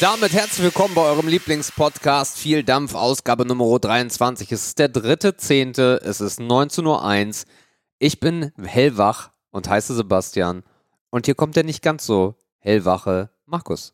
damit 0.00 0.32
herzlich 0.32 0.64
willkommen 0.64 0.94
bei 0.94 1.02
eurem 1.02 1.28
Lieblingspodcast 1.28 2.38
Viel 2.38 2.64
Dampf, 2.64 2.94
Ausgabe 2.94 3.44
Nummer 3.44 3.78
23. 3.78 4.50
Es 4.50 4.68
ist 4.68 4.78
der 4.78 4.88
dritte 4.88 5.36
Zehnte, 5.36 6.00
es 6.02 6.22
ist 6.22 6.40
19.01 6.40 7.44
Uhr. 7.44 7.52
Ich 7.98 8.18
bin 8.18 8.50
hellwach 8.62 9.30
und 9.50 9.68
heiße 9.68 9.94
Sebastian. 9.94 10.62
Und 11.10 11.26
hier 11.26 11.34
kommt 11.34 11.54
der 11.54 11.64
nicht 11.64 11.82
ganz 11.82 12.06
so 12.06 12.34
hellwache 12.60 13.28
Markus. 13.44 13.92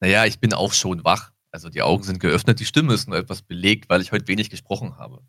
Naja, 0.00 0.24
ich 0.24 0.40
bin 0.40 0.52
auch 0.52 0.72
schon 0.72 1.04
wach. 1.04 1.30
Also 1.52 1.68
die 1.68 1.82
Augen 1.82 2.02
sind 2.02 2.18
geöffnet, 2.18 2.58
die 2.58 2.66
Stimme 2.66 2.92
ist 2.92 3.06
nur 3.08 3.16
etwas 3.16 3.42
belegt, 3.42 3.88
weil 3.88 4.00
ich 4.00 4.10
heute 4.10 4.26
wenig 4.26 4.50
gesprochen 4.50 4.98
habe. 4.98 5.22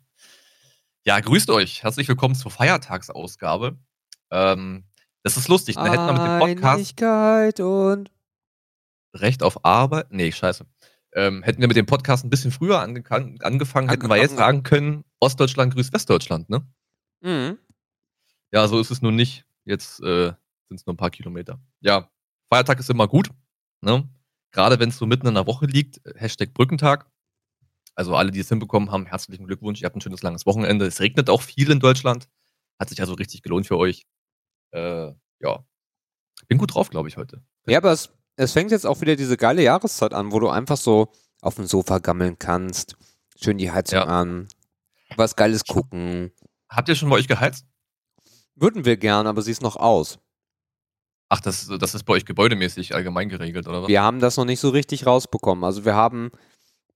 Ja, 1.04 1.20
grüßt 1.20 1.50
euch. 1.50 1.84
Herzlich 1.84 2.08
willkommen 2.08 2.34
zur 2.34 2.50
Feiertagsausgabe. 2.50 3.78
Ähm, 4.32 4.84
das 5.22 5.36
ist 5.36 5.46
lustig. 5.46 5.76
Da 5.76 5.86
hätten 5.86 6.06
wir 6.06 6.12
mit 6.14 6.22
dem 6.22 6.60
Podcast 6.60 7.60
und 7.60 8.10
Recht 9.14 9.42
auf 9.42 9.64
Arbeit. 9.64 10.06
Nee, 10.10 10.32
scheiße. 10.32 10.66
Ähm, 11.14 11.42
hätten 11.42 11.60
wir 11.60 11.68
mit 11.68 11.76
dem 11.76 11.86
Podcast 11.86 12.24
ein 12.24 12.30
bisschen 12.30 12.50
früher 12.50 12.80
ange 12.80 13.02
angefangen, 13.10 13.88
hätten 13.88 14.08
wir 14.08 14.16
jetzt 14.16 14.36
sagen 14.36 14.62
können, 14.62 15.04
Ostdeutschland 15.20 15.74
grüßt 15.74 15.92
Westdeutschland, 15.92 16.50
ne? 16.50 16.66
Mhm. 17.22 17.58
Ja, 18.52 18.68
so 18.68 18.78
ist 18.78 18.90
es 18.90 19.02
nun 19.02 19.16
nicht. 19.16 19.44
Jetzt 19.64 20.00
äh, 20.00 20.32
sind 20.68 20.80
es 20.80 20.86
nur 20.86 20.94
ein 20.94 20.98
paar 20.98 21.10
Kilometer. 21.10 21.60
Ja, 21.80 22.10
Feiertag 22.52 22.78
ist 22.78 22.90
immer 22.90 23.08
gut, 23.08 23.30
ne? 23.80 24.08
Gerade 24.52 24.78
wenn 24.78 24.90
es 24.90 24.98
so 24.98 25.06
mitten 25.06 25.26
in 25.26 25.34
der 25.34 25.46
Woche 25.46 25.66
liegt, 25.66 26.00
Hashtag 26.14 26.54
Brückentag. 26.54 27.10
Also 27.94 28.14
alle, 28.14 28.30
die 28.30 28.40
es 28.40 28.48
hinbekommen 28.48 28.90
haben, 28.90 29.06
herzlichen 29.06 29.46
Glückwunsch. 29.46 29.80
Ihr 29.80 29.86
habt 29.86 29.96
ein 29.96 30.00
schönes 30.00 30.22
langes 30.22 30.46
Wochenende. 30.46 30.86
Es 30.86 31.00
regnet 31.00 31.28
auch 31.28 31.42
viel 31.42 31.70
in 31.70 31.80
Deutschland. 31.80 32.28
Hat 32.78 32.88
sich 32.88 33.00
also 33.00 33.14
richtig 33.14 33.42
gelohnt 33.42 33.66
für 33.66 33.76
euch. 33.76 34.06
Äh, 34.70 35.12
ja. 35.40 35.66
Bin 36.46 36.58
gut 36.58 36.74
drauf, 36.74 36.90
glaube 36.90 37.08
ich, 37.08 37.16
heute. 37.16 37.42
Ja, 37.66 37.78
aber 37.78 37.92
es 37.92 38.16
es 38.38 38.52
fängt 38.52 38.70
jetzt 38.70 38.86
auch 38.86 39.00
wieder 39.00 39.16
diese 39.16 39.36
geile 39.36 39.62
Jahreszeit 39.62 40.14
an, 40.14 40.32
wo 40.32 40.38
du 40.38 40.48
einfach 40.48 40.76
so 40.76 41.08
auf 41.40 41.56
dem 41.56 41.66
Sofa 41.66 41.98
gammeln 41.98 42.38
kannst, 42.38 42.96
schön 43.36 43.58
die 43.58 43.70
Heizung 43.70 43.98
ja. 43.98 44.04
an, 44.04 44.48
was 45.16 45.34
Geiles 45.34 45.64
gucken. 45.64 46.32
Habt 46.68 46.88
ihr 46.88 46.94
schon 46.94 47.10
bei 47.10 47.16
euch 47.16 47.26
geheizt? 47.26 47.66
Würden 48.54 48.84
wir 48.84 48.96
gern, 48.96 49.26
aber 49.26 49.42
sie 49.42 49.50
ist 49.50 49.62
noch 49.62 49.76
aus. 49.76 50.18
Ach, 51.28 51.40
das, 51.40 51.68
das 51.80 51.94
ist 51.94 52.04
bei 52.04 52.14
euch 52.14 52.24
gebäudemäßig 52.24 52.94
allgemein 52.94 53.28
geregelt, 53.28 53.66
oder 53.66 53.82
was? 53.82 53.88
Wir 53.88 54.02
haben 54.02 54.20
das 54.20 54.36
noch 54.36 54.44
nicht 54.44 54.60
so 54.60 54.70
richtig 54.70 55.04
rausbekommen. 55.04 55.64
Also 55.64 55.84
wir 55.84 55.96
haben, 55.96 56.30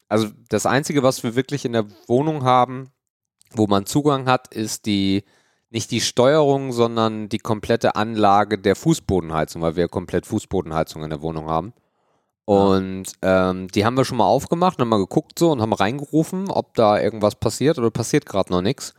also 0.09 0.29
das 0.49 0.65
Einzige, 0.65 1.03
was 1.03 1.25
wir 1.25 1.35
wirklich 1.35 1.65
in 1.65 1.73
der 1.73 1.87
Wohnung 2.07 2.45
haben, 2.45 2.93
wo 3.51 3.67
man 3.67 3.85
Zugang 3.85 4.27
hat, 4.27 4.55
ist 4.55 4.87
die 4.87 5.25
nicht 5.73 5.91
die 5.91 6.01
Steuerung, 6.01 6.73
sondern 6.73 7.29
die 7.29 7.39
komplette 7.39 7.97
Anlage 7.97 8.59
der 8.59 8.77
Fußbodenheizung, 8.77 9.63
weil 9.63 9.77
wir 9.77 9.89
komplett 9.89 10.27
Fußbodenheizung 10.27 11.03
in 11.03 11.11
der 11.11 11.23
Wohnung 11.23 11.49
haben. 11.49 11.73
Und 12.45 13.05
ähm, 13.23 13.69
die 13.69 13.85
haben 13.85 13.97
wir 13.97 14.05
schon 14.05 14.19
mal 14.19 14.27
aufgemacht, 14.27 14.79
haben 14.79 14.89
mal 14.89 14.99
geguckt 14.99 15.39
so 15.39 15.51
und 15.51 15.63
haben 15.63 15.73
reingerufen, 15.73 16.51
ob 16.51 16.75
da 16.75 17.01
irgendwas 17.01 17.37
passiert 17.37 17.79
oder 17.79 17.91
passiert 17.91 18.27
gerade 18.27 18.53
noch 18.53 18.63
nichts. 18.63 18.95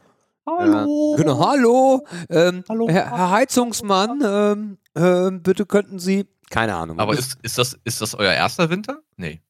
Hallo. 0.45 1.13
Äh, 1.13 1.17
genau, 1.21 1.45
hallo. 1.45 2.05
Ähm, 2.29 2.63
hallo. 2.67 2.88
Herr, 2.89 3.11
Herr 3.11 3.31
Heizungsmann, 3.31 4.21
ähm, 4.25 4.77
äh, 4.95 5.31
bitte 5.39 5.66
könnten 5.66 5.99
Sie. 5.99 6.25
Keine 6.49 6.75
Ahnung. 6.75 6.99
Aber 6.99 7.13
ist, 7.13 7.38
ist, 7.44 7.57
das, 7.57 7.77
ist 7.83 8.01
das 8.01 8.16
euer 8.16 8.33
erster 8.33 8.69
Winter? 8.69 8.99
Nee. 9.17 9.41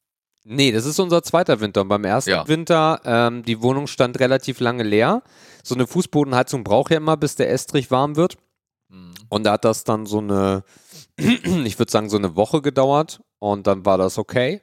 Nee, 0.44 0.72
das 0.72 0.84
ist 0.84 1.00
unser 1.00 1.22
zweiter 1.22 1.60
Winter. 1.60 1.80
Und 1.80 1.88
beim 1.88 2.04
ersten 2.04 2.30
ja. 2.30 2.46
Winter, 2.46 3.00
ähm, 3.04 3.42
die 3.42 3.62
Wohnung 3.62 3.86
stand 3.86 4.20
relativ 4.20 4.60
lange 4.60 4.82
leer. 4.82 5.22
So 5.62 5.74
eine 5.74 5.86
Fußbodenheizung 5.86 6.64
braucht 6.64 6.90
ja 6.90 6.98
immer, 6.98 7.16
bis 7.16 7.34
der 7.34 7.50
Estrich 7.50 7.90
warm 7.90 8.16
wird. 8.16 8.36
Mhm. 8.90 9.14
Und 9.30 9.44
da 9.44 9.52
hat 9.52 9.64
das 9.64 9.84
dann 9.84 10.04
so 10.04 10.18
eine, 10.18 10.62
ich 11.16 11.78
würde 11.78 11.90
sagen, 11.90 12.10
so 12.10 12.18
eine 12.18 12.36
Woche 12.36 12.60
gedauert. 12.60 13.22
Und 13.38 13.66
dann 13.66 13.86
war 13.86 13.96
das 13.96 14.18
okay. 14.18 14.60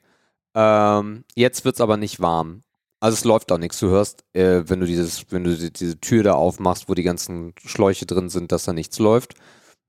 Ähm, 0.54 1.24
jetzt 1.36 1.66
wird 1.66 1.76
es 1.76 1.82
aber 1.82 1.98
nicht 1.98 2.20
warm. 2.20 2.64
Also 3.00 3.16
es 3.16 3.24
läuft 3.24 3.52
auch 3.52 3.58
nichts. 3.58 3.80
Du 3.80 3.88
hörst, 3.88 4.24
äh, 4.34 4.64
wenn 4.68 4.80
du 4.80 4.86
dieses, 4.86 5.32
wenn 5.32 5.44
du 5.44 5.56
die, 5.56 5.74
diese 5.74 6.00
Tür 6.00 6.22
da 6.22 6.34
aufmachst, 6.34 6.90
wo 6.90 6.94
die 6.94 7.04
ganzen 7.04 7.56
Schläuche 7.66 8.06
drin 8.06 8.30
sind, 8.30 8.52
dass 8.52 8.66
da 8.66 8.74
nichts 8.74 9.00
läuft. 9.00 9.34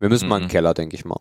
Wir 0.01 0.09
müssen 0.09 0.25
mhm. 0.25 0.29
mal 0.31 0.37
in 0.37 0.43
den 0.45 0.49
mhm. 0.49 0.53
Keller, 0.53 0.75
denke 0.75 0.97
ich 0.97 1.05
mal. 1.05 1.21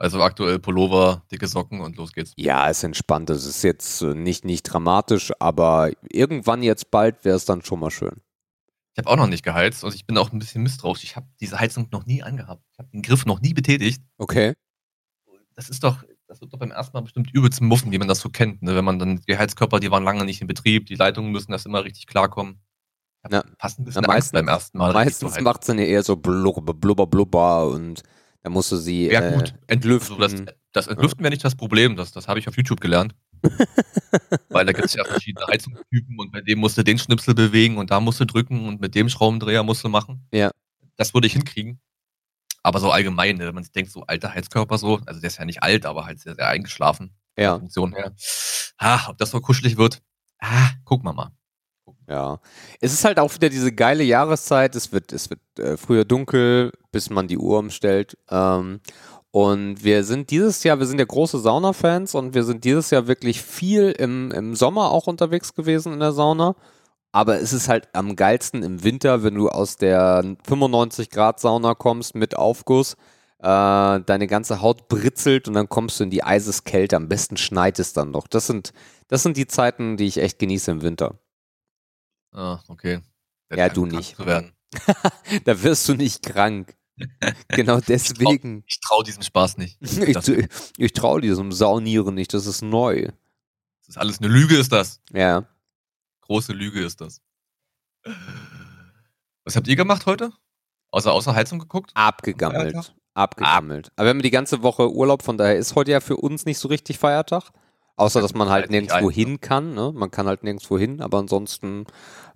Also 0.00 0.22
aktuell 0.22 0.58
Pullover, 0.58 1.22
dicke 1.30 1.46
Socken 1.46 1.82
und 1.82 1.98
los 1.98 2.14
geht's. 2.14 2.32
Ja, 2.36 2.70
es 2.70 2.82
entspannt. 2.82 3.28
Es 3.28 3.44
ist 3.44 3.62
jetzt 3.62 4.00
äh, 4.00 4.14
nicht, 4.14 4.46
nicht 4.46 4.62
dramatisch, 4.62 5.30
aber 5.38 5.90
irgendwann 6.10 6.62
jetzt 6.62 6.90
bald 6.90 7.22
wäre 7.26 7.36
es 7.36 7.44
dann 7.44 7.60
schon 7.60 7.80
mal 7.80 7.90
schön. 7.90 8.16
Ich 8.94 8.98
habe 8.98 9.10
auch 9.10 9.16
noch 9.16 9.26
nicht 9.26 9.44
geheizt 9.44 9.84
und 9.84 9.94
ich 9.94 10.06
bin 10.06 10.16
auch 10.16 10.32
ein 10.32 10.38
bisschen 10.38 10.62
misstrauisch. 10.62 11.04
Ich 11.04 11.16
habe 11.16 11.26
diese 11.38 11.60
Heizung 11.60 11.88
noch 11.92 12.06
nie 12.06 12.22
angehabt. 12.22 12.62
Ich 12.72 12.78
habe 12.78 12.88
den 12.88 13.02
Griff 13.02 13.26
noch 13.26 13.42
nie 13.42 13.52
betätigt. 13.52 14.02
Okay. 14.16 14.54
Das 15.54 15.68
ist 15.68 15.84
doch, 15.84 16.02
das 16.26 16.40
wird 16.40 16.54
doch 16.54 16.58
beim 16.58 16.70
ersten 16.70 16.96
Mal 16.96 17.02
bestimmt 17.02 17.30
übelst 17.34 17.60
muffen, 17.60 17.92
wie 17.92 17.98
man 17.98 18.08
das 18.08 18.20
so 18.20 18.30
kennt. 18.30 18.62
Ne? 18.62 18.74
Wenn 18.74 18.86
man 18.86 18.98
dann 18.98 19.20
die 19.28 19.36
Heizkörper, 19.36 19.80
die 19.80 19.90
waren 19.90 20.04
lange 20.04 20.24
nicht 20.24 20.40
in 20.40 20.46
Betrieb, 20.46 20.86
die 20.86 20.94
Leitungen 20.94 21.30
müssen 21.30 21.52
das 21.52 21.66
immer 21.66 21.84
richtig 21.84 22.06
klarkommen. 22.06 22.62
Ja, 23.30 23.44
passt 23.58 23.78
ein 23.78 23.84
bisschen 23.84 24.04
ja, 24.04 24.08
meistens, 24.08 24.32
beim 24.32 24.48
ersten 24.48 24.78
Mal. 24.78 24.94
Meistens 24.94 25.38
macht 25.42 25.60
es 25.60 25.66
dann 25.66 25.78
ja 25.78 25.84
eher 25.84 26.02
so 26.02 26.16
blubber, 26.16 26.72
blubber, 26.72 27.06
blubber 27.06 27.68
und 27.68 28.02
da 28.42 28.50
musst 28.50 28.72
du 28.72 28.76
sie 28.76 29.10
ja, 29.10 29.30
gut. 29.30 29.54
Äh, 29.66 29.74
entlüften. 29.74 30.22
Also 30.22 30.44
das, 30.44 30.54
das 30.72 30.86
Entlüften 30.86 31.20
wäre 31.20 31.30
nicht 31.30 31.44
das 31.44 31.54
Problem, 31.54 31.96
das, 31.96 32.12
das 32.12 32.28
habe 32.28 32.38
ich 32.38 32.48
auf 32.48 32.56
YouTube 32.56 32.80
gelernt. 32.80 33.14
Weil 34.48 34.66
da 34.66 34.72
gibt 34.72 34.86
es 34.86 34.94
ja 34.94 35.04
verschiedene 35.04 35.46
Heizungstypen 35.46 36.18
und 36.18 36.30
bei 36.30 36.40
dem 36.40 36.58
musst 36.58 36.76
du 36.76 36.82
den 36.82 36.98
Schnipsel 36.98 37.34
bewegen 37.34 37.78
und 37.78 37.90
da 37.90 38.00
musst 38.00 38.20
du 38.20 38.24
drücken 38.24 38.66
und 38.66 38.80
mit 38.80 38.94
dem 38.94 39.08
Schraubendreher 39.08 39.62
musst 39.62 39.84
du 39.84 39.88
machen. 39.88 40.26
Ja. 40.32 40.50
Das 40.96 41.14
würde 41.14 41.26
ich 41.26 41.32
hinkriegen. 41.32 41.80
Aber 42.62 42.78
so 42.78 42.90
allgemein, 42.90 43.36
ne, 43.36 43.46
wenn 43.46 43.54
man 43.54 43.64
sich 43.64 43.72
denkt, 43.72 43.90
so 43.90 44.02
alter 44.02 44.34
Heizkörper 44.34 44.76
so, 44.76 45.00
also 45.06 45.20
der 45.20 45.28
ist 45.28 45.38
ja 45.38 45.46
nicht 45.46 45.62
alt, 45.62 45.86
aber 45.86 46.04
halt 46.04 46.20
sehr, 46.20 46.34
sehr 46.34 46.48
eingeschlafen. 46.48 47.14
Ja. 47.38 47.58
Funktion 47.58 47.94
her. 47.94 48.14
Ah, 48.76 49.08
ob 49.08 49.16
das 49.16 49.30
so 49.30 49.40
kuschelig 49.40 49.78
wird, 49.78 50.02
ah, 50.40 50.70
gucken 50.84 51.06
wir 51.06 51.14
mal. 51.14 51.32
Ja. 52.10 52.40
Es 52.80 52.92
ist 52.92 53.04
halt 53.04 53.20
auch 53.20 53.32
wieder 53.34 53.48
diese 53.48 53.72
geile 53.72 54.02
Jahreszeit. 54.02 54.74
Es 54.74 54.92
wird, 54.92 55.12
es 55.12 55.30
wird 55.30 55.40
äh, 55.58 55.76
früher 55.76 56.04
dunkel, 56.04 56.72
bis 56.90 57.08
man 57.08 57.28
die 57.28 57.38
Uhr 57.38 57.60
umstellt. 57.60 58.18
Ähm, 58.28 58.80
und 59.30 59.84
wir 59.84 60.02
sind 60.02 60.30
dieses 60.30 60.64
Jahr, 60.64 60.80
wir 60.80 60.86
sind 60.86 60.98
ja 60.98 61.04
große 61.04 61.38
Sauna-Fans 61.38 62.16
und 62.16 62.34
wir 62.34 62.42
sind 62.42 62.64
dieses 62.64 62.90
Jahr 62.90 63.06
wirklich 63.06 63.40
viel 63.42 63.92
im, 63.92 64.32
im 64.32 64.56
Sommer 64.56 64.90
auch 64.90 65.06
unterwegs 65.06 65.54
gewesen 65.54 65.92
in 65.92 66.00
der 66.00 66.10
Sauna. 66.10 66.56
Aber 67.12 67.40
es 67.40 67.52
ist 67.52 67.68
halt 67.68 67.88
am 67.92 68.16
geilsten 68.16 68.64
im 68.64 68.82
Winter, 68.82 69.22
wenn 69.22 69.36
du 69.36 69.48
aus 69.48 69.76
der 69.76 70.24
95 70.44 71.10
Grad 71.10 71.38
Sauna 71.38 71.74
kommst 71.74 72.16
mit 72.16 72.36
Aufguss, 72.36 72.94
äh, 73.38 74.00
deine 74.00 74.26
ganze 74.26 74.62
Haut 74.62 74.88
britzelt 74.88 75.46
und 75.46 75.54
dann 75.54 75.68
kommst 75.68 76.00
du 76.00 76.04
in 76.04 76.10
die 76.10 76.24
Eiseskälte. 76.24 76.96
Am 76.96 77.08
besten 77.08 77.36
schneit 77.36 77.78
es 77.78 77.92
dann 77.92 78.10
noch. 78.10 78.26
Das 78.26 78.48
sind, 78.48 78.72
das 79.08 79.22
sind 79.22 79.36
die 79.36 79.46
Zeiten, 79.46 79.96
die 79.96 80.06
ich 80.06 80.18
echt 80.18 80.40
genieße 80.40 80.72
im 80.72 80.82
Winter. 80.82 81.14
Ah, 82.32 82.60
okay. 82.68 83.00
Der 83.50 83.58
ja, 83.58 83.68
du 83.68 83.86
nicht. 83.86 84.16
da 85.44 85.62
wirst 85.62 85.88
du 85.88 85.94
nicht 85.94 86.22
krank. 86.22 86.76
genau 87.48 87.80
deswegen. 87.88 88.62
Ich 88.66 88.80
traue 88.80 88.98
trau 88.98 89.02
diesem 89.02 89.22
Spaß 89.22 89.58
nicht. 89.58 89.78
ich, 89.80 90.48
ich 90.76 90.92
traue 90.92 91.20
diesem 91.20 91.52
Saunieren 91.52 92.14
nicht, 92.14 92.32
das 92.34 92.46
ist 92.46 92.62
neu. 92.62 93.06
Das 93.80 93.88
ist 93.88 93.98
alles 93.98 94.20
eine 94.20 94.28
Lüge, 94.28 94.56
ist 94.56 94.72
das. 94.72 95.00
Ja. 95.12 95.46
Große 96.20 96.52
Lüge 96.52 96.84
ist 96.84 97.00
das. 97.00 97.20
Was 99.44 99.56
habt 99.56 99.66
ihr 99.66 99.76
gemacht 99.76 100.06
heute? 100.06 100.32
Außer, 100.92 101.12
außer 101.12 101.34
Heizung 101.34 101.58
geguckt? 101.58 101.90
Abgegammelt. 101.94 102.94
Abgegammelt. 103.14 103.90
Aber 103.96 104.06
wir 104.06 104.10
haben 104.10 104.22
die 104.22 104.30
ganze 104.30 104.62
Woche 104.62 104.92
Urlaub, 104.92 105.22
von 105.22 105.36
daher 105.36 105.56
ist 105.56 105.74
heute 105.74 105.90
ja 105.90 106.00
für 106.00 106.16
uns 106.16 106.46
nicht 106.46 106.58
so 106.58 106.68
richtig 106.68 106.98
Feiertag. 106.98 107.50
Außer, 108.00 108.22
dass 108.22 108.32
man 108.32 108.48
halt, 108.48 108.62
halt 108.62 108.70
nirgendwo 108.70 109.10
hin 109.10 109.42
kann. 109.42 109.74
Ne? 109.74 109.92
Man 109.94 110.10
kann 110.10 110.26
halt 110.26 110.42
nirgendwo 110.42 110.78
hin, 110.78 111.02
aber 111.02 111.18
ansonsten 111.18 111.84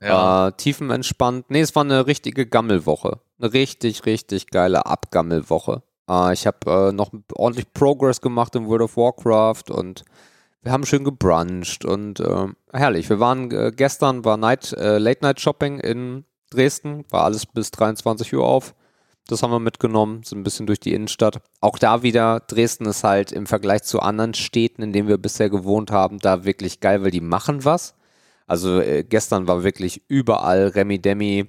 ja. 0.02 0.48
äh, 0.48 0.52
tiefenentspannt. 0.52 1.48
Nee, 1.48 1.62
es 1.62 1.74
war 1.74 1.84
eine 1.84 2.06
richtige 2.06 2.44
Gammelwoche. 2.46 3.20
Eine 3.38 3.54
richtig, 3.54 4.04
richtig 4.04 4.48
geile 4.48 4.84
Abgammelwoche. 4.84 5.82
Äh, 6.06 6.34
ich 6.34 6.46
habe 6.46 6.90
äh, 6.90 6.92
noch 6.92 7.12
ordentlich 7.32 7.72
Progress 7.72 8.20
gemacht 8.20 8.54
in 8.54 8.66
World 8.66 8.82
of 8.82 8.98
Warcraft 8.98 9.70
und 9.70 10.04
wir 10.60 10.70
haben 10.70 10.84
schön 10.84 11.02
gebruncht 11.02 11.86
und 11.86 12.20
äh, 12.20 12.48
herrlich. 12.70 13.08
Wir 13.08 13.18
waren 13.18 13.50
äh, 13.50 13.72
gestern, 13.74 14.22
war 14.26 14.36
Night, 14.36 14.74
äh, 14.74 14.98
Late 14.98 15.22
Night 15.22 15.40
Shopping 15.40 15.80
in 15.80 16.26
Dresden, 16.50 17.06
war 17.08 17.24
alles 17.24 17.46
bis 17.46 17.70
23 17.70 18.34
Uhr 18.34 18.44
auf. 18.44 18.74
Das 19.26 19.42
haben 19.42 19.52
wir 19.52 19.60
mitgenommen, 19.60 20.22
so 20.22 20.36
ein 20.36 20.42
bisschen 20.42 20.66
durch 20.66 20.80
die 20.80 20.92
Innenstadt. 20.92 21.40
Auch 21.60 21.78
da 21.78 22.02
wieder, 22.02 22.40
Dresden 22.40 22.84
ist 22.86 23.04
halt 23.04 23.32
im 23.32 23.46
Vergleich 23.46 23.82
zu 23.82 24.00
anderen 24.00 24.34
Städten, 24.34 24.82
in 24.82 24.92
denen 24.92 25.08
wir 25.08 25.16
bisher 25.16 25.48
gewohnt 25.48 25.90
haben, 25.90 26.18
da 26.18 26.44
wirklich 26.44 26.80
geil, 26.80 27.02
weil 27.02 27.10
die 27.10 27.22
machen 27.22 27.64
was. 27.64 27.94
Also 28.46 28.80
äh, 28.80 29.02
gestern 29.02 29.48
war 29.48 29.64
wirklich 29.64 30.02
überall 30.08 30.68
Remi 30.68 30.98
Demi. 31.00 31.48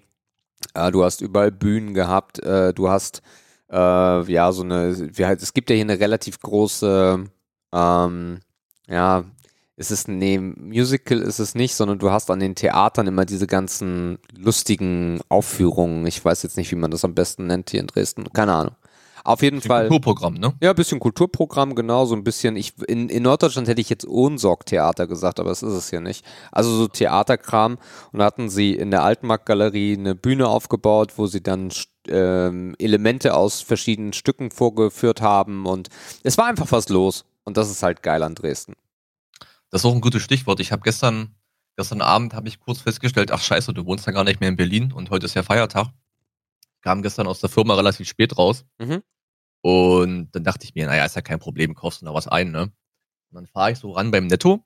Äh, 0.73 0.91
du 0.91 1.03
hast 1.03 1.19
überall 1.21 1.51
Bühnen 1.51 1.93
gehabt. 1.93 2.39
Äh, 2.39 2.73
du 2.73 2.89
hast 2.89 3.21
äh, 3.69 4.31
ja 4.31 4.51
so 4.53 4.63
eine, 4.63 5.17
wie 5.17 5.25
halt, 5.25 5.41
es 5.41 5.53
gibt 5.53 5.69
ja 5.69 5.75
hier 5.75 5.83
eine 5.85 5.99
relativ 5.99 6.39
große, 6.39 7.25
ähm, 7.73 8.39
ja, 8.87 9.25
ist 9.77 9.91
es, 9.91 10.07
nee, 10.07 10.37
Musical 10.37 11.21
ist 11.21 11.39
es 11.39 11.53
nicht, 11.53 11.75
sondern 11.75 11.99
du 11.99 12.09
hast 12.09 12.31
an 12.31 12.39
den 12.39 12.55
Theatern 12.55 13.07
immer 13.07 13.25
diese 13.25 13.47
ganzen 13.47 14.19
lustigen 14.37 15.19
Aufführungen. 15.27 16.05
Ich 16.07 16.23
weiß 16.23 16.43
jetzt 16.43 16.55
nicht, 16.57 16.71
wie 16.71 16.77
man 16.77 16.91
das 16.91 17.03
am 17.03 17.13
besten 17.13 17.47
nennt 17.47 17.71
hier 17.71 17.81
in 17.81 17.87
Dresden. 17.87 18.31
Keine 18.31 18.53
Ahnung. 18.53 18.75
Auf 19.25 19.41
jeden 19.41 19.57
bisschen 19.57 19.69
Fall. 19.69 19.87
Kulturprogramm, 19.87 20.35
ne? 20.35 20.53
Ja, 20.61 20.69
ein 20.69 20.75
bisschen 20.75 20.99
Kulturprogramm, 20.99 21.73
genau, 21.73 22.05
so 22.05 22.15
ein 22.15 22.23
bisschen. 22.23 22.55
Ich, 22.55 22.73
in, 22.87 23.09
in 23.09 23.23
Norddeutschland 23.23 23.67
hätte 23.67 23.81
ich 23.81 23.89
jetzt 23.89 24.07
Ohnsorg-Theater 24.07 25.07
gesagt, 25.07 25.39
aber 25.39 25.49
das 25.49 25.63
ist 25.63 25.73
es 25.73 25.89
hier 25.89 25.99
nicht. 25.99 26.23
Also 26.51 26.69
so 26.69 26.87
Theaterkram. 26.87 27.79
Und 28.11 28.19
da 28.19 28.25
hatten 28.25 28.49
sie 28.49 28.75
in 28.75 28.91
der 28.91 29.03
Altmarktgalerie 29.03 29.97
eine 29.97 30.13
Bühne 30.13 30.47
aufgebaut, 30.47 31.13
wo 31.17 31.25
sie 31.25 31.41
dann 31.41 31.71
ähm, 32.07 32.75
Elemente 32.77 33.33
aus 33.33 33.61
verschiedenen 33.61 34.13
Stücken 34.13 34.51
vorgeführt 34.51 35.21
haben. 35.21 35.65
Und 35.65 35.89
es 36.23 36.37
war 36.37 36.45
einfach 36.45 36.71
was 36.71 36.89
los. 36.89 37.25
Und 37.43 37.57
das 37.57 37.71
ist 37.71 37.81
halt 37.81 38.03
geil 38.03 38.21
an 38.21 38.35
Dresden. 38.35 38.75
Das 39.69 39.81
ist 39.81 39.85
auch 39.85 39.93
ein 39.93 40.01
gutes 40.01 40.23
Stichwort. 40.23 40.59
Ich 40.59 40.71
habe 40.71 40.83
gestern, 40.83 41.35
gestern 41.75 42.01
Abend 42.01 42.33
habe 42.33 42.47
ich 42.47 42.59
kurz 42.59 42.81
festgestellt, 42.81 43.31
ach 43.31 43.41
scheiße, 43.41 43.73
du 43.73 43.85
wohnst 43.85 44.05
ja 44.07 44.13
gar 44.13 44.23
nicht 44.23 44.39
mehr 44.39 44.49
in 44.49 44.55
Berlin 44.55 44.91
und 44.91 45.09
heute 45.09 45.25
ist 45.25 45.33
ja 45.33 45.43
Feiertag. 45.43 45.87
Kam 46.81 47.01
gestern 47.01 47.27
aus 47.27 47.39
der 47.39 47.49
Firma 47.49 47.75
relativ 47.75 48.07
spät 48.07 48.37
raus. 48.37 48.65
Mhm. 48.79 49.01
Und 49.61 50.29
dann 50.33 50.43
dachte 50.43 50.65
ich 50.65 50.75
mir, 50.75 50.85
naja, 50.85 51.05
ist 51.05 51.15
ja 51.15 51.21
kein 51.21 51.39
Problem, 51.39 51.73
kaufst 51.73 52.01
du 52.01 52.05
noch 52.05 52.13
was 52.13 52.27
ein, 52.27 52.51
ne? 52.51 52.63
Und 52.63 52.71
dann 53.31 53.47
fahre 53.47 53.71
ich 53.71 53.79
so 53.79 53.91
ran 53.91 54.11
beim 54.11 54.27
Netto 54.27 54.63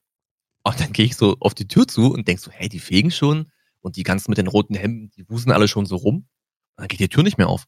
und 0.64 0.80
dann 0.80 0.92
gehe 0.92 1.06
ich 1.06 1.16
so 1.16 1.38
auf 1.40 1.54
die 1.54 1.68
Tür 1.68 1.88
zu 1.88 2.12
und 2.12 2.28
denk 2.28 2.40
so, 2.40 2.52
hey, 2.52 2.68
die 2.70 2.80
fegen 2.80 3.12
schon 3.12 3.52
und 3.80 3.96
die 3.96 4.04
ganzen 4.04 4.32
mit 4.32 4.38
den 4.38 4.48
roten 4.48 4.76
Hemden, 4.76 5.10
die 5.12 5.30
wusen 5.30 5.52
alle 5.52 5.68
schon 5.68 5.86
so 5.86 5.96
rum. 5.96 6.16
Und 6.16 6.28
dann 6.76 6.88
geht 6.88 7.00
die 7.00 7.10
Tür 7.10 7.24
nicht 7.24 7.38
mehr 7.38 7.48
auf. 7.48 7.66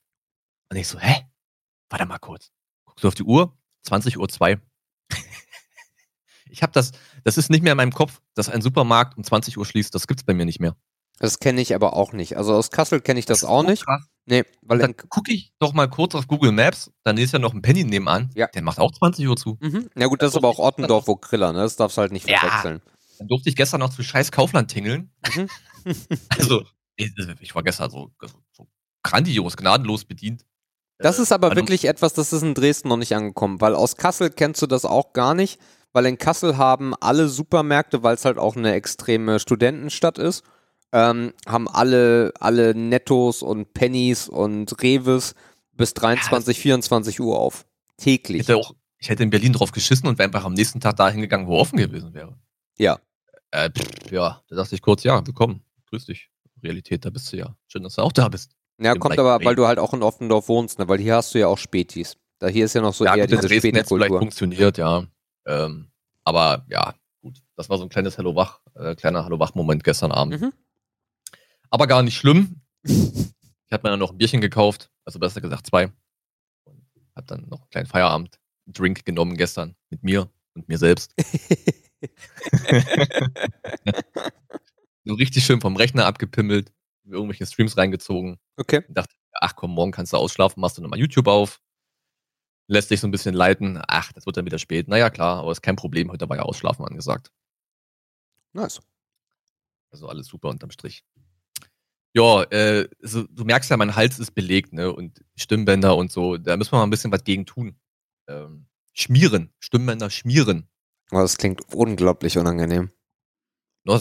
Und 0.69 0.77
ich 0.77 0.87
so, 0.87 0.99
hä? 0.99 1.25
Warte 1.89 2.05
mal 2.05 2.19
kurz. 2.19 2.51
Guckst 2.85 3.03
du 3.03 3.07
auf 3.07 3.15
die 3.15 3.23
Uhr? 3.23 3.57
20 3.83 4.17
Uhr 4.17 4.29
2. 4.29 4.61
Ich 6.51 6.63
habe 6.63 6.73
das, 6.73 6.91
das 7.23 7.37
ist 7.37 7.49
nicht 7.49 7.63
mehr 7.63 7.73
in 7.73 7.77
meinem 7.77 7.93
Kopf, 7.93 8.21
dass 8.35 8.49
ein 8.49 8.61
Supermarkt 8.61 9.17
um 9.17 9.23
20 9.23 9.57
Uhr 9.57 9.65
schließt. 9.65 9.93
Das 9.95 10.07
gibt's 10.07 10.23
bei 10.23 10.33
mir 10.33 10.45
nicht 10.45 10.59
mehr. 10.59 10.75
Das 11.19 11.39
kenne 11.39 11.61
ich 11.61 11.75
aber 11.75 11.93
auch 11.93 12.13
nicht. 12.13 12.35
Also 12.35 12.55
aus 12.55 12.71
Kassel 12.71 12.99
kenne 12.99 13.19
ich 13.19 13.25
das, 13.25 13.41
das 13.41 13.49
auch 13.49 13.61
so 13.61 13.69
nicht. 13.69 13.85
Krass. 13.85 14.07
Nee, 14.25 14.43
weil 14.61 14.79
dann, 14.79 14.95
gucke 14.95 15.31
ich 15.31 15.51
doch 15.59 15.73
mal 15.73 15.87
kurz 15.89 16.15
auf 16.15 16.27
Google 16.27 16.51
Maps, 16.51 16.91
dann 17.03 17.17
ist 17.17 17.33
ja 17.33 17.39
noch 17.39 17.53
ein 17.53 17.61
Penny 17.61 17.83
nebenan. 17.83 18.31
Ja. 18.35 18.47
Der 18.47 18.61
macht 18.61 18.79
auch 18.79 18.91
20 18.91 19.27
Uhr 19.27 19.35
zu. 19.35 19.57
Mhm. 19.59 19.89
Ja 19.95 20.07
gut, 20.07 20.21
das, 20.21 20.27
das 20.27 20.33
ist 20.33 20.37
aber 20.37 20.47
auch 20.47 20.59
Ottendorf, 20.59 21.07
wo 21.07 21.15
Griller, 21.15 21.53
ne? 21.53 21.59
Das 21.59 21.75
darfst 21.75 21.97
du 21.97 22.01
halt 22.01 22.11
nicht 22.11 22.27
verwechseln. 22.27 22.81
Ja. 22.83 22.91
Dann 23.19 23.27
durfte 23.27 23.49
ich 23.49 23.55
gestern 23.55 23.81
noch 23.81 23.89
zu 23.89 24.03
scheiß 24.03 24.31
Kaufland 24.31 24.71
tingeln. 24.71 25.11
Mhm. 25.35 25.47
also, 26.29 26.63
ich, 26.95 27.13
ich, 27.39 27.55
war 27.55 27.63
gestern 27.63 27.91
so, 27.91 28.11
so 28.51 28.67
grandios, 29.03 29.57
gnadenlos 29.57 30.05
bedient. 30.05 30.43
Das 30.97 31.19
ist 31.19 31.31
aber 31.31 31.49
also, 31.49 31.61
wirklich 31.61 31.85
etwas, 31.85 32.13
das 32.13 32.33
ist 32.33 32.43
in 32.43 32.53
Dresden 32.53 32.89
noch 32.89 32.97
nicht 32.97 33.15
angekommen, 33.15 33.61
weil 33.61 33.75
aus 33.75 33.95
Kassel 33.95 34.29
kennst 34.29 34.61
du 34.61 34.67
das 34.67 34.85
auch 34.85 35.13
gar 35.13 35.33
nicht 35.33 35.59
weil 35.93 36.05
in 36.05 36.17
Kassel 36.17 36.57
haben 36.57 36.93
alle 36.99 37.27
Supermärkte, 37.27 38.03
weil 38.03 38.15
es 38.15 38.25
halt 38.25 38.37
auch 38.37 38.55
eine 38.55 38.73
extreme 38.73 39.39
Studentenstadt 39.39 40.17
ist, 40.17 40.43
ähm, 40.91 41.33
haben 41.47 41.67
alle, 41.67 42.33
alle 42.39 42.75
Nettos 42.75 43.43
und 43.43 43.73
Pennies 43.73 44.27
und 44.27 44.81
Reves 44.81 45.35
bis 45.73 45.93
23, 45.93 46.57
ja, 46.57 46.61
24 46.61 47.19
Uhr 47.19 47.37
auf. 47.37 47.65
Täglich. 47.97 48.41
Ich 48.41 48.47
hätte, 48.47 48.57
auch, 48.57 48.73
ich 48.97 49.09
hätte 49.09 49.23
in 49.23 49.29
Berlin 49.29 49.53
drauf 49.53 49.71
geschissen 49.71 50.07
und 50.07 50.17
wäre 50.17 50.27
einfach 50.27 50.45
am 50.45 50.53
nächsten 50.53 50.79
Tag 50.79 50.95
dahin 50.97 51.21
gegangen, 51.21 51.47
wo 51.47 51.57
offen 51.57 51.77
gewesen 51.77 52.13
wäre. 52.13 52.35
Ja. 52.77 52.99
Äh, 53.51 53.69
pff, 53.69 54.11
ja, 54.11 54.41
da 54.49 54.55
dachte 54.55 54.75
ich 54.75 54.81
kurz, 54.81 55.03
ja, 55.03 55.25
willkommen. 55.25 55.61
Grüß 55.89 56.05
dich. 56.05 56.29
Realität, 56.63 57.05
da 57.05 57.09
bist 57.09 57.31
du 57.33 57.37
ja. 57.37 57.55
Schön, 57.67 57.83
dass 57.83 57.95
du 57.95 58.01
auch 58.01 58.11
da 58.11 58.29
bist. 58.29 58.51
Ja, 58.79 58.95
kommt 58.95 59.19
aber, 59.19 59.43
weil 59.43 59.55
du 59.55 59.67
halt 59.67 59.79
auch 59.79 59.93
in 59.93 60.01
Offendorf 60.01 60.47
wohnst, 60.47 60.79
ne? 60.79 60.87
weil 60.87 60.99
hier 60.99 61.15
hast 61.15 61.33
du 61.33 61.39
ja 61.39 61.47
auch 61.47 61.57
Spätis. 61.57 62.17
Da 62.39 62.47
hier 62.47 62.65
ist 62.65 62.73
ja 62.73 62.81
noch 62.81 62.93
so 62.93 63.05
ja, 63.05 63.15
eher 63.15 63.27
gut, 63.27 63.43
diese 63.43 63.53
Spätkultur. 63.53 63.97
vielleicht 63.97 64.19
funktioniert, 64.19 64.77
ja. 64.77 65.05
Ähm, 65.45 65.91
aber 66.23 66.65
ja, 66.69 66.93
gut. 67.21 67.41
Das 67.55 67.69
war 67.69 67.77
so 67.77 67.83
ein 67.83 67.89
kleines 67.89 68.17
Hello 68.17 68.35
Wach, 68.35 68.61
äh, 68.75 68.95
kleiner 68.95 69.23
Hello 69.23 69.39
Wach-Moment 69.39 69.83
gestern 69.83 70.11
Abend. 70.11 70.41
Mhm. 70.41 70.53
Aber 71.69 71.87
gar 71.87 72.03
nicht 72.03 72.17
schlimm. 72.17 72.61
Ich 72.83 73.71
habe 73.71 73.87
mir 73.87 73.91
dann 73.91 73.99
noch 73.99 74.11
ein 74.11 74.17
Bierchen 74.17 74.41
gekauft, 74.41 74.89
also 75.05 75.19
besser 75.19 75.41
gesagt 75.41 75.67
zwei. 75.67 75.91
Und 76.65 76.85
habe 77.15 77.27
dann 77.27 77.47
noch 77.47 77.61
einen 77.61 77.69
kleinen 77.69 77.87
Feierabend, 77.87 78.39
einen 78.65 78.73
Drink 78.73 79.05
genommen 79.05 79.37
gestern 79.37 79.75
mit 79.89 80.03
mir 80.03 80.29
und 80.53 80.67
mir 80.67 80.77
selbst. 80.77 81.13
so 85.05 85.13
richtig 85.13 85.45
schön 85.45 85.61
vom 85.61 85.75
Rechner 85.75 86.05
abgepimmelt, 86.05 86.71
irgendwelche 87.05 87.45
Streams 87.45 87.77
reingezogen. 87.77 88.39
Okay. 88.57 88.83
Und 88.87 88.97
dachte, 88.97 89.15
ach 89.33 89.55
komm, 89.55 89.71
morgen 89.71 89.91
kannst 89.91 90.13
du 90.13 90.17
ausschlafen, 90.17 90.61
machst 90.61 90.77
du 90.77 90.81
nochmal 90.81 90.99
YouTube 90.99 91.27
auf 91.27 91.59
lässt 92.71 92.89
sich 92.89 93.01
so 93.01 93.07
ein 93.07 93.11
bisschen 93.11 93.35
leiten. 93.35 93.81
Ach, 93.87 94.13
das 94.13 94.25
wird 94.25 94.37
dann 94.37 94.45
wieder 94.45 94.57
spät. 94.57 94.87
Naja, 94.87 95.09
klar, 95.09 95.39
aber 95.39 95.51
ist 95.51 95.61
kein 95.61 95.75
Problem. 95.75 96.09
Heute 96.11 96.27
war 96.29 96.37
ja 96.37 96.43
Ausschlafen 96.43 96.85
angesagt. 96.85 97.31
Nice. 98.53 98.79
Also 99.91 100.07
alles 100.07 100.27
super 100.27 100.47
unterm 100.49 100.71
Strich. 100.71 101.03
Ja, 102.13 102.43
äh, 102.43 102.87
also, 103.01 103.23
du 103.23 103.43
merkst 103.43 103.69
ja, 103.69 103.77
mein 103.77 103.95
Hals 103.95 104.19
ist 104.19 104.31
belegt, 104.31 104.73
ne? 104.73 104.91
Und 104.91 105.23
Stimmbänder 105.35 105.95
und 105.95 106.11
so. 106.11 106.37
Da 106.37 106.55
müssen 106.57 106.71
wir 106.71 106.77
mal 106.77 106.83
ein 106.83 106.89
bisschen 106.89 107.11
was 107.11 107.23
gegen 107.23 107.45
tun. 107.45 107.75
Ähm, 108.27 108.67
schmieren. 108.93 109.53
Stimmbänder 109.59 110.09
schmieren. 110.09 110.67
Oh, 111.11 111.17
das 111.17 111.37
klingt 111.37 111.73
unglaublich 111.73 112.37
unangenehm. 112.37 112.89
Du 113.83 113.93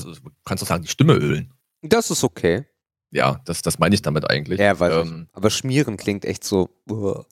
kannst 0.45 0.63
doch 0.63 0.69
sagen, 0.69 0.83
die 0.83 0.89
Stimme 0.89 1.15
ölen. 1.15 1.53
Das 1.83 2.11
ist 2.11 2.23
okay. 2.23 2.67
Ja, 3.11 3.41
das, 3.45 3.63
das 3.63 3.81
meine 3.81 3.95
ich 3.95 4.03
damit 4.03 4.31
eigentlich. 4.31 4.61
Ja, 4.61 4.79
weiß 4.79 5.07
ähm, 5.07 5.27
ich. 5.29 5.37
Aber 5.37 5.51
schmieren 5.51 5.97
klingt 5.97 6.25
echt 6.25 6.45
so. 6.45 6.69
Uh. 6.89 7.25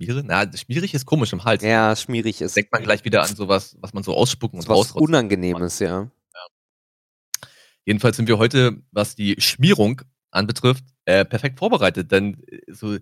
Schmierig? 0.00 0.24
Na, 0.26 0.56
schmierig 0.56 0.94
ist 0.94 1.06
komisch 1.06 1.32
im 1.32 1.44
Hals. 1.44 1.62
Ja, 1.62 1.96
schmierig 1.96 2.40
ist. 2.40 2.56
Denkt 2.56 2.72
man 2.72 2.82
gleich 2.82 3.04
wieder 3.04 3.22
an 3.22 3.34
sowas, 3.34 3.76
was 3.80 3.92
man 3.92 4.04
so 4.04 4.14
ausspucken 4.14 4.60
und 4.60 4.68
rausrotzen. 4.68 4.94
Was 4.94 5.02
Unangenehmes, 5.02 5.78
ja. 5.80 6.02
ja. 6.02 6.10
Jedenfalls 7.84 8.16
sind 8.16 8.28
wir 8.28 8.38
heute, 8.38 8.80
was 8.92 9.16
die 9.16 9.40
Schmierung 9.40 10.02
anbetrifft, 10.30 10.84
äh, 11.04 11.24
perfekt 11.24 11.58
vorbereitet, 11.58 12.12
denn 12.12 12.44
äh, 12.46 12.72
so 12.72 12.98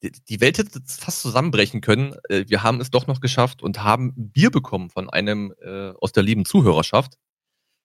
die 0.00 0.40
Welt 0.40 0.58
hätte 0.58 0.80
fast 0.86 1.22
zusammenbrechen 1.22 1.80
können. 1.80 2.14
Äh, 2.28 2.44
wir 2.48 2.62
haben 2.62 2.80
es 2.80 2.90
doch 2.90 3.06
noch 3.06 3.20
geschafft 3.20 3.62
und 3.62 3.82
haben 3.82 4.12
Bier 4.16 4.50
bekommen 4.50 4.90
von 4.90 5.10
einem 5.10 5.52
äh, 5.60 5.90
aus 6.00 6.12
der 6.12 6.22
lieben 6.22 6.44
Zuhörerschaft. 6.44 7.18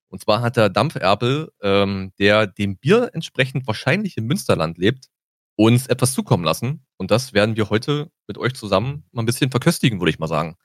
Und 0.10 0.22
zwar 0.22 0.42
hat 0.42 0.58
der 0.58 0.70
Dampferpel, 0.70 1.52
ähm, 1.62 2.14
der 2.20 2.46
dem 2.48 2.78
Bier 2.78 3.10
entsprechend 3.14 3.66
wahrscheinlich 3.66 4.16
im 4.16 4.26
Münsterland 4.26 4.78
lebt, 4.78 5.08
uns 5.56 5.88
etwas 5.88 6.14
zukommen 6.14 6.44
lassen. 6.44 6.86
Und 6.98 7.10
das 7.12 7.34
werden 7.34 7.56
wir 7.56 7.70
heute 7.70 8.12
mit 8.28 8.38
euch 8.38 8.54
zusammen 8.54 9.04
mal 9.12 9.22
ein 9.24 9.26
bisschen 9.26 9.52
verköstigen, 9.52 10.00
würde 10.00 10.12
ich 10.12 10.20
mal 10.20 10.28
sagen. 10.28 10.56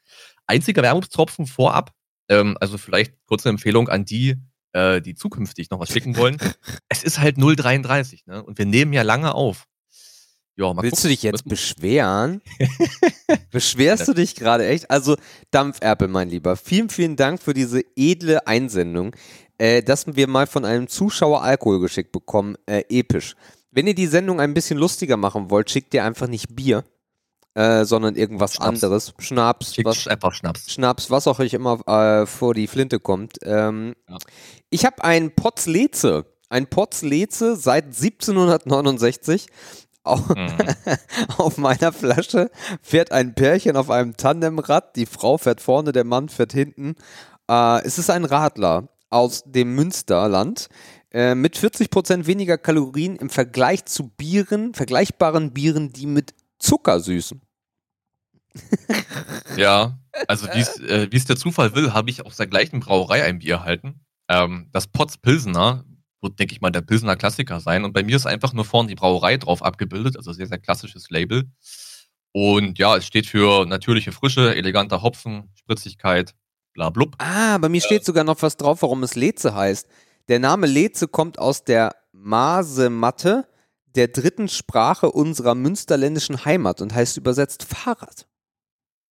Einziger 0.46 0.82
Werbungstropfen 0.82 1.46
vorab, 1.46 1.93
ähm, 2.28 2.56
also 2.60 2.78
vielleicht 2.78 3.14
kurze 3.26 3.49
Empfehlung 3.49 3.88
an 3.88 4.05
die, 4.05 4.37
äh, 4.72 5.00
die 5.00 5.14
zukünftig 5.14 5.70
noch 5.70 5.80
was 5.80 5.90
schicken 5.90 6.16
wollen. 6.16 6.38
es 6.88 7.02
ist 7.02 7.18
halt 7.18 7.37
033, 7.38 8.26
ne? 8.26 8.42
Und 8.42 8.59
wir 8.59 8.66
nehmen 8.66 8.92
ja 8.92 9.02
lange 9.02 9.35
auf. 9.35 9.66
Ja, 10.56 10.76
Willst 10.76 10.97
gucken. 10.97 11.02
du 11.02 11.09
dich 11.09 11.23
jetzt 11.23 11.44
beschweren? 11.49 12.42
Beschwerst 13.52 14.09
du 14.09 14.12
dich 14.12 14.35
gerade 14.35 14.66
echt? 14.66 14.90
Also, 14.90 15.16
Dampferpel, 15.52 16.09
mein 16.09 16.30
Lieber, 16.30 16.56
vielen, 16.56 16.90
vielen 16.90 17.14
Dank 17.14 17.40
für 17.40 17.54
diese 17.54 17.82
edle 17.94 18.44
Einsendung, 18.49 19.14
äh, 19.59 19.85
dass 19.85 20.16
wir 20.16 20.26
mal 20.26 20.49
von 20.49 20.64
einem 20.64 20.88
Zuschauer 20.88 21.42
Alkohol 21.42 21.78
geschickt 21.78 22.11
bekommen. 22.11 22.56
Äh, 22.66 22.82
episch. 22.88 23.37
Wenn 23.71 23.87
ihr 23.87 23.94
die 23.94 24.09
Sendung 24.09 24.40
ein 24.40 24.52
bisschen 24.52 24.78
lustiger 24.78 25.16
machen 25.16 25.49
wollt, 25.49 25.71
schickt 25.71 25.94
ihr 25.94 26.02
einfach 26.02 26.26
nicht 26.26 26.56
Bier, 26.56 26.82
äh, 27.58 27.84
sondern 27.84 28.14
irgendwas 28.14 28.54
Schnaps. 28.54 28.68
anderes. 28.68 29.14
Schnaps. 29.18 29.76
Was, 29.82 30.06
einfach 30.06 30.32
Schnaps. 30.32 30.70
Schnaps, 30.70 31.10
was 31.10 31.26
auch 31.26 31.40
euch 31.40 31.54
immer 31.54 31.80
äh, 31.88 32.24
vor 32.24 32.54
die 32.54 32.68
Flinte 32.68 33.00
kommt. 33.00 33.38
Ähm, 33.42 33.96
ja. 34.08 34.18
Ich 34.70 34.84
habe 34.86 35.02
ein 35.02 35.34
Potzleze. 35.34 36.26
Ein 36.50 36.68
Potzleze 36.68 37.56
seit 37.56 37.86
1769. 37.86 39.48
Auf, 40.04 40.28
mhm. 40.28 40.56
auf 41.36 41.58
meiner 41.58 41.92
Flasche 41.92 42.52
fährt 42.80 43.10
ein 43.10 43.34
Pärchen 43.34 43.76
auf 43.76 43.90
einem 43.90 44.16
Tandemrad. 44.16 44.94
Die 44.94 45.06
Frau 45.06 45.36
fährt 45.36 45.60
vorne, 45.60 45.90
der 45.90 46.04
Mann 46.04 46.28
fährt 46.28 46.52
hinten. 46.52 46.94
Äh, 47.50 47.84
es 47.84 47.98
ist 47.98 48.08
ein 48.08 48.24
Radler 48.24 48.88
aus 49.10 49.42
dem 49.44 49.74
Münsterland. 49.74 50.68
Äh, 51.10 51.34
mit 51.34 51.58
40% 51.58 52.26
weniger 52.26 52.56
Kalorien 52.56 53.16
im 53.16 53.30
Vergleich 53.30 53.84
zu 53.86 54.10
Bieren, 54.10 54.74
vergleichbaren 54.74 55.52
Bieren, 55.52 55.92
die 55.92 56.06
mit 56.06 56.34
Zucker 56.60 57.00
süßen. 57.00 57.40
ja, 59.57 59.99
also 60.26 60.47
wie 60.49 60.85
äh, 60.87 61.09
es 61.12 61.25
der 61.25 61.37
Zufall 61.37 61.75
will, 61.75 61.93
habe 61.93 62.11
ich 62.11 62.25
aus 62.25 62.37
der 62.37 62.47
gleichen 62.47 62.81
Brauerei 62.81 63.25
ein 63.25 63.38
Bier 63.38 63.55
erhalten. 63.55 64.00
Ähm, 64.28 64.69
das 64.73 64.87
Potts 64.87 65.19
Pilsener 65.19 65.85
wird, 66.21 66.38
denke 66.38 66.52
ich 66.52 66.61
mal, 66.61 66.71
der 66.71 66.81
Pilsener 66.81 67.17
Klassiker 67.17 67.61
sein. 67.61 67.85
Und 67.85 67.93
bei 67.93 68.02
mir 68.02 68.17
ist 68.17 68.26
einfach 68.26 68.52
nur 68.52 68.64
vorne 68.64 68.88
die 68.88 68.95
Brauerei 68.95 69.37
drauf 69.37 69.62
abgebildet, 69.62 70.17
also 70.17 70.33
sehr, 70.33 70.47
sehr 70.47 70.59
klassisches 70.59 71.11
Label. 71.11 71.45
Und 72.33 72.78
ja, 72.78 72.97
es 72.97 73.07
steht 73.07 73.26
für 73.26 73.67
natürliche 73.67 74.12
Frische, 74.12 74.55
eleganter 74.55 75.02
Hopfen, 75.02 75.50
Spritzigkeit, 75.55 76.35
bla 76.75 76.90
blub. 76.90 77.14
Ah, 77.19 77.59
bei 77.59 77.69
mir 77.69 77.78
äh, 77.78 77.85
steht 77.85 78.05
sogar 78.05 78.25
noch 78.25 78.43
was 78.43 78.57
drauf, 78.57 78.83
warum 78.83 79.02
es 79.02 79.14
Leze 79.14 79.55
heißt. 79.55 79.88
Der 80.28 80.38
Name 80.38 80.67
Leze 80.67 81.09
kommt 81.09 81.38
aus 81.38 81.64
der 81.64 81.97
Masematte, 82.12 83.47
der 83.95 84.09
dritten 84.09 84.49
Sprache 84.49 85.11
unserer 85.11 85.55
münsterländischen 85.55 86.45
Heimat 86.45 86.83
und 86.83 86.95
heißt 86.95 87.17
übersetzt 87.17 87.64
Fahrrad. 87.64 88.26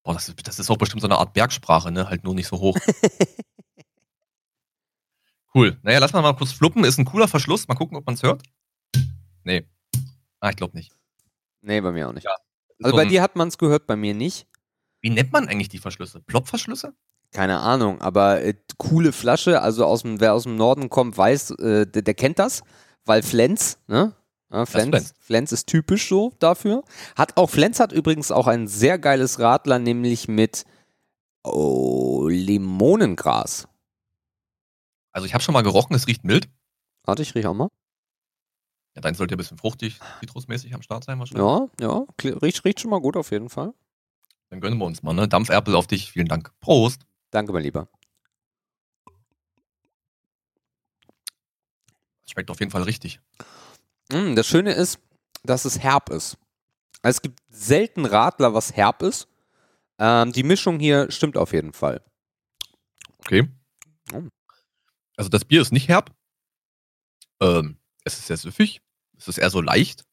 Boah, 0.08 0.14
das 0.14 0.30
ist, 0.30 0.48
das 0.48 0.58
ist 0.58 0.72
auch 0.72 0.78
bestimmt 0.78 1.02
so 1.02 1.08
eine 1.08 1.18
Art 1.18 1.34
Bergsprache, 1.34 1.92
ne? 1.92 2.08
Halt 2.08 2.24
nur 2.24 2.34
nicht 2.34 2.48
so 2.48 2.62
hoch. 2.62 2.78
cool. 5.54 5.78
Naja, 5.82 6.00
lass 6.00 6.14
mal 6.14 6.22
mal 6.22 6.32
kurz 6.32 6.54
fluppen. 6.54 6.86
Ist 6.86 6.98
ein 6.98 7.04
cooler 7.04 7.28
Verschluss. 7.28 7.68
Mal 7.68 7.76
gucken, 7.76 7.98
ob 7.98 8.06
man 8.06 8.16
es 8.16 8.24
hört. 8.24 8.42
Nee. 9.44 9.68
Ah, 10.40 10.50
ich 10.50 10.56
glaube 10.56 10.78
nicht. 10.78 10.94
Nee, 11.60 11.82
bei 11.82 11.92
mir 11.92 12.08
auch 12.08 12.14
nicht. 12.14 12.24
Ja. 12.24 12.38
Also 12.82 12.96
bei 12.96 13.04
dir 13.04 13.22
hat 13.22 13.36
man 13.36 13.50
es 13.50 13.58
gehört, 13.58 13.86
bei 13.86 13.98
mir 13.98 14.14
nicht. 14.14 14.48
Wie 15.02 15.10
nennt 15.10 15.34
man 15.34 15.50
eigentlich 15.50 15.68
die 15.68 15.80
Verschlüsse? 15.80 16.22
Plopverschlüsse? 16.22 16.94
Keine 17.34 17.60
Ahnung, 17.60 18.00
aber 18.00 18.42
äh, 18.42 18.54
coole 18.78 19.12
Flasche. 19.12 19.62
Also 19.62 19.84
aus 19.84 20.04
dem, 20.04 20.22
wer 20.22 20.36
aus 20.36 20.44
dem 20.44 20.56
Norden 20.56 20.88
kommt, 20.88 21.18
weiß, 21.18 21.52
äh, 21.60 21.86
der, 21.86 22.02
der, 22.02 22.14
kennt 22.14 22.40
das, 22.40 22.64
weil 23.04 23.24
Flens, 23.24 23.78
ne? 23.88 24.16
Ja, 24.50 24.66
Flens, 24.66 24.90
Flens. 24.90 25.14
Flens 25.20 25.52
ist 25.52 25.68
typisch 25.68 26.08
so 26.08 26.34
dafür. 26.40 26.84
Hat 27.16 27.36
auch, 27.36 27.50
Flens 27.50 27.80
hat 27.80 27.92
übrigens 27.92 28.32
auch 28.32 28.48
ein 28.48 28.68
sehr 28.68 28.98
geiles 28.98 29.40
Radler, 29.40 29.78
nämlich 29.78 30.28
mit 30.28 30.66
oh, 31.44 32.28
Limonengras. 32.30 33.68
Also 35.12 35.26
ich 35.26 35.34
habe 35.34 35.44
schon 35.44 35.54
mal 35.54 35.64
gerochen, 35.64 35.96
es 35.96 36.08
riecht 36.08 36.24
mild. 36.24 36.48
Warte, 37.04 37.24
ich 37.24 37.36
rieche 37.36 37.50
auch 37.50 37.54
mal. 37.54 37.70
Ja, 38.96 39.02
dein 39.02 39.16
sollte 39.16 39.36
ein 39.36 39.38
bisschen 39.38 39.58
fruchtig, 39.58 40.00
zitrusmäßig 40.22 40.74
am 40.74 40.82
Start 40.82 41.04
sein 41.04 41.20
wahrscheinlich. 41.20 41.46
Ja, 41.82 42.06
ja, 42.22 42.34
riecht, 42.42 42.64
riecht 42.64 42.80
schon 42.80 42.92
mal 42.92 43.02
gut 43.02 43.18
auf 43.18 43.32
jeden 43.32 43.50
Fall. 43.50 43.74
Dann 44.50 44.62
gönnen 44.62 44.78
wir 44.78 44.86
uns 44.86 45.04
mal, 45.04 45.14
ne? 45.14 45.28
Dampferpel 45.28 45.76
auf 45.76 45.88
dich, 45.88 46.12
vielen 46.12 46.28
Dank. 46.28 46.52
Prost. 46.62 47.02
Danke, 47.32 47.52
mein 47.52 47.64
Lieber. 47.64 47.90
Schmeckt 52.30 52.50
auf 52.50 52.60
jeden 52.60 52.72
Fall 52.72 52.84
richtig. 52.84 53.20
Mm, 54.12 54.36
das 54.36 54.48
Schöne 54.48 54.74
ist, 54.74 55.00
dass 55.44 55.66
es 55.66 55.80
herb 55.80 56.10
ist. 56.10 56.38
Also 57.02 57.18
es 57.18 57.22
gibt 57.22 57.40
selten 57.50 58.06
Radler, 58.06 58.54
was 58.54 58.76
herb 58.76 59.02
ist. 59.02 59.28
Ähm, 60.00 60.32
die 60.32 60.44
Mischung 60.44 60.80
hier 60.80 61.10
stimmt 61.12 61.38
auf 61.38 61.54
jeden 61.54 61.74
Fall. 61.74 62.02
Okay. 63.20 63.48
Oh. 64.14 64.24
Also 65.16 65.30
das 65.30 65.46
Bier 65.46 65.62
ist 65.62 65.72
nicht 65.72 65.88
herb. 65.88 66.14
Ähm, 67.42 67.78
es 68.04 68.18
ist 68.18 68.28
sehr 68.28 68.38
süffig. 68.38 68.82
Es 69.18 69.28
ist 69.28 69.38
eher 69.38 69.50
so 69.50 69.62
leicht. 69.62 70.06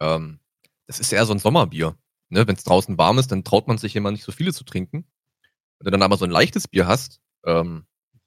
Ähm, 0.00 0.40
es 0.86 1.00
ist 1.00 1.12
eher 1.12 1.26
so 1.26 1.32
ein 1.32 1.38
Sommerbier. 1.38 1.96
Ne? 2.28 2.46
Wenn 2.46 2.56
es 2.56 2.64
draußen 2.64 2.98
warm 2.98 3.18
ist, 3.18 3.30
dann 3.30 3.44
traut 3.44 3.68
man 3.68 3.78
sich 3.78 3.94
immer 3.96 4.10
nicht 4.10 4.24
so 4.24 4.32
viele 4.32 4.52
zu 4.52 4.64
trinken. 4.64 5.06
Wenn 5.78 5.86
du 5.86 5.90
dann 5.90 6.02
aber 6.02 6.16
so 6.16 6.24
ein 6.24 6.30
leichtes 6.30 6.68
Bier 6.68 6.86
hast, 6.86 7.20
ähm, 7.44 7.86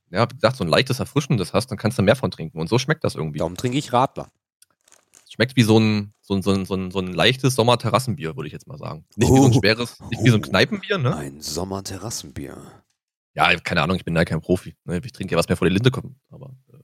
ja, 0.09 0.29
wie 0.29 0.35
gesagt, 0.35 0.57
so 0.57 0.63
ein 0.63 0.69
leichtes, 0.69 0.99
erfrischendes 0.99 1.53
hast, 1.53 1.67
dann 1.67 1.77
kannst 1.77 1.97
du 1.97 2.03
mehr 2.03 2.15
von 2.15 2.31
trinken. 2.31 2.59
Und 2.59 2.69
so 2.69 2.77
schmeckt 2.79 3.03
das 3.03 3.15
irgendwie. 3.15 3.39
Darum 3.39 3.57
trinke 3.57 3.77
ich 3.77 3.91
Radler. 3.91 4.31
Schmeckt 5.37 5.55
wie 5.55 5.61
so 5.61 5.79
ein, 5.79 6.15
so 6.19 6.33
ein, 6.33 6.41
so 6.41 6.51
ein, 6.51 6.65
so 6.65 6.73
ein, 6.73 6.89
so 6.89 6.97
ein 6.97 7.13
leichtes 7.13 7.53
Sommerterrassenbier, 7.53 8.35
würde 8.35 8.47
ich 8.47 8.53
jetzt 8.53 8.65
mal 8.65 8.79
sagen. 8.79 9.05
Nicht 9.17 9.29
oh, 9.29 9.35
wie 9.35 9.39
so 9.39 9.45
ein 9.45 9.51
oh. 9.51 9.59
schweres, 9.59 9.99
nicht 10.09 10.23
wie 10.23 10.29
so 10.31 10.37
ein 10.37 10.41
Kneipenbier, 10.41 10.97
ne? 10.97 11.15
Ein 11.15 11.41
Sommerterrassenbier. 11.41 12.83
Ja, 13.35 13.55
keine 13.59 13.83
Ahnung, 13.83 13.97
ich 13.97 14.03
bin 14.03 14.15
da 14.15 14.25
kein 14.25 14.41
Profi. 14.41 14.75
Ne? 14.85 14.99
Ich 15.05 15.11
trinke 15.11 15.33
ja, 15.33 15.37
was 15.37 15.47
mir 15.47 15.55
vor 15.55 15.67
die 15.67 15.75
Linde 15.75 15.91
kommt. 15.91 16.15
Aber 16.31 16.55
äh, 16.73 16.77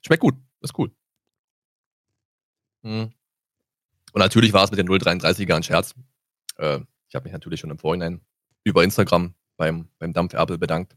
schmeckt 0.00 0.22
gut, 0.22 0.34
ist 0.62 0.78
cool. 0.78 0.90
Hm. 2.84 3.12
Und 4.12 4.18
natürlich 4.18 4.54
war 4.54 4.64
es 4.64 4.70
mit 4.70 4.78
den 4.78 4.88
033er 4.88 5.56
ein 5.56 5.62
Scherz. 5.62 5.94
Äh, 6.56 6.80
ich 7.10 7.14
habe 7.14 7.24
mich 7.24 7.34
natürlich 7.34 7.60
schon 7.60 7.70
im 7.70 7.78
Vorhinein 7.78 8.22
über 8.64 8.82
Instagram 8.82 9.34
beim, 9.58 9.90
beim 9.98 10.14
Dampferpel 10.14 10.56
bedankt. 10.56 10.96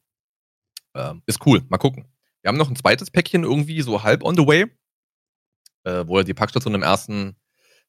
Äh, 0.94 1.16
ist 1.26 1.46
cool, 1.46 1.66
mal 1.68 1.80
gucken. 1.80 2.06
Wir 2.42 2.48
haben 2.48 2.58
noch 2.58 2.70
ein 2.70 2.78
zweites 2.78 3.12
Päckchen 3.12 3.44
irgendwie 3.44 3.82
so 3.82 4.04
halb 4.04 4.24
on 4.24 4.38
the 4.38 4.48
way 4.48 4.72
äh, 5.84 6.06
wo 6.08 6.18
er 6.18 6.24
die 6.24 6.34
Packstation 6.34 6.76
im 6.76 6.84
ersten 6.84 7.36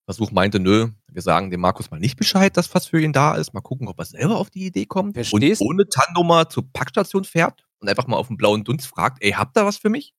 Versuch 0.04 0.32
meinte, 0.32 0.58
nö, 0.58 0.88
wir 1.06 1.22
sagen 1.22 1.50
dem 1.50 1.61
Markus 1.61 1.90
mal 1.90 2.00
nicht 2.00 2.16
Bescheid, 2.16 2.56
dass 2.56 2.75
was 2.75 2.87
für 2.87 3.00
ihn 3.00 3.12
da 3.12 3.37
ist. 3.37 3.54
Mal 3.54 3.61
gucken, 3.61 3.88
ob 3.88 3.99
er 3.99 4.04
selber 4.04 4.38
auf 4.38 4.50
die 4.50 4.66
Idee 4.66 4.87
kommt. 4.87 5.14
Verstehst? 5.14 5.61
Und 5.61 5.68
ohne 5.68 5.88
TAN-Nummer 5.88 6.49
zur 6.49 6.70
Packstation 6.72 7.25
fährt 7.25 7.64
und 7.78 7.88
einfach 7.88 8.06
mal 8.06 8.16
auf 8.16 8.26
den 8.28 8.37
blauen 8.37 8.64
Dunst 8.64 8.87
fragt, 8.87 9.22
ey, 9.22 9.32
habt 9.32 9.56
ihr 9.56 9.64
was 9.64 9.76
für 9.76 9.90
mich? 9.90 10.14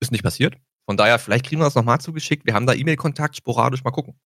Ist 0.00 0.12
nicht 0.12 0.22
passiert. 0.22 0.56
Von 0.86 0.96
daher, 0.96 1.18
vielleicht 1.18 1.44
kriegen 1.46 1.60
wir 1.60 1.66
das 1.66 1.74
nochmal 1.74 2.00
zugeschickt. 2.00 2.46
Wir 2.46 2.54
haben 2.54 2.66
da 2.66 2.72
E-Mail-Kontakt, 2.72 3.36
sporadisch 3.36 3.82
mal 3.82 3.90
gucken. 3.90 4.18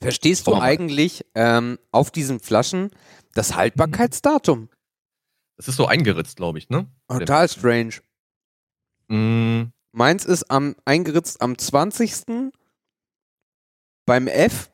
Verstehst 0.00 0.46
du 0.46 0.54
eigentlich 0.54 1.26
ähm, 1.34 1.78
auf 1.90 2.10
diesen 2.10 2.40
Flaschen 2.40 2.90
das 3.34 3.56
Haltbarkeitsdatum? 3.56 4.70
Das 5.56 5.68
ist 5.68 5.76
so 5.76 5.86
eingeritzt, 5.86 6.36
glaube 6.36 6.58
ich, 6.58 6.70
ne? 6.70 6.86
Total 7.08 7.48
strange. 7.48 7.94
Mm, 9.08 9.72
Meins 9.98 10.24
ist 10.24 10.48
am, 10.48 10.76
eingeritzt 10.84 11.42
am 11.42 11.58
20. 11.58 12.52
beim 14.06 14.28
F 14.28 14.70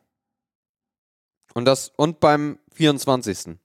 und, 1.55 1.65
das, 1.65 1.93
und 1.97 2.21
beim 2.21 2.59
24. 2.75 3.57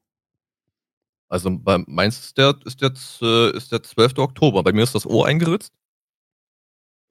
Also 1.27 1.49
bei 1.51 1.79
meins 1.79 2.17
ist 2.17 2.37
der, 2.37 2.57
ist, 2.63 2.79
jetzt, 2.79 3.21
äh, 3.21 3.51
ist 3.51 3.73
der 3.73 3.83
12. 3.83 4.19
Oktober. 4.19 4.63
Bei 4.63 4.71
mir 4.71 4.83
ist 4.83 4.95
das 4.95 5.05
O 5.05 5.23
eingeritzt 5.23 5.73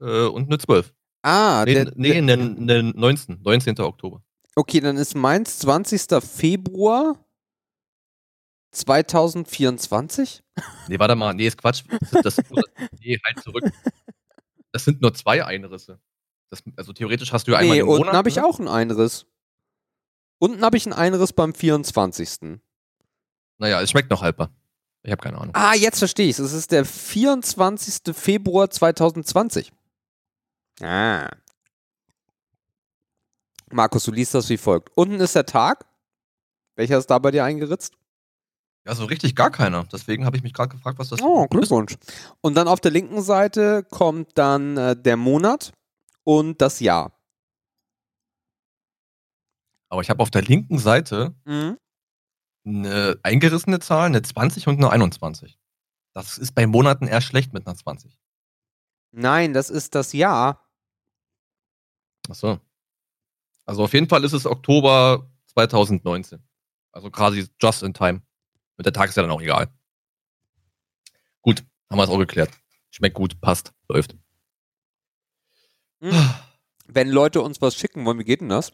äh, 0.00 0.24
und 0.28 0.46
eine 0.46 0.56
12. 0.56 0.94
Ah, 1.20 1.64
nee, 1.66 1.74
der, 1.74 1.92
nee, 1.94 2.12
der, 2.14 2.38
ne, 2.38 2.82
ne 2.82 2.82
19. 2.84 3.42
19. 3.42 3.78
Oktober. 3.80 4.22
Okay, 4.56 4.80
dann 4.80 4.96
ist 4.96 5.14
meins 5.14 5.58
20. 5.58 6.22
Februar 6.22 7.22
2024? 8.70 10.42
Nee, 10.88 10.98
warte 10.98 11.16
mal. 11.16 11.34
Nee, 11.34 11.48
ist 11.48 11.58
Quatsch. 11.58 11.84
Das, 12.22 12.36
das, 12.36 12.40
nee, 13.00 13.18
halt 13.26 13.44
zurück. 13.44 13.70
Das 14.72 14.84
sind 14.84 15.00
nur 15.00 15.14
zwei 15.14 15.44
Einrisse. 15.44 15.98
Das, 16.50 16.62
also 16.76 16.92
theoretisch 16.92 17.32
hast 17.32 17.46
du 17.46 17.52
ja 17.52 17.58
einmal 17.58 17.76
nee, 17.76 17.80
im 17.80 17.86
Monat. 17.86 18.02
unten 18.02 18.16
habe 18.16 18.28
ich 18.28 18.36
ne? 18.36 18.44
auch 18.44 18.58
einen 18.58 18.68
Einriss. 18.68 19.26
Unten 20.38 20.62
habe 20.62 20.76
ich 20.76 20.86
einen 20.86 20.92
Einriss 20.92 21.32
beim 21.32 21.52
24. 21.54 22.58
Naja, 23.58 23.80
es 23.80 23.90
schmeckt 23.90 24.10
noch 24.10 24.22
haltbar. 24.22 24.50
Ich 25.02 25.10
habe 25.10 25.22
keine 25.22 25.38
Ahnung. 25.38 25.54
Ah, 25.54 25.74
jetzt 25.74 25.98
verstehe 25.98 26.28
ich 26.28 26.38
es. 26.38 26.38
Es 26.38 26.52
ist 26.52 26.72
der 26.72 26.84
24. 26.84 28.14
Februar 28.14 28.70
2020. 28.70 29.72
Ah. 30.80 31.28
Markus, 33.70 34.04
du 34.04 34.12
liest 34.12 34.34
das 34.34 34.48
wie 34.48 34.56
folgt. 34.56 34.90
Unten 34.96 35.20
ist 35.20 35.34
der 35.34 35.46
Tag. 35.46 35.86
Welcher 36.76 36.98
ist 36.98 37.06
da 37.06 37.18
bei 37.18 37.30
dir 37.30 37.44
eingeritzt? 37.44 37.94
Ja, 38.88 38.94
so 38.94 39.04
richtig 39.04 39.36
gar 39.36 39.50
keiner. 39.50 39.84
Deswegen 39.92 40.24
habe 40.24 40.38
ich 40.38 40.42
mich 40.42 40.54
gerade 40.54 40.70
gefragt, 40.74 40.98
was 40.98 41.10
das 41.10 41.20
Oh, 41.20 41.46
Glückwunsch. 41.46 41.98
Und 42.40 42.54
dann 42.54 42.68
auf 42.68 42.80
der 42.80 42.90
linken 42.90 43.20
Seite 43.20 43.84
kommt 43.90 44.38
dann 44.38 44.78
äh, 44.78 44.96
der 44.96 45.18
Monat 45.18 45.74
und 46.24 46.62
das 46.62 46.80
Jahr. 46.80 47.12
Aber 49.90 50.00
ich 50.00 50.08
habe 50.08 50.22
auf 50.22 50.30
der 50.30 50.40
linken 50.40 50.78
Seite 50.78 51.34
mhm. 51.44 51.76
eine 52.64 53.18
eingerissene 53.22 53.78
Zahl, 53.80 54.06
eine 54.06 54.22
20 54.22 54.68
und 54.68 54.78
eine 54.78 54.88
21. 54.88 55.58
Das 56.14 56.38
ist 56.38 56.54
bei 56.54 56.66
Monaten 56.66 57.08
eher 57.08 57.20
schlecht 57.20 57.52
mit 57.52 57.66
einer 57.66 57.76
20. 57.76 58.18
Nein, 59.10 59.52
das 59.52 59.68
ist 59.68 59.96
das 59.96 60.14
Jahr. 60.14 60.66
Ach 62.30 62.34
so. 62.34 62.58
Also 63.66 63.84
auf 63.84 63.92
jeden 63.92 64.08
Fall 64.08 64.24
ist 64.24 64.32
es 64.32 64.46
Oktober 64.46 65.30
2019. 65.48 66.42
Also 66.90 67.10
quasi 67.10 67.46
just 67.60 67.82
in 67.82 67.92
time. 67.92 68.22
Mit 68.78 68.86
der 68.86 68.94
Tag 68.94 69.10
ist 69.10 69.16
ja 69.16 69.22
dann 69.22 69.30
auch 69.30 69.42
egal. 69.42 69.68
Gut, 71.42 71.62
haben 71.90 71.98
wir 71.98 72.04
es 72.04 72.10
auch 72.10 72.18
geklärt. 72.18 72.50
Schmeckt 72.90 73.14
gut, 73.14 73.40
passt, 73.40 73.74
läuft. 73.88 74.16
Hm. 76.00 76.30
Wenn 76.86 77.10
Leute 77.10 77.42
uns 77.42 77.60
was 77.60 77.74
schicken 77.76 78.06
wollen, 78.06 78.18
wie 78.18 78.24
geht 78.24 78.40
denn 78.40 78.48
das? 78.48 78.72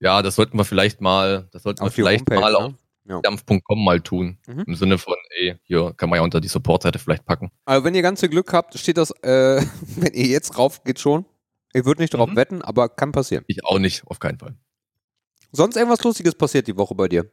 Ja, 0.00 0.22
das 0.22 0.36
sollten 0.36 0.56
wir 0.56 0.64
vielleicht 0.64 1.00
mal, 1.00 1.48
das 1.52 1.64
sollten 1.64 1.82
auf 1.82 1.88
wir 1.88 1.92
vielleicht 1.92 2.30
Homepage, 2.30 2.40
mal 2.40 2.54
auf 2.54 2.74
ja. 3.04 3.20
dampf.com 3.20 3.84
mal 3.84 4.00
tun. 4.00 4.38
Mhm. 4.46 4.64
Im 4.66 4.74
Sinne 4.74 4.98
von, 4.98 5.16
ey, 5.30 5.56
hier 5.64 5.92
kann 5.96 6.08
man 6.08 6.18
ja 6.18 6.22
unter 6.22 6.40
die 6.40 6.48
Support-Seite 6.48 6.98
vielleicht 6.98 7.24
packen. 7.24 7.50
Also 7.64 7.84
wenn 7.84 7.94
ihr 7.94 8.02
ganz 8.02 8.20
viel 8.20 8.28
Glück 8.28 8.52
habt, 8.52 8.78
steht 8.78 8.96
das, 8.96 9.10
äh, 9.22 9.64
wenn 9.96 10.14
ihr 10.14 10.26
jetzt 10.26 10.58
rauf 10.58 10.84
geht 10.84 11.00
schon. 11.00 11.24
Ich 11.72 11.84
würde 11.84 12.02
nicht 12.02 12.14
darauf 12.14 12.30
mhm. 12.30 12.36
wetten, 12.36 12.62
aber 12.62 12.88
kann 12.88 13.12
passieren. 13.12 13.44
Ich 13.46 13.64
auch 13.64 13.78
nicht, 13.78 14.06
auf 14.06 14.18
keinen 14.18 14.38
Fall. 14.38 14.54
Sonst 15.52 15.76
irgendwas 15.76 16.02
Lustiges 16.02 16.34
passiert 16.34 16.66
die 16.66 16.76
Woche 16.76 16.94
bei 16.94 17.08
dir? 17.08 17.30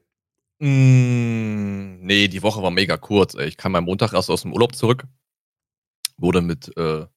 Mm, 0.62 2.00
nee, 2.02 2.28
die 2.28 2.44
Woche 2.44 2.62
war 2.62 2.72
mega 2.72 2.98
kurz. 2.98 3.34
Ich 3.36 3.56
kam 3.58 3.76
am 3.76 3.86
Montag 3.86 4.14
erst 4.14 4.30
aus 4.30 4.42
dem 4.42 4.54
Urlaub 4.54 4.76
zurück. 4.76 5.06
Wurde 6.18 6.42
mit, 6.42 6.76
äh, 6.78 7.08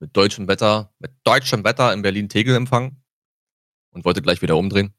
mit 0.00 0.16
deutschem 0.16 0.46
Wetter, 0.48 0.92
mit 0.98 1.12
deutschem 1.24 1.64
Wetter 1.64 1.92
in 1.92 2.02
Berlin 2.02 2.28
Tegel 2.28 2.54
empfangen 2.54 3.02
und 3.90 4.04
wollte 4.04 4.22
gleich 4.22 4.40
wieder 4.42 4.56
umdrehen. 4.56 4.94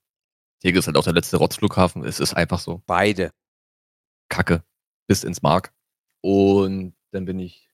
Tegel 0.62 0.80
ist 0.80 0.88
halt 0.88 0.98
auch 0.98 1.04
der 1.04 1.14
letzte 1.14 1.38
Rotzflughafen. 1.38 2.04
Es 2.04 2.20
ist 2.20 2.34
einfach 2.34 2.60
so. 2.60 2.84
Beide. 2.88 3.32
Kacke. 4.30 4.64
Bis 5.08 5.24
ins 5.24 5.42
Mark. 5.42 5.74
Und 6.22 6.96
dann 7.12 7.26
bin 7.26 7.40
ich 7.40 7.70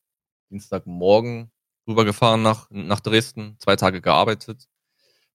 Dienstagmorgen 0.52 1.52
rübergefahren 1.88 2.44
nach, 2.44 2.70
nach 2.70 3.00
Dresden, 3.00 3.58
zwei 3.60 3.76
Tage 3.76 4.02
gearbeitet. 4.02 4.70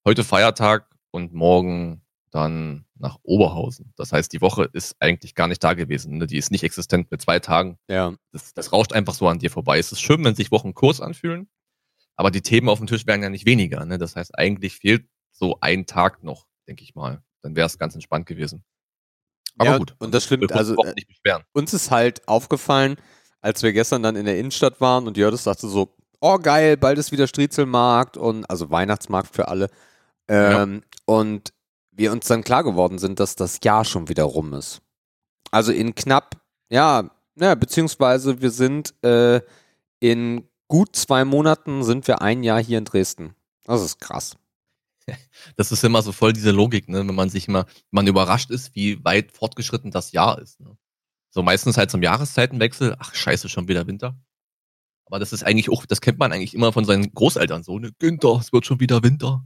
Heute 0.05 0.25
Feiertag 0.25 0.89
und 1.11 1.33
morgen 1.35 2.03
dann 2.31 2.85
nach 2.97 3.19
Oberhausen. 3.23 3.93
Das 3.97 4.13
heißt, 4.13 4.33
die 4.33 4.41
Woche 4.41 4.69
ist 4.73 4.97
eigentlich 5.01 5.35
gar 5.35 5.49
nicht 5.49 5.63
da 5.63 5.75
gewesen. 5.75 6.19
Ne? 6.19 6.27
Die 6.27 6.37
ist 6.37 6.51
nicht 6.51 6.65
existent 6.65 7.11
mit 7.11 7.23
zwei 7.23 7.39
Tagen. 7.39 7.79
Ja. 7.89 8.15
Das, 8.33 8.55
das 8.55 8.73
rauscht 8.73 8.93
einfach 8.93 9.15
so 9.15 9.29
an 9.29 9.39
dir 9.39 9.51
vorbei. 9.51 9.79
Es 9.79 9.93
ist 9.93 10.01
schön, 10.01 10.25
wenn 10.25 10.35
sich 10.35 10.51
Wochen 10.51 10.75
kurz 10.75 11.01
anfühlen, 11.01 11.49
aber 12.17 12.31
die 12.31 12.43
Themen 12.43 12.69
auf 12.69 12.79
dem 12.79 12.87
Tisch 12.87 13.07
werden 13.07 13.23
ja 13.23 13.31
nicht 13.31 13.47
weniger. 13.47 13.85
Ne? 13.85 13.99
Das 13.99 14.17
heißt, 14.17 14.37
eigentlich 14.39 14.77
fehlt 14.77 15.09
so 15.31 15.59
ein 15.61 15.87
Tag 15.87 16.23
noch, 16.25 16.47
denke 16.67 16.83
ich 16.83 16.95
mal. 16.95 17.23
Dann 17.43 17.55
wäre 17.55 17.67
es 17.67 17.79
ganz 17.79 17.95
entspannt 17.95 18.27
gewesen. 18.27 18.65
Aber 19.57 19.71
ja, 19.71 19.79
gut. 19.79 19.95
Und 19.99 20.15
das 20.15 20.25
stimmt. 20.25 20.53
Also, 20.53 20.75
äh, 20.75 21.39
uns 21.53 21.75
ist 21.75 21.91
halt 21.91 22.27
aufgefallen, 22.29 22.97
als 23.41 23.63
wir 23.63 23.73
gestern 23.73 24.03
dann 24.03 24.17
in 24.17 24.25
der 24.25 24.39
Innenstadt 24.39 24.81
waren 24.81 25.07
und 25.07 25.17
Jördes 25.17 25.45
sagte 25.45 25.69
so, 25.69 25.95
oh 26.21 26.39
geil, 26.39 26.77
bald 26.77 26.99
ist 26.99 27.13
wieder 27.13 27.27
Striezelmarkt 27.27 28.17
und 28.17 28.49
also 28.51 28.71
Weihnachtsmarkt 28.71 29.35
für 29.35 29.49
alle. 29.49 29.71
Ähm, 30.29 30.83
ja. 30.83 30.99
Und 31.07 31.53
wir 31.99 32.13
uns 32.13 32.27
dann 32.27 32.45
klar 32.45 32.65
geworden 32.65 32.99
sind, 32.99 33.21
dass 33.21 33.37
das 33.37 33.59
Jahr 33.63 33.85
schon 33.85 34.09
wieder 34.09 34.25
rum 34.25 34.55
ist. 34.55 34.81
Also 35.51 35.73
in 35.73 35.95
knapp, 35.95 36.41
ja, 36.71 37.11
ja 37.37 37.55
beziehungsweise 37.55 38.41
wir 38.41 38.51
sind 38.51 38.95
äh, 39.03 39.41
in 40.01 40.49
gut 40.69 40.95
zwei 40.95 41.25
Monaten 41.25 41.83
sind 41.83 42.07
wir 42.07 42.23
ein 42.23 42.43
Jahr 42.43 42.63
hier 42.63 42.79
in 42.79 42.85
Dresden. 42.85 43.35
Das 43.65 43.83
ist 43.83 44.01
krass. 44.01 44.37
Das 45.57 45.73
ist 45.73 45.83
immer 45.85 46.03
so 46.03 46.13
voll 46.13 46.33
diese 46.35 46.51
Logik, 46.51 46.89
ne? 46.89 47.07
wenn 47.07 47.15
man 47.15 47.31
sich 47.31 47.49
immer, 47.49 47.65
man 47.91 48.07
überrascht 48.07 48.51
ist, 48.51 48.75
wie 48.75 49.03
weit 49.05 49.33
fortgeschritten 49.33 49.91
das 49.91 50.13
Jahr 50.13 50.39
ist. 50.39 50.61
Ne? 50.61 50.77
So 51.31 51.43
meistens 51.43 51.79
halt 51.79 51.91
zum 51.91 52.03
Jahreszeitenwechsel, 52.03 52.97
ach 52.99 53.15
scheiße, 53.15 53.49
schon 53.49 53.69
wieder 53.69 53.87
Winter. 53.87 54.19
Aber 55.07 55.19
das 55.19 55.33
ist 55.33 55.45
eigentlich 55.45 55.71
auch, 55.71 55.87
das 55.87 56.03
kennt 56.03 56.19
man 56.19 56.33
eigentlich 56.33 56.55
immer 56.55 56.73
von 56.73 56.85
seinen 56.85 57.13
Großeltern 57.15 57.63
so, 57.63 57.79
ne? 57.79 57.93
Günther, 57.99 58.37
es 58.41 58.53
wird 58.53 58.67
schon 58.67 58.81
wieder 58.81 59.03
Winter. 59.03 59.43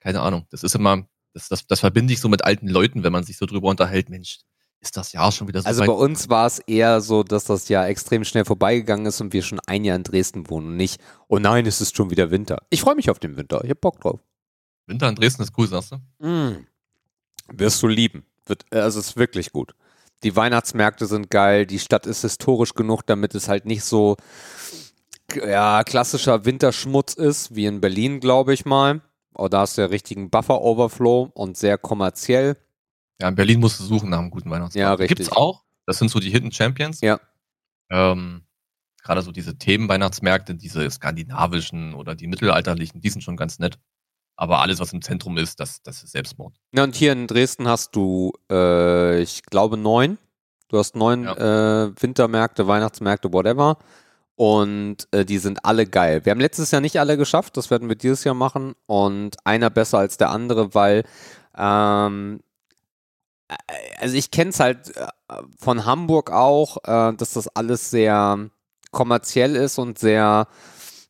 Keine 0.00 0.22
Ahnung. 0.22 0.46
Das 0.50 0.62
ist 0.62 0.74
immer, 0.74 1.06
das, 1.34 1.48
das, 1.48 1.66
das 1.66 1.80
verbinde 1.80 2.12
ich 2.12 2.20
so 2.20 2.28
mit 2.28 2.44
alten 2.44 2.68
Leuten, 2.68 3.04
wenn 3.04 3.12
man 3.12 3.24
sich 3.24 3.36
so 3.36 3.46
drüber 3.46 3.68
unterhält, 3.68 4.08
Mensch, 4.08 4.38
ist 4.80 4.96
das 4.96 5.12
Jahr 5.12 5.32
schon 5.32 5.48
wieder 5.48 5.60
so 5.62 5.66
Also 5.66 5.84
bei 5.84 5.92
uns 5.92 6.28
war 6.28 6.46
es 6.46 6.60
eher 6.60 7.00
so, 7.00 7.22
dass 7.22 7.44
das 7.44 7.68
Jahr 7.68 7.88
extrem 7.88 8.24
schnell 8.24 8.44
vorbeigegangen 8.44 9.06
ist 9.06 9.20
und 9.20 9.32
wir 9.32 9.42
schon 9.42 9.60
ein 9.66 9.84
Jahr 9.84 9.96
in 9.96 10.04
Dresden 10.04 10.48
wohnen 10.48 10.68
und 10.68 10.76
nicht, 10.76 11.00
oh 11.26 11.38
nein, 11.38 11.66
es 11.66 11.80
ist 11.80 11.96
schon 11.96 12.10
wieder 12.10 12.30
Winter. 12.30 12.62
Ich 12.70 12.80
freue 12.80 12.94
mich 12.94 13.10
auf 13.10 13.18
den 13.18 13.36
Winter, 13.36 13.62
ich 13.64 13.70
hab 13.70 13.80
Bock 13.80 14.00
drauf. 14.00 14.20
Winter 14.86 15.08
in 15.08 15.16
Dresden 15.16 15.42
ist 15.42 15.52
cool, 15.58 15.66
sagst 15.66 15.92
du? 15.92 16.26
Mm. 16.26 16.66
Wirst 17.52 17.82
du 17.82 17.88
lieben. 17.88 18.24
Wird, 18.46 18.64
also 18.70 19.00
es 19.00 19.08
ist 19.08 19.16
wirklich 19.16 19.52
gut. 19.52 19.74
Die 20.22 20.34
Weihnachtsmärkte 20.34 21.06
sind 21.06 21.30
geil, 21.30 21.66
die 21.66 21.78
Stadt 21.78 22.06
ist 22.06 22.22
historisch 22.22 22.74
genug, 22.74 23.02
damit 23.06 23.34
es 23.34 23.48
halt 23.48 23.66
nicht 23.66 23.84
so 23.84 24.16
ja, 25.34 25.84
klassischer 25.84 26.44
Winterschmutz 26.44 27.14
ist, 27.14 27.54
wie 27.54 27.66
in 27.66 27.80
Berlin, 27.80 28.20
glaube 28.20 28.54
ich 28.54 28.64
mal. 28.64 29.02
Oh, 29.34 29.48
da 29.48 29.60
hast 29.60 29.76
du 29.76 29.82
ja 29.82 29.86
richtigen 29.88 30.30
Buffer-Overflow 30.30 31.30
und 31.34 31.56
sehr 31.56 31.78
kommerziell. 31.78 32.56
Ja, 33.20 33.28
in 33.28 33.34
Berlin 33.34 33.60
musst 33.60 33.80
du 33.80 33.84
suchen 33.84 34.10
nach 34.10 34.18
einem 34.18 34.30
guten 34.30 34.50
Weihnachtsmarkt. 34.50 34.76
Ja, 34.76 34.94
richtig. 34.94 35.18
Gibt's 35.18 35.32
auch. 35.32 35.64
Das 35.86 35.98
sind 35.98 36.10
so 36.10 36.20
die 36.20 36.30
Hidden 36.30 36.52
Champions. 36.52 37.00
Ja. 37.00 37.20
Ähm, 37.90 38.42
Gerade 39.02 39.22
so 39.22 39.32
diese 39.32 39.56
Themenweihnachtsmärkte, 39.56 40.54
diese 40.54 40.90
skandinavischen 40.90 41.94
oder 41.94 42.14
die 42.14 42.26
mittelalterlichen, 42.26 43.00
die 43.00 43.08
sind 43.10 43.22
schon 43.22 43.36
ganz 43.36 43.58
nett. 43.58 43.78
Aber 44.36 44.60
alles, 44.60 44.78
was 44.78 44.92
im 44.92 45.02
Zentrum 45.02 45.36
ist, 45.36 45.58
das, 45.58 45.82
das 45.82 46.02
ist 46.04 46.12
Selbstmord. 46.12 46.54
Ja, 46.72 46.84
und 46.84 46.94
hier 46.94 47.12
in 47.12 47.26
Dresden 47.26 47.66
hast 47.66 47.96
du, 47.96 48.32
äh, 48.50 49.20
ich 49.20 49.42
glaube, 49.42 49.76
neun. 49.76 50.18
Du 50.68 50.78
hast 50.78 50.94
neun 50.94 51.24
ja. 51.24 51.86
äh, 51.86 51.92
Wintermärkte, 52.00 52.66
Weihnachtsmärkte, 52.68 53.32
whatever. 53.32 53.78
Und 54.38 55.08
äh, 55.10 55.24
die 55.24 55.38
sind 55.38 55.64
alle 55.64 55.84
geil. 55.84 56.24
Wir 56.24 56.30
haben 56.30 56.38
letztes 56.38 56.70
Jahr 56.70 56.80
nicht 56.80 57.00
alle 57.00 57.16
geschafft, 57.16 57.56
das 57.56 57.72
werden 57.72 57.88
wir 57.88 57.96
dieses 57.96 58.22
Jahr 58.22 58.36
machen. 58.36 58.76
Und 58.86 59.36
einer 59.42 59.68
besser 59.68 59.98
als 59.98 60.16
der 60.16 60.30
andere, 60.30 60.74
weil, 60.76 61.02
ähm, 61.56 62.38
äh, 63.48 63.56
also 63.98 64.14
ich 64.14 64.30
kenne 64.30 64.50
es 64.50 64.60
halt 64.60 64.96
äh, 64.96 65.08
von 65.58 65.84
Hamburg 65.86 66.30
auch, 66.30 66.76
äh, 66.84 67.14
dass 67.16 67.32
das 67.32 67.48
alles 67.48 67.90
sehr 67.90 68.48
kommerziell 68.92 69.56
ist 69.56 69.76
und 69.76 69.98
sehr 69.98 70.46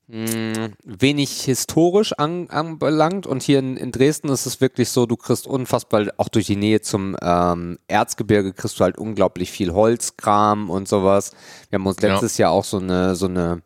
mh, 0.09 0.71
wenig 0.85 1.43
historisch 1.43 2.13
an, 2.15 2.49
anbelangt. 2.51 3.27
Und 3.27 3.43
hier 3.43 3.61
in, 3.61 3.77
in, 3.77 3.93
Dresden 3.93 4.29
ist 4.29 4.47
es 4.47 4.61
wirklich 4.61 4.89
so, 4.89 5.07
du 5.07 5.17
kriegst 5.17 5.47
unfassbar, 5.47 6.07
auch 6.17 6.29
durch 6.29 6.47
die 6.47 6.57
Nähe 6.57 6.81
zum 6.81 7.17
ähm, 7.23 7.79
Erzgebirge 7.87 8.53
kriegst 8.53 8.81
du 8.81 8.85
halt 8.85 8.99
unglaublich 8.99 9.51
viel 9.51 9.73
Holzkram 9.73 10.71
und 10.71 10.89
sowas. 10.89 11.33
Wir 11.71 11.79
haben 11.79 11.87
uns 11.87 12.01
letztes 12.01 12.39
ja. 12.39 12.47
Jahr 12.47 12.53
auch 12.53 12.65
so 12.65 12.79
eine, 12.79 13.15
so 13.15 13.27
eine 13.27 13.63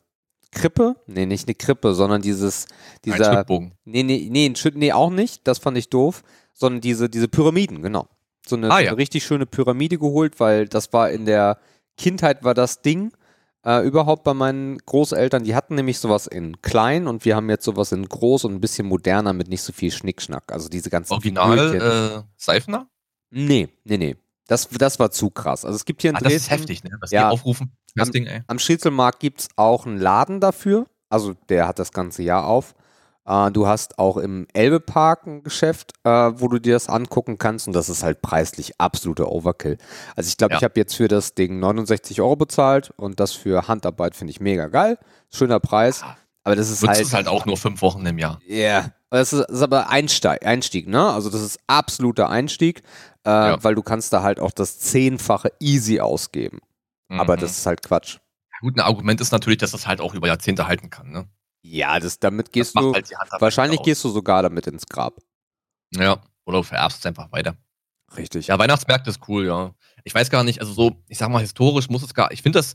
Krippe, 0.50 0.96
nee, 1.06 1.25
nicht 1.25 1.49
eine 1.49 1.54
Krippe, 1.54 1.94
sondern 1.94 2.20
dieses, 2.20 2.66
dieser, 3.05 3.48
ein 3.48 3.72
nee, 3.85 4.02
nee, 4.02 4.28
nee, 4.31 4.52
nee, 4.74 4.92
auch 4.92 5.11
nicht, 5.11 5.48
das 5.48 5.59
fand 5.59 5.78
ich 5.78 5.88
doof, 5.88 6.22
sondern 6.52 6.83
diese, 6.83 7.09
diese 7.09 7.28
Pyramiden, 7.28 7.81
genau. 7.81 8.07
So 8.46 8.57
eine, 8.57 8.70
ah, 8.70 8.81
ja. 8.81 8.87
so 8.87 8.88
eine 8.90 8.98
richtig 8.98 9.24
schöne 9.24 9.46
Pyramide 9.46 9.98
geholt, 9.98 10.40
weil 10.40 10.68
das 10.68 10.92
war 10.92 11.11
in 11.11 11.24
der 11.24 11.59
Kindheit 11.96 12.44
war 12.44 12.55
das 12.55 12.83
Ding 12.83 13.12
äh, 13.64 13.87
überhaupt 13.87 14.25
bei 14.25 14.35
meinen 14.35 14.79
Großeltern. 14.79 15.44
Die 15.44 15.55
hatten 15.55 15.75
nämlich 15.75 15.98
sowas 15.98 16.27
in 16.27 16.61
klein 16.62 17.07
und 17.07 17.25
wir 17.25 17.37
haben 17.37 17.48
jetzt 17.48 17.64
sowas 17.64 17.92
in 17.92 18.09
groß 18.09 18.44
und 18.44 18.55
ein 18.55 18.61
bisschen 18.61 18.87
moderner 18.87 19.33
mit 19.33 19.48
nicht 19.48 19.62
so 19.62 19.72
viel 19.72 19.90
Schnickschnack. 19.90 20.53
Also 20.53 20.68
diese 20.68 20.90
ganzen 20.90 21.12
Original 21.12 21.75
äh, 21.75 22.22
Seifner? 22.37 22.88
Nee, 23.31 23.68
nee, 23.85 23.98
nee. 23.98 24.16
Das, 24.46 24.68
das 24.68 24.98
war 24.98 25.11
zu 25.11 25.31
krass. 25.31 25.64
Also 25.64 25.77
es 25.77 25.85
gibt 25.85 26.03
hier 26.03 26.11
in 26.11 26.16
ah, 26.16 26.20
Dresden, 26.20 26.35
Das 26.35 26.42
ist 26.42 26.51
heftig, 26.51 26.85
ne? 26.85 26.90
Was 27.01 27.11
ja, 27.11 27.29
die 27.29 27.35
aufrufen. 27.35 27.72
Das 27.94 28.09
am, 28.09 28.12
Ding, 28.12 28.27
ey. 28.27 28.42
Am 28.46 28.59
Schiezelmarkt 28.59 29.20
gibt 29.20 29.40
es 29.40 29.48
auch 29.57 29.87
einen 29.87 29.98
Laden 29.98 30.40
dafür. 30.40 30.87
Also 31.09 31.35
der 31.48 31.68
hat 31.68 31.79
das 31.79 31.92
ganze 31.92 32.22
Jahr 32.22 32.46
auf. 32.46 32.75
Äh, 33.24 33.50
du 33.50 33.66
hast 33.66 33.98
auch 33.98 34.16
im 34.16 34.46
Elbepark 34.52 35.26
ein 35.26 35.42
Geschäft, 35.42 35.92
äh, 36.04 36.11
wo 36.11 36.48
du 36.48 36.58
dir 36.58 36.74
das 36.74 36.88
angucken 36.88 37.38
kannst 37.38 37.66
und 37.66 37.72
das 37.72 37.88
ist 37.88 38.02
halt 38.02 38.22
preislich 38.22 38.80
absoluter 38.80 39.30
Overkill. 39.30 39.78
Also 40.16 40.28
ich 40.28 40.37
glaube, 40.37 40.54
ja. 40.54 40.58
ich 40.58 40.64
habe 40.64 40.74
jetzt 40.76 40.96
für 40.96 41.08
das 41.08 41.35
Ding 41.35 41.58
69 41.61 42.20
Euro 42.20 42.37
bezahlt 42.37 42.92
und 42.96 43.20
das 43.20 43.32
für 43.32 43.68
Handarbeit 43.68 44.16
finde 44.16 44.32
ich 44.32 44.40
mega 44.40 44.66
geil. 44.68 44.98
Schöner 45.32 45.61
Preis. 45.61 46.04
Aber 46.44 46.56
das 46.56 46.70
ist 46.70 46.87
halt. 46.87 47.00
Das 47.00 47.14
halt 47.14 47.28
auch 47.28 47.46
nur 47.46 47.56
fünf 47.56 47.82
Wochen 47.82 48.04
im 48.04 48.18
Jahr. 48.18 48.40
Ja. 48.46 48.56
Yeah. 48.56 48.92
Das 49.11 49.32
ist, 49.32 49.40
das 49.40 49.56
ist 49.56 49.62
aber 49.62 49.90
Einsteig, 49.90 50.44
Einstieg, 50.46 50.88
ne? 50.88 51.11
Also 51.11 51.28
das 51.28 51.42
ist 51.42 51.61
absoluter 51.66 52.30
Einstieg, 52.30 52.82
äh, 53.26 53.30
ja. 53.30 53.62
weil 53.62 53.74
du 53.74 53.82
kannst 53.82 54.12
da 54.14 54.22
halt 54.22 54.40
auch 54.40 54.52
das 54.52 54.78
Zehnfache 54.78 55.52
easy 55.61 56.00
ausgeben. 56.00 56.61
Mhm. 57.08 57.20
Aber 57.20 57.37
das 57.37 57.58
ist 57.58 57.66
halt 57.66 57.82
Quatsch. 57.82 58.18
Gut, 58.62 58.78
ein 58.78 58.80
Argument 58.80 59.20
ist 59.20 59.30
natürlich, 59.30 59.58
dass 59.58 59.72
das 59.72 59.87
halt 59.87 60.00
auch 60.00 60.14
über 60.14 60.28
Jahrzehnte 60.28 60.66
halten 60.66 60.88
kann, 60.88 61.11
ne? 61.11 61.26
Ja, 61.62 61.98
das, 62.01 62.18
damit 62.18 62.53
gehst 62.53 62.77
das 62.77 62.83
du. 62.83 62.92
Halt 62.92 63.11
wahrscheinlich 63.38 63.83
gehst 63.83 64.05
du 64.05 64.09
sogar 64.09 64.42
damit 64.42 64.66
ins 64.66 64.87
Grab. 64.87 65.20
Ja, 65.94 66.20
oder 66.44 66.59
du 66.59 66.62
vererbst 66.64 66.98
es 66.98 67.07
einfach 67.07 67.31
weiter. 67.33 67.57
Richtig. 68.16 68.48
Ja, 68.48 68.59
Weihnachtsmärkte 68.59 69.11
ist 69.11 69.20
cool, 69.29 69.46
ja. 69.46 69.75
Ich 70.05 70.14
weiß 70.14 70.29
gar 70.31 70.44
nicht, 70.44 70.61
also 70.61 70.72
so, 70.72 71.03
ich 71.09 71.18
sag 71.18 71.31
mal, 71.31 71.40
historisch 71.40 71.88
muss 71.88 72.03
es 72.03 72.14
gar, 72.14 72.31
ich 72.33 72.42
finde 72.42 72.59
das, 72.59 72.75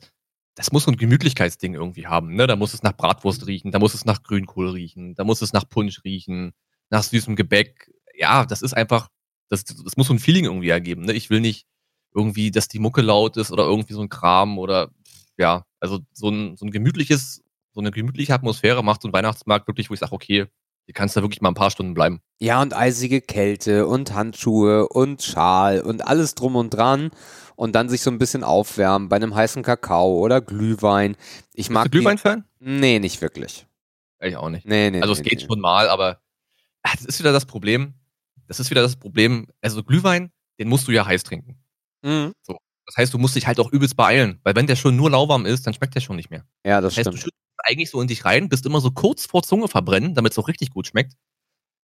das 0.56 0.71
muss 0.71 0.86
so 0.86 0.91
ein 0.91 0.97
Gemütlichkeitsding 0.97 1.76
irgendwie 1.76 2.08
haben, 2.08 2.34
ne? 2.34 2.47
Da 2.47 2.56
muss 2.56 2.73
es 2.73 2.82
nach 2.82 2.93
Bratwurst 2.93 3.45
riechen, 3.45 3.71
da 3.71 3.80
muss 3.80 3.93
es 3.93 4.06
nach 4.06 4.23
Grünkohl 4.23 4.69
riechen, 4.69 5.13
da 5.15 5.23
muss 5.23 5.41
es 5.41 5.54
nach 5.54 5.69
Punsch 5.69 6.04
riechen, 6.04 6.54
nach 6.89 7.04
süßem 7.04 7.36
Gebäck. 7.36 7.91
Ja, 8.15 8.45
das 8.45 8.62
ist 8.62 8.73
einfach, 8.73 9.10
das, 9.50 9.63
das 9.65 9.97
muss 9.97 10.08
so 10.08 10.13
ein 10.13 10.19
Feeling 10.19 10.45
irgendwie 10.45 10.69
ergeben, 10.69 11.04
ne? 11.04 11.13
Ich 11.13 11.30
will 11.30 11.41
nicht 11.41 11.67
irgendwie, 12.15 12.50
dass 12.50 12.67
die 12.67 12.80
Mucke 12.80 13.02
laut 13.02 13.38
ist 13.38 13.52
oder 13.52 13.65
irgendwie 13.65 13.93
so 13.93 14.02
ein 14.02 14.10
Kram 14.10 14.58
oder, 14.58 14.89
ja, 15.38 15.65
also 15.80 16.00
so 16.13 16.30
ein, 16.30 16.58
so 16.58 16.65
ein 16.65 16.71
gemütliches 16.71 17.43
so 17.77 17.81
eine 17.81 17.91
gemütliche 17.91 18.33
Atmosphäre 18.33 18.83
macht 18.83 19.03
so 19.03 19.07
ein 19.07 19.13
Weihnachtsmarkt 19.13 19.67
wirklich, 19.67 19.91
wo 19.91 19.93
ich 19.93 19.99
sage, 19.99 20.11
okay, 20.11 20.47
hier 20.85 20.93
kannst 20.95 21.15
du 21.15 21.21
wirklich 21.21 21.41
mal 21.41 21.49
ein 21.49 21.53
paar 21.53 21.69
Stunden 21.69 21.93
bleiben. 21.93 22.21
Ja, 22.39 22.59
und 22.59 22.75
eisige 22.75 23.21
Kälte 23.21 23.85
und 23.85 24.15
Handschuhe 24.15 24.87
und 24.89 25.21
Schal 25.21 25.81
und 25.81 26.07
alles 26.07 26.33
drum 26.33 26.55
und 26.55 26.71
dran 26.71 27.11
und 27.55 27.75
dann 27.75 27.87
sich 27.87 28.01
so 28.01 28.09
ein 28.09 28.17
bisschen 28.17 28.43
aufwärmen 28.43 29.09
bei 29.09 29.17
einem 29.17 29.35
heißen 29.35 29.61
Kakao 29.61 30.17
oder 30.17 30.41
Glühwein. 30.41 31.17
Ich 31.53 31.69
mag 31.69 31.91
Glühwein-Fan? 31.91 32.45
Nee, 32.59 32.97
nicht 32.97 33.21
wirklich. 33.21 33.67
Ich 34.21 34.35
auch 34.37 34.49
nicht. 34.49 34.65
Nee, 34.65 34.89
nee, 34.89 35.01
also 35.01 35.13
nee, 35.13 35.19
es 35.19 35.23
geht 35.23 35.41
nee. 35.41 35.45
schon 35.45 35.59
mal, 35.59 35.87
aber 35.87 36.19
ach, 36.81 36.95
das 36.95 37.05
ist 37.05 37.19
wieder 37.19 37.31
das 37.31 37.45
Problem. 37.45 37.93
Das 38.47 38.59
ist 38.59 38.71
wieder 38.71 38.81
das 38.81 38.95
Problem. 38.95 39.45
Also 39.61 39.83
Glühwein, 39.83 40.31
den 40.57 40.67
musst 40.67 40.87
du 40.87 40.91
ja 40.91 41.05
heiß 41.05 41.21
trinken. 41.21 41.59
Mhm. 42.01 42.33
So. 42.41 42.57
Das 42.87 42.97
heißt, 42.97 43.13
du 43.13 43.19
musst 43.19 43.35
dich 43.35 43.45
halt 43.45 43.59
auch 43.59 43.71
übelst 43.71 43.95
beeilen, 43.95 44.39
weil 44.43 44.55
wenn 44.55 44.65
der 44.65 44.77
schon 44.77 44.95
nur 44.95 45.11
lauwarm 45.11 45.45
ist, 45.45 45.67
dann 45.67 45.75
schmeckt 45.75 45.93
der 45.93 45.99
schon 45.99 46.15
nicht 46.15 46.31
mehr. 46.31 46.43
Ja, 46.65 46.81
das, 46.81 46.95
das 46.95 47.05
heißt, 47.05 47.19
stimmt 47.19 47.33
eigentlich 47.67 47.89
so 47.89 48.01
in 48.01 48.08
dich 48.08 48.25
rein, 48.25 48.49
bist 48.49 48.65
immer 48.65 48.82
so 48.82 48.91
kurz 48.91 49.25
vor 49.25 49.43
Zunge 49.43 49.67
verbrennen, 49.67 50.15
damit 50.15 50.32
es 50.32 50.39
auch 50.39 50.47
richtig 50.47 50.71
gut 50.71 50.88
schmeckt. 50.88 51.13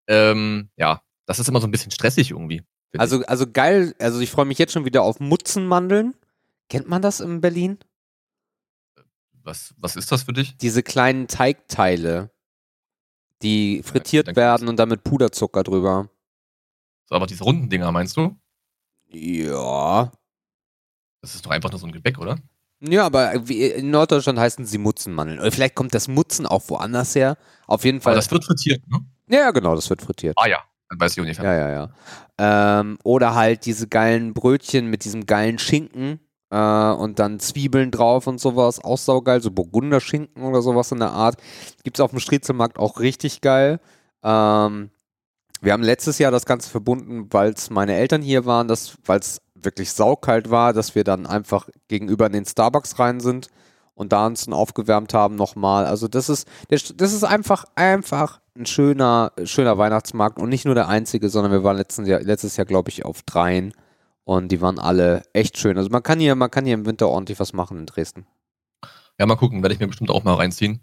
Ähm, 0.08 0.70
ja, 0.78 1.02
das 1.26 1.40
ist 1.40 1.50
immer 1.50 1.60
so 1.62 1.68
ein 1.68 1.72
bisschen 1.72 1.92
stressig 1.92 2.32
irgendwie. 2.32 2.64
Also, 2.98 3.24
also 3.26 3.46
geil, 3.52 3.94
also 4.00 4.20
ich 4.22 4.32
freue 4.32 4.46
mich 4.46 4.58
jetzt 4.58 4.74
schon 4.74 4.86
wieder 4.86 5.04
auf 5.04 5.20
Mutzenmandeln. 5.20 6.16
Kennt 6.70 6.88
man 6.88 7.02
das 7.02 7.20
in 7.20 7.42
Berlin? 7.42 7.78
Was, 9.44 9.74
was 9.78 9.96
ist 9.96 10.12
das 10.12 10.24
für 10.24 10.34
dich? 10.34 10.58
Diese 10.58 10.84
kleinen 10.84 11.28
Teigteile, 11.28 12.32
die 13.42 13.82
frittiert 13.84 14.28
ja, 14.28 14.36
werden 14.36 14.68
und 14.68 14.78
dann 14.78 14.90
mit 14.90 15.04
Puderzucker 15.04 15.64
drüber. 15.64 16.10
So, 17.06 17.16
aber 17.16 17.28
diese 17.28 17.44
runden 17.44 17.70
Dinger 17.70 17.92
meinst 17.92 18.18
du? 18.18 18.38
Ja. 19.08 20.12
Das 21.22 21.36
ist 21.36 21.46
doch 21.46 21.52
einfach 21.52 21.72
nur 21.72 21.80
so 21.80 21.88
ein 21.88 21.94
Gebäck, 21.94 22.20
oder? 22.20 22.38
Ja, 22.80 23.06
aber 23.06 23.34
in 23.50 23.90
Norddeutschland 23.90 24.38
heißen 24.38 24.66
sie 24.66 24.78
Mutzenmandeln. 24.78 25.40
Oder 25.40 25.52
vielleicht 25.52 25.76
kommt 25.76 25.96
das 25.96 26.08
Mutzen 26.08 26.46
auch 26.46 26.64
woanders 26.68 27.16
her. 27.16 27.38
Auf 27.66 27.84
jeden 27.84 28.02
Fall. 28.02 28.14
Aber 28.14 28.18
das 28.22 28.30
wird 28.30 28.46
frittiert, 28.46 28.88
ne? 28.88 29.00
Ja, 29.30 29.52
genau, 29.52 29.76
das 29.76 29.90
wird 29.90 30.02
frittiert. 30.02 30.36
Ah 30.38 30.48
ja, 30.48 30.60
dann 30.90 31.00
weiß 31.00 31.14
ich 31.14 31.20
ungefähr. 31.20 31.44
Ja, 31.44 31.70
ja, 31.70 31.90
ja. 32.38 32.80
Ähm, 32.80 33.00
oder 33.04 33.36
halt 33.36 33.66
diese 33.66 33.88
geilen 33.88 34.34
Brötchen 34.34 34.88
mit 34.88 35.06
diesem 35.06 35.26
geilen 35.26 35.58
Schinken 35.58 36.20
äh, 36.52 36.58
und 36.58 37.20
dann 37.20 37.40
Zwiebeln 37.40 37.92
drauf 37.92 38.28
und 38.28 38.40
sowas. 38.40 38.84
Auch 38.84 38.98
saugeil, 38.98 39.42
so 39.42 39.52
Burgunderschinken 39.52 40.44
oder 40.44 40.62
sowas 40.62 40.92
in 40.92 41.00
der 41.00 41.12
Art. 41.12 41.38
Gibt 41.84 41.98
es 41.98 42.02
auf 42.02 42.12
dem 42.12 42.20
Striezelmarkt 42.20 42.78
auch 42.78 43.00
richtig 43.00 43.42
geil. 43.42 43.80
Ähm, 44.24 44.92
wir 45.62 45.74
haben 45.74 45.84
letztes 45.84 46.20
Jahr 46.20 46.32
das 46.32 46.46
Ganze 46.46 46.70
verbunden, 46.70 47.28
weil 47.32 47.52
es 47.52 47.70
meine 47.70 47.96
Eltern 47.96 48.22
hier 48.22 48.46
waren, 48.46 48.70
weil 48.70 49.20
es 49.20 49.42
wirklich 49.64 49.92
saukalt 49.92 50.50
war, 50.50 50.74
dass 50.74 50.96
wir 50.96 51.04
dann 51.04 51.26
einfach 51.26 51.70
gegenüber 51.88 52.28
in 52.28 52.34
den 52.34 52.46
Starbucks 52.46 53.00
rein 53.00 53.20
sind 53.20 53.50
und 53.94 54.14
da 54.14 54.28
uns 54.28 54.48
aufgewärmt 54.48 55.14
haben 55.14 55.36
nochmal. 55.36 55.86
Also 55.86 56.08
das 56.08 56.30
ist, 56.30 56.48
das 56.70 57.14
ist 57.14 57.24
einfach, 57.24 57.66
einfach 57.76 58.40
ein 58.56 58.66
schöner, 58.66 59.32
schöner 59.44 59.78
Weihnachtsmarkt 59.78 60.40
und 60.40 60.50
nicht 60.50 60.66
nur 60.66 60.76
der 60.76 60.88
einzige, 60.88 61.30
sondern 61.30 61.52
wir 61.52 61.64
waren 61.64 61.78
letzten 61.78 62.06
Jahr, 62.06 62.22
letztes 62.22 62.58
Jahr, 62.58 62.66
glaube 62.66 62.90
ich, 62.90 63.06
auf 63.06 63.24
dreien 63.24 63.74
und 64.24 64.52
die 64.52 64.62
waren 64.62 64.80
alle 64.80 65.24
echt 65.34 65.58
schön. 65.58 65.78
Also 65.78 65.90
man 65.90 66.04
kann 66.04 66.20
hier, 66.20 66.36
man 66.36 66.52
kann 66.52 66.66
hier 66.66 66.74
im 66.74 66.86
Winter 66.86 67.08
ordentlich 67.08 67.40
was 67.40 67.54
machen 67.54 67.80
in 67.80 67.86
Dresden. 67.86 68.28
Ja, 69.20 69.26
mal 69.26 69.36
gucken, 69.36 69.64
werde 69.64 69.74
ich 69.74 69.80
mir 69.80 69.88
bestimmt 69.88 70.12
auch 70.12 70.24
mal 70.24 70.36
reinziehen. 70.36 70.82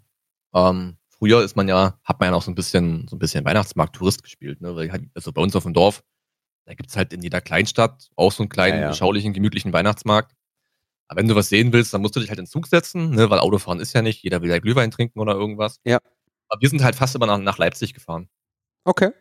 Ähm, 0.53 0.97
früher 1.07 1.43
ist 1.43 1.55
man 1.55 1.67
ja, 1.67 1.97
hat 2.03 2.19
man 2.19 2.27
ja 2.27 2.31
noch 2.31 2.41
so 2.41 2.51
ein 2.51 2.55
bisschen, 2.55 3.07
so 3.07 3.15
ein 3.15 3.19
bisschen 3.19 3.45
Weihnachtsmarkt-Tourist 3.45 4.23
gespielt, 4.23 4.61
ne? 4.61 4.75
Weil, 4.75 5.09
also 5.13 5.31
bei 5.31 5.41
uns 5.41 5.55
auf 5.55 5.63
dem 5.63 5.73
Dorf, 5.73 6.03
da 6.65 6.73
gibt 6.73 6.89
es 6.89 6.97
halt 6.97 7.13
in 7.13 7.21
jeder 7.21 7.41
Kleinstadt 7.41 8.09
auch 8.15 8.31
so 8.31 8.43
einen 8.43 8.49
kleinen, 8.49 8.77
ja, 8.77 8.83
ja. 8.83 8.89
beschaulichen, 8.89 9.33
gemütlichen 9.33 9.71
Weihnachtsmarkt. 9.73 10.35
Aber 11.07 11.19
wenn 11.19 11.27
du 11.27 11.35
was 11.35 11.49
sehen 11.49 11.71
willst, 11.71 11.93
dann 11.93 12.01
musst 12.01 12.15
du 12.15 12.19
dich 12.19 12.29
halt 12.29 12.39
in 12.39 12.45
den 12.45 12.51
Zug 12.51 12.67
setzen, 12.67 13.11
ne? 13.11 13.29
weil 13.29 13.39
Autofahren 13.39 13.79
ist 13.79 13.93
ja 13.93 14.01
nicht, 14.01 14.23
jeder 14.23 14.41
will 14.41 14.49
ja 14.49 14.59
Glühwein 14.59 14.89
trinken 14.89 15.19
oder 15.19 15.33
irgendwas. 15.33 15.79
Ja. 15.83 15.99
Aber 16.49 16.61
wir 16.61 16.69
sind 16.69 16.83
halt 16.83 16.95
fast 16.95 17.15
immer 17.15 17.27
nach, 17.27 17.37
nach 17.37 17.57
Leipzig 17.57 17.93
gefahren. 17.93 18.27
Okay. 18.83 19.11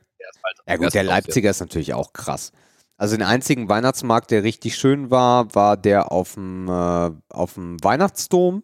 Halt, 0.42 0.56
ja 0.66 0.76
gut, 0.76 0.94
der 0.94 1.02
Leipziger 1.02 1.50
ist 1.50 1.60
natürlich 1.60 1.92
auch 1.92 2.14
krass. 2.14 2.52
Also 2.96 3.16
den 3.16 3.26
einzigen 3.26 3.68
Weihnachtsmarkt, 3.68 4.30
der 4.30 4.42
richtig 4.42 4.76
schön 4.76 5.10
war, 5.10 5.54
war 5.54 5.76
der 5.76 6.12
auf 6.12 6.34
dem, 6.34 6.68
äh, 6.68 7.10
auf 7.28 7.54
dem 7.54 7.82
Weihnachtsdom. 7.82 8.62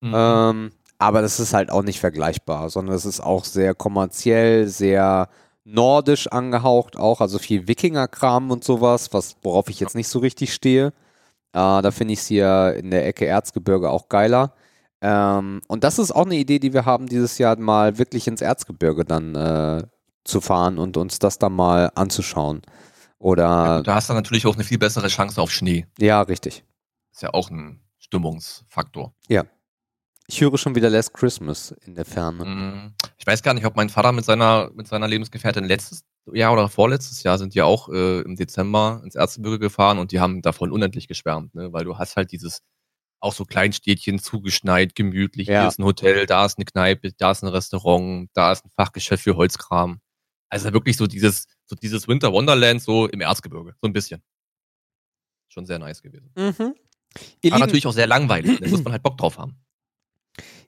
Mhm. 0.00 0.14
Ähm, 0.14 0.70
aber 0.98 1.22
das 1.22 1.40
ist 1.40 1.52
halt 1.52 1.70
auch 1.70 1.82
nicht 1.82 2.00
vergleichbar, 2.00 2.70
sondern 2.70 2.94
es 2.94 3.04
ist 3.04 3.20
auch 3.20 3.44
sehr 3.44 3.74
kommerziell, 3.74 4.68
sehr 4.68 5.28
nordisch 5.72 6.26
angehaucht 6.28 6.96
auch, 6.96 7.20
also 7.20 7.38
viel 7.38 7.68
Wikingerkram 7.68 8.50
und 8.50 8.64
sowas, 8.64 9.12
was, 9.12 9.36
worauf 9.42 9.68
ich 9.68 9.80
jetzt 9.80 9.94
nicht 9.94 10.08
so 10.08 10.18
richtig 10.18 10.52
stehe. 10.52 10.88
Äh, 11.52 11.82
da 11.82 11.90
finde 11.90 12.14
ich 12.14 12.20
es 12.20 12.26
hier 12.26 12.74
in 12.76 12.90
der 12.90 13.06
Ecke 13.06 13.26
Erzgebirge 13.26 13.90
auch 13.90 14.08
geiler. 14.08 14.54
Ähm, 15.00 15.62
und 15.66 15.84
das 15.84 15.98
ist 15.98 16.12
auch 16.12 16.26
eine 16.26 16.36
Idee, 16.36 16.58
die 16.58 16.72
wir 16.72 16.84
haben, 16.84 17.06
dieses 17.06 17.38
Jahr 17.38 17.56
mal 17.58 17.98
wirklich 17.98 18.26
ins 18.28 18.42
Erzgebirge 18.42 19.04
dann 19.04 19.34
äh, 19.34 19.82
zu 20.24 20.40
fahren 20.40 20.78
und 20.78 20.96
uns 20.96 21.18
das 21.18 21.38
dann 21.38 21.54
mal 21.54 21.90
anzuschauen. 21.94 22.62
Oder. 23.18 23.42
Ja, 23.42 23.82
da 23.82 23.94
hast 23.94 24.10
du 24.10 24.14
natürlich 24.14 24.46
auch 24.46 24.54
eine 24.54 24.64
viel 24.64 24.78
bessere 24.78 25.08
Chance 25.08 25.40
auf 25.40 25.50
Schnee. 25.50 25.86
Ja, 25.98 26.22
richtig. 26.22 26.64
Ist 27.12 27.22
ja 27.22 27.32
auch 27.32 27.50
ein 27.50 27.80
Stimmungsfaktor. 27.98 29.14
Ja. 29.28 29.44
Ich 30.32 30.40
höre 30.40 30.56
schon 30.58 30.76
wieder 30.76 30.88
Last 30.90 31.12
Christmas 31.12 31.74
in 31.84 31.96
der 31.96 32.04
Ferne. 32.04 32.44
Mhm. 32.44 32.94
Ich 33.18 33.26
weiß 33.26 33.42
gar 33.42 33.52
nicht, 33.52 33.66
ob 33.66 33.74
mein 33.74 33.88
Vater 33.88 34.12
mit 34.12 34.24
seiner, 34.24 34.70
mit 34.74 34.86
seiner 34.86 35.08
Lebensgefährtin 35.08 35.64
letztes 35.64 36.04
Jahr 36.32 36.52
oder 36.52 36.68
vorletztes 36.68 37.24
Jahr 37.24 37.36
sind 37.36 37.52
ja 37.56 37.64
auch 37.64 37.88
äh, 37.88 38.20
im 38.20 38.36
Dezember 38.36 39.00
ins 39.02 39.16
Erzgebirge 39.16 39.58
gefahren 39.58 39.98
und 39.98 40.12
die 40.12 40.20
haben 40.20 40.40
davon 40.40 40.70
unendlich 40.70 41.08
geschwärmt, 41.08 41.56
ne? 41.56 41.72
weil 41.72 41.82
du 41.82 41.98
hast 41.98 42.14
halt 42.14 42.30
dieses 42.30 42.60
auch 43.18 43.32
so 43.32 43.44
Kleinstädtchen 43.44 44.20
zugeschneit, 44.20 44.94
gemütlich. 44.94 45.48
Ja. 45.48 45.62
Hier 45.62 45.68
ist 45.68 45.80
ein 45.80 45.84
Hotel, 45.84 46.26
da 46.26 46.46
ist 46.46 46.58
eine 46.58 46.64
Kneipe, 46.64 47.10
da 47.12 47.32
ist 47.32 47.42
ein 47.42 47.48
Restaurant, 47.48 48.30
da 48.32 48.52
ist 48.52 48.64
ein 48.64 48.70
Fachgeschäft 48.70 49.24
für 49.24 49.34
Holzkram. 49.34 50.00
Also 50.48 50.72
wirklich 50.72 50.96
so 50.96 51.08
dieses, 51.08 51.48
so 51.66 51.74
dieses 51.74 52.06
Winter 52.06 52.32
Wonderland 52.32 52.80
so 52.80 53.08
im 53.08 53.20
Erzgebirge, 53.20 53.74
so 53.82 53.88
ein 53.88 53.92
bisschen. 53.92 54.22
Schon 55.48 55.66
sehr 55.66 55.80
nice 55.80 56.02
gewesen. 56.02 56.30
Mhm. 56.36 56.76
Aber 57.50 57.58
natürlich 57.58 57.88
auch 57.88 57.92
sehr 57.92 58.06
langweilig, 58.06 58.60
da 58.60 58.68
muss 58.68 58.84
man 58.84 58.92
halt 58.92 59.02
Bock 59.02 59.18
drauf 59.18 59.36
haben. 59.36 59.60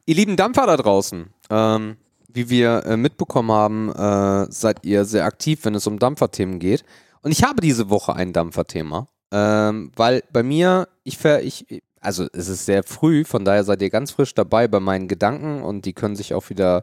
Ihr 0.04 0.16
lieben 0.16 0.36
Dampfer 0.36 0.66
da 0.66 0.76
draußen, 0.76 1.30
ähm, 1.50 1.96
wie 2.28 2.50
wir 2.50 2.84
äh, 2.86 2.96
mitbekommen 2.96 3.52
haben, 3.52 3.92
äh, 3.92 4.50
seid 4.50 4.84
ihr 4.84 5.04
sehr 5.04 5.24
aktiv, 5.24 5.60
wenn 5.64 5.74
es 5.74 5.86
um 5.86 5.98
Dampferthemen 5.98 6.58
geht. 6.58 6.84
Und 7.22 7.30
ich 7.30 7.44
habe 7.44 7.60
diese 7.60 7.88
Woche 7.88 8.14
ein 8.14 8.32
Dampferthema, 8.32 9.08
ähm, 9.30 9.92
weil 9.94 10.24
bei 10.32 10.42
mir, 10.42 10.88
ich, 11.04 11.18
ver, 11.18 11.42
ich, 11.42 11.82
also 12.00 12.26
es 12.32 12.48
ist 12.48 12.66
sehr 12.66 12.82
früh, 12.82 13.24
von 13.24 13.44
daher 13.44 13.62
seid 13.62 13.80
ihr 13.80 13.90
ganz 13.90 14.10
frisch 14.10 14.34
dabei 14.34 14.66
bei 14.66 14.80
meinen 14.80 15.06
Gedanken 15.06 15.62
und 15.62 15.84
die 15.84 15.92
können 15.92 16.16
sich 16.16 16.34
auch 16.34 16.50
wieder, 16.50 16.82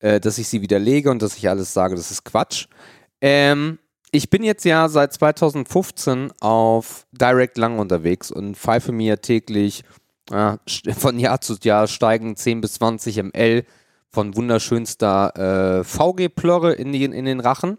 äh, 0.00 0.18
dass 0.18 0.38
ich 0.38 0.48
sie 0.48 0.62
widerlege 0.62 1.10
und 1.10 1.20
dass 1.20 1.36
ich 1.36 1.50
alles 1.50 1.74
sage, 1.74 1.96
das 1.96 2.10
ist 2.10 2.24
Quatsch. 2.24 2.66
Ähm, 3.20 3.78
ich 4.10 4.30
bin 4.30 4.42
jetzt 4.42 4.64
ja 4.64 4.88
seit 4.88 5.12
2015 5.12 6.32
auf 6.40 7.06
Direct 7.12 7.58
Lang 7.58 7.78
unterwegs 7.78 8.30
und 8.30 8.56
pfeife 8.56 8.90
mir 8.90 9.20
täglich 9.20 9.84
äh, 10.30 10.56
von 10.94 11.18
Jahr 11.18 11.40
zu 11.40 11.56
Jahr 11.62 11.86
steigen 11.86 12.36
10 12.36 12.60
bis 12.60 12.74
20 12.74 13.22
ml 13.22 13.64
von 14.10 14.36
wunderschönster 14.36 15.80
äh, 15.80 15.84
VG-Plörre 15.84 16.72
in, 16.72 16.94
in 16.94 17.24
den 17.24 17.40
Rachen 17.40 17.78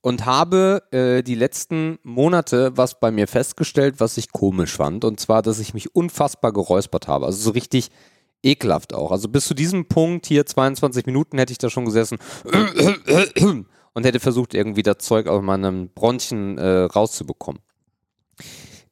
und 0.00 0.24
habe 0.24 0.82
äh, 0.92 1.22
die 1.22 1.34
letzten 1.34 1.98
Monate 2.02 2.76
was 2.76 2.98
bei 2.98 3.10
mir 3.10 3.28
festgestellt, 3.28 3.96
was 3.98 4.16
ich 4.16 4.32
komisch 4.32 4.76
fand. 4.76 5.04
Und 5.04 5.20
zwar, 5.20 5.42
dass 5.42 5.58
ich 5.58 5.74
mich 5.74 5.94
unfassbar 5.94 6.52
geräuspert 6.52 7.06
habe. 7.06 7.26
Also 7.26 7.38
so 7.38 7.50
richtig 7.50 7.90
ekelhaft 8.42 8.94
auch. 8.94 9.12
Also 9.12 9.28
bis 9.28 9.46
zu 9.46 9.54
diesem 9.54 9.86
Punkt 9.86 10.26
hier 10.26 10.46
22 10.46 11.06
Minuten 11.06 11.38
hätte 11.38 11.52
ich 11.52 11.58
da 11.58 11.68
schon 11.68 11.84
gesessen 11.84 12.18
und 13.92 14.06
hätte 14.06 14.20
versucht, 14.20 14.54
irgendwie 14.54 14.82
das 14.82 14.98
Zeug 14.98 15.26
aus 15.26 15.42
meinem 15.42 15.90
Bronchien 15.90 16.56
äh, 16.58 16.82
rauszubekommen. 16.84 17.60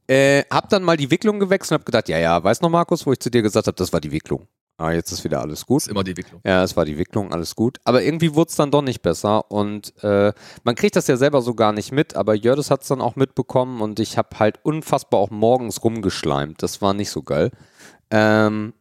Äh, 0.08 0.44
hab 0.50 0.68
dann 0.70 0.82
mal 0.82 0.96
die 0.96 1.10
Wicklung 1.10 1.38
gewechselt 1.38 1.72
und 1.72 1.80
hab 1.80 1.86
gedacht, 1.86 2.08
ja, 2.08 2.18
ja, 2.18 2.42
weißt 2.42 2.62
noch, 2.62 2.70
Markus, 2.70 3.06
wo 3.06 3.12
ich 3.12 3.20
zu 3.20 3.30
dir 3.30 3.42
gesagt 3.42 3.66
habe, 3.66 3.76
das 3.76 3.92
war 3.92 4.00
die 4.00 4.10
Wicklung. 4.10 4.48
Ah, 4.80 4.92
jetzt 4.92 5.10
ist 5.10 5.24
wieder 5.24 5.40
alles 5.40 5.66
gut. 5.66 5.78
Das 5.78 5.86
ist 5.88 5.90
immer 5.90 6.04
die 6.04 6.16
Wicklung. 6.16 6.40
Ja, 6.44 6.62
es 6.62 6.76
war 6.76 6.84
die 6.84 6.96
Wicklung, 6.96 7.32
alles 7.32 7.56
gut. 7.56 7.78
Aber 7.82 8.02
irgendwie 8.02 8.34
wurde 8.36 8.50
es 8.50 8.54
dann 8.54 8.70
doch 8.70 8.80
nicht 8.80 9.02
besser. 9.02 9.50
Und 9.50 9.92
äh, 10.04 10.32
man 10.62 10.74
kriegt 10.76 10.94
das 10.94 11.08
ja 11.08 11.16
selber 11.16 11.42
so 11.42 11.54
gar 11.54 11.72
nicht 11.72 11.90
mit, 11.90 12.14
aber 12.14 12.34
Jördes 12.34 12.70
hat 12.70 12.82
es 12.82 12.88
dann 12.88 13.00
auch 13.00 13.16
mitbekommen 13.16 13.80
und 13.80 13.98
ich 13.98 14.16
habe 14.16 14.38
halt 14.38 14.60
unfassbar 14.62 15.18
auch 15.18 15.30
morgens 15.30 15.82
rumgeschleimt. 15.82 16.62
Das 16.62 16.80
war 16.80 16.94
nicht 16.94 17.10
so 17.10 17.22
geil. 17.22 17.50
Ähm, 18.12 18.72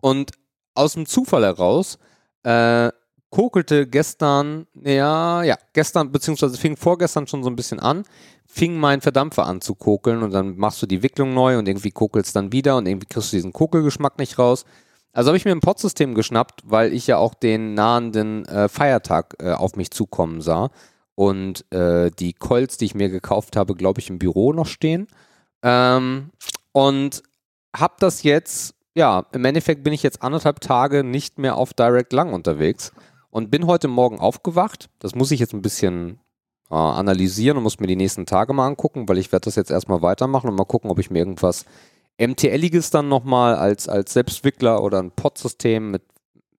und 0.00 0.32
aus 0.74 0.94
dem 0.94 1.04
Zufall 1.04 1.44
heraus 1.44 1.98
äh, 2.44 2.90
kokelte 3.32 3.86
gestern, 3.86 4.66
ja, 4.84 5.42
ja, 5.42 5.56
gestern, 5.72 6.12
beziehungsweise 6.12 6.58
fing 6.58 6.76
vorgestern 6.76 7.26
schon 7.26 7.42
so 7.42 7.48
ein 7.48 7.56
bisschen 7.56 7.80
an, 7.80 8.04
fing 8.46 8.76
mein 8.76 9.00
Verdampfer 9.00 9.46
an 9.46 9.62
zu 9.62 9.74
kokeln 9.74 10.22
und 10.22 10.32
dann 10.32 10.58
machst 10.58 10.82
du 10.82 10.86
die 10.86 11.02
Wicklung 11.02 11.32
neu 11.32 11.58
und 11.58 11.66
irgendwie 11.66 11.90
kokelst 11.90 12.36
dann 12.36 12.52
wieder 12.52 12.76
und 12.76 12.86
irgendwie 12.86 13.06
kriegst 13.06 13.32
du 13.32 13.36
diesen 13.36 13.54
Kokelgeschmack 13.54 14.18
nicht 14.18 14.38
raus. 14.38 14.66
Also 15.14 15.28
habe 15.28 15.38
ich 15.38 15.46
mir 15.46 15.52
ein 15.52 15.60
Pod-System 15.60 16.14
geschnappt, 16.14 16.60
weil 16.64 16.92
ich 16.92 17.06
ja 17.06 17.16
auch 17.16 17.32
den 17.32 17.72
nahenden 17.72 18.44
äh, 18.44 18.68
Feiertag 18.68 19.36
äh, 19.40 19.52
auf 19.52 19.76
mich 19.76 19.90
zukommen 19.90 20.42
sah. 20.42 20.70
Und 21.14 21.70
äh, 21.72 22.10
die 22.10 22.34
Colts, 22.34 22.76
die 22.76 22.86
ich 22.86 22.94
mir 22.94 23.08
gekauft 23.08 23.56
habe, 23.56 23.74
glaube 23.74 24.00
ich, 24.00 24.10
im 24.10 24.18
Büro 24.18 24.52
noch 24.52 24.66
stehen. 24.66 25.06
Ähm, 25.62 26.30
und 26.72 27.22
habe 27.74 27.94
das 27.98 28.22
jetzt, 28.22 28.74
ja, 28.94 29.24
im 29.32 29.44
Endeffekt 29.44 29.84
bin 29.84 29.92
ich 29.92 30.02
jetzt 30.02 30.22
anderthalb 30.22 30.60
Tage 30.60 31.04
nicht 31.04 31.38
mehr 31.38 31.56
auf 31.56 31.72
Direct 31.74 32.12
Lang 32.12 32.32
unterwegs 32.32 32.92
und 33.32 33.50
bin 33.50 33.66
heute 33.66 33.88
Morgen 33.88 34.20
aufgewacht. 34.20 34.90
Das 35.00 35.14
muss 35.14 35.30
ich 35.30 35.40
jetzt 35.40 35.54
ein 35.54 35.62
bisschen 35.62 36.20
äh, 36.70 36.74
analysieren 36.74 37.56
und 37.56 37.62
muss 37.64 37.80
mir 37.80 37.86
die 37.86 37.96
nächsten 37.96 38.26
Tage 38.26 38.52
mal 38.52 38.66
angucken, 38.66 39.08
weil 39.08 39.18
ich 39.18 39.32
werde 39.32 39.46
das 39.46 39.56
jetzt 39.56 39.70
erstmal 39.70 40.02
weitermachen 40.02 40.48
und 40.48 40.54
mal 40.54 40.66
gucken, 40.66 40.90
ob 40.90 40.98
ich 40.98 41.10
mir 41.10 41.20
irgendwas 41.20 41.64
MTLiges 42.20 42.90
dann 42.90 43.08
nochmal 43.08 43.56
als, 43.56 43.88
als 43.88 44.12
Selbstwickler 44.12 44.82
oder 44.82 45.02
ein 45.02 45.10
Pod-System 45.10 45.90
mit 45.90 46.02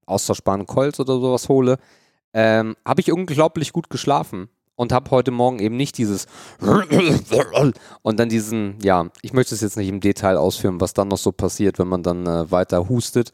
austauschbaren 0.08 0.66
Coils 0.66 1.00
oder 1.00 1.14
sowas 1.14 1.48
hole, 1.48 1.78
ähm, 2.34 2.76
habe 2.84 3.02
ich 3.02 3.12
unglaublich 3.12 3.72
gut 3.72 3.92
geschlafen 3.92 4.50
und 4.76 4.92
habe 4.92 5.12
heute 5.12 5.30
Morgen 5.30 5.60
eben 5.60 5.78
nicht 5.78 6.00
dieses 6.00 6.26
und 8.02 8.20
dann 8.20 8.30
diesen, 8.30 8.80
ja, 8.82 9.10
ich 9.22 9.32
möchte 9.32 9.54
es 9.54 9.62
jetzt 9.62 9.78
nicht 9.78 9.90
im 9.90 10.00
Detail 10.00 10.38
ausführen, 10.38 10.82
was 10.82 10.94
dann 10.94 11.10
noch 11.10 11.20
so 11.20 11.32
passiert, 11.32 11.78
wenn 11.78 11.88
man 11.88 12.02
dann 12.02 12.26
äh, 12.26 12.50
weiter 12.50 12.90
hustet. 12.90 13.32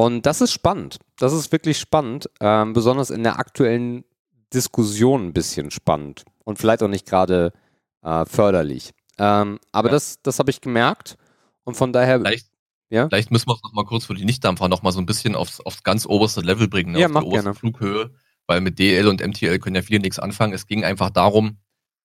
Und 0.00 0.24
das 0.24 0.40
ist 0.40 0.52
spannend. 0.52 0.98
Das 1.18 1.34
ist 1.34 1.52
wirklich 1.52 1.78
spannend, 1.78 2.30
ähm, 2.40 2.72
besonders 2.72 3.10
in 3.10 3.22
der 3.22 3.38
aktuellen 3.38 4.02
Diskussion 4.54 5.26
ein 5.26 5.32
bisschen 5.34 5.70
spannend 5.70 6.24
und 6.42 6.58
vielleicht 6.58 6.82
auch 6.82 6.88
nicht 6.88 7.04
gerade 7.04 7.52
äh, 8.02 8.24
förderlich. 8.24 8.92
Ähm, 9.18 9.58
aber 9.72 9.88
ja. 9.88 9.92
das, 9.92 10.22
das 10.22 10.38
habe 10.38 10.50
ich 10.50 10.62
gemerkt 10.62 11.18
und 11.64 11.76
von 11.76 11.92
daher. 11.92 12.18
Vielleicht, 12.18 12.46
ja? 12.88 13.08
vielleicht 13.08 13.30
müssen 13.30 13.46
wir 13.48 13.56
es 13.56 13.62
nochmal 13.62 13.84
kurz 13.84 14.06
für 14.06 14.14
die 14.14 14.24
Nichtdampfer 14.24 14.68
nochmal 14.70 14.92
so 14.92 15.00
ein 15.00 15.04
bisschen 15.04 15.34
aufs, 15.34 15.60
aufs 15.60 15.82
ganz 15.82 16.06
oberste 16.06 16.40
Level 16.40 16.66
bringen, 16.66 16.92
ne? 16.92 17.00
ja, 17.00 17.06
auf 17.08 17.12
die 17.12 17.18
oberste 17.18 17.42
gerne. 17.42 17.54
Flughöhe, 17.54 18.10
weil 18.46 18.62
mit 18.62 18.78
DL 18.78 19.06
und 19.06 19.20
MTL 19.20 19.58
können 19.58 19.76
ja 19.76 19.82
viele 19.82 20.00
nichts 20.00 20.18
anfangen. 20.18 20.54
Es 20.54 20.66
ging 20.66 20.82
einfach 20.82 21.10
darum, 21.10 21.58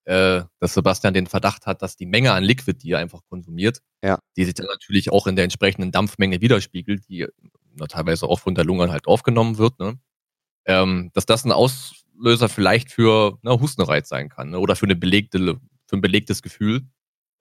äh, 0.03 0.41
dass 0.59 0.73
Sebastian 0.73 1.13
den 1.13 1.27
Verdacht 1.27 1.65
hat, 1.65 1.81
dass 1.81 1.95
die 1.95 2.07
Menge 2.07 2.33
an 2.33 2.43
Liquid, 2.43 2.77
die 2.77 2.91
er 2.91 2.99
einfach 2.99 3.21
konsumiert, 3.29 3.79
ja. 4.03 4.19
die 4.35 4.43
sich 4.43 4.53
dann 4.53 4.67
natürlich 4.67 5.13
auch 5.13 5.27
in 5.27 5.37
der 5.37 5.45
entsprechenden 5.45 5.93
Dampfmenge 5.93 6.41
widerspiegelt, 6.41 7.07
die 7.07 7.25
na, 7.75 7.87
teilweise 7.87 8.27
auch 8.27 8.39
von 8.39 8.55
der 8.55 8.65
Lunge 8.65 8.91
halt 8.91 9.07
aufgenommen 9.07 9.57
wird, 9.57 9.79
ne? 9.79 9.99
ähm, 10.65 11.11
dass 11.13 11.25
das 11.25 11.45
ein 11.45 11.51
Auslöser 11.51 12.49
vielleicht 12.49 12.91
für 12.91 13.37
ne, 13.43 13.59
Hustenreiz 13.59 14.09
sein 14.09 14.29
kann 14.29 14.49
ne? 14.49 14.59
oder 14.59 14.75
für, 14.75 14.85
eine 14.85 14.95
belegte, 14.95 15.59
für 15.87 15.97
ein 15.97 16.01
belegtes 16.01 16.41
Gefühl. 16.41 16.81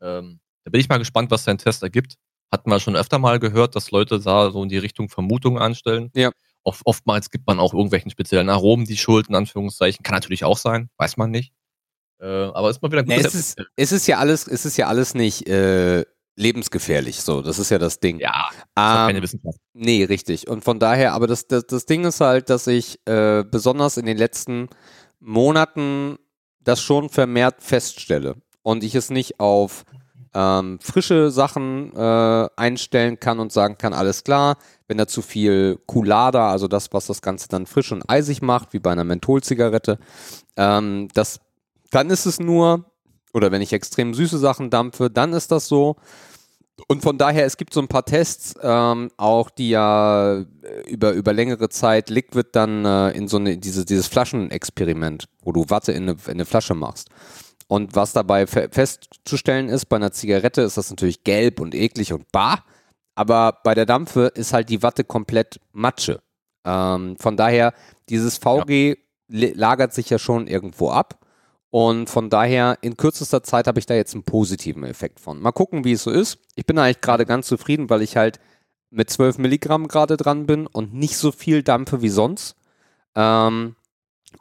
Ähm, 0.00 0.40
da 0.64 0.70
bin 0.70 0.80
ich 0.80 0.88
mal 0.88 0.98
gespannt, 0.98 1.30
was 1.30 1.44
sein 1.44 1.58
Test 1.58 1.82
ergibt. 1.82 2.16
Hatten 2.50 2.70
wir 2.70 2.80
schon 2.80 2.96
öfter 2.96 3.18
mal 3.18 3.38
gehört, 3.38 3.74
dass 3.74 3.90
Leute 3.90 4.20
da 4.20 4.50
so 4.50 4.62
in 4.62 4.68
die 4.68 4.78
Richtung 4.78 5.08
Vermutungen 5.08 5.60
anstellen. 5.60 6.10
Ja. 6.14 6.30
Oft, 6.62 6.82
oftmals 6.84 7.30
gibt 7.30 7.46
man 7.46 7.60
auch 7.60 7.74
irgendwelchen 7.74 8.10
speziellen 8.10 8.48
Aromen 8.48 8.86
die 8.86 8.96
Schuld, 8.96 9.28
in 9.28 9.34
Anführungszeichen. 9.34 10.02
Kann 10.02 10.14
natürlich 10.14 10.44
auch 10.44 10.56
sein, 10.56 10.88
weiß 10.96 11.16
man 11.16 11.30
nicht. 11.30 11.52
Äh, 12.20 12.26
aber 12.26 12.70
ist 12.70 12.80
mal 12.80 12.90
wieder 12.90 13.02
gut. 13.02 13.08
Nee, 13.08 13.20
es, 13.20 13.34
ist, 13.34 13.58
es 13.76 13.92
ist 13.92 14.06
ja 14.06 14.18
alles, 14.18 14.46
es 14.46 14.64
ist 14.64 14.76
ja 14.76 14.86
alles 14.86 15.14
nicht 15.14 15.46
äh, 15.46 16.04
lebensgefährlich. 16.36 17.20
So, 17.22 17.42
das 17.42 17.58
ist 17.58 17.70
ja 17.70 17.78
das 17.78 18.00
Ding. 18.00 18.18
Ja, 18.18 18.48
das 18.74 19.00
ähm, 19.00 19.06
keine 19.06 19.22
Wissenschaft. 19.22 19.58
Nee, 19.72 20.04
richtig. 20.04 20.48
Und 20.48 20.64
von 20.64 20.78
daher, 20.78 21.12
aber 21.12 21.26
das, 21.26 21.46
das, 21.46 21.66
das 21.66 21.86
Ding 21.86 22.04
ist 22.04 22.20
halt, 22.20 22.50
dass 22.50 22.66
ich 22.66 22.98
äh, 23.06 23.44
besonders 23.44 23.96
in 23.96 24.06
den 24.06 24.16
letzten 24.16 24.68
Monaten 25.20 26.18
das 26.60 26.80
schon 26.80 27.08
vermehrt 27.08 27.62
feststelle 27.62 28.36
und 28.62 28.84
ich 28.84 28.94
es 28.94 29.10
nicht 29.10 29.38
auf 29.38 29.84
ähm, 30.34 30.80
frische 30.80 31.30
Sachen 31.30 31.94
äh, 31.94 32.48
einstellen 32.56 33.20
kann 33.20 33.38
und 33.38 33.52
sagen 33.52 33.78
kann, 33.78 33.92
alles 33.92 34.24
klar, 34.24 34.56
wenn 34.88 34.98
da 34.98 35.06
zu 35.06 35.22
viel 35.22 35.78
Coulada, 35.86 36.50
also 36.50 36.66
das, 36.66 36.92
was 36.92 37.06
das 37.06 37.22
Ganze 37.22 37.48
dann 37.48 37.66
frisch 37.66 37.92
und 37.92 38.08
eisig 38.08 38.42
macht, 38.42 38.72
wie 38.72 38.80
bei 38.80 38.90
einer 38.90 39.04
Mentholzigarette, 39.04 39.98
ähm, 40.56 41.08
das, 41.14 41.40
dann 41.90 42.10
ist 42.10 42.26
es 42.26 42.40
nur, 42.40 42.90
oder 43.34 43.52
wenn 43.52 43.60
ich 43.60 43.72
extrem 43.72 44.14
süße 44.14 44.38
Sachen 44.38 44.70
dampfe, 44.70 45.10
dann 45.10 45.32
ist 45.32 45.50
das 45.50 45.68
so. 45.68 45.96
Und 46.88 47.02
von 47.02 47.18
daher, 47.18 47.44
es 47.44 47.56
gibt 47.56 47.72
so 47.72 47.80
ein 47.80 47.88
paar 47.88 48.04
Tests, 48.04 48.54
ähm, 48.62 49.10
auch 49.16 49.50
die 49.50 49.70
ja 49.70 50.38
äh, 50.38 50.44
über, 50.88 51.12
über 51.12 51.32
längere 51.32 51.68
Zeit 51.68 52.10
Liquid 52.10 52.48
dann 52.52 52.84
äh, 52.84 53.10
in 53.10 53.28
so 53.28 53.36
eine, 53.36 53.58
diese, 53.58 53.84
dieses 53.84 54.08
Flaschenexperiment, 54.08 55.26
wo 55.42 55.52
du 55.52 55.66
Watte 55.68 55.92
in 55.92 56.04
eine, 56.04 56.12
in 56.26 56.32
eine 56.32 56.44
Flasche 56.44 56.74
machst. 56.74 57.10
Und 57.68 57.94
was 57.94 58.12
dabei 58.12 58.46
fe 58.46 58.68
festzustellen 58.70 59.68
ist, 59.68 59.86
bei 59.86 59.96
einer 59.96 60.12
Zigarette 60.12 60.62
ist 60.62 60.76
das 60.76 60.90
natürlich 60.90 61.22
gelb 61.24 61.60
und 61.60 61.74
eklig 61.74 62.12
und 62.12 62.30
bar, 62.32 62.64
aber 63.14 63.60
bei 63.62 63.74
der 63.74 63.86
Dampfe 63.86 64.32
ist 64.34 64.52
halt 64.52 64.68
die 64.68 64.82
Watte 64.82 65.04
komplett 65.04 65.60
Matsche. 65.72 66.20
Ähm, 66.64 67.16
von 67.18 67.36
daher, 67.36 67.72
dieses 68.08 68.38
VG 68.38 68.96
ja. 69.28 69.48
lagert 69.54 69.94
sich 69.94 70.10
ja 70.10 70.18
schon 70.18 70.48
irgendwo 70.48 70.90
ab. 70.90 71.23
Und 71.74 72.08
von 72.08 72.30
daher, 72.30 72.78
in 72.82 72.96
kürzester 72.96 73.42
Zeit 73.42 73.66
habe 73.66 73.80
ich 73.80 73.86
da 73.86 73.94
jetzt 73.94 74.14
einen 74.14 74.22
positiven 74.22 74.84
Effekt 74.84 75.18
von. 75.18 75.40
Mal 75.40 75.50
gucken, 75.50 75.82
wie 75.82 75.90
es 75.90 76.04
so 76.04 76.12
ist. 76.12 76.38
Ich 76.54 76.66
bin 76.66 76.78
eigentlich 76.78 77.00
gerade 77.00 77.26
ganz 77.26 77.48
zufrieden, 77.48 77.90
weil 77.90 78.00
ich 78.00 78.16
halt 78.16 78.38
mit 78.90 79.10
12 79.10 79.38
Milligramm 79.38 79.88
gerade 79.88 80.16
dran 80.16 80.46
bin 80.46 80.68
und 80.68 80.94
nicht 80.94 81.16
so 81.16 81.32
viel 81.32 81.64
dampfe 81.64 82.00
wie 82.00 82.10
sonst. 82.10 82.54
Ähm, 83.16 83.74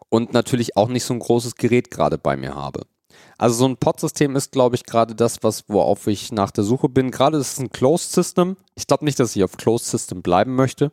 und 0.10 0.32
natürlich 0.34 0.78
auch 0.78 0.90
nicht 0.90 1.06
so 1.06 1.16
ein 1.16 1.20
großes 1.20 1.56
Gerät 1.56 1.90
gerade 1.90 2.20
bei 2.20 2.38
mir 2.38 2.54
habe. 2.54 2.82
Also 3.40 3.56
so 3.56 3.66
ein 3.66 3.78
Pod-System 3.78 4.36
ist, 4.36 4.52
glaube 4.52 4.76
ich, 4.76 4.86
gerade 4.86 5.16
das, 5.16 5.42
was, 5.42 5.68
worauf 5.68 6.06
ich 6.06 6.32
nach 6.32 6.52
der 6.52 6.64
Suche 6.64 6.88
bin. 6.88 7.10
Gerade 7.10 7.40
ist 7.40 7.54
es 7.54 7.60
ein 7.60 7.72
Closed 7.72 8.12
System. 8.12 8.58
Ich 8.76 8.86
glaube 8.86 9.06
nicht, 9.06 9.20
dass 9.20 9.36
ich 9.36 9.44
auf 9.44 9.58
Closed 9.58 9.88
System 9.88 10.22
bleiben 10.22 10.54
möchte, 10.54 10.92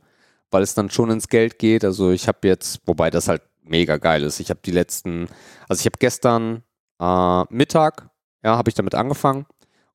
weil 0.51 0.63
es 0.63 0.73
dann 0.73 0.89
schon 0.89 1.11
ins 1.11 1.29
Geld 1.29 1.59
geht. 1.59 1.85
Also 1.85 2.13
ich 2.13 2.29
habe 2.29 2.49
jetzt, 2.49 2.81
wobei 2.87 3.11
das 3.11 3.29
halt 3.29 3.43
mega 3.71 3.97
geil 3.97 4.23
ist. 4.23 4.41
Ich 4.41 4.51
habe 4.51 4.61
die 4.65 4.71
letzten, 4.71 5.29
also 5.69 5.81
ich 5.81 5.87
habe 5.87 5.99
gestern 5.99 6.63
äh, 7.01 7.45
Mittag, 7.55 8.11
ja, 8.43 8.57
habe 8.57 8.69
ich 8.69 8.75
damit 8.75 8.95
angefangen 8.95 9.47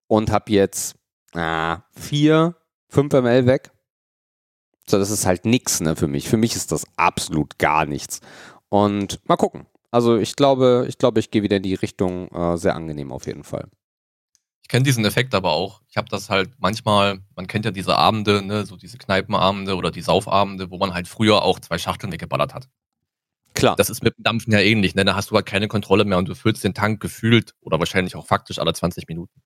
und 0.07 0.31
habe 0.31 0.51
jetzt 0.51 0.95
äh, 1.33 1.77
vier, 1.91 2.55
fünf 2.87 3.13
ml 3.13 3.45
weg. 3.45 3.71
So, 4.87 4.97
das 4.97 5.09
ist 5.09 5.25
halt 5.25 5.45
nichts, 5.45 5.81
ne, 5.81 5.95
für 5.95 6.07
mich. 6.07 6.29
Für 6.29 6.37
mich 6.37 6.55
ist 6.55 6.71
das 6.71 6.85
absolut 6.95 7.57
gar 7.57 7.85
nichts. 7.85 8.21
Und 8.69 9.19
mal 9.27 9.35
gucken. 9.35 9.65
Also 9.91 10.17
ich 10.17 10.35
glaube, 10.35 10.85
ich 10.89 10.97
glaube, 10.97 11.19
ich 11.19 11.31
gehe 11.31 11.41
wieder 11.41 11.57
in 11.57 11.63
die 11.63 11.73
Richtung 11.73 12.27
äh, 12.29 12.57
sehr 12.57 12.75
angenehm 12.75 13.11
auf 13.11 13.25
jeden 13.27 13.43
Fall. 13.43 13.67
Ich 14.61 14.67
kenne 14.67 14.83
diesen 14.83 15.05
Effekt 15.05 15.33
aber 15.35 15.51
auch. 15.51 15.81
Ich 15.89 15.95
habe 15.95 16.09
das 16.09 16.29
halt 16.29 16.51
manchmal, 16.57 17.19
man 17.35 17.47
kennt 17.47 17.65
ja 17.65 17.71
diese 17.71 17.95
Abende, 17.95 18.41
ne, 18.41 18.65
so 18.65 18.77
diese 18.77 18.97
Kneipenabende 18.97 19.75
oder 19.75 19.91
die 19.91 20.01
Saufabende, 20.01 20.71
wo 20.71 20.77
man 20.77 20.93
halt 20.93 21.07
früher 21.07 21.43
auch 21.43 21.59
zwei 21.59 21.77
Schachteln 21.77 22.11
weggeballert 22.11 22.53
hat. 22.53 22.67
Klar. 23.55 23.75
Das 23.77 23.89
ist 23.89 24.03
mit 24.03 24.17
dem 24.17 24.23
Dampfen 24.23 24.53
ja 24.53 24.59
ähnlich, 24.59 24.95
ne? 24.95 25.05
Da 25.05 25.15
hast 25.15 25.31
du 25.31 25.35
halt 25.35 25.45
keine 25.45 25.67
Kontrolle 25.67 26.05
mehr 26.05 26.17
und 26.17 26.27
du 26.27 26.35
füllst 26.35 26.63
den 26.63 26.73
Tank 26.73 27.01
gefühlt 27.01 27.53
oder 27.61 27.79
wahrscheinlich 27.79 28.15
auch 28.15 28.25
faktisch 28.27 28.59
alle 28.59 28.73
20 28.73 29.07
Minuten. 29.07 29.41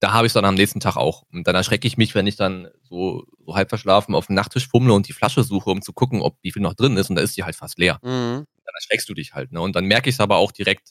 Da 0.00 0.12
habe 0.12 0.26
ich 0.26 0.30
es 0.30 0.34
dann 0.34 0.44
am 0.44 0.54
nächsten 0.54 0.80
Tag 0.80 0.96
auch. 0.96 1.22
Und 1.32 1.46
dann 1.46 1.54
erschrecke 1.56 1.86
ich 1.86 1.96
mich, 1.96 2.14
wenn 2.14 2.26
ich 2.26 2.36
dann 2.36 2.68
so, 2.82 3.24
so 3.46 3.54
halb 3.54 3.70
verschlafen 3.70 4.14
auf 4.14 4.26
dem 4.26 4.34
Nachttisch 4.36 4.68
fummle 4.68 4.92
und 4.92 5.08
die 5.08 5.12
Flasche 5.14 5.42
suche, 5.42 5.70
um 5.70 5.82
zu 5.82 5.92
gucken, 5.92 6.20
ob 6.22 6.38
wie 6.42 6.52
viel 6.52 6.62
noch 6.62 6.74
drin 6.74 6.96
ist 6.96 7.08
und 7.10 7.16
da 7.16 7.22
ist 7.22 7.36
die 7.36 7.44
halt 7.44 7.56
fast 7.56 7.78
leer. 7.78 7.98
Mhm. 8.02 8.44
Dann 8.64 8.74
erschreckst 8.74 9.08
du 9.08 9.14
dich 9.14 9.34
halt, 9.34 9.52
ne? 9.52 9.60
Und 9.60 9.76
dann 9.76 9.86
merke 9.86 10.10
ich 10.10 10.16
es 10.16 10.20
aber 10.20 10.36
auch 10.36 10.52
direkt, 10.52 10.90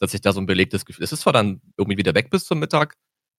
dass 0.00 0.14
ich 0.14 0.20
da 0.22 0.32
so 0.32 0.40
ein 0.40 0.46
belegtes 0.46 0.84
Gefühl. 0.86 1.04
Es 1.04 1.12
ist 1.12 1.20
zwar 1.22 1.32
dann 1.32 1.60
irgendwie 1.76 1.98
wieder 1.98 2.14
weg 2.14 2.30
bis 2.30 2.44
zum 2.46 2.58
Mittag, 2.60 2.94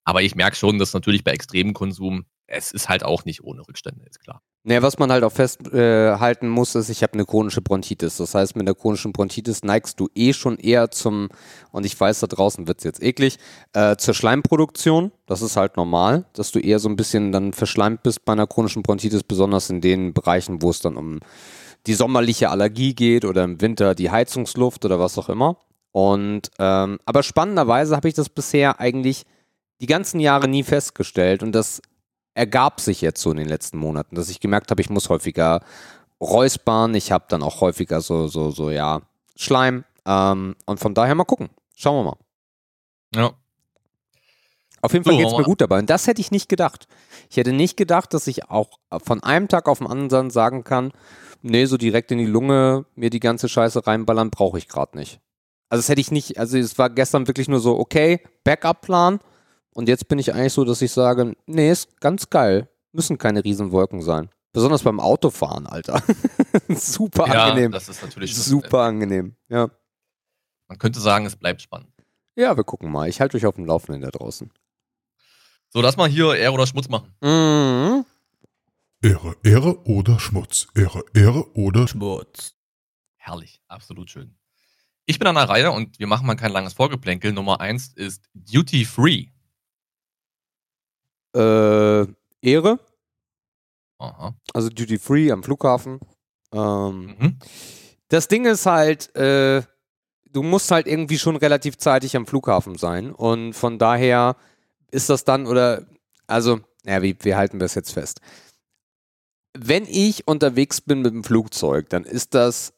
aber 0.06 0.22
ich 0.22 0.36
merke 0.36 0.56
schon, 0.56 0.78
dass 0.80 0.94
natürlich 0.94 1.24
bei 1.24 1.32
extremem 1.32 1.74
Konsum, 1.74 2.26
es 2.48 2.72
ist 2.72 2.90
halt 2.90 3.04
auch 3.04 3.26
nicht 3.26 3.44
ohne 3.44 3.68
Rückstände, 3.68 4.06
ist 4.06 4.20
klar. 4.20 4.42
Naja, 4.68 4.82
was 4.82 5.00
man 5.00 5.10
halt 5.14 5.24
auch 5.24 5.32
festhalten 5.32 6.46
äh, 6.46 6.50
muss, 6.50 6.76
ist, 6.76 6.90
ich 6.90 7.02
habe 7.02 7.14
eine 7.14 7.24
chronische 7.24 7.62
Bronchitis. 7.62 8.18
Das 8.18 8.36
heißt, 8.36 8.58
mit 8.58 8.68
der 8.68 8.76
chronischen 8.76 9.14
Bronchitis 9.14 9.64
neigst 9.64 9.98
du 9.98 10.10
eh 10.14 10.34
schon 10.34 10.58
eher 10.58 10.92
zum, 10.92 11.30
und 11.72 11.86
ich 11.86 11.98
weiß, 11.98 12.20
da 12.20 12.28
draußen 12.28 12.68
wird 12.68 12.80
es 12.80 12.84
jetzt 12.84 13.02
eklig, 13.02 13.38
äh, 13.72 13.96
zur 13.96 14.14
Schleimproduktion. 14.14 15.14
Das 15.26 15.42
ist 15.42 15.56
halt 15.56 15.78
normal, 15.78 16.26
dass 16.34 16.52
du 16.52 16.60
eher 16.60 16.80
so 16.80 16.90
ein 16.90 16.98
bisschen 16.98 17.32
dann 17.32 17.54
verschleimt 17.54 18.04
bist 18.04 18.26
bei 18.26 18.34
einer 18.34 18.46
chronischen 18.46 18.84
Bronchitis, 18.84 19.24
besonders 19.24 19.70
in 19.70 19.80
den 19.80 20.14
Bereichen, 20.14 20.62
wo 20.62 20.70
es 20.70 20.82
dann 20.82 20.98
um 20.98 21.22
die 21.86 21.94
sommerliche 21.94 22.50
Allergie 22.50 22.94
geht 22.94 23.24
oder 23.24 23.46
im 23.46 23.62
Winter 23.62 23.96
die 23.96 24.12
Heizungsluft 24.12 24.84
oder 24.84 25.00
was 25.00 25.18
auch 25.18 25.30
immer. 25.30 25.60
Und 25.94 26.52
ähm, 26.60 27.00
aber 27.06 27.24
spannenderweise 27.24 27.96
habe 27.96 28.10
ich 28.10 28.16
das 28.16 28.28
bisher 28.28 28.82
eigentlich 28.82 29.24
die 29.80 29.86
ganzen 29.86 30.20
Jahre 30.20 30.50
nie 30.50 30.64
festgestellt 30.64 31.42
und 31.42 31.54
das 31.54 31.82
ergab 32.38 32.80
sich 32.80 33.02
jetzt 33.02 33.22
so 33.22 33.32
in 33.32 33.38
den 33.38 33.50
letzten 33.50 33.78
Monaten, 33.78 34.16
dass 34.16 34.30
ich 34.30 34.40
gemerkt 34.40 34.70
habe, 34.70 34.82
ich 34.82 34.90
muss 34.90 35.10
häufiger 35.10 35.62
räuspern, 36.22 36.94
ich 36.94 37.12
habe 37.12 37.26
dann 37.30 37.42
auch 37.42 37.62
häufiger 37.62 38.00
so, 38.00 38.28
so, 38.28 38.52
so, 38.52 38.70
ja, 38.70 39.02
Schleim. 39.36 39.84
Ähm, 40.06 40.56
und 40.66 40.80
von 40.80 40.94
daher 40.94 41.16
mal 41.16 41.26
gucken. 41.26 41.50
Schauen 41.76 42.06
wir 42.06 42.12
mal. 42.12 42.18
Ja. 43.16 43.32
Auf 44.82 44.94
jeden 44.94 45.04
Fall 45.04 45.14
so, 45.14 45.20
geht 45.20 45.28
es 45.28 45.38
mir 45.38 45.44
gut 45.44 45.62
dabei. 45.62 45.80
Und 45.80 45.90
das 45.90 46.06
hätte 46.08 46.22
ich 46.22 46.32
nicht 46.32 46.48
gedacht. 46.48 46.88
Ich 47.30 47.38
hätte 47.38 47.54
nicht 47.54 47.76
gedacht, 47.76 48.14
dass 48.14 48.28
ich 48.28 48.50
auch 48.50 48.80
von 49.04 49.22
einem 49.24 49.48
Tag 49.48 49.68
auf 49.68 49.80
den 49.80 49.88
anderen 49.88 50.30
sagen 50.30 50.64
kann, 50.64 50.92
nee, 51.42 51.66
so 51.66 51.78
direkt 51.78 52.12
in 52.12 52.20
die 52.20 52.26
Lunge 52.26 52.86
mir 52.96 53.10
die 53.10 53.20
ganze 53.20 53.50
Scheiße 53.50 53.86
reinballern, 53.86 54.30
brauche 54.30 54.60
ich 54.60 54.68
gerade 54.68 54.98
nicht. 54.98 55.20
Also 55.70 55.82
das 55.82 55.90
hätte 55.90 56.02
ich 56.02 56.12
nicht, 56.12 56.40
also 56.40 56.58
es 56.58 56.78
war 56.78 56.90
gestern 56.90 57.28
wirklich 57.28 57.50
nur 57.50 57.60
so, 57.60 57.78
okay, 57.78 58.22
Backup-Plan, 58.44 59.20
und 59.78 59.88
jetzt 59.88 60.08
bin 60.08 60.18
ich 60.18 60.34
eigentlich 60.34 60.54
so, 60.54 60.66
dass 60.66 60.82
ich 60.82 60.92
sage, 60.92 61.36
nee, 61.46 61.70
ist 61.70 62.02
ganz 62.02 62.32
geil. 62.32 62.68
Müssen 62.94 63.20
keine 63.20 63.44
Riesenwolken 63.44 64.02
sein. 64.02 64.32
Besonders 64.52 64.82
beim 64.82 65.00
Autofahren, 65.00 65.68
Alter. 65.68 66.02
super 66.70 67.28
ja, 67.28 67.46
angenehm. 67.46 67.72
Das 67.72 67.88
ist 67.88 68.02
natürlich 68.02 68.36
super 68.36 68.80
angenehm. 68.80 69.36
Ja. 69.50 69.70
Man 70.68 70.80
könnte 70.80 71.00
sagen, 71.00 71.28
es 71.28 71.36
bleibt 71.36 71.62
spannend. 71.62 71.94
Ja, 72.36 72.58
wir 72.58 72.64
gucken 72.64 72.92
mal. 72.92 73.08
Ich 73.08 73.22
halte 73.22 73.38
euch 73.38 73.46
auf 73.46 73.54
dem 73.54 73.66
Laufenden 73.66 74.02
da 74.02 74.10
draußen. 74.10 74.52
So, 75.70 75.80
lass 75.80 75.96
mal 75.96 76.10
hier 76.10 76.36
Ehre 76.36 76.54
oder 76.54 76.66
Schmutz 76.66 76.90
machen. 76.90 77.14
Mhm. 77.22 78.04
Ehre, 79.04 79.36
Ehre 79.44 79.86
oder 79.86 80.20
Schmutz. 80.20 80.70
Ehre, 80.74 81.04
Ehre 81.14 81.56
oder 81.56 81.88
Schmutz. 81.88 82.56
Herrlich, 83.18 83.62
absolut 83.68 84.10
schön. 84.10 84.40
Ich 85.06 85.20
bin 85.20 85.28
an 85.28 85.36
der 85.36 85.48
Reihe 85.48 85.72
und 85.72 86.00
wir 86.00 86.08
machen 86.08 86.26
mal 86.26 86.34
kein 86.34 86.52
langes 86.52 86.74
Vorgeplänkel. 86.74 87.32
Nummer 87.32 87.62
eins 87.62 87.94
ist 87.94 88.28
Duty 88.34 88.84
Free. 88.84 89.28
Äh, 91.36 92.06
Ehre. 92.42 92.80
Aha. 94.00 94.36
Also 94.54 94.70
Duty 94.70 95.00
Free 95.00 95.32
am 95.32 95.44
Flughafen. 95.44 96.00
Ähm, 96.52 97.16
mhm. 97.20 97.40
Das 98.10 98.28
Ding 98.28 98.46
ist 98.46 98.66
halt, 98.66 99.16
äh, 99.16 99.64
du 100.32 100.44
musst 100.44 100.72
halt 100.72 100.88
irgendwie 100.88 101.18
schon 101.18 101.36
relativ 101.36 101.78
zeitig 101.78 102.16
am 102.16 102.28
Flughafen 102.28 102.78
sein. 102.78 103.12
Und 103.12 103.54
von 103.54 103.78
daher 103.80 104.36
ist 104.92 105.10
das 105.10 105.24
dann, 105.24 105.48
oder, 105.48 105.86
also, 106.28 106.60
naja, 106.84 107.02
wie, 107.02 107.18
wie 107.22 107.36
halten 107.36 107.60
wir 107.60 107.66
es 107.66 107.76
jetzt 107.76 107.92
fest? 107.92 108.22
Wenn 109.58 109.86
ich 109.86 110.28
unterwegs 110.28 110.82
bin 110.82 111.02
mit 111.02 111.14
dem 111.14 111.24
Flugzeug, 111.24 111.90
dann 111.90 112.04
ist 112.04 112.36
das 112.36 112.74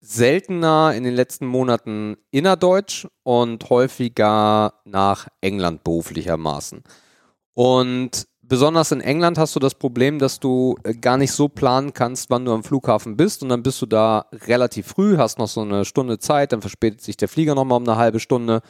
seltener 0.00 0.94
in 0.94 1.04
den 1.04 1.14
letzten 1.14 1.46
Monaten 1.46 2.16
innerdeutsch 2.30 3.06
und 3.22 3.68
häufiger 3.70 4.74
nach 4.84 5.28
England 5.40 5.84
beruflichermaßen. 5.84 6.82
Und 7.54 8.26
besonders 8.42 8.92
in 8.92 9.00
England 9.00 9.38
hast 9.38 9.54
du 9.56 9.60
das 9.60 9.74
Problem, 9.74 10.18
dass 10.18 10.40
du 10.40 10.76
äh, 10.84 10.94
gar 10.94 11.16
nicht 11.16 11.32
so 11.32 11.48
planen 11.48 11.92
kannst, 11.92 12.30
wann 12.30 12.44
du 12.44 12.52
am 12.52 12.64
Flughafen 12.64 13.16
bist. 13.16 13.42
Und 13.42 13.48
dann 13.48 13.62
bist 13.62 13.80
du 13.82 13.86
da 13.86 14.26
relativ 14.46 14.86
früh, 14.88 15.16
hast 15.16 15.38
noch 15.38 15.48
so 15.48 15.62
eine 15.62 15.84
Stunde 15.84 16.18
Zeit, 16.18 16.52
dann 16.52 16.60
verspätet 16.60 17.02
sich 17.02 17.16
der 17.16 17.28
Flieger 17.28 17.54
nochmal 17.54 17.78
um 17.78 17.88
eine 17.88 17.96
halbe 17.96 18.20
Stunde. 18.20 18.62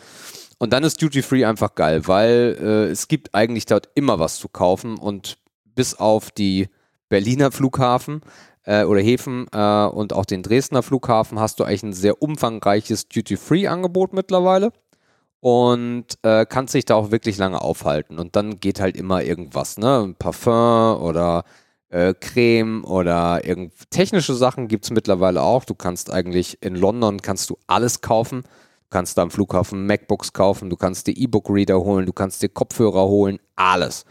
Und 0.59 0.73
dann 0.73 0.85
ist 0.85 1.03
Duty 1.03 1.23
Free 1.23 1.45
einfach 1.45 1.75
geil, 1.75 2.07
weil 2.07 2.57
äh, 2.61 2.91
es 2.91 3.09
gibt 3.09 3.35
eigentlich 3.35 3.67
dort 3.67 3.89
immer 3.95 4.19
was 4.19 4.39
zu 4.39 4.49
kaufen. 4.49 4.97
Und 4.97 5.39
bis 5.75 5.95
auf 5.95 6.31
die 6.31 6.69
Berliner 7.09 7.51
Flughafen 7.51 8.21
äh, 8.65 8.85
oder 8.85 9.01
Häfen 9.01 9.47
äh, 9.53 9.87
und 9.87 10.13
auch 10.13 10.25
den 10.25 10.43
Dresdner 10.43 10.83
Flughafen 10.83 11.41
hast 11.41 11.61
du 11.61 11.65
eigentlich 11.65 11.83
ein 11.83 11.93
sehr 11.93 12.23
umfangreiches 12.23 13.09
Duty 13.09 13.37
Free 13.37 13.67
Angebot 13.67 14.13
mittlerweile 14.13 14.73
und 15.43 16.07
äh, 16.23 16.47
kannst 16.47 16.73
dich 16.73 16.85
da 16.85 16.95
auch 16.95 17.11
wirklich 17.11 17.37
lange 17.37 17.61
aufhalten. 17.61 18.21
Und 18.21 18.37
dann 18.37 18.61
geht 18.61 18.81
halt 18.81 18.97
immer 18.97 19.25
irgendwas, 19.25 19.77
ne? 19.77 20.15
Parfum 20.17 21.03
oder 21.03 21.43
äh, 21.89 22.15
Creme 22.15 22.85
oder 22.85 23.45
irgend 23.45 23.73
technische 23.91 24.35
Sachen 24.35 24.69
gibt 24.69 24.85
es 24.85 24.93
mittlerweile 24.93 25.43
auch. 25.43 25.65
Du 25.65 25.75
kannst 25.75 26.13
eigentlich 26.13 26.63
in 26.63 26.77
London 26.77 27.21
kannst 27.23 27.51
du 27.51 27.59
alles 27.67 28.01
kaufen. 28.03 28.43
Du 28.43 28.89
kannst 28.91 29.19
da 29.19 29.23
am 29.23 29.33
Flughafen 29.33 29.85
MacBooks 29.87 30.33
kaufen, 30.33 30.71
du 30.71 30.77
kannst 30.77 31.09
dir 31.09 31.17
E-Book-Reader 31.17 31.81
holen, 31.81 32.07
du 32.07 32.13
kannst 32.13 32.41
dir 32.43 32.49
Kopfhörer 32.49 33.09
holen, 33.09 33.41
alles. 33.57 34.05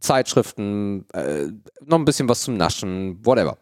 Zeitschriften, 0.00 1.06
äh, 1.12 1.48
noch 1.84 1.98
ein 1.98 2.04
bisschen 2.06 2.30
was 2.30 2.42
zum 2.42 2.56
Naschen, 2.56 3.18
whatever. 3.26 3.58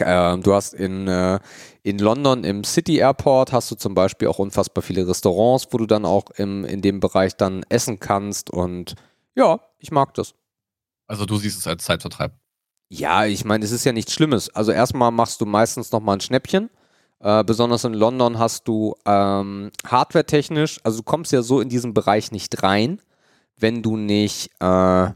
Äh, 0.00 0.38
du 0.38 0.54
hast 0.54 0.74
in, 0.74 1.08
äh, 1.08 1.40
in 1.82 1.98
London 1.98 2.44
im 2.44 2.64
City 2.64 2.98
Airport 2.98 3.52
hast 3.52 3.70
du 3.70 3.74
zum 3.74 3.94
Beispiel 3.94 4.28
auch 4.28 4.38
unfassbar 4.38 4.82
viele 4.82 5.06
Restaurants, 5.06 5.68
wo 5.70 5.78
du 5.78 5.86
dann 5.86 6.04
auch 6.04 6.30
im, 6.36 6.64
in 6.64 6.82
dem 6.82 7.00
Bereich 7.00 7.36
dann 7.36 7.64
essen 7.68 8.00
kannst 8.00 8.50
und 8.50 8.94
ja, 9.34 9.60
ich 9.78 9.90
mag 9.90 10.14
das. 10.14 10.34
Also 11.06 11.26
du 11.26 11.36
siehst 11.36 11.58
es 11.58 11.66
als 11.66 11.84
Zeitvertreib. 11.84 12.32
Ja, 12.88 13.24
ich 13.24 13.44
meine, 13.44 13.64
es 13.64 13.72
ist 13.72 13.84
ja 13.84 13.92
nichts 13.92 14.12
Schlimmes. 14.12 14.54
Also 14.54 14.72
erstmal 14.72 15.10
machst 15.10 15.40
du 15.40 15.46
meistens 15.46 15.90
nochmal 15.90 16.16
ein 16.16 16.20
Schnäppchen. 16.20 16.70
Äh, 17.20 17.42
besonders 17.42 17.84
in 17.84 17.94
London 17.94 18.38
hast 18.38 18.68
du 18.68 18.94
ähm, 19.06 19.70
hardware-technisch, 19.86 20.80
also 20.84 20.98
du 20.98 21.04
kommst 21.04 21.32
ja 21.32 21.42
so 21.42 21.60
in 21.60 21.70
diesen 21.70 21.94
Bereich 21.94 22.32
nicht 22.32 22.62
rein, 22.62 23.00
wenn 23.56 23.82
du 23.82 23.96
nicht, 23.96 24.50
äh, 24.60 25.08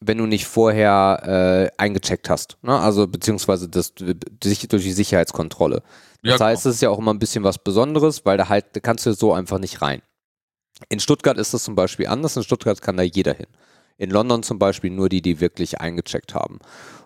wenn 0.00 0.18
du 0.18 0.26
nicht 0.26 0.46
vorher 0.46 1.70
äh, 1.78 1.82
eingecheckt 1.82 2.28
hast. 2.28 2.58
Ne? 2.62 2.78
Also 2.78 3.06
beziehungsweise 3.06 3.68
das, 3.68 3.94
durch 3.94 4.68
die 4.68 4.92
Sicherheitskontrolle. 4.92 5.82
Das 6.22 6.40
ja, 6.40 6.46
heißt, 6.46 6.66
es 6.66 6.76
ist 6.76 6.82
ja 6.82 6.90
auch 6.90 6.98
immer 6.98 7.14
ein 7.14 7.18
bisschen 7.18 7.44
was 7.44 7.58
Besonderes, 7.58 8.24
weil 8.24 8.36
da 8.36 8.48
halt, 8.48 8.66
da 8.72 8.80
kannst 8.80 9.06
du 9.06 9.12
so 9.12 9.32
einfach 9.32 9.58
nicht 9.58 9.80
rein. 9.82 10.02
In 10.88 11.00
Stuttgart 11.00 11.38
ist 11.38 11.54
das 11.54 11.64
zum 11.64 11.74
Beispiel 11.74 12.06
anders. 12.06 12.36
In 12.36 12.42
Stuttgart 12.42 12.80
kann 12.82 12.96
da 12.96 13.02
jeder 13.02 13.34
hin. 13.34 13.46
In 13.96 14.10
London 14.10 14.42
zum 14.42 14.58
Beispiel 14.58 14.90
nur 14.90 15.08
die, 15.08 15.22
die 15.22 15.40
wirklich 15.40 15.80
eingecheckt 15.80 16.34
haben. 16.34 16.58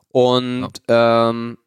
Und 0.09 0.70
ja. 0.88 1.31
ähm, 1.31 1.59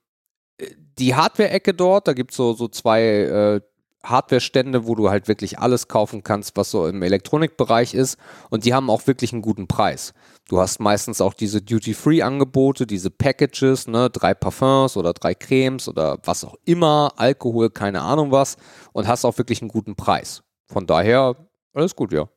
die 0.98 1.16
Hardware-Ecke 1.16 1.74
dort, 1.74 2.08
da 2.08 2.14
gibt 2.14 2.32
es 2.32 2.38
so, 2.38 2.54
so 2.54 2.68
zwei 2.68 3.02
äh, 3.02 3.62
Hardware-Stände, 4.04 4.86
wo 4.86 4.96
du 4.96 5.10
halt 5.10 5.28
wirklich 5.28 5.60
alles 5.60 5.88
kaufen 5.88 6.24
kannst, 6.24 6.58
was 6.58 6.72
so 6.72 6.88
im 6.88 7.02
Elektronikbereich 7.02 7.94
ist. 7.94 8.18
Und 8.50 8.66
die 8.66 8.74
haben 8.74 8.90
auch 8.90 9.08
wirklich 9.08 9.32
einen 9.32 9.42
guten 9.42 9.68
Preis. 9.68 10.14
Du 10.54 10.60
hast 10.60 10.80
meistens 10.80 11.20
auch 11.20 11.34
diese 11.34 11.64
Duty-Free-Angebote, 11.64 12.86
diese 12.86 13.10
Packages, 13.10 13.88
ne, 13.88 14.12
drei 14.12 14.36
Parfums 14.36 14.96
oder 14.96 15.12
drei 15.12 15.34
Cremes 15.34 15.90
oder 15.90 16.20
was 16.26 16.44
auch 16.44 16.54
immer, 16.64 17.12
Alkohol, 17.16 17.72
keine 17.72 18.04
Ahnung 18.04 18.32
was, 18.32 18.58
und 18.92 19.08
hast 19.08 19.26
auch 19.26 19.36
wirklich 19.40 19.64
einen 19.64 19.70
guten 19.70 19.96
Preis. 19.96 20.44
Von 20.68 20.86
daher, 20.86 21.36
alles 21.74 21.96
gut, 21.96 22.14
ja. 22.14 22.30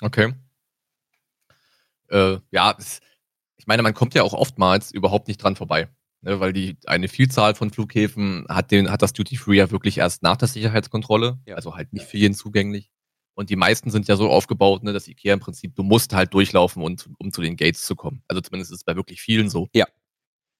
Okay. 0.00 0.32
Äh, 2.08 2.38
ja, 2.50 2.74
ich 3.58 3.66
meine, 3.66 3.82
man 3.82 3.92
kommt 3.92 4.14
ja 4.14 4.22
auch 4.22 4.32
oftmals 4.32 4.90
überhaupt 4.90 5.28
nicht 5.28 5.42
dran 5.42 5.56
vorbei 5.56 5.90
ne, 6.22 6.40
weil 6.40 6.54
die 6.54 6.78
eine 6.86 7.08
Vielzahl 7.08 7.54
von 7.54 7.70
Flughäfen 7.70 8.46
hat 8.48 8.70
den 8.70 8.90
hat 8.90 9.02
das 9.02 9.12
Duty 9.12 9.36
Free 9.36 9.58
ja 9.58 9.70
wirklich 9.70 9.98
erst 9.98 10.22
nach 10.22 10.38
der 10.38 10.48
Sicherheitskontrolle, 10.48 11.38
ja. 11.44 11.54
also 11.54 11.76
halt 11.76 11.92
nicht 11.92 12.06
für 12.06 12.16
jeden 12.16 12.34
zugänglich. 12.34 12.93
Und 13.34 13.50
die 13.50 13.56
meisten 13.56 13.90
sind 13.90 14.06
ja 14.08 14.16
so 14.16 14.30
aufgebaut, 14.30 14.84
ne, 14.84 14.92
dass 14.92 15.08
Ikea 15.08 15.34
im 15.34 15.40
Prinzip, 15.40 15.74
du 15.74 15.82
musst 15.82 16.14
halt 16.14 16.32
durchlaufen, 16.34 16.82
um, 16.82 16.96
um 17.18 17.32
zu 17.32 17.42
den 17.42 17.56
Gates 17.56 17.84
zu 17.84 17.96
kommen. 17.96 18.22
Also 18.28 18.40
zumindest 18.40 18.70
ist 18.70 18.78
es 18.78 18.84
bei 18.84 18.94
wirklich 18.94 19.20
vielen 19.20 19.50
so. 19.50 19.68
Ja. 19.74 19.86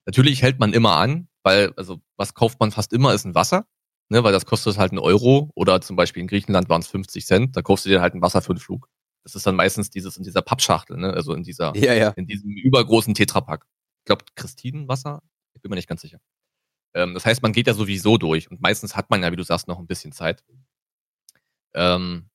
Natürlich 0.07 0.43
hält 0.43 0.59
man 0.59 0.73
immer 0.73 0.97
an, 0.97 1.29
weil, 1.43 1.73
also 1.77 2.01
was 2.17 2.35
kauft 2.35 2.59
man 2.61 2.73
fast 2.73 2.93
immer, 2.93 3.15
ist 3.15 3.25
ein 3.25 3.35
Wasser, 3.35 3.67
ne, 4.09 4.25
weil 4.25 4.33
das 4.33 4.45
kostet 4.45 4.77
halt 4.77 4.91
einen 4.91 4.99
Euro 4.99 5.51
oder 5.55 5.81
zum 5.81 5.97
Beispiel 5.97 6.21
in 6.21 6.27
Griechenland 6.27 6.69
waren 6.69 6.81
es 6.81 6.89
50 6.89 7.25
Cent, 7.25 7.57
da 7.57 7.63
kaufst 7.63 7.85
du 7.85 7.91
dir 7.91 8.01
halt 8.01 8.15
ein 8.15 8.23
Wasser 8.23 8.43
für 8.43 8.51
einen 8.51 8.59
Flug. 8.59 8.89
Das 9.23 9.35
ist 9.35 9.47
dann 9.47 9.57
meistens 9.57 9.89
dieses 9.89 10.17
in 10.17 10.25
dieser 10.25 10.43
Pappschachtel, 10.43 10.97
ne, 10.97 11.13
also 11.13 11.33
in 11.33 11.43
dieser, 11.43 11.75
ja, 11.77 11.95
ja. 11.95 12.11
in 12.11 12.27
diesem 12.27 12.51
übergroßen 12.51 13.15
Tetrapack. 13.15 13.67
Ich 14.01 14.07
glaube, 14.07 14.25
Christinenwasser 14.35 15.23
ich 15.55 15.63
bin 15.63 15.71
mir 15.71 15.77
nicht 15.77 15.89
ganz 15.89 16.03
sicher. 16.03 16.21
Ähm, 16.95 17.15
das 17.15 17.25
heißt, 17.25 17.43
man 17.43 17.53
geht 17.53 17.67
ja 17.67 17.75
sowieso 17.75 18.19
durch 18.19 18.51
und 18.51 18.61
meistens 18.61 18.97
hat 18.97 19.11
man 19.11 19.23
ja, 19.23 19.33
wie 19.33 19.37
du 19.37 19.43
sagst, 19.43 19.69
noch 19.69 19.79
ein 19.79 19.87
bisschen 19.87 20.13
Zeit. 20.13 20.45
Ähm, 21.75 22.29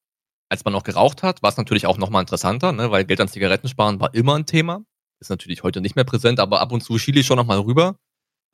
als 0.49 0.65
man 0.65 0.73
noch 0.73 0.83
geraucht 0.83 1.23
hat, 1.23 1.43
war 1.43 1.51
es 1.51 1.57
natürlich 1.57 1.85
auch 1.85 1.97
nochmal 1.97 2.23
interessanter, 2.23 2.71
ne? 2.71 2.91
weil 2.91 3.05
Geld 3.05 3.21
an 3.21 3.27
Zigaretten 3.27 3.67
sparen 3.67 3.99
war 3.99 4.13
immer 4.15 4.35
ein 4.35 4.45
Thema. 4.45 4.83
Ist 5.19 5.29
natürlich 5.29 5.63
heute 5.63 5.81
nicht 5.81 5.95
mehr 5.95 6.05
präsent, 6.05 6.39
aber 6.39 6.59
ab 6.61 6.71
und 6.71 6.81
zu 6.81 6.97
schiele 6.97 7.19
ich 7.19 7.27
schon 7.27 7.37
nochmal 7.37 7.59
rüber. 7.59 7.97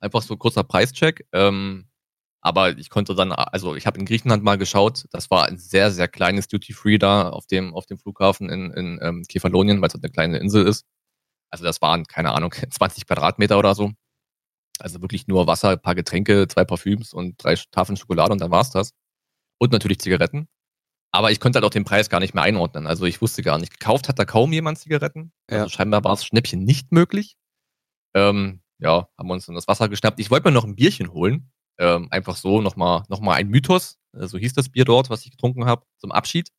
Einfach 0.00 0.22
so 0.22 0.36
kurzer 0.36 0.62
Preischeck. 0.62 1.26
Ähm, 1.32 1.88
aber 2.42 2.76
ich 2.78 2.90
konnte 2.90 3.14
dann, 3.14 3.32
also 3.32 3.74
ich 3.74 3.86
habe 3.86 3.98
in 3.98 4.04
Griechenland 4.06 4.44
mal 4.44 4.58
geschaut, 4.58 5.06
das 5.10 5.30
war 5.30 5.46
ein 5.46 5.58
sehr, 5.58 5.90
sehr 5.90 6.06
kleines 6.06 6.48
Duty-Free 6.48 6.98
da 6.98 7.30
auf 7.30 7.46
dem, 7.46 7.74
auf 7.74 7.86
dem 7.86 7.98
Flughafen 7.98 8.50
in, 8.50 8.70
in 8.72 8.98
ähm, 9.02 9.24
Kefalonien, 9.28 9.80
weil 9.80 9.88
es 9.88 9.94
halt 9.94 10.04
eine 10.04 10.12
kleine 10.12 10.38
Insel 10.38 10.66
ist. 10.66 10.84
Also 11.50 11.64
das 11.64 11.80
waren, 11.82 12.04
keine 12.04 12.32
Ahnung, 12.34 12.52
20 12.70 13.06
Quadratmeter 13.06 13.58
oder 13.58 13.74
so. 13.74 13.92
Also 14.78 15.00
wirklich 15.02 15.26
nur 15.26 15.46
Wasser, 15.46 15.70
ein 15.70 15.82
paar 15.82 15.94
Getränke, 15.94 16.46
zwei 16.48 16.64
Parfüms 16.64 17.12
und 17.12 17.42
drei 17.42 17.56
Tafeln 17.70 17.96
Schokolade 17.96 18.32
und 18.32 18.40
dann 18.40 18.50
war's 18.50 18.70
das. 18.70 18.92
Und 19.58 19.72
natürlich 19.72 20.00
Zigaretten. 20.00 20.48
Aber 21.16 21.30
ich 21.30 21.40
konnte 21.40 21.56
halt 21.56 21.64
auch 21.64 21.70
den 21.70 21.84
Preis 21.84 22.10
gar 22.10 22.20
nicht 22.20 22.34
mehr 22.34 22.44
einordnen. 22.44 22.86
Also 22.86 23.06
ich 23.06 23.22
wusste 23.22 23.42
gar 23.42 23.56
nicht. 23.58 23.80
Gekauft 23.80 24.10
hat 24.10 24.18
da 24.18 24.26
kaum 24.26 24.52
jemand 24.52 24.78
Zigaretten. 24.78 25.32
Ja. 25.50 25.62
Also 25.62 25.70
scheinbar 25.70 26.04
war 26.04 26.12
es 26.12 26.26
Schnäppchen 26.26 26.62
nicht 26.62 26.92
möglich. 26.92 27.38
Ähm, 28.14 28.60
ja, 28.78 29.08
haben 29.16 29.26
wir 29.26 29.32
uns 29.32 29.46
dann 29.46 29.54
das 29.54 29.66
Wasser 29.66 29.88
geschnappt. 29.88 30.20
Ich 30.20 30.30
wollte 30.30 30.46
mir 30.46 30.52
noch 30.52 30.64
ein 30.64 30.76
Bierchen 30.76 31.10
holen. 31.14 31.50
Ähm, 31.78 32.08
einfach 32.10 32.36
so 32.36 32.60
nochmal 32.60 33.04
noch 33.08 33.20
mal 33.20 33.32
ein 33.32 33.48
Mythos. 33.48 33.98
Äh, 34.12 34.26
so 34.26 34.36
hieß 34.36 34.52
das 34.52 34.68
Bier 34.68 34.84
dort, 34.84 35.08
was 35.08 35.24
ich 35.24 35.30
getrunken 35.30 35.64
habe, 35.64 35.86
zum 35.96 36.12
Abschied. 36.12 36.50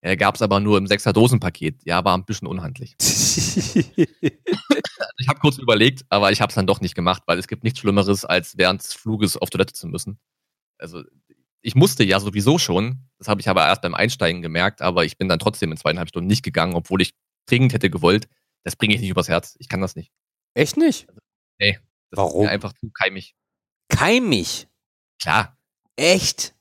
Äh, 0.00 0.16
Gab 0.16 0.36
es 0.36 0.42
aber 0.42 0.60
nur 0.60 0.78
im 0.78 0.84
6er 0.84 1.12
Dosenpaket. 1.12 1.82
Ja, 1.84 2.04
war 2.04 2.16
ein 2.16 2.24
bisschen 2.24 2.46
unhandlich. 2.46 2.94
ich 3.00 4.28
habe 5.28 5.40
kurz 5.40 5.58
überlegt, 5.58 6.04
aber 6.08 6.30
ich 6.30 6.40
habe 6.40 6.50
es 6.50 6.54
dann 6.54 6.68
doch 6.68 6.80
nicht 6.80 6.94
gemacht, 6.94 7.24
weil 7.26 7.38
es 7.38 7.48
gibt 7.48 7.64
nichts 7.64 7.80
Schlimmeres, 7.80 8.24
als 8.24 8.56
während 8.56 8.80
des 8.80 8.92
Fluges 8.92 9.36
auf 9.36 9.50
Toilette 9.50 9.72
zu 9.72 9.88
müssen. 9.88 10.20
Also 10.78 11.02
ich 11.62 11.74
musste 11.74 12.04
ja 12.04 12.20
sowieso 12.20 12.58
schon. 12.58 13.08
Das 13.18 13.28
habe 13.28 13.40
ich 13.40 13.48
aber 13.48 13.66
erst 13.66 13.82
beim 13.82 13.94
Einsteigen 13.94 14.42
gemerkt, 14.42 14.82
aber 14.82 15.04
ich 15.04 15.16
bin 15.16 15.28
dann 15.28 15.38
trotzdem 15.38 15.70
in 15.70 15.78
zweieinhalb 15.78 16.08
Stunden 16.08 16.26
nicht 16.26 16.42
gegangen, 16.42 16.74
obwohl 16.74 17.00
ich 17.00 17.14
dringend 17.46 17.72
hätte 17.72 17.88
gewollt. 17.88 18.28
Das 18.64 18.76
bringe 18.76 18.94
ich 18.94 19.00
nicht 19.00 19.10
übers 19.10 19.28
Herz. 19.28 19.56
Ich 19.58 19.68
kann 19.68 19.80
das 19.80 19.96
nicht. 19.96 20.12
Echt 20.54 20.76
nicht? 20.76 21.08
Also, 21.08 21.20
nee. 21.60 21.78
Warum? 22.10 22.46
einfach 22.46 22.72
zu 22.74 22.90
keimig. 22.90 23.34
Keimig? 23.88 24.68
Klar. 25.20 25.56
Echt? 25.96 26.54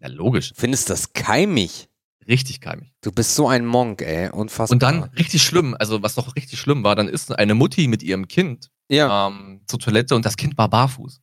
Ja, 0.00 0.08
logisch. 0.08 0.52
Findest 0.56 0.88
du 0.88 0.94
das 0.94 1.12
keimig? 1.12 1.88
Richtig 2.26 2.60
keimig. 2.60 2.92
Du 3.02 3.12
bist 3.12 3.34
so 3.36 3.48
ein 3.48 3.64
Monk, 3.64 4.02
ey. 4.02 4.30
Unfassbar. 4.30 4.74
Und 4.74 4.82
dann 4.82 5.04
richtig 5.14 5.42
schlimm, 5.42 5.76
also 5.78 6.02
was 6.02 6.16
doch 6.16 6.34
richtig 6.34 6.58
schlimm 6.58 6.82
war, 6.82 6.96
dann 6.96 7.08
ist 7.08 7.30
eine 7.30 7.54
Mutti 7.54 7.86
mit 7.86 8.02
ihrem 8.02 8.26
Kind 8.26 8.70
ja. 8.88 9.28
ähm, 9.28 9.60
zur 9.66 9.78
Toilette 9.78 10.16
und 10.16 10.24
das 10.24 10.36
Kind 10.36 10.58
war 10.58 10.68
barfuß. 10.68 11.20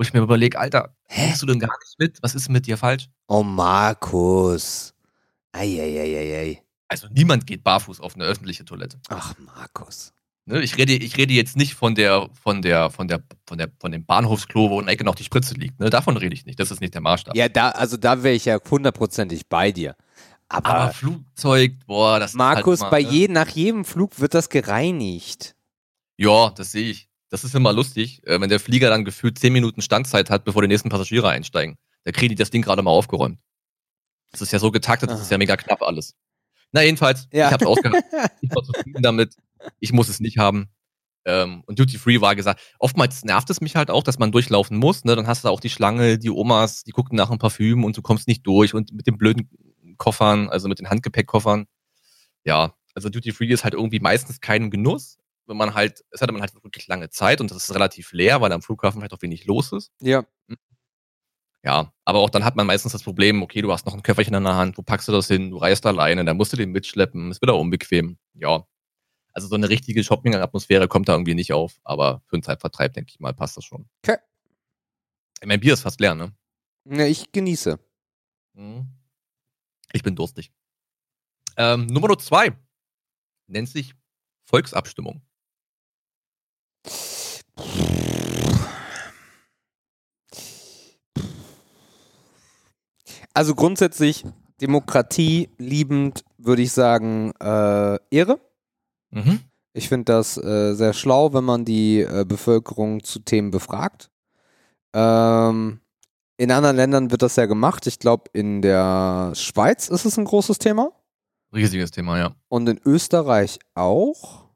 Wo 0.00 0.02
ich 0.02 0.14
mir 0.14 0.20
überlege, 0.20 0.58
Alter, 0.58 0.96
hörst 1.08 1.42
du 1.42 1.46
denn 1.46 1.60
gar 1.60 1.78
nicht 1.78 1.98
mit? 1.98 2.22
Was 2.22 2.34
ist 2.34 2.48
mit 2.48 2.66
dir 2.66 2.78
falsch? 2.78 3.10
Oh, 3.28 3.42
Markus. 3.42 4.94
Eieieiei. 5.52 6.62
Also 6.88 7.08
niemand 7.10 7.46
geht 7.46 7.62
barfuß 7.62 8.00
auf 8.00 8.14
eine 8.14 8.24
öffentliche 8.24 8.64
Toilette. 8.64 8.98
Ach, 9.10 9.34
Markus. 9.54 10.14
Ne, 10.46 10.62
ich 10.62 10.78
rede, 10.78 10.94
ich 10.94 11.18
rede 11.18 11.34
jetzt 11.34 11.54
nicht 11.54 11.74
von 11.74 11.94
der, 11.94 12.30
von 12.32 12.62
der, 12.62 12.88
von 12.88 13.08
der, 13.08 13.22
von 13.46 13.58
der, 13.58 13.68
von 13.78 13.92
dem 13.92 14.06
Bahnhofsklo, 14.06 14.70
wo 14.70 14.80
in 14.80 14.86
der 14.86 14.94
Ecke 14.94 15.04
noch 15.04 15.16
die 15.16 15.24
Spritze 15.24 15.52
liegt. 15.52 15.78
Ne? 15.78 15.90
Davon 15.90 16.16
rede 16.16 16.32
ich 16.34 16.46
nicht. 16.46 16.58
Das 16.58 16.70
ist 16.70 16.80
nicht 16.80 16.94
der 16.94 17.02
Maßstab. 17.02 17.36
Ja, 17.36 17.50
da, 17.50 17.68
also 17.68 17.98
da 17.98 18.22
wäre 18.22 18.34
ich 18.34 18.46
ja 18.46 18.58
hundertprozentig 18.70 19.50
bei 19.50 19.70
dir. 19.70 19.96
Aber, 20.48 20.66
aber 20.66 20.92
Flugzeug, 20.94 21.74
boah, 21.86 22.18
das 22.18 22.32
Markus, 22.32 22.80
halt 22.80 22.90
mal, 22.90 23.02
bei 23.02 23.02
ne? 23.02 23.10
je, 23.10 23.28
nach 23.28 23.48
jedem 23.48 23.84
Flug 23.84 24.18
wird 24.18 24.32
das 24.32 24.48
gereinigt. 24.48 25.54
Ja, 26.16 26.48
das 26.56 26.72
sehe 26.72 26.90
ich. 26.90 27.09
Das 27.30 27.44
ist 27.44 27.54
immer 27.54 27.72
lustig, 27.72 28.26
äh, 28.26 28.40
wenn 28.40 28.50
der 28.50 28.60
Flieger 28.60 28.90
dann 28.90 29.04
gefühlt 29.04 29.38
10 29.38 29.52
Minuten 29.52 29.82
Standzeit 29.82 30.30
hat, 30.30 30.44
bevor 30.44 30.62
die 30.62 30.68
nächsten 30.68 30.88
Passagiere 30.88 31.28
einsteigen. 31.28 31.78
Da 32.04 32.12
kriegen 32.12 32.30
die 32.30 32.34
das 32.34 32.50
Ding 32.50 32.62
gerade 32.62 32.82
mal 32.82 32.90
aufgeräumt. 32.90 33.40
Das 34.32 34.42
ist 34.42 34.52
ja 34.52 34.58
so 34.58 34.70
getaktet, 34.70 35.10
das 35.10 35.20
ist 35.20 35.30
ja 35.30 35.38
mega 35.38 35.56
knapp 35.56 35.82
alles. 35.82 36.14
Na, 36.72 36.82
jedenfalls, 36.82 37.28
ja. 37.32 37.46
ich 37.46 37.52
habe 37.52 37.66
ausgehalten. 37.66 38.02
ich 38.40 38.50
war 38.54 38.62
zufrieden 38.62 39.02
damit. 39.02 39.36
Ich 39.80 39.92
muss 39.92 40.08
es 40.08 40.20
nicht 40.20 40.38
haben. 40.38 40.68
Ähm, 41.24 41.62
und 41.66 41.78
Duty 41.78 41.98
Free 41.98 42.20
war 42.20 42.34
gesagt, 42.34 42.60
oftmals 42.78 43.24
nervt 43.24 43.50
es 43.50 43.60
mich 43.60 43.76
halt 43.76 43.90
auch, 43.90 44.02
dass 44.02 44.18
man 44.18 44.32
durchlaufen 44.32 44.76
muss. 44.76 45.04
Ne? 45.04 45.16
Dann 45.16 45.26
hast 45.26 45.44
du 45.44 45.48
auch 45.48 45.60
die 45.60 45.68
Schlange, 45.68 46.18
die 46.18 46.30
Omas, 46.30 46.84
die 46.84 46.92
gucken 46.92 47.16
nach 47.16 47.28
einem 47.28 47.38
Parfüm 47.38 47.84
und 47.84 47.96
du 47.96 48.02
kommst 48.02 48.26
nicht 48.26 48.46
durch 48.46 48.74
und 48.74 48.92
mit 48.92 49.06
dem 49.06 49.18
blöden 49.18 49.50
Koffern, 49.98 50.48
also 50.48 50.68
mit 50.68 50.78
den 50.78 50.88
Handgepäckkoffern. 50.88 51.66
Ja, 52.44 52.74
also 52.94 53.10
Duty 53.10 53.32
Free 53.32 53.48
ist 53.48 53.64
halt 53.64 53.74
irgendwie 53.74 54.00
meistens 54.00 54.40
kein 54.40 54.70
Genuss, 54.70 55.18
wenn 55.50 55.56
man 55.56 55.74
halt, 55.74 56.04
es 56.10 56.22
hat 56.22 56.30
man 56.30 56.40
halt 56.40 56.54
wirklich 56.54 56.86
lange 56.86 57.10
Zeit 57.10 57.40
und 57.40 57.50
das 57.50 57.58
ist 57.58 57.74
relativ 57.74 58.12
leer, 58.12 58.40
weil 58.40 58.52
am 58.52 58.62
Flughafen 58.62 59.00
vielleicht 59.00 59.12
auch 59.12 59.20
wenig 59.20 59.44
los 59.44 59.72
ist. 59.72 59.92
Ja. 60.00 60.24
Hm. 60.48 60.56
Ja, 61.62 61.92
aber 62.06 62.20
auch 62.20 62.30
dann 62.30 62.44
hat 62.44 62.56
man 62.56 62.66
meistens 62.66 62.92
das 62.92 63.02
Problem, 63.02 63.42
okay, 63.42 63.60
du 63.60 63.70
hast 63.70 63.84
noch 63.84 63.92
ein 63.92 64.02
Köfferchen 64.02 64.34
in 64.34 64.44
der 64.44 64.54
Hand, 64.54 64.78
wo 64.78 64.82
packst 64.82 65.08
du 65.08 65.12
das 65.12 65.26
hin? 65.26 65.50
Du 65.50 65.58
reist 65.58 65.84
alleine, 65.84 66.24
dann 66.24 66.38
musst 66.38 66.54
du 66.54 66.56
den 66.56 66.70
mitschleppen, 66.70 67.30
ist 67.30 67.42
wieder 67.42 67.56
unbequem. 67.56 68.16
Ja. 68.32 68.66
Also 69.32 69.48
so 69.48 69.56
eine 69.56 69.68
richtige 69.68 70.02
Shopping-Atmosphäre 70.02 70.88
kommt 70.88 71.08
da 71.08 71.12
irgendwie 71.12 71.34
nicht 71.34 71.52
auf, 71.52 71.78
aber 71.84 72.22
für 72.26 72.36
einen 72.36 72.42
Zeitvertreib, 72.42 72.94
denke 72.94 73.10
ich 73.10 73.20
mal, 73.20 73.34
passt 73.34 73.56
das 73.56 73.64
schon. 73.64 73.88
Okay. 74.02 74.16
Mein 75.44 75.60
Bier 75.60 75.74
ist 75.74 75.82
fast 75.82 76.00
leer, 76.00 76.14
ne? 76.14 76.32
Ja, 76.84 77.04
ich 77.04 77.30
genieße. 77.30 77.78
Mhm. 78.54 78.88
Ich 79.92 80.02
bin 80.02 80.16
durstig. 80.16 80.52
Ähm, 81.56 81.86
Nummer 81.86 82.16
zwei 82.18 82.56
nennt 83.48 83.68
sich 83.68 83.94
Volksabstimmung. 84.44 85.22
Also 93.34 93.54
grundsätzlich 93.54 94.24
Demokratie 94.60 95.48
liebend 95.58 96.24
würde 96.38 96.62
ich 96.62 96.72
sagen 96.72 97.32
äh, 97.40 97.98
Ehre. 98.10 98.40
Mhm. 99.10 99.40
Ich 99.72 99.88
finde 99.88 100.12
das 100.12 100.36
äh, 100.36 100.74
sehr 100.74 100.92
schlau, 100.92 101.32
wenn 101.32 101.44
man 101.44 101.64
die 101.64 102.00
äh, 102.00 102.24
Bevölkerung 102.26 103.02
zu 103.04 103.20
Themen 103.20 103.50
befragt. 103.50 104.10
Ähm, 104.92 105.80
in 106.36 106.50
anderen 106.50 106.76
Ländern 106.76 107.10
wird 107.10 107.22
das 107.22 107.36
ja 107.36 107.46
gemacht. 107.46 107.86
Ich 107.86 107.98
glaube, 107.98 108.24
in 108.32 108.62
der 108.62 109.32
Schweiz 109.34 109.88
ist 109.88 110.04
es 110.04 110.16
ein 110.16 110.24
großes 110.24 110.58
Thema. 110.58 110.90
Riesiges 111.52 111.90
Thema, 111.90 112.18
ja. 112.18 112.34
Und 112.48 112.68
in 112.68 112.80
Österreich 112.84 113.58
auch. 113.74 114.48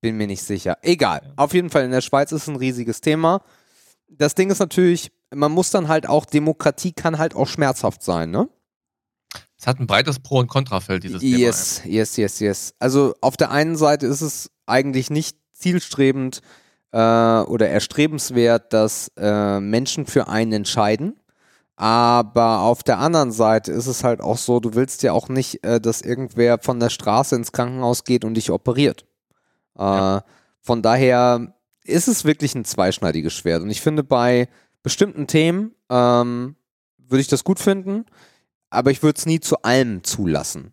Bin 0.00 0.16
mir 0.16 0.26
nicht 0.26 0.42
sicher. 0.42 0.78
Egal. 0.82 1.34
Auf 1.36 1.52
jeden 1.52 1.68
Fall 1.68 1.84
in 1.84 1.90
der 1.90 2.00
Schweiz 2.00 2.32
ist 2.32 2.42
es 2.42 2.48
ein 2.48 2.56
riesiges 2.56 3.00
Thema. 3.02 3.42
Das 4.08 4.34
Ding 4.34 4.50
ist 4.50 4.60
natürlich, 4.60 5.12
man 5.34 5.52
muss 5.52 5.70
dann 5.70 5.88
halt 5.88 6.08
auch, 6.08 6.24
Demokratie 6.24 6.92
kann 6.92 7.18
halt 7.18 7.34
auch 7.34 7.46
schmerzhaft 7.46 8.02
sein, 8.02 8.30
ne? 8.30 8.48
Es 9.58 9.66
hat 9.66 9.78
ein 9.78 9.86
breites 9.86 10.18
Pro- 10.18 10.38
und 10.38 10.48
Kontrafeld, 10.48 11.04
dieses 11.04 11.22
yes, 11.22 11.30
Thema. 11.30 11.38
Yes, 11.38 11.82
yes, 11.84 12.16
yes, 12.16 12.40
yes. 12.40 12.74
Also 12.78 13.14
auf 13.20 13.36
der 13.36 13.50
einen 13.50 13.76
Seite 13.76 14.06
ist 14.06 14.22
es 14.22 14.50
eigentlich 14.66 15.10
nicht 15.10 15.36
zielstrebend 15.52 16.40
äh, 16.92 16.96
oder 16.96 17.68
erstrebenswert, 17.68 18.72
dass 18.72 19.12
äh, 19.18 19.60
Menschen 19.60 20.06
für 20.06 20.28
einen 20.28 20.52
entscheiden. 20.52 21.20
Aber 21.76 22.60
auf 22.60 22.82
der 22.82 22.98
anderen 22.98 23.32
Seite 23.32 23.72
ist 23.72 23.86
es 23.86 24.02
halt 24.02 24.20
auch 24.20 24.38
so, 24.38 24.60
du 24.60 24.74
willst 24.74 25.02
ja 25.02 25.12
auch 25.12 25.28
nicht, 25.28 25.64
äh, 25.64 25.80
dass 25.80 26.00
irgendwer 26.00 26.58
von 26.58 26.80
der 26.80 26.90
Straße 26.90 27.36
ins 27.36 27.52
Krankenhaus 27.52 28.04
geht 28.04 28.24
und 28.24 28.34
dich 28.34 28.50
operiert. 28.50 29.06
Äh, 29.78 29.82
ja. 29.82 30.24
Von 30.60 30.82
daher 30.82 31.54
ist 31.84 32.08
es 32.08 32.24
wirklich 32.24 32.54
ein 32.54 32.64
zweischneidiges 32.64 33.32
Schwert. 33.32 33.62
Und 33.62 33.70
ich 33.70 33.80
finde, 33.80 34.04
bei 34.04 34.48
bestimmten 34.82 35.26
Themen 35.26 35.74
ähm, 35.88 36.56
würde 36.98 37.20
ich 37.20 37.28
das 37.28 37.44
gut 37.44 37.58
finden 37.58 38.04
aber 38.70 38.90
ich 38.90 39.02
würde 39.02 39.18
es 39.18 39.26
nie 39.26 39.40
zu 39.40 39.60
allem 39.62 40.02
zulassen, 40.04 40.72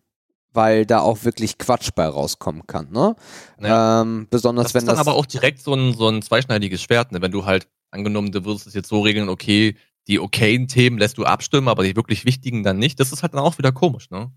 weil 0.52 0.86
da 0.86 1.00
auch 1.00 1.24
wirklich 1.24 1.58
Quatsch 1.58 1.90
bei 1.94 2.06
rauskommen 2.06 2.66
kann, 2.66 2.90
ne? 2.90 3.16
Ja. 3.60 4.02
Ähm, 4.02 4.28
besonders 4.30 4.66
das 4.66 4.74
wenn 4.74 4.82
ist 4.82 4.88
dann 4.88 4.98
aber 4.98 5.14
auch 5.14 5.26
direkt 5.26 5.60
so 5.60 5.74
ein, 5.74 5.92
so 5.94 6.08
ein 6.08 6.22
zweischneidiges 6.22 6.80
Schwert, 6.80 7.12
ne? 7.12 7.20
Wenn 7.20 7.32
du 7.32 7.44
halt 7.44 7.68
angenommen, 7.90 8.32
du 8.32 8.44
würdest 8.44 8.66
es 8.66 8.74
jetzt 8.74 8.88
so 8.88 9.00
regeln, 9.00 9.28
okay, 9.28 9.76
die 10.06 10.20
okayen 10.20 10.68
Themen 10.68 10.96
lässt 10.98 11.18
du 11.18 11.24
abstimmen, 11.24 11.68
aber 11.68 11.82
die 11.82 11.96
wirklich 11.96 12.24
wichtigen 12.24 12.62
dann 12.62 12.78
nicht. 12.78 12.98
Das 12.98 13.12
ist 13.12 13.22
halt 13.22 13.34
dann 13.34 13.40
auch 13.40 13.58
wieder 13.58 13.72
komisch, 13.72 14.10
ne? 14.10 14.32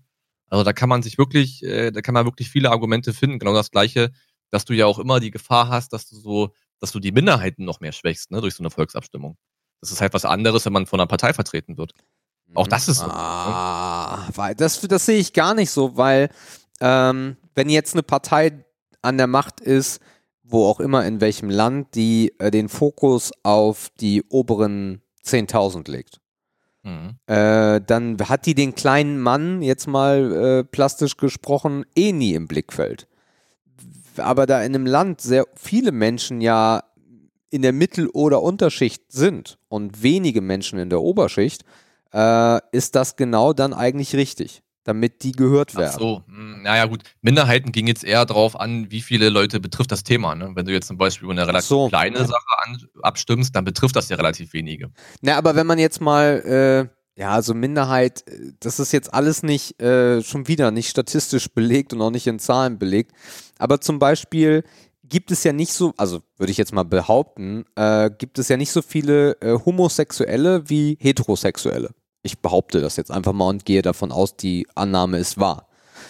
Also 0.48 0.64
da 0.64 0.74
kann 0.74 0.90
man 0.90 1.02
sich 1.02 1.16
wirklich, 1.16 1.62
äh, 1.62 1.92
da 1.92 2.02
kann 2.02 2.12
man 2.12 2.26
wirklich 2.26 2.50
viele 2.50 2.70
Argumente 2.70 3.14
finden. 3.14 3.38
Genau 3.38 3.54
das 3.54 3.70
Gleiche, 3.70 4.10
dass 4.50 4.66
du 4.66 4.74
ja 4.74 4.84
auch 4.84 4.98
immer 4.98 5.18
die 5.18 5.30
Gefahr 5.30 5.68
hast, 5.68 5.94
dass 5.94 6.06
du 6.06 6.16
so, 6.16 6.52
dass 6.78 6.92
du 6.92 7.00
die 7.00 7.12
Minderheiten 7.12 7.64
noch 7.64 7.80
mehr 7.80 7.92
schwächst, 7.92 8.30
ne, 8.30 8.42
durch 8.42 8.54
so 8.54 8.62
eine 8.62 8.70
Volksabstimmung. 8.70 9.38
Das 9.82 9.90
ist 9.90 10.00
halt 10.00 10.14
was 10.14 10.24
anderes, 10.24 10.64
wenn 10.64 10.72
man 10.72 10.86
von 10.86 11.00
einer 11.00 11.08
Partei 11.08 11.34
vertreten 11.34 11.76
wird. 11.76 11.92
Auch 12.54 12.68
das 12.68 12.88
ist 12.88 12.98
so. 12.98 13.06
Ne? 13.06 13.12
Ah, 13.14 14.28
weil 14.34 14.54
das, 14.54 14.80
das 14.80 15.06
sehe 15.06 15.18
ich 15.18 15.32
gar 15.32 15.54
nicht 15.54 15.70
so, 15.70 15.96
weil 15.96 16.30
ähm, 16.80 17.36
wenn 17.54 17.68
jetzt 17.68 17.94
eine 17.94 18.02
Partei 18.02 18.64
an 19.02 19.18
der 19.18 19.26
Macht 19.26 19.60
ist, 19.60 20.00
wo 20.44 20.66
auch 20.66 20.80
immer 20.80 21.04
in 21.04 21.20
welchem 21.20 21.50
Land, 21.50 21.94
die 21.94 22.32
äh, 22.38 22.50
den 22.50 22.68
Fokus 22.68 23.32
auf 23.42 23.90
die 24.00 24.22
oberen 24.28 25.02
10.000 25.24 25.90
legt, 25.90 26.20
mhm. 26.82 27.16
äh, 27.26 27.80
dann 27.80 28.16
hat 28.28 28.46
die 28.46 28.54
den 28.54 28.74
kleinen 28.74 29.20
Mann, 29.20 29.62
jetzt 29.62 29.86
mal 29.86 30.32
äh, 30.32 30.64
plastisch 30.64 31.16
gesprochen, 31.16 31.84
eh 31.96 32.12
nie 32.12 32.34
im 32.34 32.48
Blickfeld. 32.48 33.08
Aber 34.18 34.46
da 34.46 34.62
in 34.62 34.74
einem 34.74 34.86
Land 34.86 35.22
sehr 35.22 35.46
viele 35.54 35.90
Menschen 35.90 36.42
ja 36.42 36.84
in 37.52 37.62
der 37.62 37.72
Mittel- 37.72 38.08
oder 38.08 38.42
Unterschicht 38.42 39.12
sind 39.12 39.58
und 39.68 40.02
wenige 40.02 40.40
Menschen 40.40 40.78
in 40.78 40.88
der 40.88 41.02
Oberschicht, 41.02 41.64
äh, 42.12 42.60
ist 42.72 42.94
das 42.94 43.16
genau 43.16 43.52
dann 43.52 43.74
eigentlich 43.74 44.16
richtig, 44.16 44.62
damit 44.84 45.22
die 45.22 45.32
gehört 45.32 45.76
werden. 45.76 45.92
Ach 45.94 45.98
so, 45.98 46.22
hm, 46.26 46.62
naja 46.62 46.86
gut. 46.86 47.02
Minderheiten 47.20 47.70
ging 47.70 47.86
jetzt 47.86 48.04
eher 48.04 48.24
darauf 48.24 48.58
an, 48.58 48.90
wie 48.90 49.02
viele 49.02 49.28
Leute 49.28 49.60
betrifft 49.60 49.92
das 49.92 50.02
Thema. 50.02 50.34
Ne? 50.34 50.52
Wenn 50.54 50.64
du 50.64 50.72
jetzt 50.72 50.86
zum 50.86 50.96
Beispiel 50.96 51.24
über 51.24 51.32
eine 51.32 51.46
relativ 51.46 51.68
so. 51.68 51.88
kleine 51.88 52.24
Sache 52.24 52.58
an, 52.64 52.78
abstimmst, 53.02 53.54
dann 53.54 53.64
betrifft 53.64 53.96
das 53.96 54.08
ja 54.08 54.16
relativ 54.16 54.54
wenige. 54.54 54.90
Na, 55.20 55.36
aber 55.36 55.54
wenn 55.54 55.66
man 55.66 55.78
jetzt 55.78 56.00
mal, 56.00 56.88
äh, 57.18 57.20
ja, 57.20 57.32
also 57.32 57.52
Minderheit, 57.52 58.24
das 58.60 58.80
ist 58.80 58.92
jetzt 58.92 59.12
alles 59.12 59.42
nicht, 59.42 59.78
äh, 59.82 60.22
schon 60.22 60.48
wieder 60.48 60.70
nicht 60.70 60.88
statistisch 60.88 61.50
belegt 61.50 61.92
und 61.92 62.00
auch 62.00 62.10
nicht 62.10 62.26
in 62.26 62.38
Zahlen 62.38 62.78
belegt. 62.78 63.12
Aber 63.58 63.82
zum 63.82 63.98
Beispiel 63.98 64.64
gibt 65.12 65.30
es 65.30 65.44
ja 65.44 65.52
nicht 65.52 65.74
so, 65.74 65.92
also 65.98 66.22
würde 66.38 66.50
ich 66.50 66.56
jetzt 66.56 66.72
mal 66.72 66.84
behaupten, 66.84 67.66
äh, 67.76 68.10
gibt 68.10 68.38
es 68.38 68.48
ja 68.48 68.56
nicht 68.56 68.72
so 68.72 68.80
viele 68.80 69.32
äh, 69.42 69.58
Homosexuelle 69.62 70.70
wie 70.70 70.96
Heterosexuelle. 71.00 71.90
Ich 72.22 72.40
behaupte 72.40 72.80
das 72.80 72.96
jetzt 72.96 73.10
einfach 73.10 73.34
mal 73.34 73.48
und 73.48 73.66
gehe 73.66 73.82
davon 73.82 74.10
aus, 74.10 74.38
die 74.38 74.66
Annahme 74.74 75.18
ist 75.18 75.38
wahr. 75.38 75.68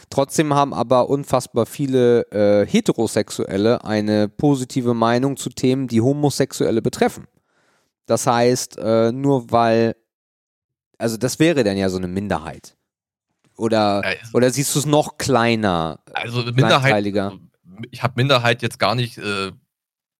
Trotzdem 0.08 0.54
haben 0.54 0.72
aber 0.72 1.08
unfassbar 1.08 1.66
viele 1.66 2.30
äh, 2.30 2.64
Heterosexuelle 2.64 3.84
eine 3.84 4.28
positive 4.28 4.94
Meinung 4.94 5.36
zu 5.36 5.50
Themen, 5.50 5.88
die 5.88 6.00
Homosexuelle 6.00 6.80
betreffen. 6.80 7.26
Das 8.06 8.28
heißt, 8.28 8.78
äh, 8.78 9.10
nur 9.10 9.50
weil, 9.50 9.96
also 10.96 11.16
das 11.16 11.40
wäre 11.40 11.64
dann 11.64 11.76
ja 11.76 11.88
so 11.88 11.96
eine 11.96 12.08
Minderheit. 12.08 12.76
Oder, 13.56 14.04
also, 14.04 14.20
oder 14.34 14.50
siehst 14.50 14.76
du 14.76 14.78
es 14.78 14.86
noch 14.86 15.18
kleiner? 15.18 15.98
Also 16.12 16.44
Minderheit, 16.44 17.04
ich 17.90 18.02
habe 18.02 18.14
Minderheit 18.16 18.62
jetzt 18.62 18.78
gar 18.78 18.94
nicht 18.94 19.18
äh, 19.18 19.52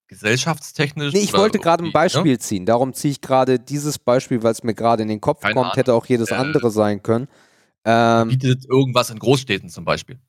gesellschaftstechnisch. 0.09 1.15
Nee, 1.15 1.21
ich 1.21 1.33
wollte 1.33 1.59
gerade 1.59 1.85
ein 1.85 1.87
ne? 1.87 1.93
Beispiel 1.93 2.33
ne? 2.33 2.39
ziehen. 2.39 2.67
Darum 2.67 2.93
ziehe 2.93 3.13
ich 3.13 3.21
gerade 3.21 3.59
dieses 3.59 3.99
Beispiel, 3.99 4.43
weil 4.43 4.53
es 4.53 4.63
mir 4.63 4.75
gerade 4.75 5.03
in 5.03 5.09
den 5.09 5.21
Kopf 5.21 5.41
Keine 5.41 5.55
kommt, 5.55 5.67
Ahnung. 5.67 5.77
hätte 5.77 5.95
auch 5.95 6.07
jedes 6.07 6.31
äh, 6.31 6.35
andere 6.35 6.71
sein 6.71 7.03
können. 7.03 7.29
Ähm, 7.85 8.29
verbietet 8.31 8.67
irgendwas 8.69 9.11
in 9.11 9.19
Großstädten 9.19 9.71
zum 9.71 9.85
Beispiel. 9.85 10.21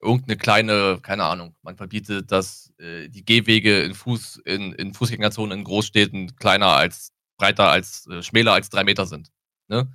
Irgendeine 0.00 0.38
kleine, 0.38 0.98
keine 1.02 1.24
Ahnung, 1.24 1.54
man 1.62 1.76
verbietet, 1.76 2.32
dass 2.32 2.72
äh, 2.78 3.08
die 3.08 3.24
Gehwege 3.24 3.82
in, 3.82 3.94
Fuß, 3.94 4.40
in, 4.46 4.72
in 4.72 4.94
Fußgängerzonen 4.94 5.58
in 5.58 5.64
Großstädten 5.64 6.36
kleiner 6.36 6.68
als, 6.68 7.12
breiter 7.36 7.68
als, 7.68 8.06
äh, 8.06 8.22
schmäler 8.22 8.54
als 8.54 8.70
drei 8.70 8.84
Meter 8.84 9.06
sind. 9.06 9.30
Ne? 9.68 9.92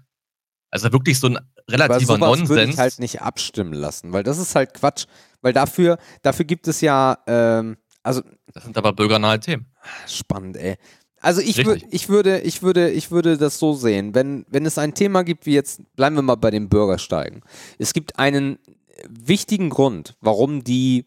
Also 0.76 0.92
wirklich 0.92 1.18
so 1.18 1.28
ein 1.28 1.40
relativer 1.70 2.16
Aber 2.16 2.28
Nonsens. 2.28 2.50
würde 2.50 2.66
ich 2.66 2.78
halt 2.78 3.00
nicht 3.00 3.22
abstimmen 3.22 3.72
lassen, 3.72 4.12
weil 4.12 4.24
das 4.24 4.38
ist 4.38 4.56
halt 4.56 4.74
Quatsch. 4.74 5.06
Weil 5.42 5.54
dafür, 5.54 5.98
dafür 6.22 6.44
gibt 6.44 6.68
es 6.68 6.82
ja, 6.82 7.18
ähm, 7.28 7.78
also. 8.04 8.22
Das 8.54 8.66
sind 8.66 8.78
aber 8.78 8.92
bürgernahe 8.92 9.40
Themen. 9.40 9.68
Spannend, 10.06 10.58
ey. 10.58 10.76
Also 11.22 11.40
ich, 11.40 11.66
wür 11.66 11.78
ich, 11.92 12.10
würde, 12.10 12.42
ich, 12.42 12.62
würde, 12.62 12.90
ich 12.90 13.10
würde 13.10 13.38
das 13.38 13.58
so 13.58 13.72
sehen, 13.72 14.14
wenn, 14.16 14.46
wenn 14.50 14.66
es 14.66 14.78
ein 14.78 14.94
Thema 14.94 15.24
gibt, 15.24 15.46
wie 15.46 15.54
jetzt, 15.54 15.80
bleiben 15.96 16.18
wir 16.18 16.24
mal 16.24 16.36
bei 16.36 16.52
den 16.52 16.68
Bürgersteigen. 16.68 17.40
Es 17.80 17.94
gibt 17.94 18.20
einen 18.20 18.60
wichtigen 19.08 19.70
Grund, 19.70 20.16
warum 20.20 20.66
die 20.66 21.06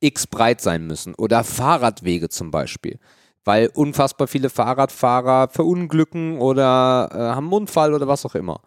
x 0.00 0.26
breit 0.26 0.60
sein 0.60 0.86
müssen. 0.86 1.14
Oder 1.14 1.42
Fahrradwege 1.42 2.28
zum 2.28 2.50
Beispiel. 2.50 2.98
Weil 3.46 3.70
unfassbar 3.72 4.28
viele 4.28 4.50
Fahrradfahrer 4.50 5.48
verunglücken 5.48 6.36
oder 6.36 7.08
äh, 7.12 7.16
haben 7.16 7.46
einen 7.46 7.62
Unfall 7.62 7.94
oder 7.94 8.06
was 8.06 8.26
auch 8.26 8.34
immer. 8.34 8.60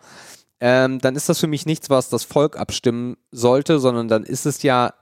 Ähm, 0.61 0.99
dann 0.99 1.15
ist 1.15 1.29
das 1.29 1.39
für 1.39 1.47
mich 1.47 1.65
nichts, 1.65 1.89
was 1.89 2.09
das 2.09 2.23
Volk 2.23 2.57
abstimmen 2.57 3.17
sollte, 3.31 3.79
sondern 3.79 4.07
dann 4.07 4.23
ist 4.23 4.45
es 4.45 4.61
ja 4.63 4.93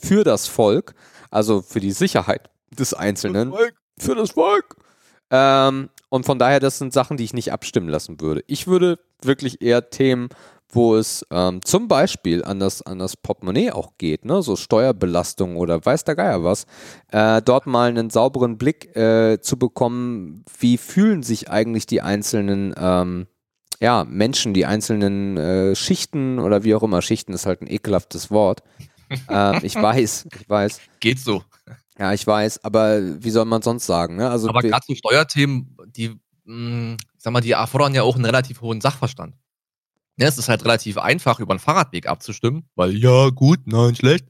für 0.00 0.24
das 0.24 0.46
Volk 0.46 0.94
also 1.30 1.62
für 1.62 1.80
die 1.80 1.92
Sicherheit 1.92 2.50
des 2.70 2.94
Einzelnen. 2.94 3.52
Für 3.98 4.14
das 4.14 4.32
Volk. 4.32 4.76
Ähm, 5.30 5.90
und 6.08 6.26
von 6.26 6.38
daher, 6.38 6.60
das 6.60 6.78
sind 6.78 6.92
Sachen, 6.92 7.16
die 7.16 7.24
ich 7.24 7.34
nicht 7.34 7.52
abstimmen 7.52 7.88
lassen 7.88 8.20
würde. 8.20 8.42
Ich 8.46 8.66
würde 8.66 8.98
wirklich 9.22 9.62
eher 9.62 9.90
Themen, 9.90 10.28
wo 10.72 10.96
es 10.96 11.26
ähm, 11.30 11.60
zum 11.64 11.88
Beispiel 11.88 12.44
an 12.44 12.60
das, 12.60 12.82
an 12.82 12.98
das 12.98 13.16
Portemonnaie 13.16 13.72
auch 13.72 13.92
geht, 13.98 14.24
ne? 14.24 14.42
so 14.42 14.56
Steuerbelastung 14.56 15.56
oder 15.56 15.84
weiß 15.84 16.04
der 16.04 16.14
Geier 16.14 16.44
was, 16.44 16.64
äh, 17.10 17.42
dort 17.42 17.66
mal 17.66 17.88
einen 17.88 18.10
sauberen 18.10 18.56
Blick 18.56 18.94
äh, 18.96 19.40
zu 19.40 19.58
bekommen, 19.58 20.44
wie 20.58 20.78
fühlen 20.78 21.22
sich 21.24 21.50
eigentlich 21.50 21.86
die 21.86 22.02
einzelnen 22.02 22.72
ähm, 22.78 23.26
ja, 23.80 24.04
Menschen, 24.04 24.54
die 24.54 24.66
einzelnen 24.66 25.36
äh, 25.36 25.74
Schichten 25.74 26.38
oder 26.38 26.64
wie 26.64 26.74
auch 26.74 26.82
immer, 26.82 27.02
Schichten 27.02 27.32
ist 27.32 27.46
halt 27.46 27.62
ein 27.62 27.70
ekelhaftes 27.70 28.30
Wort, 28.30 28.62
ähm, 29.28 29.60
ich 29.62 29.74
weiß, 29.74 30.26
ich 30.38 30.48
weiß. 30.48 30.80
Geht 31.00 31.18
so. 31.18 31.42
Ja, 31.98 32.12
ich 32.12 32.26
weiß, 32.26 32.64
aber 32.64 33.22
wie 33.22 33.30
soll 33.30 33.44
man 33.44 33.62
sonst 33.62 33.86
sagen? 33.86 34.16
Ne? 34.16 34.30
Also 34.30 34.48
aber 34.48 34.62
gerade 34.62 34.84
so 34.86 34.94
Steuerthemen, 34.94 35.76
die, 35.86 36.08
mh, 36.08 36.16
hm, 36.44 36.96
sag 37.18 37.32
mal, 37.32 37.40
die 37.40 37.50
erfordern 37.50 37.94
ja 37.94 38.02
auch 38.02 38.14
einen 38.14 38.24
relativ 38.24 38.60
hohen 38.60 38.80
Sachverstand. 38.80 39.34
Ja, 40.16 40.28
es 40.28 40.38
ist 40.38 40.48
halt 40.48 40.64
relativ 40.64 40.98
einfach, 40.98 41.40
über 41.40 41.52
einen 41.52 41.60
Fahrradweg 41.60 42.06
abzustimmen, 42.06 42.68
weil 42.74 42.96
ja, 42.96 43.30
gut, 43.30 43.60
nein, 43.66 43.94
schlecht. 43.94 44.26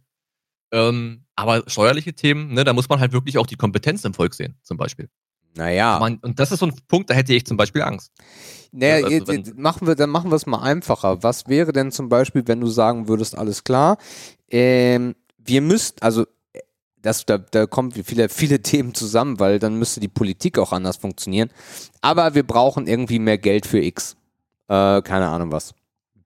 Ähm, 0.73 1.25
aber 1.35 1.65
steuerliche 1.67 2.13
Themen, 2.13 2.55
ne, 2.55 2.65
da 2.65 2.73
muss 2.73 2.89
man 2.89 3.01
halt 3.01 3.13
wirklich 3.13 3.39
auch 3.39 3.47
die 3.47 3.57
Kompetenz 3.57 4.05
im 4.05 4.15
Volk 4.15 4.35
sehen, 4.35 4.57
zum 4.63 4.77
Beispiel. 4.77 5.09
Naja. 5.57 5.99
Man, 5.99 6.19
und 6.19 6.39
das 6.39 6.53
ist 6.53 6.61
so 6.61 6.67
ein 6.67 6.75
Punkt, 6.89 7.11
da 7.11 7.15
hätte 7.15 7.35
ich 7.35 7.45
zum 7.45 7.57
Beispiel 7.57 7.83
Angst. 7.83 8.13
Naja, 8.73 9.05
also, 9.07 9.33
jetzt, 9.33 9.57
machen 9.57 9.87
wir, 9.87 9.97
dann 9.97 10.11
machen 10.11 10.31
wir 10.31 10.37
es 10.37 10.47
mal 10.47 10.63
einfacher. 10.63 11.23
Was 11.23 11.49
wäre 11.49 11.73
denn 11.73 11.91
zum 11.91 12.09
Beispiel, 12.09 12.47
wenn 12.47 12.61
du 12.61 12.69
sagen 12.69 13.09
würdest, 13.09 13.37
alles 13.37 13.65
klar, 13.65 13.99
ähm, 14.49 15.17
wir 15.39 15.61
müssten, 15.61 16.01
also 16.03 16.25
das, 17.03 17.25
da, 17.27 17.39
da 17.39 17.67
kommen 17.67 17.91
viele, 17.93 18.29
viele 18.29 18.61
Themen 18.63 18.95
zusammen, 18.95 19.41
weil 19.41 19.59
dann 19.59 19.79
müsste 19.79 20.01
die 20.01 20.09
Politik 20.09 20.59
auch 20.59 20.73
anders 20.73 20.99
funktionieren. 20.99 21.51
Aber 22.01 22.35
wir 22.35 22.47
brauchen 22.47 22.87
irgendwie 22.87 23.19
mehr 23.19 23.39
Geld 23.39 23.67
für 23.67 23.81
X. 23.81 24.17
Äh, 24.69 25.03
keine 25.03 25.29
Ahnung 25.29 25.51
was. 25.51 25.75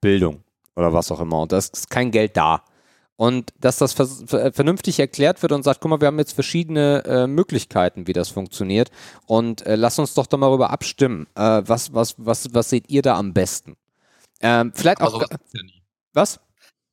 Bildung 0.01 0.43
oder 0.77 0.93
was 0.93 1.11
auch 1.11 1.21
immer. 1.21 1.41
Und 1.43 1.53
da 1.53 1.59
ist 1.59 1.89
kein 1.89 2.11
Geld 2.11 2.37
da. 2.37 2.63
Und 3.17 3.53
dass 3.61 3.79
das 3.79 3.93
vernünftig 3.93 4.99
erklärt 4.99 5.41
wird 5.43 5.53
und 5.53 5.63
sagt, 5.63 5.81
guck 5.81 5.91
mal, 5.91 6.01
wir 6.01 6.09
haben 6.09 6.19
jetzt 6.19 6.33
verschiedene 6.33 7.05
äh, 7.05 7.27
Möglichkeiten, 7.29 8.09
wie 8.09 8.13
das 8.13 8.29
funktioniert. 8.29 8.91
Und 9.27 9.65
äh, 9.67 9.77
lass 9.77 10.01
uns 10.01 10.15
doch 10.15 10.27
doch 10.27 10.39
mal 10.39 10.49
darüber 10.49 10.71
abstimmen. 10.71 11.29
Äh, 11.37 11.63
was, 11.65 11.95
was, 11.95 12.17
was, 12.19 12.53
was 12.53 12.71
seht 12.71 12.91
ihr 12.91 13.03
da 13.03 13.17
am 13.17 13.33
besten? 13.33 13.77
Ähm, 14.41 14.73
vielleicht 14.75 15.01
Aber 15.01 15.15
auch. 15.15 15.31
Ja 15.31 15.39
was? 16.15 16.41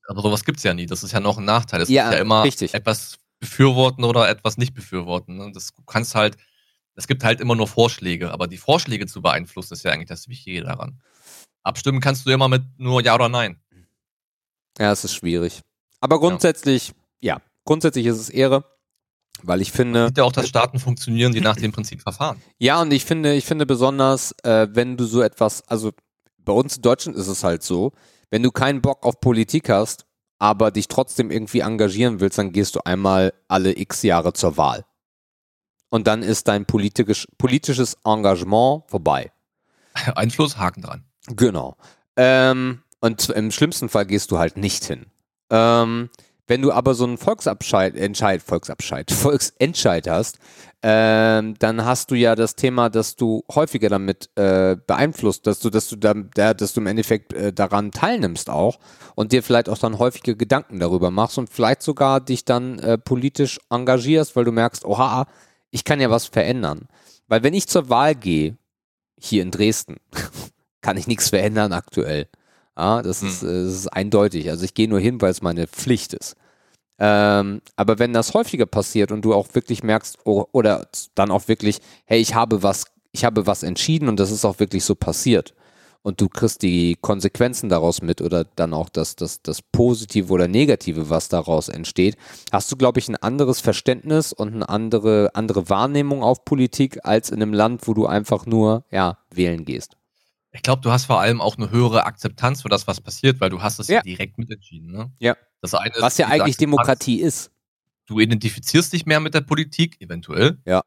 Aber 0.07 0.22
sowas 0.22 0.43
gibt 0.43 0.57
es 0.57 0.63
ja 0.63 0.74
nie. 0.74 0.86
Das 0.86 1.03
ist 1.03 1.11
ja 1.11 1.19
noch 1.19 1.38
ein 1.38 1.45
Nachteil. 1.45 1.82
Es 1.82 1.89
ja, 1.89 2.03
gibt 2.05 2.15
ja 2.15 2.22
immer 2.22 2.43
richtig. 2.43 2.74
etwas 2.74 3.19
befürworten 3.39 4.03
oder 4.03 4.30
etwas 4.30 4.57
nicht 4.57 4.74
befürworten. 4.74 5.38
Ne? 5.38 5.51
Das, 5.53 5.74
kannst 5.86 6.15
halt, 6.15 6.38
es 6.95 7.07
gibt 7.07 7.24
halt 7.24 7.39
immer 7.39 7.55
nur 7.55 7.67
Vorschläge, 7.67 8.32
aber 8.32 8.47
die 8.47 8.57
Vorschläge 8.57 9.07
zu 9.07 9.22
beeinflussen, 9.22 9.74
ist 9.74 9.84
ja 9.84 9.91
eigentlich 9.91 10.09
das 10.09 10.28
Wichtige 10.28 10.63
daran. 10.63 11.01
Abstimmen 11.63 12.01
kannst 12.01 12.26
du 12.26 12.32
immer 12.32 12.47
mit 12.47 12.63
nur 12.78 13.03
Ja 13.03 13.15
oder 13.15 13.30
Nein. 13.30 13.59
Ja, 14.78 14.91
es 14.91 15.03
ist 15.03 15.13
schwierig. 15.13 15.61
Aber 16.02 16.20
grundsätzlich, 16.20 16.93
ja, 17.20 17.36
ja 17.36 17.41
grundsätzlich 17.64 18.06
ist 18.06 18.20
es 18.20 18.30
Ehre. 18.30 18.66
Weil 19.43 19.62
ich 19.62 19.72
finde. 19.72 20.02
Man 20.02 20.08
sieht 20.10 20.18
ja 20.20 20.24
auch, 20.24 20.32
dass 20.32 20.47
Staaten 20.47 20.78
funktionieren, 20.78 21.32
die 21.32 21.41
nach 21.41 21.56
dem 21.56 21.72
Prinzip 21.72 22.02
verfahren. 22.02 22.39
Ja, 22.60 22.82
und 22.82 22.91
ich 22.91 23.06
finde, 23.06 23.34
ich 23.34 23.45
finde 23.45 23.66
besonders, 23.66 24.36
äh, 24.43 24.68
wenn 24.72 24.97
du 24.97 25.06
so 25.06 25.22
etwas, 25.22 25.68
also 25.68 25.91
bei 26.38 26.54
uns 26.54 26.76
in 26.76 26.82
Deutschland 26.84 27.18
ist 27.18 27.28
es 27.28 27.43
halt 27.43 27.64
so, 27.64 27.93
wenn 28.30 28.43
du 28.43 28.52
keinen 28.52 28.82
Bock 28.82 29.06
auf 29.06 29.20
Politik 29.20 29.70
hast, 29.70 30.06
aber 30.39 30.72
dich 30.72 30.88
trotzdem 30.88 31.32
irgendwie 31.32 31.60
engagieren 31.60 32.20
willst, 32.20 32.38
dann 32.38 32.52
gehst 32.52 32.76
du 32.76 32.82
einmal 32.86 33.34
alle 33.47 33.78
x 33.78 34.02
Jahre 34.04 34.34
zur 34.34 34.58
Wahl. 34.58 34.86
Und 35.89 36.08
dann 36.08 36.24
ist 36.24 36.47
dein 36.47 36.66
politisch, 36.66 37.28
politisches 37.38 37.97
Engagement 38.06 38.84
vorbei. 38.88 39.32
Einfluss, 40.16 40.58
Haken 40.58 40.82
dran. 40.82 41.06
Genau. 41.28 41.78
Ähm, 42.16 42.82
und 43.02 43.30
im 43.30 43.52
schlimmsten 43.52 43.89
Fall 43.89 44.06
gehst 44.06 44.32
du 44.32 44.39
halt 44.39 44.58
nicht 44.58 44.86
hin. 44.86 45.11
Ähm, 45.52 46.10
wenn 46.47 46.62
du 46.62 46.72
aber 46.72 46.95
so 46.95 47.06
einen 47.06 47.18
Volksabscheid, 47.18 47.95
Entscheid, 47.95 48.41
Volksabscheid, 48.41 49.12
Volksentscheid 49.12 50.08
hast, 50.10 50.39
ähm, 50.84 51.56
dann 51.60 51.86
hast 51.86 52.10
du 52.10 52.16
ja 52.16 52.36
das 52.36 52.56
Thema, 52.56 52.89
dass 52.89 53.16
du 53.16 53.43
häufiger 53.54 53.88
damit 53.89 54.30
äh, 54.36 54.76
beeinflusst, 54.76 55.45
dass 55.45 55.60
du, 55.60 55.70
dass 55.70 55.88
du 55.89 55.95
da, 55.95 56.14
dass 56.54 56.74
du 56.74 56.82
im 56.82 56.88
Endeffekt 56.88 57.34
äh, 57.34 57.54
daran 57.54 57.91
teilnimmst 57.91 58.49
auch 58.49 58.80
und 59.16 59.32
dir 59.32 59.43
vielleicht 59.43 59.70
auch 59.70 59.78
dann 59.78 59.99
häufige 59.99 60.36
Gedanken 60.36 60.80
darüber 60.80 61.12
machst 61.12 61.38
und 61.38 61.49
vielleicht 61.49 61.84
sogar 61.84 62.20
dich 62.20 62.45
dann 62.45 62.80
äh, 62.80 62.97
politisch 62.97 63.60
engagierst, 63.70 64.36
weil 64.36 64.45
du 64.45 64.52
merkst, 64.52 64.84
oha, 64.84 65.28
ich 65.70 65.84
kann 65.84 66.02
ja 66.02 66.10
was 66.10 66.26
verändern. 66.26 66.88
Weil 67.28 67.43
wenn 67.43 67.54
ich 67.54 67.68
zur 67.68 67.89
Wahl 67.89 68.16
gehe, 68.16 68.58
hier 69.20 69.43
in 69.43 69.52
Dresden, 69.52 69.97
kann 70.82 70.97
ich 70.97 71.08
nichts 71.08 71.30
verändern 71.30 71.74
aktuell. 71.74 72.28
Ja, 72.78 73.01
das, 73.01 73.22
hm. 73.22 73.28
ist, 73.28 73.43
äh, 73.43 73.63
das 73.65 73.74
ist 73.74 73.88
eindeutig. 73.88 74.49
Also 74.49 74.65
ich 74.65 74.74
gehe 74.74 74.88
nur 74.88 74.99
hin, 74.99 75.22
weil 75.22 75.32
es 75.32 75.41
meine 75.41 75.67
Pflicht 75.67 76.13
ist. 76.13 76.36
Ähm, 76.99 77.61
aber 77.76 77.97
wenn 77.97 78.13
das 78.13 78.34
häufiger 78.36 78.67
passiert 78.67 79.11
und 79.11 79.26
du 79.26 79.34
auch 79.34 79.47
wirklich 79.53 79.84
merkst, 79.84 80.19
oh, 80.24 80.45
oder 80.51 80.88
dann 81.15 81.32
auch 81.32 81.47
wirklich, 81.47 81.80
hey, 82.05 82.19
ich 82.19 82.36
habe 82.36 82.61
was, 82.61 82.86
ich 83.11 83.26
habe 83.26 83.47
was 83.47 83.63
entschieden 83.63 84.07
und 84.07 84.19
das 84.19 84.30
ist 84.30 84.45
auch 84.45 84.59
wirklich 84.59 84.84
so 84.84 84.93
passiert. 84.93 85.55
Und 86.03 86.22
du 86.22 86.30
kriegst 86.30 86.61
die 86.63 86.97
Konsequenzen 86.99 87.69
daraus 87.69 88.01
mit 88.01 88.22
oder 88.22 88.45
dann 88.55 88.74
auch 88.74 88.89
das, 88.89 89.15
das, 89.15 89.41
das 89.41 89.61
Positive 89.61 90.32
oder 90.32 90.47
Negative, 90.47 91.09
was 91.09 91.30
daraus 91.30 91.69
entsteht, 91.69 92.17
hast 92.51 92.72
du, 92.72 92.76
glaube 92.76 92.99
ich, 92.99 93.07
ein 93.07 93.15
anderes 93.15 93.61
Verständnis 93.61 94.34
und 94.34 94.53
eine 94.53 94.69
andere, 94.69 95.32
andere 95.34 95.69
Wahrnehmung 95.69 96.24
auf 96.24 96.45
Politik 96.45 96.99
als 97.03 97.30
in 97.30 97.41
einem 97.41 97.53
Land, 97.53 97.88
wo 97.88 97.93
du 97.93 98.07
einfach 98.07 98.45
nur, 98.45 98.84
ja, 98.91 99.17
wählen 99.32 99.65
gehst. 99.65 99.97
Ich 100.54 100.62
glaube, 100.64 100.82
du 100.82 100.91
hast 100.91 101.06
vor 101.06 101.22
allem 101.22 101.39
auch 101.39 101.58
eine 101.58 101.72
höhere 101.72 102.06
Akzeptanz 102.06 102.62
für 102.62 102.70
das, 102.70 102.86
was 102.88 102.99
passiert, 102.99 103.39
weil 103.39 103.49
du 103.49 103.62
hast 103.62 103.80
es 103.80 103.88
ja. 103.88 104.02
direkt 104.02 104.38
mitentschieden. 104.38 104.91
Ne? 104.91 105.12
Ja. 105.20 105.38
Das 105.62 105.74
eine 105.74 105.93
was 105.99 106.18
ja 106.18 106.28
eigentlich 106.28 106.58
Demokratie 106.58 107.22
ist. 107.22 107.52
Du 108.06 108.20
identifizierst 108.20 108.91
dich 108.91 109.06
mehr 109.06 109.20
mit 109.20 109.34
der 109.34 109.41
Politik, 109.41 110.02
eventuell. 110.02 110.58
Ja. 110.66 110.84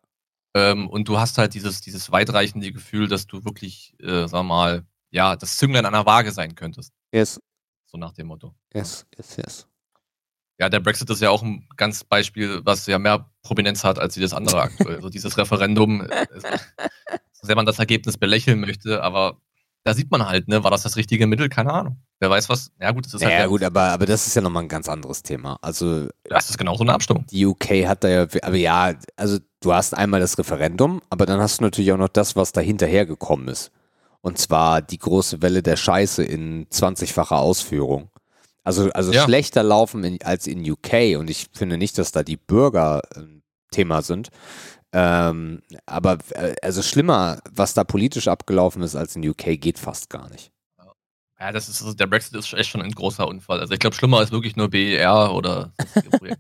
Ähm, 0.55 0.89
und 0.89 1.09
du 1.09 1.19
hast 1.19 1.39
halt 1.39 1.55
dieses, 1.55 1.81
dieses 1.81 2.12
weitreichende 2.12 2.73
Gefühl, 2.73 3.09
dass 3.09 3.27
du 3.27 3.45
wirklich, 3.45 3.95
äh, 4.01 4.29
sag 4.29 4.45
mal, 4.45 4.85
ja, 5.11 5.37
das 5.37 5.57
Zünglein 5.57 5.87
an 5.87 5.93
der 5.93 6.07
Waage 6.07 6.33
sein 6.33 6.55
könntest. 6.55 6.93
Yes. 7.12 7.41
So 7.85 7.97
nach 7.97 8.12
dem 8.12 8.27
Motto. 8.27 8.55
Yes, 8.75 9.07
yes, 9.17 9.37
yes. 9.37 9.69
Ja, 10.59 10.69
der 10.69 10.81
Brexit 10.81 11.11
ist 11.11 11.21
ja 11.21 11.31
auch 11.31 11.43
ein 11.43 11.67
ganz 11.77 12.05
Beispiel, 12.05 12.61
was 12.65 12.87
ja 12.87 12.99
mehr 12.99 13.31
Prominenz 13.43 13.83
hat 13.83 13.99
als 13.99 14.15
jedes 14.15 14.33
andere 14.33 14.61
aktuell. 14.61 14.97
also 14.97 15.09
dieses 15.09 15.37
Referendum, 15.37 16.03
äh, 16.03 16.27
wenn 17.43 17.57
man 17.57 17.67
das 17.67 17.79
Ergebnis 17.79 18.17
belächeln 18.17 18.61
möchte, 18.61 19.03
aber 19.03 19.41
da 19.85 19.93
sieht 19.93 20.11
man 20.11 20.26
halt, 20.26 20.49
ne, 20.49 20.64
war 20.64 20.70
das 20.70 20.82
das 20.82 20.97
richtige 20.97 21.26
Mittel? 21.26 21.51
Keine 21.51 21.72
Ahnung. 21.72 21.99
Wer 22.18 22.30
weiß 22.30 22.49
was. 22.49 22.72
Ja, 22.80 22.91
gut, 22.93 23.05
das 23.05 23.14
ist 23.14 23.24
halt. 23.24 23.32
Ja, 23.32 23.47
gut, 23.47 23.62
aber, 23.62 23.82
aber 23.82 24.07
das 24.07 24.26
ist 24.26 24.35
ja 24.35 24.41
nochmal 24.41 24.62
ein 24.62 24.68
ganz 24.68 24.89
anderes 24.89 25.22
Thema. 25.22 25.59
Also. 25.61 26.09
Das 26.24 26.49
ist 26.49 26.57
genau 26.57 26.74
so 26.74 26.85
eine 26.85 26.95
Abstimmung. 26.95 27.26
Die 27.26 27.45
UK 27.45 27.87
hat 27.87 28.03
da 28.03 28.09
ja, 28.09 28.26
aber 28.43 28.57
ja, 28.57 28.95
also 29.16 29.39
du 29.61 29.74
hast 29.74 29.95
einmal 29.95 30.20
das 30.20 30.39
Referendum, 30.39 31.03
aber 31.11 31.26
dann 31.26 31.39
hast 31.39 31.61
du 31.61 31.64
natürlich 31.64 31.93
auch 31.93 31.99
noch 31.99 32.09
das, 32.09 32.35
was 32.35 32.53
da 32.53 32.62
hinterher 32.62 33.05
gekommen 33.05 33.49
ist. 33.49 33.72
Und 34.22 34.39
zwar 34.39 34.80
die 34.80 34.99
große 34.99 35.43
Welle 35.43 35.62
der 35.62 35.76
Scheiße 35.76 36.24
in 36.24 36.66
20-facher 36.68 37.37
Ausführung. 37.37 38.09
Also, 38.62 38.91
also 38.93 39.12
ja. 39.12 39.22
schlechter 39.24 39.62
laufen 39.62 40.03
in, 40.03 40.22
als 40.22 40.47
in 40.47 40.68
UK. 40.68 41.18
Und 41.18 41.28
ich 41.28 41.49
finde 41.53 41.76
nicht, 41.76 41.99
dass 41.99 42.11
da 42.11 42.22
die 42.22 42.39
Bürger 42.39 43.03
ein 43.14 43.43
Thema 43.70 44.01
sind. 44.01 44.30
Ähm, 44.97 45.61
aber 45.87 46.19
äh, 46.31 46.55
also 46.63 46.81
schlimmer, 46.81 47.41
was 47.51 47.75
da 47.75 47.83
politisch 47.83 48.29
abgelaufen 48.29 48.81
ist 48.83 48.95
als 48.95 49.17
in 49.17 49.29
UK, 49.29 49.61
geht 49.61 49.81
fast 49.81 50.09
gar 50.09 50.31
nicht. 50.31 50.53
Ja, 51.41 51.51
das 51.51 51.69
ist, 51.69 51.83
also 51.83 51.95
der 51.95 52.07
Brexit 52.07 52.35
ist 52.37 52.53
echt 52.53 52.71
schon 52.71 52.81
ein 52.81 52.93
großer 52.93 53.27
Unfall. 53.27 53.59
Also 53.59 53.75
ich 53.75 53.81
glaube, 53.81 53.97
schlimmer 53.97 54.23
ist 54.23 54.31
wirklich 54.31 54.55
nur 54.55 54.71
BER 54.71 55.35
oder 55.35 55.73
so. 55.95 56.29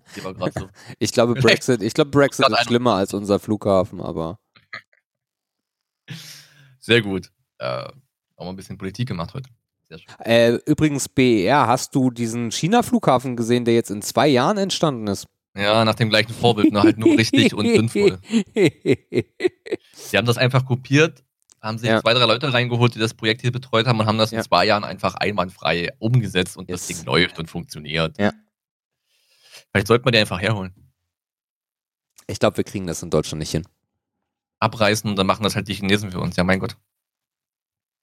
Ich 1.00 1.12
glaube, 1.12 1.34
Brexit, 1.34 1.82
ich 1.82 1.94
glaube, 1.94 2.12
Brexit 2.12 2.48
ist 2.48 2.66
schlimmer 2.66 2.94
als 2.94 3.12
unser 3.12 3.40
Flughafen, 3.40 4.00
aber. 4.00 4.38
Sehr 6.78 7.02
gut. 7.02 7.32
Äh, 7.58 7.88
auch 8.36 8.44
mal 8.44 8.50
ein 8.50 8.56
bisschen 8.56 8.78
Politik 8.78 9.08
gemacht 9.08 9.34
heute. 9.34 9.50
Äh, 10.20 10.58
übrigens, 10.66 11.08
BER, 11.08 11.66
hast 11.66 11.94
du 11.94 12.10
diesen 12.10 12.52
China-Flughafen 12.52 13.36
gesehen, 13.36 13.64
der 13.64 13.74
jetzt 13.74 13.90
in 13.90 14.00
zwei 14.00 14.28
Jahren 14.28 14.58
entstanden 14.58 15.08
ist? 15.08 15.26
Ja, 15.56 15.84
nach 15.84 15.94
dem 15.94 16.10
gleichen 16.10 16.34
Vorbild, 16.34 16.72
nur 16.72 16.82
halt 16.82 16.98
nur 16.98 17.16
richtig 17.16 17.54
und 17.54 17.66
sinnvoll. 17.66 18.18
Sie 19.94 20.16
haben 20.16 20.26
das 20.26 20.36
einfach 20.36 20.66
kopiert, 20.66 21.22
haben 21.60 21.78
sich 21.78 21.88
ja. 21.88 22.00
zwei, 22.00 22.12
drei 22.12 22.26
Leute 22.26 22.52
reingeholt, 22.52 22.94
die 22.96 22.98
das 22.98 23.14
Projekt 23.14 23.42
hier 23.42 23.52
betreut 23.52 23.86
haben 23.86 24.00
und 24.00 24.06
haben 24.06 24.18
das 24.18 24.32
ja. 24.32 24.38
in 24.38 24.44
zwei 24.44 24.66
Jahren 24.66 24.82
einfach 24.82 25.14
einwandfrei 25.14 25.90
umgesetzt 26.00 26.56
und 26.56 26.68
yes. 26.68 26.86
das 26.86 26.96
Ding 26.96 27.06
läuft 27.06 27.38
und 27.38 27.48
funktioniert. 27.48 28.18
Ja. 28.18 28.32
Vielleicht 29.70 29.86
sollten 29.86 30.04
wir 30.04 30.10
die 30.10 30.18
einfach 30.18 30.40
herholen. 30.40 30.74
Ich 32.26 32.40
glaube, 32.40 32.56
wir 32.56 32.64
kriegen 32.64 32.86
das 32.86 33.02
in 33.02 33.10
Deutschland 33.10 33.38
nicht 33.38 33.52
hin. 33.52 33.66
Abreißen 34.58 35.08
und 35.08 35.16
dann 35.16 35.26
machen 35.26 35.44
das 35.44 35.54
halt 35.54 35.68
die 35.68 35.74
Chinesen 35.74 36.10
für 36.10 36.20
uns. 36.20 36.36
Ja, 36.36 36.42
mein 36.42 36.58
Gott. 36.58 36.76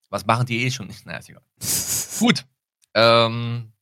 Was 0.10 0.26
machen 0.26 0.45
die 0.45 0.64
eh 0.66 0.72
schon 0.72 0.88
nicht? 0.88 1.06
Naja, 1.06 1.20
ist 1.20 1.30
egal. 1.30 1.43
Gut. 2.20 2.45
Ähm, 2.93 3.74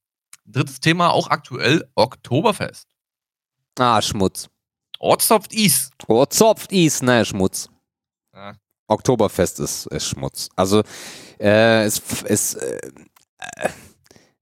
drittes 0.46 0.80
Thema, 0.80 1.12
auch 1.12 1.28
aktuell, 1.28 1.90
Oktoberfest. 1.96 2.88
Ah, 3.80 4.02
Schmutz. 4.02 4.50
Ortsoft 5.00 5.54
is. 5.54 5.90
Ortsoft 6.08 6.72
is, 6.72 7.02
ne, 7.02 7.24
Schmutz. 7.24 7.70
Ja. 8.34 8.56
Oktoberfest 8.88 9.60
ist, 9.62 9.86
ist 9.88 10.08
Schmutz. 10.08 10.50
Also, 10.56 10.84
äh, 11.40 11.84
es 11.86 12.00
ist, 12.24 12.56
äh, 12.56 12.90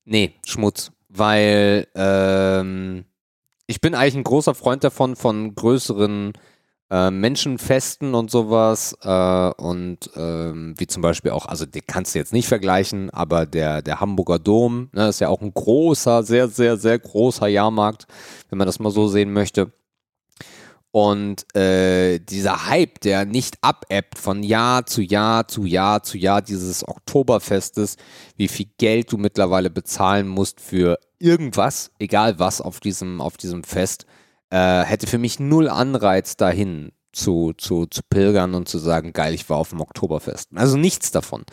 nee, 0.06 0.34
Schmutz. 0.46 0.92
Weil, 1.10 1.88
ähm, 1.94 3.06
ich 3.68 3.80
bin 3.80 3.94
eigentlich 3.94 4.16
ein 4.16 4.24
großer 4.24 4.56
Freund 4.56 4.84
davon, 4.84 5.16
von 5.16 5.54
größeren 5.54 6.34
äh, 6.90 7.12
Menschenfesten 7.12 8.14
und 8.14 8.32
sowas 8.32 8.98
äh, 9.02 9.52
und 9.62 10.10
ähm, 10.16 10.74
wie 10.78 10.88
zum 10.88 11.02
Beispiel 11.02 11.32
auch, 11.32 11.46
also 11.46 11.66
die 11.66 11.82
kannst 11.82 12.16
du 12.16 12.20
jetzt 12.20 12.34
nicht 12.34 12.48
vergleichen, 12.48 13.10
aber 13.10 13.46
der, 13.46 13.82
der 13.82 14.00
Hamburger 14.00 14.40
Dom 14.40 14.90
ne, 14.94 15.10
ist 15.10 15.20
ja 15.20 15.30
auch 15.30 15.42
ein 15.42 15.54
großer, 15.54 16.24
sehr, 16.24 16.48
sehr, 16.48 16.78
sehr 16.78 16.98
großer 17.00 17.48
Jahrmarkt, 17.48 18.08
wenn 18.50 18.58
man 18.58 18.68
das 18.68 18.80
mal 18.80 18.92
so 18.92 19.08
sehen 19.08 19.34
möchte. 19.34 19.72
Und 20.92 21.54
äh, 21.56 22.20
dieser 22.20 22.68
Hype, 22.68 23.02
der 23.02 23.26
nicht 23.26 23.58
abebbt 23.62 24.18
von 24.18 24.42
Jahr 24.42 24.86
zu 24.86 25.02
Jahr 25.02 25.48
zu 25.48 25.64
Jahr 25.66 26.02
zu 26.02 26.18
Jahr 26.18 26.42
dieses 26.42 26.88
Oktoberfestes, 26.88 27.98
wie 28.38 28.48
viel 28.48 28.68
Geld 28.78 29.12
du 29.12 29.18
mittlerweile 29.18 29.70
bezahlen 29.70 30.28
musst 30.28 30.62
für 30.62 30.98
irgendwas, 31.20 31.92
egal 32.00 32.40
was 32.40 32.62
auf 32.62 32.80
diesem, 32.80 33.22
auf 33.22 33.38
diesem 33.38 33.64
Fest, 33.64 34.06
äh, 34.50 34.84
hätte 34.84 35.08
für 35.08 35.18
mich 35.18 35.40
null 35.40 35.70
Anreiz 35.70 36.38
dahin 36.38 36.92
zu, 37.18 37.54
zu, 37.58 37.88
zu 37.88 38.02
pilgern 38.10 38.54
und 38.54 38.70
zu 38.70 38.78
sagen, 38.78 39.12
geil, 39.12 39.34
ich 39.34 39.50
war 39.50 39.58
auf 39.58 39.72
dem 39.72 39.82
Oktoberfest. 39.82 40.50
Also 40.56 40.78
nichts 40.78 41.12
davon. 41.12 41.44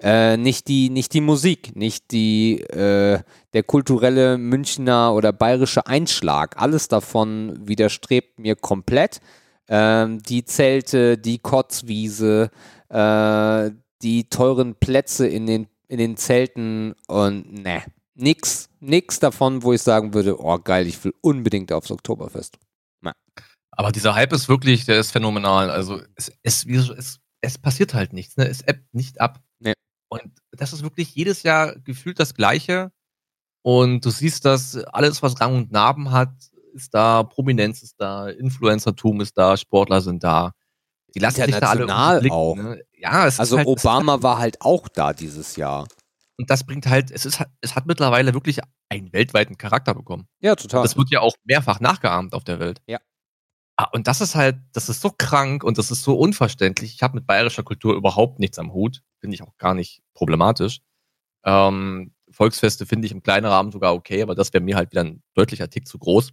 Äh, 0.00 0.36
nicht, 0.36 0.66
die, 0.68 0.88
nicht 0.88 1.12
die 1.12 1.20
Musik, 1.20 1.76
nicht 1.76 2.10
die, 2.10 2.60
äh, 2.60 3.20
der 3.52 3.62
kulturelle 3.62 4.38
Münchner 4.38 5.12
oder 5.14 5.32
bayerische 5.32 5.86
Einschlag. 5.86 6.60
Alles 6.60 6.88
davon 6.88 7.58
widerstrebt 7.60 8.38
mir 8.38 8.56
komplett. 8.56 9.20
Ähm, 9.68 10.22
die 10.22 10.44
Zelte, 10.44 11.18
die 11.18 11.38
Kotzwiese, 11.38 12.50
äh, 12.88 13.70
die 14.02 14.30
teuren 14.30 14.74
Plätze 14.74 15.26
in 15.26 15.46
den, 15.46 15.66
in 15.86 15.98
den 15.98 16.16
Zelten 16.16 16.94
und 17.06 17.62
ne, 17.62 17.82
nix, 18.14 18.69
nichts 18.80 19.18
davon, 19.18 19.62
wo 19.62 19.72
ich 19.72 19.82
sagen 19.82 20.14
würde, 20.14 20.40
oh 20.42 20.58
geil, 20.58 20.86
ich 20.86 21.02
will 21.04 21.14
unbedingt 21.20 21.72
aufs 21.72 21.90
Oktoberfest. 21.90 22.58
Ja. 23.04 23.12
Aber 23.70 23.92
dieser 23.92 24.14
Hype 24.14 24.32
ist 24.32 24.48
wirklich, 24.48 24.84
der 24.84 24.98
ist 24.98 25.12
phänomenal. 25.12 25.70
Also 25.70 26.00
es, 26.14 26.32
es, 26.42 26.66
es, 26.66 27.20
es 27.40 27.58
passiert 27.58 27.94
halt 27.94 28.12
nichts, 28.12 28.36
ne? 28.36 28.48
Es 28.48 28.62
ebbt 28.62 28.92
nicht 28.94 29.20
ab. 29.20 29.40
Nee. 29.58 29.74
Und 30.08 30.22
das 30.52 30.72
ist 30.72 30.82
wirklich 30.82 31.14
jedes 31.14 31.42
Jahr 31.42 31.76
gefühlt 31.76 32.18
das 32.18 32.34
Gleiche. 32.34 32.92
Und 33.62 34.04
du 34.04 34.10
siehst, 34.10 34.44
dass 34.44 34.76
alles, 34.76 35.22
was 35.22 35.40
Rang 35.40 35.54
und 35.56 35.72
Narben 35.72 36.10
hat, 36.10 36.32
ist 36.72 36.94
da, 36.94 37.22
Prominenz 37.22 37.82
ist 37.82 37.96
da, 37.98 38.28
Influencertum 38.28 39.20
ist 39.20 39.36
da, 39.36 39.56
Sportler 39.56 40.00
sind 40.00 40.24
da. 40.24 40.52
Die 41.14 41.18
lassen 41.18 41.44
sich 41.44 41.56
da 41.56 41.70
alle 41.70 42.32
auch. 42.32 42.56
Ne? 42.56 42.82
Ja, 42.96 43.26
es 43.26 43.40
also 43.40 43.58
halt, 43.58 43.66
Obama 43.66 44.12
halt, 44.12 44.22
war 44.22 44.38
halt 44.38 44.60
auch 44.60 44.88
da 44.88 45.12
dieses 45.12 45.56
Jahr. 45.56 45.88
Und 46.40 46.48
das 46.48 46.64
bringt 46.64 46.86
halt, 46.86 47.10
es 47.10 47.26
ist, 47.26 47.44
es 47.60 47.76
hat 47.76 47.84
mittlerweile 47.84 48.32
wirklich 48.32 48.60
einen 48.88 49.12
weltweiten 49.12 49.58
Charakter 49.58 49.92
bekommen. 49.94 50.26
Ja, 50.40 50.56
total. 50.56 50.82
Das 50.82 50.96
wird 50.96 51.10
ja 51.10 51.20
auch 51.20 51.34
mehrfach 51.44 51.80
nachgeahmt 51.80 52.32
auf 52.32 52.44
der 52.44 52.58
Welt. 52.58 52.80
Ja. 52.86 52.98
Ah, 53.76 53.88
und 53.92 54.06
das 54.06 54.22
ist 54.22 54.34
halt, 54.34 54.56
das 54.72 54.88
ist 54.88 55.02
so 55.02 55.10
krank 55.10 55.62
und 55.62 55.76
das 55.76 55.90
ist 55.90 56.02
so 56.02 56.18
unverständlich. 56.18 56.94
Ich 56.94 57.02
habe 57.02 57.16
mit 57.16 57.26
bayerischer 57.26 57.62
Kultur 57.62 57.94
überhaupt 57.94 58.38
nichts 58.38 58.58
am 58.58 58.72
Hut. 58.72 59.02
Finde 59.18 59.34
ich 59.34 59.42
auch 59.42 59.54
gar 59.58 59.74
nicht 59.74 60.00
problematisch. 60.14 60.80
Ähm, 61.44 62.14
Volksfeste 62.30 62.86
finde 62.86 63.04
ich 63.04 63.12
im 63.12 63.22
kleinen 63.22 63.44
Rahmen 63.44 63.70
sogar 63.70 63.92
okay, 63.92 64.22
aber 64.22 64.34
das 64.34 64.50
wäre 64.54 64.64
mir 64.64 64.76
halt 64.76 64.92
wieder 64.92 65.04
ein 65.04 65.22
deutlicher 65.34 65.68
Tick 65.68 65.86
zu 65.86 65.98
groß. 65.98 66.32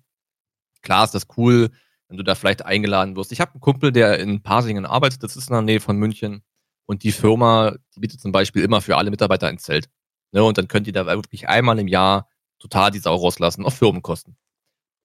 Klar 0.83 1.03
ist 1.03 1.15
das 1.15 1.27
cool, 1.35 1.69
wenn 2.07 2.15
du 2.15 2.23
da 2.23 2.33
vielleicht 2.35 2.63
eingeladen 2.63 3.17
wirst. 3.17 3.33
Ich 3.33 3.41
habe 3.41 3.51
einen 3.55 3.61
Kumpel, 3.61 3.91
der 3.91 4.19
in 4.19 4.41
Pasingen 4.41 4.85
arbeitet, 4.85 5.21
das 5.21 5.35
ist 5.35 5.49
in 5.49 5.53
der 5.53 5.63
Nähe 5.63 5.81
von 5.81 5.97
München. 5.97 6.43
Und 6.85 7.03
die 7.03 7.11
Firma, 7.11 7.75
die 7.93 7.99
bietet 7.99 8.21
zum 8.21 8.31
Beispiel 8.31 8.63
immer 8.63 8.79
für 8.79 8.95
alle 8.95 9.11
Mitarbeiter 9.11 9.47
ein 9.47 9.57
Zelt. 9.57 9.89
Ne, 10.31 10.43
und 10.43 10.57
dann 10.57 10.67
könnt 10.67 10.87
ihr 10.87 10.93
da 10.93 11.05
wirklich 11.05 11.47
einmal 11.47 11.79
im 11.79 11.87
Jahr 11.87 12.27
total 12.59 12.91
die 12.91 12.99
Sau 12.99 13.15
rauslassen, 13.15 13.65
auf 13.65 13.75
Firmenkosten. 13.75 14.37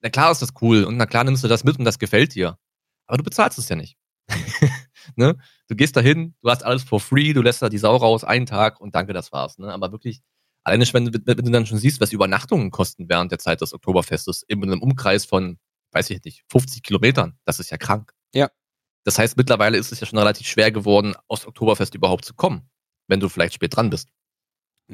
Na 0.00 0.10
klar 0.10 0.32
ist 0.32 0.42
das 0.42 0.50
cool 0.60 0.84
und 0.84 0.96
na 0.96 1.06
klar 1.06 1.24
nimmst 1.24 1.44
du 1.44 1.48
das 1.48 1.64
mit 1.64 1.78
und 1.78 1.84
das 1.84 1.98
gefällt 1.98 2.34
dir. 2.34 2.58
Aber 3.06 3.18
du 3.18 3.24
bezahlst 3.24 3.58
es 3.58 3.68
ja 3.68 3.76
nicht. 3.76 3.96
ne? 5.16 5.36
Du 5.68 5.76
gehst 5.76 5.96
dahin, 5.96 6.34
du 6.42 6.50
hast 6.50 6.64
alles 6.64 6.82
for 6.82 6.98
free, 6.98 7.32
du 7.32 7.42
lässt 7.42 7.62
da 7.62 7.68
die 7.68 7.78
Sau 7.78 7.96
raus, 7.96 8.24
einen 8.24 8.46
Tag 8.46 8.80
und 8.80 8.94
danke, 8.94 9.12
das 9.12 9.30
war's. 9.32 9.58
Ne? 9.58 9.72
Aber 9.72 9.92
wirklich, 9.92 10.22
alleine 10.64 10.84
wenn 10.92 11.12
wenn 11.12 11.36
du 11.36 11.50
dann 11.50 11.66
schon 11.66 11.78
siehst, 11.78 12.00
was 12.00 12.12
Übernachtungen 12.12 12.70
kosten 12.70 13.08
während 13.08 13.30
der 13.30 13.38
Zeit 13.38 13.60
des 13.60 13.74
Oktoberfestes, 13.74 14.42
in 14.48 14.62
einem 14.62 14.82
Umkreis 14.82 15.24
von 15.24 15.58
weiß 15.92 16.10
ich 16.10 16.24
nicht, 16.24 16.44
50 16.50 16.82
Kilometern. 16.82 17.38
Das 17.44 17.60
ist 17.60 17.70
ja 17.70 17.76
krank. 17.76 18.12
Ja. 18.34 18.50
Das 19.04 19.18
heißt, 19.18 19.36
mittlerweile 19.36 19.78
ist 19.78 19.92
es 19.92 20.00
ja 20.00 20.06
schon 20.06 20.18
relativ 20.18 20.46
schwer 20.46 20.72
geworden, 20.72 21.14
aus 21.28 21.46
Oktoberfest 21.46 21.94
überhaupt 21.94 22.24
zu 22.24 22.34
kommen, 22.34 22.70
wenn 23.08 23.20
du 23.20 23.28
vielleicht 23.28 23.54
spät 23.54 23.76
dran 23.76 23.90
bist. 23.90 24.08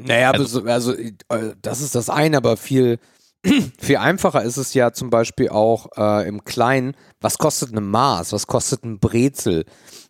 Naja, 0.05 0.31
also, 0.31 0.65
also 0.65 0.95
äh, 0.95 1.55
das 1.61 1.81
ist 1.81 1.95
das 1.95 2.11
eine, 2.11 2.37
aber 2.37 2.57
viel, 2.57 2.99
viel 3.79 3.97
einfacher 3.97 4.43
ist 4.43 4.57
es 4.57 4.75
ja 4.75 4.93
zum 4.93 5.11
Beispiel 5.11 5.49
auch 5.49 5.89
äh, 5.97 6.29
im 6.29 6.45
Kleinen. 6.45 6.97
Was 7.21 7.39
kostet 7.39 7.73
eine 7.73 7.81
Maß? 7.81 8.33
Was 8.33 8.47
kostet 8.47 8.85
ein 8.85 8.99
Brezel? 8.99 9.65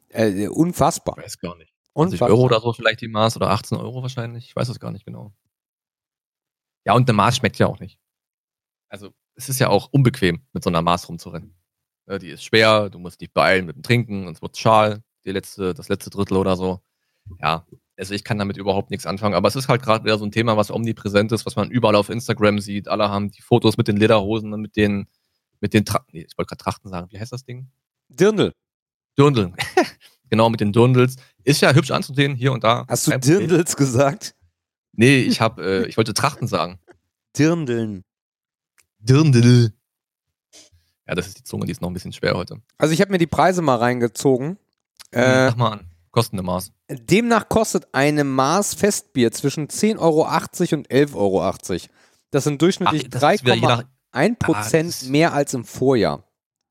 Äh, 0.09 0.49
unfassbar. 0.49 1.17
Ich 1.19 1.25
weiß 1.25 1.39
gar 1.39 1.57
nicht. 1.57 1.73
20 1.95 2.23
Euro 2.23 2.43
oder 2.43 2.61
so 2.61 2.73
vielleicht 2.73 3.01
die 3.01 3.09
Maß 3.09 3.37
oder 3.37 3.51
18 3.51 3.77
Euro 3.77 4.03
wahrscheinlich. 4.03 4.47
Ich 4.47 4.57
weiß 4.57 4.69
es 4.69 4.79
gar 4.79 4.93
nicht 4.93 5.05
genau. 5.05 5.33
Ja, 6.87 6.95
und 6.95 7.09
eine 7.09 7.17
Maß 7.17 7.37
schmeckt 7.37 7.59
ja 7.59 7.67
auch 7.67 7.81
nicht. 7.81 7.99
Also 8.89 9.11
es 9.35 9.49
ist 9.49 9.59
ja 9.59 9.69
auch 9.69 9.89
unbequem, 9.93 10.41
mit 10.53 10.63
so 10.63 10.71
einer 10.71 10.81
Maß 10.81 11.09
rumzurennen. 11.09 11.55
Ja, 12.07 12.19
die 12.19 12.31
ist 12.31 12.45
schwer, 12.45 12.89
du 12.89 12.99
musst 12.99 13.21
dich 13.21 13.33
beeilen 13.33 13.67
mit 13.67 13.77
dem 13.77 13.83
Trinken, 13.83 14.25
sonst 14.25 14.43
wird 14.43 14.57
schal, 14.57 15.03
die 15.25 15.33
letzte, 15.33 15.75
das 15.75 15.89
letzte 15.89 16.11
Drittel 16.11 16.37
oder 16.37 16.57
so. 16.57 16.81
Ja, 17.41 17.67
also 17.99 18.15
ich 18.15 18.25
kann 18.25 18.39
damit 18.39 18.57
überhaupt 18.57 18.91
nichts 18.91 19.07
anfangen, 19.07 19.35
aber 19.35 19.49
es 19.49 19.57
ist 19.57 19.69
halt 19.69 19.83
gerade 19.83 20.05
wieder 20.05 20.19
so 20.19 20.25
ein 20.25 20.31
Thema, 20.31 20.57
was 20.57 20.71
omnipräsent 20.71 21.33
ist, 21.33 21.45
was 21.47 21.57
man 21.57 21.71
überall 21.71 21.97
auf 21.97 22.09
Instagram 22.09 22.61
sieht. 22.61 22.89
Alle 22.89 23.11
haben 23.11 23.31
die 23.31 23.43
Fotos 23.43 23.77
mit 23.77 23.89
den 23.89 23.97
Lederhosen 23.97 24.53
und 24.53 24.61
mit 24.61 24.77
den, 24.77 25.09
mit 25.61 25.75
den 25.75 25.85
Tra 25.85 26.05
nee, 26.13 26.25
ich 26.29 26.39
wollte 26.39 26.51
gerade 26.51 26.63
Trachten 26.63 26.91
sagen, 26.91 27.09
wie 27.11 27.19
heißt 27.19 27.33
das 27.33 27.45
Ding? 27.45 27.69
Dirndl. 28.09 28.55
Dirndl. 29.19 29.53
genau, 30.31 30.49
mit 30.49 30.61
den 30.61 30.73
Dirndls. 30.73 31.17
Ist 31.43 31.61
ja 31.61 31.75
hübsch 31.75 31.91
anzusehen, 31.91 32.37
hier 32.37 32.53
und 32.53 32.63
da. 32.63 32.87
Hast 32.89 33.09
du 33.09 33.19
Dirndls 33.19 33.77
gesagt? 33.77 34.35
Nee, 34.93 35.21
ich 35.21 35.41
hab, 35.41 35.59
äh, 35.59 35.87
ich 35.87 35.97
wollte 35.97 36.15
Trachten 36.15 36.47
sagen. 36.47 36.79
Dirndeln. 37.37 38.05
Dirndl. 39.01 39.73
Ja, 41.07 41.15
das 41.15 41.27
ist 41.27 41.39
die 41.39 41.45
Zunge, 41.45 41.65
die 41.65 41.73
ist 41.73 41.81
noch 41.81 41.89
ein 41.89 41.95
bisschen 41.95 42.13
schwer 42.13 42.35
heute. 42.35 42.61
Also 42.77 42.93
ich 42.93 43.01
habe 43.01 43.11
mir 43.11 43.19
die 43.19 43.27
Preise 43.27 43.63
mal 43.63 43.77
reingezogen. 43.77 44.59
Äh, 45.11 45.47
Mach 45.47 45.57
mal 45.57 45.73
an. 45.73 45.91
Kostende 46.19 46.43
Maß. 46.43 46.73
Demnach 46.91 47.49
kostet 47.49 47.87
eine 47.93 48.25
Maß 48.25 48.75
Festbier 48.75 49.31
zwischen 49.31 49.69
10,80 49.69 49.99
Euro 50.01 50.23
und 50.25 50.89
11,80 50.89 51.15
Euro. 51.15 51.53
Das 52.33 52.43
sind 52.43 52.61
durchschnittlich 52.61 53.05
3,1 53.05 54.37
Prozent 54.37 54.97
ah, 55.01 55.11
mehr 55.11 55.33
als 55.33 55.55
im 55.55 55.65
Vorjahr. 55.65 56.25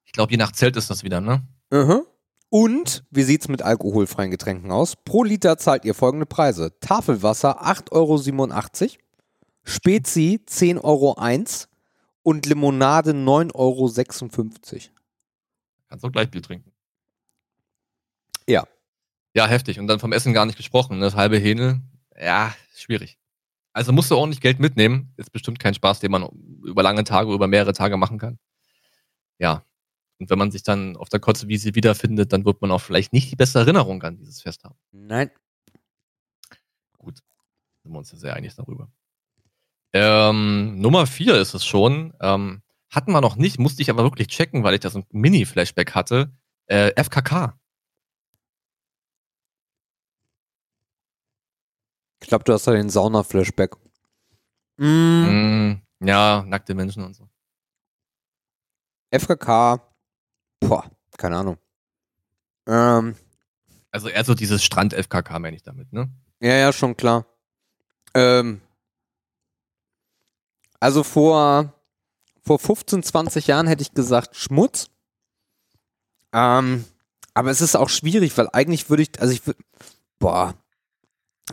Ich 0.04 0.12
glaube, 0.12 0.32
je 0.32 0.38
nach 0.38 0.52
Zelt 0.52 0.76
ist 0.76 0.90
das 0.90 1.04
wieder, 1.04 1.22
ne? 1.22 1.48
Mhm. 1.70 2.02
Und 2.50 3.06
wie 3.10 3.24
sieht 3.24 3.40
es 3.40 3.48
mit 3.48 3.62
alkoholfreien 3.62 4.32
Getränken 4.32 4.70
aus? 4.70 4.98
Pro 4.98 5.24
Liter 5.24 5.58
zahlt 5.58 5.86
ihr 5.86 5.94
folgende 5.94 6.26
Preise. 6.26 6.78
Tafelwasser 6.82 7.66
8,87 7.66 7.92
Euro, 7.94 8.92
Spezi 9.64 10.42
10,01 10.46 10.84
Euro, 10.84 11.16
und 12.24 12.46
Limonade 12.48 13.12
9,56 13.12 13.54
Euro. 13.56 13.92
Kannst 15.88 16.04
auch 16.04 16.12
gleich 16.12 16.30
Bier 16.30 16.42
trinken. 16.42 16.70
Ja. 18.46 18.68
Ja, 19.38 19.46
heftig. 19.46 19.80
Und 19.80 19.86
dann 19.86 20.00
vom 20.00 20.14
Essen 20.14 20.34
gar 20.34 20.48
nicht 20.48 20.58
gesprochen. 20.58 20.98
Ne? 20.98 21.06
Das 21.06 21.16
halbe 21.16 21.38
Hähne, 21.38 21.84
ja, 22.20 22.56
schwierig. 22.76 23.20
Also 23.72 23.92
musst 23.92 24.10
du 24.10 24.16
ordentlich 24.16 24.42
Geld 24.42 24.60
mitnehmen. 24.60 25.14
Ist 25.16 25.32
bestimmt 25.32 25.60
kein 25.60 25.76
Spaß, 25.76 26.00
den 26.00 26.10
man 26.10 26.28
über 26.66 26.82
lange 26.82 27.04
Tage, 27.04 27.32
über 27.32 27.46
mehrere 27.48 27.74
Tage 27.74 27.98
machen 27.98 28.18
kann. 28.18 28.40
Ja. 29.38 29.64
Und 30.18 30.32
wenn 30.32 30.40
man 30.40 30.50
sich 30.50 30.64
dann 30.64 30.98
auf 30.98 31.10
der 31.10 31.20
Kotzewiese 31.20 31.76
wiederfindet, 31.76 32.34
dann 32.34 32.46
wird 32.46 32.64
man 32.64 32.72
auch 32.72 32.82
vielleicht 32.82 33.14
nicht 33.14 33.30
die 33.30 33.36
beste 33.36 33.60
Erinnerung 33.60 34.02
an 34.02 34.18
dieses 34.18 34.42
Fest 34.42 34.64
haben. 34.64 34.74
Nein. 34.92 35.30
Gut. 36.98 37.20
Sind 37.84 37.92
wir 37.92 38.00
uns 38.00 38.12
ja 38.12 38.18
sehr 38.18 38.34
einig 38.36 38.56
darüber. 38.56 38.90
Ähm, 39.94 40.80
Nummer 40.80 41.06
vier 41.06 41.36
ist 41.36 41.54
es 41.54 41.64
schon. 41.64 42.12
Ähm, 42.22 42.64
hatten 42.90 43.12
wir 43.12 43.22
noch 43.22 43.36
nicht, 43.36 43.60
musste 43.60 43.84
ich 43.84 43.92
aber 43.92 44.02
wirklich 44.02 44.30
checken, 44.30 44.64
weil 44.64 44.74
ich 44.74 44.80
da 44.80 44.90
so 44.90 44.98
ein 44.98 45.06
Mini-Flashback 45.12 45.94
hatte. 45.94 46.32
Äh, 46.66 46.92
FKK. 47.00 47.60
Ich 52.28 52.30
glaube, 52.30 52.44
du 52.44 52.52
hast 52.52 52.68
da 52.68 52.74
den 52.74 52.90
Sauna-Flashback. 52.90 53.78
Mm. 54.76 54.90
Mm, 54.90 55.82
ja, 56.02 56.44
nackte 56.46 56.76
Menschen 56.76 57.02
und 57.06 57.16
so. 57.16 57.30
FKK, 59.12 59.80
boah, 60.60 60.92
keine 61.18 61.38
Ahnung. 61.38 61.58
Ähm, 62.68 63.16
also 63.92 64.10
eher 64.10 64.26
so 64.26 64.34
dieses 64.34 64.62
Strand-FKK 64.62 65.40
meine 65.40 65.56
ich 65.56 65.64
damit, 65.64 65.94
ne? 65.94 66.10
Ja, 66.42 66.58
ja, 66.58 66.74
schon 66.74 66.98
klar. 66.98 67.26
Ähm, 68.14 68.60
also 70.82 71.04
vor, 71.04 71.74
vor 72.42 72.60
15, 72.60 73.04
20 73.04 73.48
Jahren 73.48 73.68
hätte 73.68 73.84
ich 73.84 73.94
gesagt 73.94 74.36
Schmutz. 74.36 74.90
Ähm, 76.34 76.84
aber 77.34 77.52
es 77.52 77.62
ist 77.62 77.78
auch 77.78 77.88
schwierig, 77.88 78.38
weil 78.38 78.50
eigentlich 78.52 78.90
würde 78.90 79.04
ich, 79.04 79.22
also 79.22 79.32
ich 79.32 79.48
würde, 79.48 79.64
boah, 80.20 80.54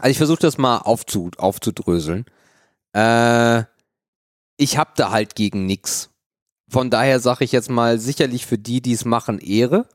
also 0.00 0.10
ich 0.10 0.18
versuche 0.18 0.40
das 0.40 0.58
mal 0.58 0.78
aufzu, 0.78 1.30
aufzudröseln. 1.36 2.26
Äh, 2.92 3.64
ich 4.56 4.78
habe 4.78 4.90
da 4.96 5.10
halt 5.10 5.34
gegen 5.34 5.66
nix. 5.66 6.10
Von 6.68 6.90
daher 6.90 7.20
sage 7.20 7.44
ich 7.44 7.52
jetzt 7.52 7.70
mal 7.70 7.98
sicherlich 7.98 8.46
für 8.46 8.58
die, 8.58 8.80
die 8.80 8.92
es 8.92 9.04
machen, 9.04 9.38
Ehre. 9.38 9.86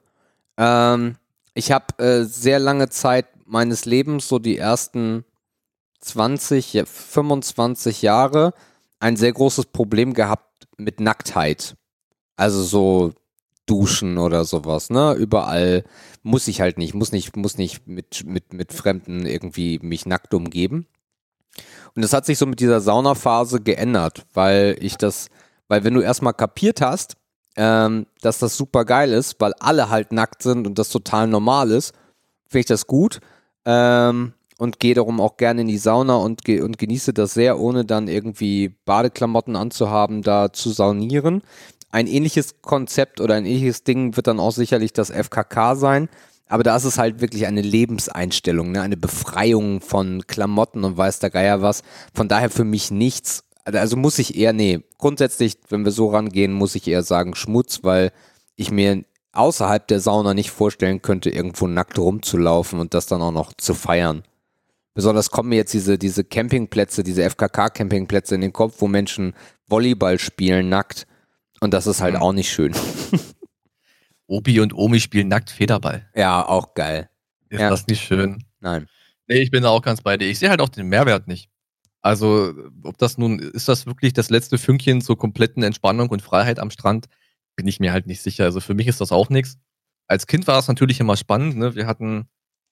Ähm, 0.57 1.15
ich 1.53 1.71
habe 1.71 2.01
äh, 2.03 2.23
sehr 2.23 2.59
lange 2.59 2.89
Zeit 2.89 3.27
meines 3.45 3.85
Lebens, 3.85 4.27
so 4.27 4.39
die 4.39 4.57
ersten 4.57 5.25
20, 6.01 6.83
25 6.85 8.01
Jahre, 8.01 8.53
ein 8.99 9.17
sehr 9.17 9.33
großes 9.33 9.67
Problem 9.67 10.13
gehabt 10.13 10.67
mit 10.77 10.99
Nacktheit. 10.99 11.75
Also 12.35 12.63
so 12.63 13.13
duschen 13.69 14.17
oder 14.17 14.45
sowas, 14.45 14.89
ne? 14.89 15.13
Überall 15.13 15.83
muss 16.23 16.47
ich 16.47 16.61
halt 16.61 16.77
nicht, 16.77 16.93
muss 16.93 17.11
nicht, 17.11 17.35
muss 17.35 17.57
nicht 17.57 17.87
mit, 17.87 18.25
mit, 18.25 18.53
mit 18.53 18.73
Fremden 18.73 19.25
irgendwie 19.25 19.79
mich 19.81 20.05
nackt 20.05 20.33
umgeben. 20.33 20.87
Und 21.95 22.03
das 22.03 22.13
hat 22.13 22.25
sich 22.25 22.37
so 22.37 22.45
mit 22.45 22.59
dieser 22.59 22.81
Saunaphase 22.81 23.61
geändert, 23.61 24.25
weil 24.33 24.77
ich 24.79 24.97
das, 24.97 25.29
weil 25.67 25.83
wenn 25.83 25.93
du 25.93 26.01
erstmal 26.01 26.33
kapiert 26.33 26.81
hast, 26.81 27.15
ähm, 27.55 28.05
dass 28.21 28.39
das 28.39 28.55
super 28.55 28.85
geil 28.85 29.11
ist, 29.11 29.35
weil 29.39 29.53
alle 29.59 29.89
halt 29.89 30.11
nackt 30.11 30.43
sind 30.43 30.65
und 30.65 30.79
das 30.79 30.89
total 30.89 31.27
normal 31.27 31.71
ist, 31.71 31.93
finde 32.47 32.61
ich 32.61 32.65
das 32.67 32.87
gut. 32.87 33.19
Ähm, 33.65 34.33
und 34.57 34.79
gehe 34.79 34.93
darum 34.93 35.21
auch 35.21 35.37
gerne 35.37 35.61
in 35.61 35.67
die 35.67 35.77
Sauna 35.77 36.15
und, 36.17 36.43
ge 36.43 36.61
und 36.61 36.77
genieße 36.77 37.13
das 37.13 37.33
sehr, 37.33 37.59
ohne 37.59 37.85
dann 37.85 38.09
irgendwie 38.09 38.75
Badeklamotten 38.83 39.55
anzuhaben, 39.55 40.21
da 40.21 40.51
zu 40.51 40.71
saunieren. 40.71 41.41
Ein 41.91 42.07
ähnliches 42.07 42.61
Konzept 42.61 43.19
oder 43.19 43.35
ein 43.35 43.45
ähnliches 43.45 43.83
Ding 43.83 44.15
wird 44.15 44.27
dann 44.27 44.39
auch 44.39 44.51
sicherlich 44.51 44.93
das 44.93 45.09
FKK 45.09 45.75
sein. 45.75 46.09
Aber 46.47 46.63
da 46.63 46.75
ist 46.75 46.83
es 46.83 46.97
halt 46.97 47.21
wirklich 47.21 47.45
eine 47.45 47.61
Lebenseinstellung, 47.61 48.71
ne? 48.71 48.81
eine 48.81 48.97
Befreiung 48.97 49.81
von 49.81 50.25
Klamotten 50.25 50.83
und 50.83 50.97
weiß 50.97 51.19
der 51.19 51.29
Geier 51.29 51.61
was. 51.61 51.83
Von 52.13 52.27
daher 52.27 52.49
für 52.49 52.63
mich 52.63 52.89
nichts. 52.89 53.43
Also 53.65 53.97
muss 53.97 54.17
ich 54.17 54.35
eher, 54.35 54.51
nee, 54.51 54.79
grundsätzlich, 54.97 55.57
wenn 55.69 55.85
wir 55.85 55.91
so 55.91 56.09
rangehen, 56.09 56.53
muss 56.53 56.73
ich 56.73 56.87
eher 56.87 57.03
sagen 57.03 57.35
Schmutz, 57.35 57.83
weil 57.83 58.11
ich 58.55 58.71
mir 58.71 59.03
außerhalb 59.31 59.87
der 59.87 59.99
Sauna 59.99 60.33
nicht 60.33 60.49
vorstellen 60.49 61.03
könnte, 61.03 61.29
irgendwo 61.29 61.67
nackt 61.67 61.99
rumzulaufen 61.99 62.79
und 62.79 62.95
das 62.95 63.05
dann 63.05 63.21
auch 63.21 63.31
noch 63.31 63.53
zu 63.53 63.75
feiern. 63.75 64.23
Besonders 64.95 65.29
kommen 65.29 65.49
mir 65.49 65.57
jetzt 65.57 65.73
diese, 65.73 65.97
diese 65.97 66.23
Campingplätze, 66.23 67.03
diese 67.03 67.23
FKK-Campingplätze 67.23 68.35
in 68.35 68.41
den 68.41 68.53
Kopf, 68.53 68.75
wo 68.79 68.87
Menschen 68.87 69.33
Volleyball 69.67 70.19
spielen 70.19 70.67
nackt. 70.67 71.05
Und 71.61 71.73
das 71.73 71.87
ist 71.87 72.01
halt 72.01 72.15
auch 72.15 72.33
nicht 72.33 72.51
schön. 72.51 72.73
Obi 74.27 74.59
und 74.59 74.73
Omi 74.73 74.99
spielen 74.99 75.27
nackt 75.27 75.49
Federball. 75.49 76.07
Ja, 76.15 76.45
auch 76.47 76.73
geil. 76.73 77.09
Ist 77.49 77.59
ja. 77.59 77.69
das 77.69 77.87
nicht 77.87 78.01
schön? 78.01 78.43
Nein. 78.59 78.87
Nee, 79.27 79.39
ich 79.39 79.51
bin 79.51 79.63
da 79.63 79.69
auch 79.69 79.81
ganz 79.81 80.01
bei 80.01 80.17
dir. 80.17 80.27
Ich 80.27 80.39
sehe 80.39 80.49
halt 80.49 80.61
auch 80.61 80.69
den 80.69 80.87
Mehrwert 80.87 81.27
nicht. 81.27 81.49
Also, 82.01 82.53
ob 82.83 82.97
das 82.97 83.17
nun, 83.17 83.39
ist 83.39 83.67
das 83.67 83.85
wirklich 83.85 84.13
das 84.13 84.29
letzte 84.29 84.57
Fünkchen 84.57 85.01
zur 85.01 85.17
kompletten 85.17 85.63
Entspannung 85.63 86.09
und 86.09 86.21
Freiheit 86.21 86.59
am 86.59 86.71
Strand? 86.71 87.07
Bin 87.55 87.67
ich 87.67 87.79
mir 87.79 87.91
halt 87.91 88.07
nicht 88.07 88.21
sicher. 88.21 88.45
Also 88.45 88.61
für 88.61 88.73
mich 88.73 88.87
ist 88.87 89.01
das 89.01 89.11
auch 89.11 89.29
nichts. 89.29 89.57
Als 90.07 90.27
Kind 90.27 90.47
war 90.47 90.59
es 90.59 90.67
natürlich 90.67 90.99
immer 90.99 91.17
spannend. 91.17 91.57
Ne? 91.57 91.75
Wir 91.75 91.87
hatten 91.87 92.29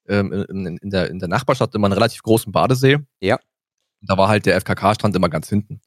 ähm, 0.08 0.32
in, 0.32 0.78
in, 0.78 0.90
der, 0.90 1.10
in 1.10 1.20
der 1.20 1.28
Nachbarstadt 1.28 1.76
immer 1.76 1.88
einen 1.88 1.94
relativ 1.94 2.24
großen 2.24 2.52
Badesee. 2.52 3.00
Ja. 3.20 3.38
Da 4.02 4.18
war 4.18 4.30
halt 4.30 4.46
der 4.46 4.56
FKK-Strand 4.62 5.16
immer 5.16 5.30
ganz 5.30 5.50
hinten. 5.50 5.82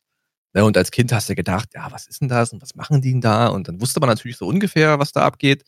Ne? 0.52 0.64
Und 0.64 0.76
als 0.76 0.90
Kind 0.90 1.12
hast 1.12 1.28
du 1.28 1.34
gedacht, 1.34 1.70
ja, 1.74 1.90
was 1.90 2.06
ist 2.06 2.20
denn 2.20 2.28
das 2.28 2.52
und 2.52 2.62
was 2.62 2.74
machen 2.74 3.00
die 3.00 3.12
denn 3.12 3.20
da? 3.20 3.48
Und 3.48 3.68
dann 3.68 3.80
wusste 3.80 4.00
man 4.00 4.08
natürlich 4.08 4.36
so 4.36 4.46
ungefähr, 4.46 4.98
was 4.98 5.12
da 5.12 5.22
abgeht. 5.22 5.64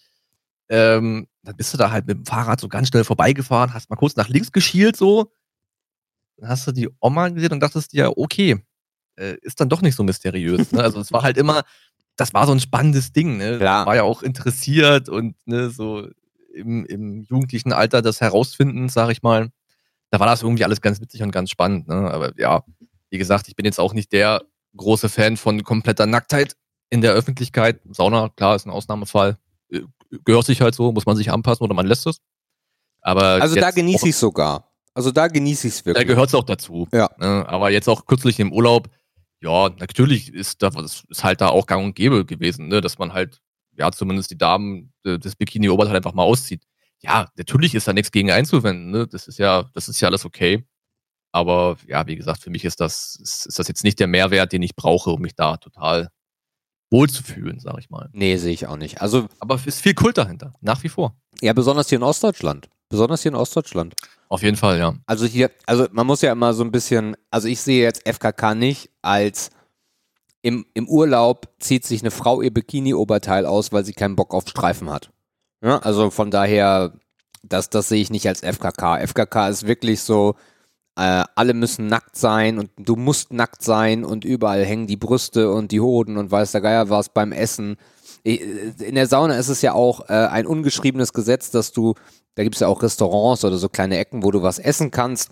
Ähm, 0.68 1.28
dann 1.42 1.56
bist 1.56 1.72
du 1.74 1.78
da 1.78 1.90
halt 1.90 2.06
mit 2.06 2.16
dem 2.16 2.26
Fahrrad 2.26 2.60
so 2.60 2.68
ganz 2.68 2.88
schnell 2.88 3.04
vorbeigefahren, 3.04 3.74
hast 3.74 3.90
mal 3.90 3.96
kurz 3.96 4.16
nach 4.16 4.28
links 4.28 4.52
geschielt 4.52 4.96
so. 4.96 5.32
Dann 6.36 6.48
hast 6.48 6.66
du 6.66 6.72
die 6.72 6.88
Oma 7.00 7.28
gesehen 7.28 7.52
und 7.52 7.60
dachtest 7.60 7.92
dir, 7.92 8.16
okay, 8.16 8.64
äh, 9.16 9.36
ist 9.42 9.60
dann 9.60 9.68
doch 9.68 9.82
nicht 9.82 9.94
so 9.94 10.02
mysteriös. 10.02 10.72
Ne? 10.72 10.82
Also 10.82 11.00
es 11.00 11.12
war 11.12 11.22
halt 11.22 11.36
immer, 11.36 11.62
das 12.16 12.34
war 12.34 12.46
so 12.46 12.52
ein 12.52 12.60
spannendes 12.60 13.12
Ding. 13.12 13.36
Ne? 13.36 13.58
Klar. 13.60 13.86
War 13.86 13.96
ja 13.96 14.02
auch 14.02 14.22
interessiert 14.22 15.08
und 15.08 15.36
ne, 15.46 15.70
so 15.70 16.08
im, 16.54 16.84
im 16.86 17.22
jugendlichen 17.22 17.72
Alter 17.72 18.02
das 18.02 18.20
herausfinden, 18.20 18.88
sag 18.88 19.10
ich 19.10 19.22
mal. 19.22 19.50
Da 20.10 20.20
war 20.20 20.26
das 20.26 20.42
irgendwie 20.42 20.64
alles 20.64 20.80
ganz 20.80 21.00
witzig 21.00 21.22
und 21.22 21.32
ganz 21.32 21.50
spannend. 21.50 21.88
Ne? 21.88 21.94
Aber 21.94 22.38
ja, 22.38 22.64
wie 23.10 23.18
gesagt, 23.18 23.48
ich 23.48 23.56
bin 23.56 23.64
jetzt 23.64 23.80
auch 23.80 23.94
nicht 23.94 24.12
der 24.12 24.42
große 24.76 25.08
Fan 25.08 25.36
von 25.36 25.62
kompletter 25.62 26.06
Nacktheit 26.06 26.56
in 26.90 27.00
der 27.00 27.12
Öffentlichkeit. 27.12 27.80
Sauna, 27.90 28.28
klar, 28.30 28.56
ist 28.56 28.66
ein 28.66 28.70
Ausnahmefall. 28.70 29.38
Äh, 29.70 29.80
gehört 30.24 30.46
sich 30.46 30.60
halt 30.60 30.74
so, 30.74 30.92
muss 30.92 31.06
man 31.06 31.16
sich 31.16 31.30
anpassen 31.30 31.64
oder 31.64 31.74
man 31.74 31.86
lässt 31.86 32.06
es. 32.06 32.18
Aber 33.00 33.42
also 33.42 33.56
da 33.56 33.70
genieße 33.70 34.08
ich 34.08 34.16
sogar. 34.16 34.72
Also 34.94 35.10
da 35.10 35.26
genieße 35.28 35.68
ich 35.68 35.74
es 35.74 35.86
wirklich. 35.86 36.06
Da 36.06 36.12
gehört 36.12 36.28
es 36.28 36.34
auch 36.34 36.44
dazu. 36.44 36.86
Ja. 36.92 37.10
Ne? 37.18 37.44
Aber 37.48 37.70
jetzt 37.70 37.88
auch 37.88 38.06
kürzlich 38.06 38.38
im 38.40 38.52
Urlaub, 38.52 38.88
ja, 39.40 39.70
natürlich 39.78 40.32
ist 40.32 40.62
das 40.62 41.04
ist 41.08 41.24
halt 41.24 41.40
da 41.40 41.48
auch 41.48 41.66
gang 41.66 41.84
und 41.84 41.94
gäbe 41.96 42.24
gewesen, 42.24 42.68
ne? 42.68 42.80
dass 42.80 42.98
man 42.98 43.12
halt, 43.12 43.40
ja, 43.72 43.90
zumindest 43.90 44.30
die 44.30 44.38
Damen 44.38 44.92
äh, 45.04 45.18
das 45.18 45.34
Bikini-Oberteil 45.34 45.96
einfach 45.96 46.14
mal 46.14 46.22
auszieht. 46.22 46.62
Ja, 47.00 47.28
natürlich 47.36 47.74
ist 47.74 47.88
da 47.88 47.92
nichts 47.92 48.12
gegen 48.12 48.30
einzuwenden, 48.30 48.92
ne? 48.92 49.08
Das 49.08 49.26
ist 49.26 49.38
ja, 49.38 49.68
das 49.74 49.88
ist 49.88 50.00
ja 50.00 50.06
alles 50.06 50.24
okay. 50.24 50.64
Aber 51.32 51.76
ja, 51.86 52.06
wie 52.06 52.16
gesagt, 52.16 52.42
für 52.42 52.50
mich 52.50 52.64
ist 52.64 52.80
das, 52.80 53.16
ist, 53.20 53.46
ist 53.46 53.58
das 53.58 53.68
jetzt 53.68 53.84
nicht 53.84 53.98
der 53.98 54.06
Mehrwert, 54.06 54.52
den 54.52 54.62
ich 54.62 54.76
brauche, 54.76 55.10
um 55.10 55.22
mich 55.22 55.34
da 55.34 55.56
total 55.56 56.10
wohlzufühlen, 56.90 57.58
sag 57.58 57.78
ich 57.78 57.88
mal. 57.88 58.10
Nee, 58.12 58.36
sehe 58.36 58.52
ich 58.52 58.66
auch 58.66 58.76
nicht. 58.76 59.00
Also, 59.00 59.26
aber 59.40 59.54
es 59.54 59.66
ist 59.66 59.80
viel 59.80 59.94
Kult 59.94 60.18
dahinter, 60.18 60.52
nach 60.60 60.82
wie 60.82 60.90
vor. 60.90 61.16
Ja, 61.40 61.54
besonders 61.54 61.88
hier 61.88 61.96
in 61.96 62.02
Ostdeutschland. 62.02 62.68
Besonders 62.90 63.22
hier 63.22 63.32
in 63.32 63.36
Ostdeutschland. 63.36 63.94
Auf 64.28 64.42
jeden 64.42 64.58
Fall, 64.58 64.78
ja. 64.78 64.94
Also 65.06 65.24
hier, 65.24 65.50
also 65.66 65.86
man 65.92 66.06
muss 66.06 66.20
ja 66.20 66.32
immer 66.32 66.52
so 66.52 66.62
ein 66.62 66.70
bisschen, 66.70 67.16
also 67.30 67.48
ich 67.48 67.62
sehe 67.62 67.82
jetzt 67.82 68.06
FKK 68.06 68.54
nicht 68.54 68.90
als 69.00 69.50
im, 70.42 70.66
im 70.74 70.88
Urlaub 70.88 71.48
zieht 71.60 71.86
sich 71.86 72.02
eine 72.02 72.10
Frau 72.10 72.42
ihr 72.42 72.52
Bikini-Oberteil 72.52 73.46
aus, 73.46 73.72
weil 73.72 73.84
sie 73.84 73.92
keinen 73.92 74.16
Bock 74.16 74.34
auf 74.34 74.46
Streifen 74.48 74.90
hat. 74.90 75.10
Ja, 75.62 75.78
also 75.78 76.10
von 76.10 76.30
daher, 76.30 76.92
das, 77.42 77.70
das 77.70 77.88
sehe 77.88 78.02
ich 78.02 78.10
nicht 78.10 78.26
als 78.26 78.40
FKK. 78.40 78.98
FKK 79.06 79.48
ist 79.48 79.66
wirklich 79.66 80.00
so, 80.00 80.34
äh, 80.96 81.24
alle 81.34 81.54
müssen 81.54 81.86
nackt 81.86 82.16
sein 82.16 82.58
und 82.58 82.70
du 82.76 82.96
musst 82.96 83.32
nackt 83.32 83.62
sein 83.62 84.04
und 84.04 84.24
überall 84.24 84.64
hängen 84.64 84.86
die 84.86 84.96
Brüste 84.96 85.50
und 85.52 85.72
die 85.72 85.80
Hoden 85.80 86.16
und 86.18 86.30
weiß 86.30 86.52
der 86.52 86.60
Geier 86.60 86.90
was 86.90 87.08
beim 87.08 87.32
Essen. 87.32 87.76
In 88.24 88.94
der 88.94 89.06
Sauna 89.06 89.36
ist 89.36 89.48
es 89.48 89.62
ja 89.62 89.72
auch 89.72 90.08
äh, 90.08 90.12
ein 90.12 90.46
ungeschriebenes 90.46 91.12
Gesetz, 91.12 91.50
dass 91.50 91.72
du, 91.72 91.94
da 92.34 92.42
gibt 92.42 92.56
es 92.56 92.60
ja 92.60 92.68
auch 92.68 92.82
Restaurants 92.82 93.44
oder 93.44 93.56
so 93.56 93.68
kleine 93.68 93.96
Ecken, 93.98 94.22
wo 94.22 94.30
du 94.30 94.42
was 94.42 94.58
essen 94.58 94.90
kannst, 94.90 95.30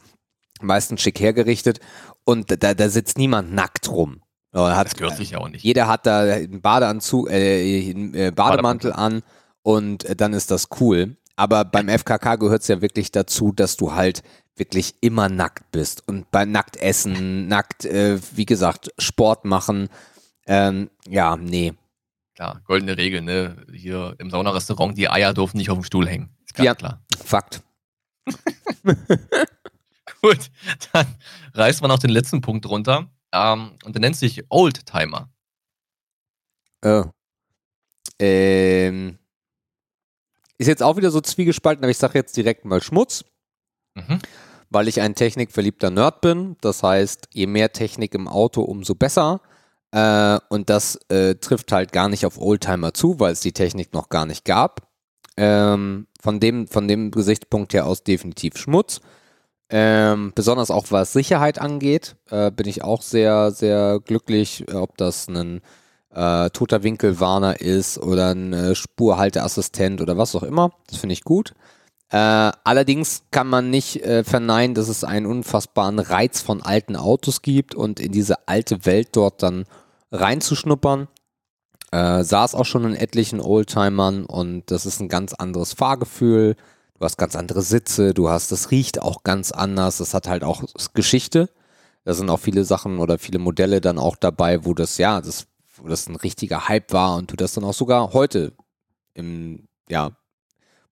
meistens 0.60 1.02
schick 1.02 1.20
hergerichtet 1.20 1.78
und 2.24 2.62
da, 2.62 2.74
da 2.74 2.88
sitzt 2.88 3.18
niemand 3.18 3.52
nackt 3.52 3.90
rum. 3.90 4.22
Hat, 4.52 4.86
das 4.86 4.96
gehört 4.96 5.16
sich 5.16 5.30
ja 5.30 5.38
auch 5.38 5.48
nicht. 5.48 5.62
Jeder 5.62 5.86
hat 5.86 6.06
da 6.06 6.22
einen 6.22 6.60
Badeanzug, 6.60 7.30
äh, 7.30 7.90
einen 7.90 8.14
äh, 8.14 8.32
Bademantel 8.34 8.92
an 8.92 9.22
und 9.62 10.04
äh, 10.04 10.16
dann 10.16 10.32
ist 10.32 10.50
das 10.50 10.68
cool. 10.80 11.16
Aber 11.36 11.64
beim 11.64 11.88
FKK 11.88 12.36
gehört 12.36 12.62
es 12.62 12.68
ja 12.68 12.82
wirklich 12.82 13.12
dazu, 13.12 13.52
dass 13.52 13.76
du 13.76 13.94
halt 13.94 14.22
wirklich 14.56 14.94
immer 15.00 15.28
nackt 15.28 15.70
bist 15.72 16.06
und 16.06 16.30
bei 16.30 16.44
nackt 16.44 16.76
essen, 16.76 17.48
nackt, 17.48 17.84
äh, 17.84 18.20
wie 18.34 18.46
gesagt, 18.46 18.92
Sport 18.98 19.44
machen. 19.44 19.88
Ähm, 20.46 20.90
ja, 21.06 21.36
nee. 21.36 21.74
Klar, 22.34 22.62
goldene 22.64 22.96
Regel, 22.96 23.22
ne? 23.22 23.66
Hier 23.72 24.14
im 24.18 24.30
Saunarestaurant, 24.30 24.96
die 24.96 25.08
Eier 25.08 25.34
dürfen 25.34 25.58
nicht 25.58 25.70
auf 25.70 25.78
dem 25.78 25.84
Stuhl 25.84 26.08
hängen. 26.08 26.30
Ist 26.46 26.54
ganz 26.54 26.66
ja, 26.66 26.74
klar. 26.74 27.04
Fakt. 27.24 27.62
Gut, 30.22 30.50
dann 30.92 31.06
reißt 31.54 31.82
man 31.82 31.90
auch 31.90 31.98
den 31.98 32.10
letzten 32.10 32.40
Punkt 32.40 32.66
runter. 32.66 33.10
Ähm, 33.32 33.72
und 33.84 33.94
der 33.94 34.00
nennt 34.00 34.16
sich 34.16 34.44
Oldtimer. 34.48 35.30
Oh. 36.84 37.04
Ähm. 38.18 39.18
Ist 40.58 40.66
jetzt 40.66 40.82
auch 40.82 40.96
wieder 40.96 41.10
so 41.10 41.20
zwiegespalten, 41.20 41.84
aber 41.84 41.90
ich 41.90 41.98
sage 41.98 42.18
jetzt 42.18 42.36
direkt 42.36 42.64
mal 42.64 42.82
Schmutz. 42.82 43.24
Mhm 44.08 44.18
weil 44.70 44.88
ich 44.88 45.00
ein 45.00 45.14
technikverliebter 45.14 45.90
Nerd 45.90 46.20
bin. 46.20 46.56
Das 46.60 46.82
heißt, 46.82 47.28
je 47.32 47.46
mehr 47.46 47.72
Technik 47.72 48.14
im 48.14 48.28
Auto, 48.28 48.62
umso 48.62 48.94
besser. 48.94 49.40
Äh, 49.92 50.38
und 50.48 50.70
das 50.70 50.96
äh, 51.08 51.34
trifft 51.34 51.72
halt 51.72 51.92
gar 51.92 52.08
nicht 52.08 52.24
auf 52.24 52.40
Oldtimer 52.40 52.94
zu, 52.94 53.18
weil 53.18 53.32
es 53.32 53.40
die 53.40 53.52
Technik 53.52 53.92
noch 53.92 54.08
gar 54.08 54.26
nicht 54.26 54.44
gab. 54.44 54.88
Ähm, 55.36 56.06
von, 56.22 56.38
dem, 56.38 56.68
von 56.68 56.86
dem 56.86 57.10
Gesichtspunkt 57.10 57.74
her 57.74 57.86
aus 57.86 58.04
definitiv 58.04 58.56
Schmutz. 58.56 59.00
Ähm, 59.72 60.32
besonders 60.34 60.70
auch 60.70 60.86
was 60.90 61.12
Sicherheit 61.12 61.60
angeht, 61.60 62.16
äh, 62.30 62.50
bin 62.50 62.66
ich 62.66 62.82
auch 62.82 63.02
sehr, 63.02 63.52
sehr 63.52 64.00
glücklich, 64.04 64.64
ob 64.72 64.96
das 64.96 65.28
ein 65.28 65.60
äh, 66.12 66.50
toter 66.50 66.82
Winkelwarner 66.82 67.60
ist 67.60 67.98
oder 67.98 68.34
ein 68.34 68.52
äh, 68.52 68.74
Spurhalteassistent 68.74 70.00
oder 70.00 70.16
was 70.16 70.34
auch 70.34 70.42
immer. 70.42 70.72
Das 70.88 70.98
finde 70.98 71.12
ich 71.12 71.22
gut. 71.22 71.54
Äh, 72.10 72.16
allerdings 72.64 73.22
kann 73.30 73.46
man 73.46 73.70
nicht 73.70 74.04
äh, 74.04 74.24
verneinen, 74.24 74.74
dass 74.74 74.88
es 74.88 75.04
einen 75.04 75.26
unfassbaren 75.26 76.00
Reiz 76.00 76.40
von 76.40 76.60
alten 76.60 76.96
Autos 76.96 77.40
gibt 77.42 77.74
und 77.74 78.00
in 78.00 78.10
diese 78.10 78.48
alte 78.48 78.84
Welt 78.84 79.10
dort 79.12 79.42
dann 79.42 79.64
reinzuschnuppern. 80.10 81.06
Äh, 81.92 82.24
saß 82.24 82.54
auch 82.54 82.66
schon 82.66 82.84
in 82.84 82.94
etlichen 82.94 83.40
Oldtimern 83.40 84.24
und 84.24 84.70
das 84.70 84.86
ist 84.86 85.00
ein 85.00 85.08
ganz 85.08 85.34
anderes 85.34 85.72
Fahrgefühl. 85.72 86.56
Du 86.98 87.04
hast 87.04 87.16
ganz 87.16 87.36
andere 87.36 87.62
Sitze, 87.62 88.12
du 88.12 88.28
hast, 88.28 88.52
das 88.52 88.70
riecht 88.70 89.00
auch 89.00 89.22
ganz 89.22 89.52
anders, 89.52 89.98
das 89.98 90.12
hat 90.12 90.28
halt 90.28 90.44
auch 90.44 90.62
Geschichte. 90.94 91.48
Da 92.04 92.14
sind 92.14 92.30
auch 92.30 92.38
viele 92.38 92.64
Sachen 92.64 92.98
oder 92.98 93.18
viele 93.18 93.38
Modelle 93.38 93.80
dann 93.80 93.98
auch 93.98 94.16
dabei, 94.16 94.64
wo 94.64 94.74
das, 94.74 94.98
ja, 94.98 95.20
das, 95.20 95.46
wo 95.76 95.88
das 95.88 96.08
ein 96.08 96.16
richtiger 96.16 96.68
Hype 96.68 96.92
war 96.92 97.16
und 97.16 97.30
du 97.30 97.36
das 97.36 97.52
dann 97.54 97.64
auch 97.64 97.74
sogar 97.74 98.12
heute 98.12 98.52
im, 99.14 99.68
ja, 99.88 100.12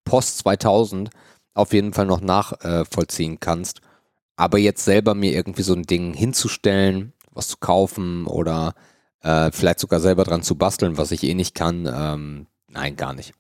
Post 0.09 0.39
2000 0.39 1.11
auf 1.55 1.73
jeden 1.73 1.93
Fall 1.93 2.07
noch 2.07 2.21
nachvollziehen 2.21 3.35
äh, 3.35 3.39
kannst. 3.41 3.81
Aber 4.37 4.59
jetzt 4.59 4.85
selber 4.85 5.15
mir 5.15 5.33
irgendwie 5.33 5.63
so 5.63 5.75
ein 5.75 5.83
Ding 5.83 6.15
hinzustellen, 6.15 7.13
was 7.33 7.49
zu 7.49 7.57
kaufen 7.59 8.27
oder 8.27 8.75
äh, 9.23 9.51
vielleicht 9.51 9.81
sogar 9.81 10.01
selber 10.01 10.25
dran 10.25 10.43
zu 10.43 10.55
basteln, 10.55 10.97
was 10.97 11.11
ich 11.11 11.25
eh 11.25 11.35
nicht 11.35 11.55
kann, 11.55 11.91
ähm, 11.93 12.47
nein, 12.69 12.97
gar 12.97 13.13
nicht. 13.13 13.35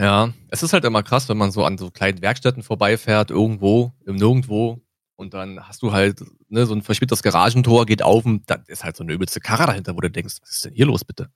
Ja, 0.00 0.32
es 0.48 0.62
ist 0.62 0.72
halt 0.72 0.84
immer 0.84 1.02
krass, 1.02 1.28
wenn 1.28 1.36
man 1.36 1.50
so 1.50 1.64
an 1.64 1.78
so 1.78 1.90
kleinen 1.90 2.22
Werkstätten 2.22 2.62
vorbeifährt, 2.62 3.30
irgendwo, 3.30 3.92
im 4.06 4.16
Nirgendwo, 4.16 4.80
und 5.16 5.34
dann 5.34 5.60
hast 5.68 5.82
du 5.82 5.92
halt 5.92 6.24
ne, 6.48 6.64
so 6.64 6.74
ein 6.74 6.80
verspätetes 6.80 7.22
Garagentor, 7.22 7.84
geht 7.84 8.02
auf 8.02 8.24
und 8.24 8.48
dann 8.48 8.64
ist 8.66 8.82
halt 8.82 8.96
so 8.96 9.04
eine 9.04 9.12
übelste 9.12 9.40
Karre 9.40 9.66
dahinter, 9.66 9.94
wo 9.94 10.00
du 10.00 10.10
denkst, 10.10 10.36
was 10.40 10.50
ist 10.50 10.64
denn 10.64 10.72
hier 10.72 10.86
los, 10.86 11.04
bitte? 11.04 11.30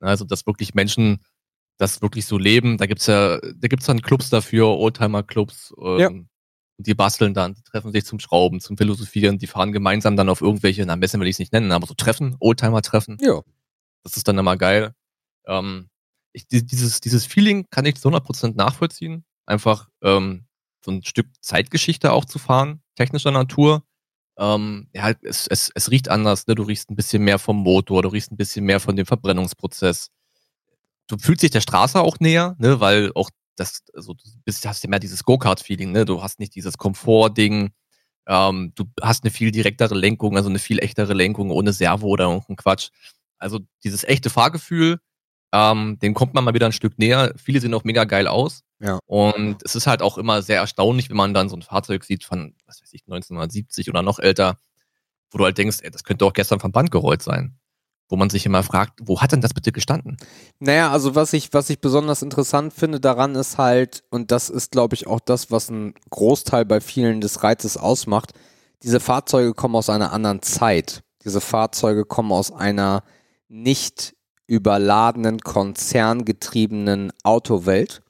Also, 0.00 0.24
dass 0.24 0.46
wirklich 0.46 0.74
Menschen 0.74 1.20
das 1.82 2.00
wirklich 2.00 2.26
so 2.26 2.38
leben. 2.38 2.78
Da 2.78 2.86
gibt's 2.86 3.06
ja, 3.06 3.38
da 3.38 3.68
gibt's 3.68 3.86
dann 3.86 4.00
Clubs 4.00 4.30
dafür, 4.30 4.68
Oldtimer-Clubs. 4.78 5.74
Ähm, 5.82 5.98
ja. 5.98 6.10
Die 6.78 6.94
basteln 6.94 7.34
dann, 7.34 7.54
die 7.54 7.62
treffen 7.62 7.92
sich 7.92 8.04
zum 8.04 8.18
Schrauben, 8.18 8.60
zum 8.60 8.76
Philosophieren, 8.76 9.38
die 9.38 9.46
fahren 9.46 9.72
gemeinsam 9.72 10.16
dann 10.16 10.28
auf 10.28 10.40
irgendwelche, 10.40 10.84
na, 10.86 10.96
Messen 10.96 11.20
will 11.20 11.28
ich 11.28 11.34
es 11.34 11.38
nicht 11.38 11.52
nennen, 11.52 11.70
aber 11.70 11.86
so 11.86 11.94
Treffen, 11.94 12.36
Oldtimer-Treffen. 12.40 13.18
Ja. 13.20 13.42
Das 14.02 14.16
ist 14.16 14.26
dann 14.26 14.38
immer 14.38 14.56
geil. 14.56 14.94
Ähm, 15.46 15.90
ich, 16.32 16.46
dieses, 16.48 17.00
dieses 17.00 17.26
Feeling 17.26 17.66
kann 17.70 17.84
ich 17.84 17.96
zu 17.96 18.08
100% 18.08 18.54
nachvollziehen. 18.56 19.24
Einfach 19.44 19.88
ähm, 20.02 20.46
so 20.84 20.90
ein 20.92 21.04
Stück 21.04 21.26
Zeitgeschichte 21.40 22.12
auch 22.12 22.24
zu 22.24 22.38
fahren, 22.38 22.80
technischer 22.96 23.30
Natur. 23.32 23.84
ähm, 24.38 24.88
ja, 24.94 25.12
es, 25.22 25.46
es, 25.46 25.70
es 25.74 25.90
riecht 25.90 26.08
anders, 26.08 26.46
ne? 26.46 26.54
Du 26.54 26.62
riechst 26.62 26.90
ein 26.90 26.96
bisschen 26.96 27.22
mehr 27.22 27.38
vom 27.38 27.58
Motor, 27.58 28.02
du 28.02 28.08
riechst 28.08 28.32
ein 28.32 28.36
bisschen 28.36 28.64
mehr 28.64 28.80
von 28.80 28.96
dem 28.96 29.06
Verbrennungsprozess. 29.06 30.10
Du 31.08 31.18
fühlst 31.18 31.42
dich 31.42 31.50
der 31.50 31.60
Straße 31.60 32.00
auch 32.00 32.20
näher, 32.20 32.56
ne? 32.58 32.80
Weil 32.80 33.12
auch 33.14 33.30
das, 33.56 33.82
also 33.94 34.14
du 34.14 34.24
bist, 34.44 34.66
hast 34.66 34.82
ja 34.82 34.90
mehr 34.90 34.98
dieses 34.98 35.24
Go-Kart-Feeling, 35.24 35.92
ne? 35.92 36.04
Du 36.04 36.22
hast 36.22 36.38
nicht 36.38 36.54
dieses 36.54 36.78
Komfort-Ding. 36.78 37.72
Ähm, 38.26 38.72
du 38.74 38.84
hast 39.00 39.24
eine 39.24 39.30
viel 39.30 39.50
direktere 39.50 39.94
Lenkung, 39.94 40.36
also 40.36 40.48
eine 40.48 40.58
viel 40.58 40.78
echtere 40.78 41.12
Lenkung 41.12 41.50
ohne 41.50 41.72
Servo 41.72 42.06
oder 42.06 42.26
irgendein 42.26 42.56
Quatsch. 42.56 42.90
Also 43.38 43.60
dieses 43.82 44.04
echte 44.04 44.30
Fahrgefühl, 44.30 45.00
ähm, 45.52 45.98
dem 46.00 46.14
kommt 46.14 46.34
man 46.34 46.44
mal 46.44 46.54
wieder 46.54 46.66
ein 46.66 46.72
Stück 46.72 46.98
näher. 46.98 47.34
Viele 47.36 47.60
sehen 47.60 47.74
auch 47.74 47.84
mega 47.84 48.04
geil 48.04 48.26
aus. 48.26 48.62
Ja. 48.80 48.98
Und 49.06 49.62
es 49.64 49.76
ist 49.76 49.86
halt 49.86 50.02
auch 50.02 50.18
immer 50.18 50.42
sehr 50.42 50.58
erstaunlich, 50.58 51.10
wenn 51.10 51.16
man 51.16 51.34
dann 51.34 51.48
so 51.48 51.56
ein 51.56 51.62
Fahrzeug 51.62 52.04
sieht 52.04 52.24
von, 52.24 52.54
was 52.66 52.80
weiß 52.80 52.92
ich, 52.94 53.02
1970 53.02 53.90
oder 53.90 54.02
noch 54.02 54.18
älter, 54.18 54.58
wo 55.30 55.38
du 55.38 55.44
halt 55.44 55.58
denkst, 55.58 55.78
ey, 55.82 55.90
das 55.90 56.04
könnte 56.04 56.24
auch 56.24 56.32
gestern 56.32 56.60
vom 56.60 56.72
Band 56.72 56.90
gerollt 56.90 57.22
sein. 57.22 57.58
Wo 58.12 58.16
man 58.16 58.28
sich 58.28 58.44
immer 58.44 58.62
fragt, 58.62 59.00
wo 59.02 59.22
hat 59.22 59.32
denn 59.32 59.40
das 59.40 59.54
bitte 59.54 59.72
gestanden? 59.72 60.18
Naja, 60.58 60.92
also 60.92 61.14
was 61.14 61.32
ich, 61.32 61.54
was 61.54 61.70
ich 61.70 61.80
besonders 61.80 62.20
interessant 62.20 62.74
finde 62.74 63.00
daran 63.00 63.34
ist 63.36 63.56
halt, 63.56 64.04
und 64.10 64.30
das 64.30 64.50
ist, 64.50 64.70
glaube 64.70 64.94
ich, 64.94 65.06
auch 65.06 65.18
das, 65.18 65.50
was 65.50 65.70
ein 65.70 65.94
Großteil 66.10 66.66
bei 66.66 66.82
vielen 66.82 67.22
des 67.22 67.42
Reizes 67.42 67.78
ausmacht, 67.78 68.34
diese 68.82 69.00
Fahrzeuge 69.00 69.54
kommen 69.54 69.76
aus 69.76 69.88
einer 69.88 70.12
anderen 70.12 70.42
Zeit. 70.42 71.02
Diese 71.24 71.40
Fahrzeuge 71.40 72.04
kommen 72.04 72.32
aus 72.32 72.52
einer 72.52 73.02
nicht 73.48 74.14
überladenen, 74.46 75.38
konzerngetriebenen 75.38 77.14
Autowelt, 77.22 78.02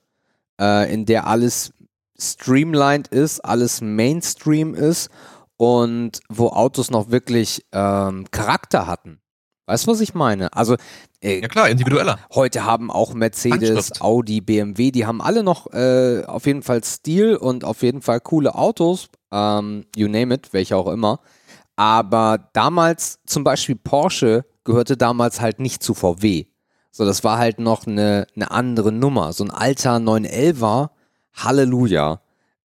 äh, 0.61 0.93
in 0.93 1.07
der 1.07 1.29
alles 1.29 1.75
streamlined 2.19 3.07
ist, 3.07 3.39
alles 3.45 3.81
Mainstream 3.81 4.75
ist 4.75 5.11
und 5.57 6.19
wo 6.29 6.49
Autos 6.49 6.91
noch 6.91 7.13
wirklich 7.13 7.65
ähm, 7.71 8.27
Charakter 8.33 8.89
hatten. 8.89 9.22
Weißt 9.67 9.87
du, 9.87 9.93
was 9.93 10.01
ich 10.01 10.15
meine? 10.15 10.53
Also 10.53 10.77
äh, 11.21 11.41
ja 11.41 11.49
klar, 11.49 11.69
individueller. 11.69 12.19
Heute 12.35 12.65
haben 12.65 12.91
auch 12.91 13.15
Mercedes, 13.15 13.71
Handschrift. 13.71 14.01
Audi, 14.03 14.41
BMW, 14.41 14.91
die 14.91 15.07
haben 15.07 15.21
alle 15.21 15.43
noch 15.43 15.73
äh, 15.73 16.25
auf 16.25 16.47
jeden 16.47 16.63
Fall 16.63 16.83
Stil 16.83 17.37
und 17.37 17.65
auf 17.65 17.83
jeden 17.83 18.03
Fall 18.03 18.21
coole 18.21 18.55
Autos, 18.55 19.09
ähm, 19.31 19.85
you 19.95 20.09
name 20.09 20.35
it, 20.35 20.53
welche 20.53 20.77
auch 20.77 20.89
immer. 20.89 21.21
Aber 21.77 22.51
damals 22.53 23.21
zum 23.25 23.45
Beispiel 23.45 23.77
Porsche 23.77 24.45
gehörte 24.65 24.97
damals 24.97 25.41
halt 25.41 25.61
nicht 25.61 25.83
zu 25.83 25.95
VW. 25.95 26.47
So, 26.91 27.05
das 27.05 27.25
war 27.25 27.39
halt 27.39 27.59
noch 27.59 27.87
eine, 27.87 28.27
eine 28.35 28.51
andere 28.51 28.93
Nummer. 28.93 29.33
So 29.33 29.45
ein 29.45 29.51
alter 29.51 29.97
911er, 29.97 30.91
Halleluja. 31.35 32.21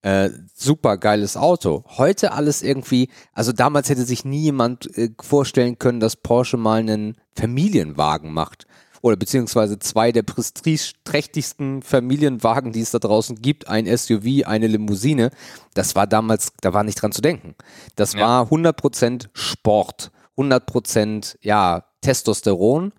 Äh, 0.07 0.29
super 0.55 0.97
geiles 0.97 1.35
Auto. 1.35 1.83
Heute 1.97 2.31
alles 2.31 2.61
irgendwie, 2.61 3.09
also 3.33 3.51
damals 3.51 3.89
hätte 3.89 4.05
sich 4.05 4.23
nie 4.23 4.39
jemand 4.39 4.97
äh, 4.97 5.09
vorstellen 5.19 5.79
können, 5.79 5.99
dass 5.99 6.15
Porsche 6.15 6.55
mal 6.55 6.79
einen 6.79 7.17
Familienwagen 7.35 8.31
macht. 8.31 8.67
Oder 9.01 9.17
beziehungsweise 9.17 9.79
zwei 9.79 10.13
der 10.13 10.23
prestigeträchtigsten 10.23 11.81
Familienwagen, 11.81 12.71
die 12.71 12.79
es 12.79 12.91
da 12.91 12.99
draußen 12.99 13.41
gibt, 13.41 13.67
ein 13.67 13.85
SUV, 13.85 14.45
eine 14.45 14.67
Limousine. 14.67 15.29
Das 15.73 15.93
war 15.95 16.07
damals, 16.07 16.53
da 16.61 16.73
war 16.73 16.85
nicht 16.85 17.01
dran 17.01 17.11
zu 17.11 17.21
denken. 17.21 17.55
Das 17.97 18.13
ja. 18.13 18.21
war 18.21 18.43
100% 18.45 19.27
Sport, 19.33 20.11
100% 20.37 21.35
ja, 21.41 21.83
Testosteron. 21.99 22.93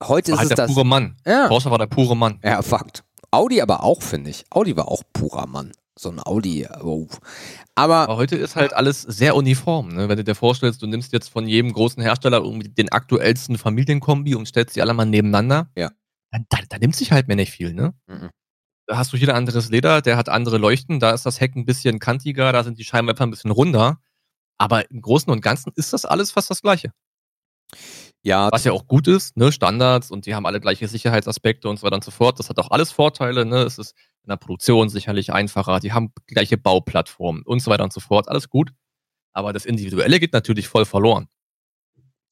Heute 0.00 0.30
war 0.30 0.34
ist 0.34 0.38
halt 0.38 0.50
es 0.52 0.56
der 0.56 0.66
das. 0.68 0.74
pure 0.74 0.86
Mann. 0.86 1.16
Ja. 1.26 1.48
Porsche 1.48 1.72
war 1.72 1.78
der 1.78 1.88
pure 1.88 2.16
Mann. 2.16 2.38
Ja, 2.44 2.62
Fakt. 2.62 3.02
Audi 3.32 3.60
aber 3.60 3.82
auch, 3.82 4.02
finde 4.02 4.30
ich. 4.30 4.44
Audi 4.50 4.76
war 4.76 4.86
auch 4.86 5.02
purer 5.12 5.46
Mann. 5.46 5.72
So 6.00 6.08
ein 6.08 6.18
Audi. 6.24 6.66
Oh. 6.82 7.06
Aber, 7.74 7.98
aber, 7.98 8.16
heute 8.16 8.36
ist 8.36 8.56
halt 8.56 8.72
alles 8.72 9.02
sehr 9.02 9.36
uniform. 9.36 9.88
Ne? 9.88 10.08
Wenn 10.08 10.16
du 10.16 10.24
dir 10.24 10.34
vorstellst, 10.34 10.80
du 10.80 10.86
nimmst 10.86 11.12
jetzt 11.12 11.28
von 11.28 11.46
jedem 11.46 11.74
großen 11.74 12.02
Hersteller 12.02 12.38
irgendwie 12.38 12.70
den 12.70 12.90
aktuellsten 12.90 13.58
Familienkombi 13.58 14.34
und 14.34 14.46
stellst 14.46 14.74
die 14.76 14.80
alle 14.80 14.94
mal 14.94 15.04
nebeneinander, 15.04 15.70
ja. 15.76 15.90
dann, 16.30 16.46
da, 16.48 16.58
da 16.66 16.78
nimmt 16.78 16.96
sich 16.96 17.12
halt 17.12 17.28
mehr 17.28 17.36
nicht 17.36 17.52
viel. 17.52 17.74
Ne? 17.74 17.92
Mhm. 18.06 18.30
Da 18.86 18.96
hast 18.96 19.12
du 19.12 19.18
hier 19.18 19.28
ein 19.28 19.36
anderes 19.36 19.68
Leder, 19.68 20.00
der 20.00 20.16
hat 20.16 20.30
andere 20.30 20.56
Leuchten, 20.56 21.00
da 21.00 21.10
ist 21.10 21.26
das 21.26 21.38
Heck 21.38 21.54
ein 21.54 21.66
bisschen 21.66 21.98
kantiger, 21.98 22.50
da 22.52 22.64
sind 22.64 22.78
die 22.78 22.84
Scheinwerfer 22.84 23.24
ein 23.24 23.30
bisschen 23.30 23.50
runder. 23.50 24.00
Aber 24.56 24.90
im 24.90 25.02
Großen 25.02 25.30
und 25.30 25.42
Ganzen 25.42 25.70
ist 25.76 25.92
das 25.92 26.06
alles 26.06 26.30
fast 26.30 26.48
das 26.48 26.62
Gleiche. 26.62 26.92
Ja. 28.22 28.50
Was 28.52 28.64
ja 28.64 28.72
auch 28.72 28.86
gut 28.86 29.08
ist, 29.08 29.36
ne, 29.36 29.50
Standards 29.50 30.10
und 30.10 30.26
die 30.26 30.34
haben 30.34 30.44
alle 30.44 30.60
gleiche 30.60 30.88
Sicherheitsaspekte 30.88 31.68
und 31.68 31.78
so 31.78 31.84
weiter 31.84 31.96
und 31.96 32.04
so 32.04 32.10
fort. 32.10 32.38
Das 32.38 32.50
hat 32.50 32.58
auch 32.58 32.70
alles 32.70 32.92
Vorteile, 32.92 33.46
ne? 33.46 33.62
Es 33.62 33.78
ist 33.78 33.94
in 34.22 34.28
der 34.28 34.36
Produktion 34.36 34.90
sicherlich 34.90 35.32
einfacher, 35.32 35.80
die 35.80 35.92
haben 35.92 36.12
gleiche 36.26 36.58
Bauplattformen 36.58 37.42
und 37.44 37.60
so 37.60 37.70
weiter 37.70 37.84
und 37.84 37.92
so 37.92 38.00
fort. 38.00 38.28
Alles 38.28 38.50
gut. 38.50 38.72
Aber 39.32 39.52
das 39.52 39.64
Individuelle 39.64 40.20
geht 40.20 40.32
natürlich 40.32 40.68
voll 40.68 40.84
verloren. 40.84 41.28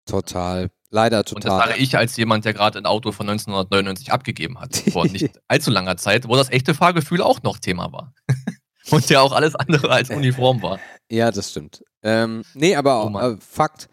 Total. 0.05 0.71
Leider 0.91 1.23
total. 1.23 1.37
Und 1.37 1.45
das 1.45 1.69
sage 1.69 1.83
ich 1.83 1.97
als 1.97 2.17
jemand, 2.17 2.45
der 2.45 2.55
gerade 2.55 2.79
ein 2.79 2.87
Auto 2.87 3.13
von 3.13 3.29
1999 3.29 4.11
abgegeben 4.11 4.59
hat, 4.59 4.77
vor 4.77 5.07
nicht 5.09 5.39
allzu 5.47 5.71
langer 5.71 5.97
Zeit, 5.97 6.29
wo 6.29 6.35
das 6.35 6.51
echte 6.51 6.75
Fahrgefühl 6.75 7.23
auch 7.23 7.43
noch 7.43 7.59
Thema 7.59 7.93
war. 7.93 8.15
und 8.91 9.09
ja 9.11 9.21
auch 9.21 9.33
alles 9.33 9.55
andere 9.55 9.91
als 9.91 10.11
uniform 10.11 10.63
war. 10.63 10.79
Ja, 11.11 11.31
das 11.31 11.51
stimmt. 11.51 11.85
Ähm, 12.03 12.43
nee, 12.55 12.75
aber 12.75 13.05
oh 13.05 13.19
äh, 13.19 13.37
Fakt, 13.39 13.89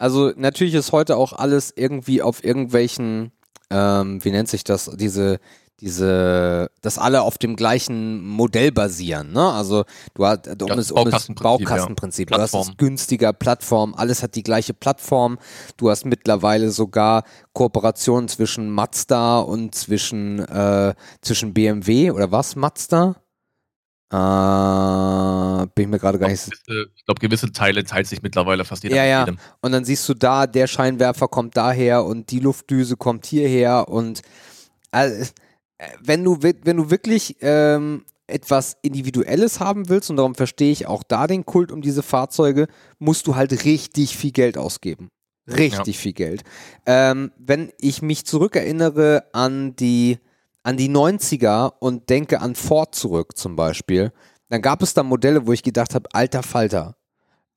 also 0.00 0.32
natürlich 0.34 0.72
ist 0.72 0.92
heute 0.92 1.18
auch 1.18 1.34
alles 1.34 1.74
irgendwie 1.76 2.22
auf 2.22 2.42
irgendwelchen, 2.42 3.32
ähm, 3.68 4.24
wie 4.24 4.30
nennt 4.30 4.48
sich 4.48 4.64
das, 4.64 4.90
diese, 4.96 5.40
diese, 5.80 6.70
dass 6.80 6.96
alle 6.96 7.20
auf 7.20 7.36
dem 7.36 7.54
gleichen 7.54 8.24
Modell 8.26 8.72
basieren, 8.72 9.32
ne? 9.32 9.52
Also 9.52 9.84
du 10.14 10.24
hast 10.24 10.46
um 10.62 10.68
ja, 10.68 10.74
um 10.74 10.84
Baukastenprinzip, 10.94 11.42
Baukastenprinzip. 11.42 12.30
Ja. 12.30 12.36
Du 12.38 12.42
hast 12.42 12.54
es 12.54 12.76
günstiger 12.78 13.34
Plattform, 13.34 13.94
alles 13.94 14.22
hat 14.22 14.36
die 14.36 14.42
gleiche 14.42 14.72
Plattform. 14.72 15.38
Du 15.76 15.90
hast 15.90 16.06
mittlerweile 16.06 16.70
sogar 16.70 17.24
Kooperationen 17.52 18.28
zwischen 18.28 18.70
Mazda 18.70 19.40
und 19.40 19.74
zwischen 19.74 20.38
äh, 20.38 20.94
zwischen 21.20 21.52
BMW 21.52 22.10
oder 22.10 22.32
was 22.32 22.56
Mazda? 22.56 23.16
Äh, 24.12 25.66
bin 25.74 25.84
ich 25.84 25.88
mir 25.88 25.98
gerade 26.00 26.18
gar 26.18 26.28
nicht 26.28 26.40
sicher. 26.40 26.86
Ich 26.96 27.04
glaube, 27.04 27.20
gewisse 27.20 27.52
Teile 27.52 27.84
teilt 27.84 28.08
sich 28.08 28.22
mittlerweile 28.22 28.64
fast 28.64 28.82
jeder 28.82 28.96
ja, 28.96 29.04
ja. 29.04 29.20
Jedem. 29.20 29.38
Und 29.60 29.70
dann 29.70 29.84
siehst 29.84 30.08
du 30.08 30.14
da, 30.14 30.48
der 30.48 30.66
Scheinwerfer 30.66 31.28
kommt 31.28 31.56
daher 31.56 32.04
und 32.04 32.32
die 32.32 32.40
Luftdüse 32.40 32.96
kommt 32.96 33.26
hierher 33.26 33.88
und 33.88 34.22
äh, 34.90 35.26
wenn 36.00 36.24
du 36.24 36.42
wenn 36.42 36.76
du 36.76 36.90
wirklich 36.90 37.36
ähm, 37.40 38.04
etwas 38.26 38.76
Individuelles 38.82 39.60
haben 39.60 39.88
willst 39.88 40.10
und 40.10 40.16
darum 40.16 40.34
verstehe 40.34 40.72
ich 40.72 40.86
auch 40.86 41.04
da 41.04 41.28
den 41.28 41.46
Kult 41.46 41.70
um 41.70 41.80
diese 41.80 42.02
Fahrzeuge, 42.02 42.66
musst 42.98 43.28
du 43.28 43.36
halt 43.36 43.64
richtig 43.64 44.16
viel 44.16 44.32
Geld 44.32 44.58
ausgeben. 44.58 45.08
Richtig 45.48 45.96
ja. 45.96 46.02
viel 46.02 46.12
Geld. 46.12 46.42
Ähm, 46.84 47.30
wenn 47.38 47.72
ich 47.78 48.02
mich 48.02 48.24
zurückerinnere 48.24 49.24
an 49.32 49.76
die 49.76 50.18
an 50.62 50.76
die 50.76 50.90
90er 50.90 51.72
und 51.78 52.08
denke 52.10 52.40
an 52.40 52.54
Ford 52.54 52.94
zurück 52.94 53.36
zum 53.36 53.56
Beispiel, 53.56 54.12
dann 54.48 54.62
gab 54.62 54.82
es 54.82 54.94
da 54.94 55.02
Modelle, 55.02 55.46
wo 55.46 55.52
ich 55.52 55.62
gedacht 55.62 55.94
habe, 55.94 56.08
alter 56.12 56.42
Falter. 56.42 56.96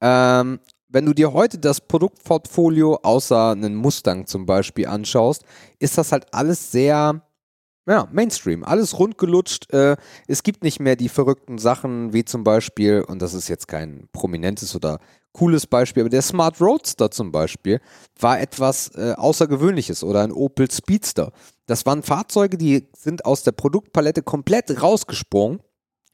Ähm, 0.01 0.59
wenn 0.89 1.05
du 1.05 1.13
dir 1.13 1.33
heute 1.33 1.57
das 1.57 1.81
Produktportfolio 1.81 2.99
außer 3.01 3.51
einen 3.51 3.75
Mustang 3.75 4.27
zum 4.27 4.45
Beispiel 4.45 4.87
anschaust, 4.87 5.43
ist 5.79 5.97
das 5.97 6.11
halt 6.11 6.33
alles 6.33 6.71
sehr 6.71 7.23
ja, 7.85 8.07
Mainstream, 8.11 8.63
alles 8.63 8.97
rundgelutscht. 8.97 9.73
Äh, 9.73 9.97
es 10.27 10.43
gibt 10.43 10.63
nicht 10.63 10.79
mehr 10.79 10.95
die 10.95 11.09
verrückten 11.09 11.57
Sachen, 11.57 12.13
wie 12.13 12.23
zum 12.23 12.43
Beispiel, 12.43 13.01
und 13.01 13.21
das 13.21 13.33
ist 13.33 13.49
jetzt 13.49 13.67
kein 13.67 14.07
prominentes 14.13 14.75
oder 14.75 14.99
cooles 15.33 15.67
Beispiel, 15.67 16.03
aber 16.03 16.09
der 16.09 16.21
Smart 16.21 16.61
Roadster 16.61 17.11
zum 17.11 17.31
Beispiel 17.31 17.81
war 18.19 18.39
etwas 18.39 18.89
äh, 18.95 19.13
Außergewöhnliches 19.17 20.03
oder 20.03 20.21
ein 20.21 20.31
Opel 20.31 20.71
Speedster. 20.71 21.31
Das 21.65 21.85
waren 21.85 22.03
Fahrzeuge, 22.03 22.57
die 22.57 22.89
sind 22.95 23.25
aus 23.25 23.43
der 23.43 23.53
Produktpalette 23.53 24.21
komplett 24.21 24.81
rausgesprungen, 24.81 25.61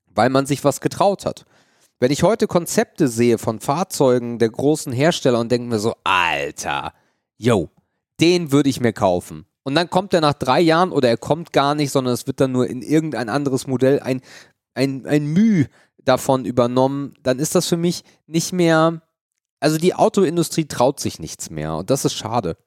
weil 0.07 0.29
man 0.29 0.45
sich 0.45 0.63
was 0.63 0.81
getraut 0.81 1.25
hat. 1.25 1.45
Wenn 1.99 2.11
ich 2.11 2.23
heute 2.23 2.47
Konzepte 2.47 3.07
sehe 3.07 3.37
von 3.37 3.59
Fahrzeugen 3.59 4.39
der 4.39 4.49
großen 4.49 4.93
Hersteller 4.93 5.39
und 5.39 5.51
denke 5.51 5.67
mir 5.67 5.79
so, 5.79 5.95
Alter, 6.03 6.93
yo, 7.37 7.69
den 8.19 8.51
würde 8.51 8.69
ich 8.69 8.79
mir 8.79 8.93
kaufen. 8.93 9.45
Und 9.63 9.75
dann 9.75 9.89
kommt 9.89 10.13
er 10.13 10.21
nach 10.21 10.33
drei 10.33 10.61
Jahren 10.61 10.91
oder 10.91 11.09
er 11.09 11.17
kommt 11.17 11.51
gar 11.51 11.75
nicht, 11.75 11.91
sondern 11.91 12.13
es 12.13 12.25
wird 12.25 12.39
dann 12.39 12.51
nur 12.51 12.67
in 12.67 12.81
irgendein 12.81 13.29
anderes 13.29 13.67
Modell 13.67 13.99
ein, 13.99 14.21
ein, 14.73 15.05
ein 15.05 15.25
Müh 15.25 15.65
davon 15.97 16.45
übernommen, 16.45 17.15
dann 17.23 17.39
ist 17.39 17.55
das 17.55 17.67
für 17.67 17.77
mich 17.77 18.03
nicht 18.25 18.53
mehr 18.53 19.01
also 19.59 19.77
die 19.77 19.93
Autoindustrie 19.93 20.65
traut 20.65 20.99
sich 20.99 21.19
nichts 21.19 21.49
mehr 21.49 21.75
und 21.75 21.89
das 21.89 22.05
ist 22.05 22.13
schade. 22.13 22.57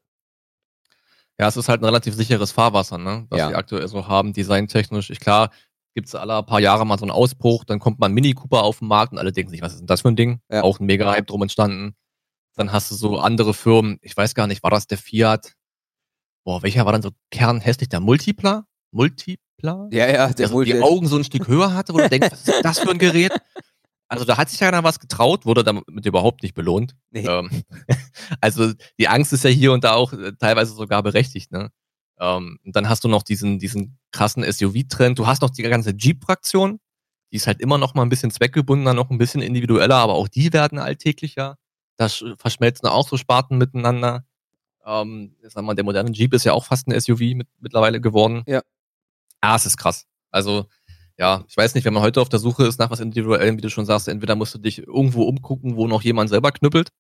Ja, 1.42 1.48
es 1.48 1.56
ist 1.56 1.68
halt 1.68 1.82
ein 1.82 1.86
relativ 1.86 2.14
sicheres 2.14 2.52
Fahrwasser, 2.52 2.98
ne? 2.98 3.26
Was 3.28 3.40
ja. 3.40 3.48
wir 3.48 3.58
aktuell 3.58 3.88
so 3.88 4.06
haben, 4.06 4.32
designtechnisch. 4.32 5.10
Ich, 5.10 5.18
klar, 5.18 5.50
gibt 5.92 6.06
es 6.06 6.14
alle 6.14 6.40
paar 6.44 6.60
Jahre 6.60 6.86
mal 6.86 6.96
so 6.96 7.04
einen 7.04 7.10
Ausbruch, 7.10 7.64
dann 7.64 7.80
kommt 7.80 7.98
mal 7.98 8.06
ein 8.06 8.12
Mini 8.12 8.32
Cooper 8.32 8.62
auf 8.62 8.78
den 8.78 8.86
Markt 8.86 9.12
und 9.12 9.18
alle 9.18 9.32
denken 9.32 9.50
sich, 9.50 9.60
was 9.60 9.72
ist 9.72 9.80
denn 9.80 9.88
das 9.88 10.02
für 10.02 10.08
ein 10.08 10.14
Ding? 10.14 10.40
Ja. 10.48 10.62
Auch 10.62 10.78
ein 10.78 10.86
mega 10.86 11.10
Hype 11.10 11.26
drum 11.26 11.42
entstanden. 11.42 11.96
Dann 12.54 12.70
hast 12.70 12.92
du 12.92 12.94
so 12.94 13.18
andere 13.18 13.54
Firmen, 13.54 13.98
ich 14.02 14.16
weiß 14.16 14.36
gar 14.36 14.46
nicht, 14.46 14.62
war 14.62 14.70
das 14.70 14.86
der 14.86 14.98
Fiat? 14.98 15.54
Boah, 16.44 16.62
welcher 16.62 16.84
war 16.84 16.92
dann 16.92 17.02
so 17.02 17.10
kernhässlich? 17.32 17.88
Der 17.88 17.98
Multipla? 17.98 18.64
Multipla? 18.92 19.88
Ja, 19.90 20.06
ja, 20.06 20.26
der, 20.28 20.34
der 20.34 20.48
so 20.48 20.62
die 20.62 20.80
Augen 20.80 21.08
so 21.08 21.16
ein 21.16 21.24
Stück 21.24 21.48
höher 21.48 21.74
hatte, 21.74 21.92
wo 21.92 21.98
du 21.98 22.08
denkst, 22.08 22.28
was 22.30 22.46
ist 22.46 22.64
das 22.64 22.78
für 22.78 22.90
ein 22.92 22.98
Gerät? 22.98 23.32
Also 24.12 24.26
da 24.26 24.36
hat 24.36 24.50
sich 24.50 24.60
keiner 24.60 24.84
was 24.84 25.00
getraut, 25.00 25.46
wurde 25.46 25.64
damit 25.64 25.86
überhaupt 26.04 26.42
nicht 26.42 26.54
belohnt. 26.54 26.94
Nee. 27.12 27.26
Ähm, 27.26 27.50
also 28.42 28.74
die 28.98 29.08
Angst 29.08 29.32
ist 29.32 29.42
ja 29.42 29.48
hier 29.48 29.72
und 29.72 29.84
da 29.84 29.94
auch 29.94 30.12
äh, 30.12 30.32
teilweise 30.38 30.74
sogar 30.74 31.02
berechtigt. 31.02 31.50
Ne? 31.50 31.70
Ähm, 32.20 32.58
und 32.62 32.76
dann 32.76 32.90
hast 32.90 33.04
du 33.04 33.08
noch 33.08 33.22
diesen, 33.22 33.58
diesen 33.58 33.98
krassen 34.10 34.44
SUV-Trend. 34.44 35.18
Du 35.18 35.26
hast 35.26 35.40
noch 35.40 35.48
die 35.48 35.62
ganze 35.62 35.92
Jeep-Fraktion. 35.92 36.78
Die 37.32 37.36
ist 37.36 37.46
halt 37.46 37.62
immer 37.62 37.78
noch 37.78 37.94
mal 37.94 38.02
ein 38.02 38.10
bisschen 38.10 38.30
zweckgebundener, 38.30 38.92
noch 38.92 39.08
ein 39.08 39.16
bisschen 39.16 39.40
individueller, 39.40 39.96
aber 39.96 40.12
auch 40.12 40.28
die 40.28 40.52
werden 40.52 40.78
alltäglicher. 40.78 41.56
Da 41.96 42.10
verschmelzen 42.36 42.86
auch 42.88 43.08
so 43.08 43.16
Sparten 43.16 43.56
miteinander. 43.56 44.26
Ähm, 44.84 45.36
sag 45.40 45.64
mal, 45.64 45.74
der 45.74 45.84
moderne 45.84 46.10
Jeep 46.10 46.34
ist 46.34 46.44
ja 46.44 46.52
auch 46.52 46.66
fast 46.66 46.86
ein 46.86 47.00
SUV 47.00 47.34
mit, 47.34 47.48
mittlerweile 47.60 47.98
geworden. 47.98 48.42
Ja. 48.46 48.60
Ah, 49.40 49.56
es 49.56 49.64
ist 49.64 49.78
krass. 49.78 50.04
Also 50.30 50.66
ja, 51.18 51.44
ich 51.48 51.56
weiß 51.56 51.74
nicht, 51.74 51.84
wenn 51.84 51.94
man 51.94 52.02
heute 52.02 52.20
auf 52.20 52.28
der 52.28 52.38
Suche 52.38 52.66
ist 52.66 52.78
nach 52.78 52.90
was 52.90 53.00
Individuellem, 53.00 53.56
wie 53.56 53.62
du 53.62 53.70
schon 53.70 53.86
sagst, 53.86 54.08
entweder 54.08 54.34
musst 54.34 54.54
du 54.54 54.58
dich 54.58 54.78
irgendwo 54.78 55.24
umgucken, 55.24 55.76
wo 55.76 55.86
noch 55.86 56.02
jemand 56.02 56.30
selber 56.30 56.52
knüppelt, 56.52 56.90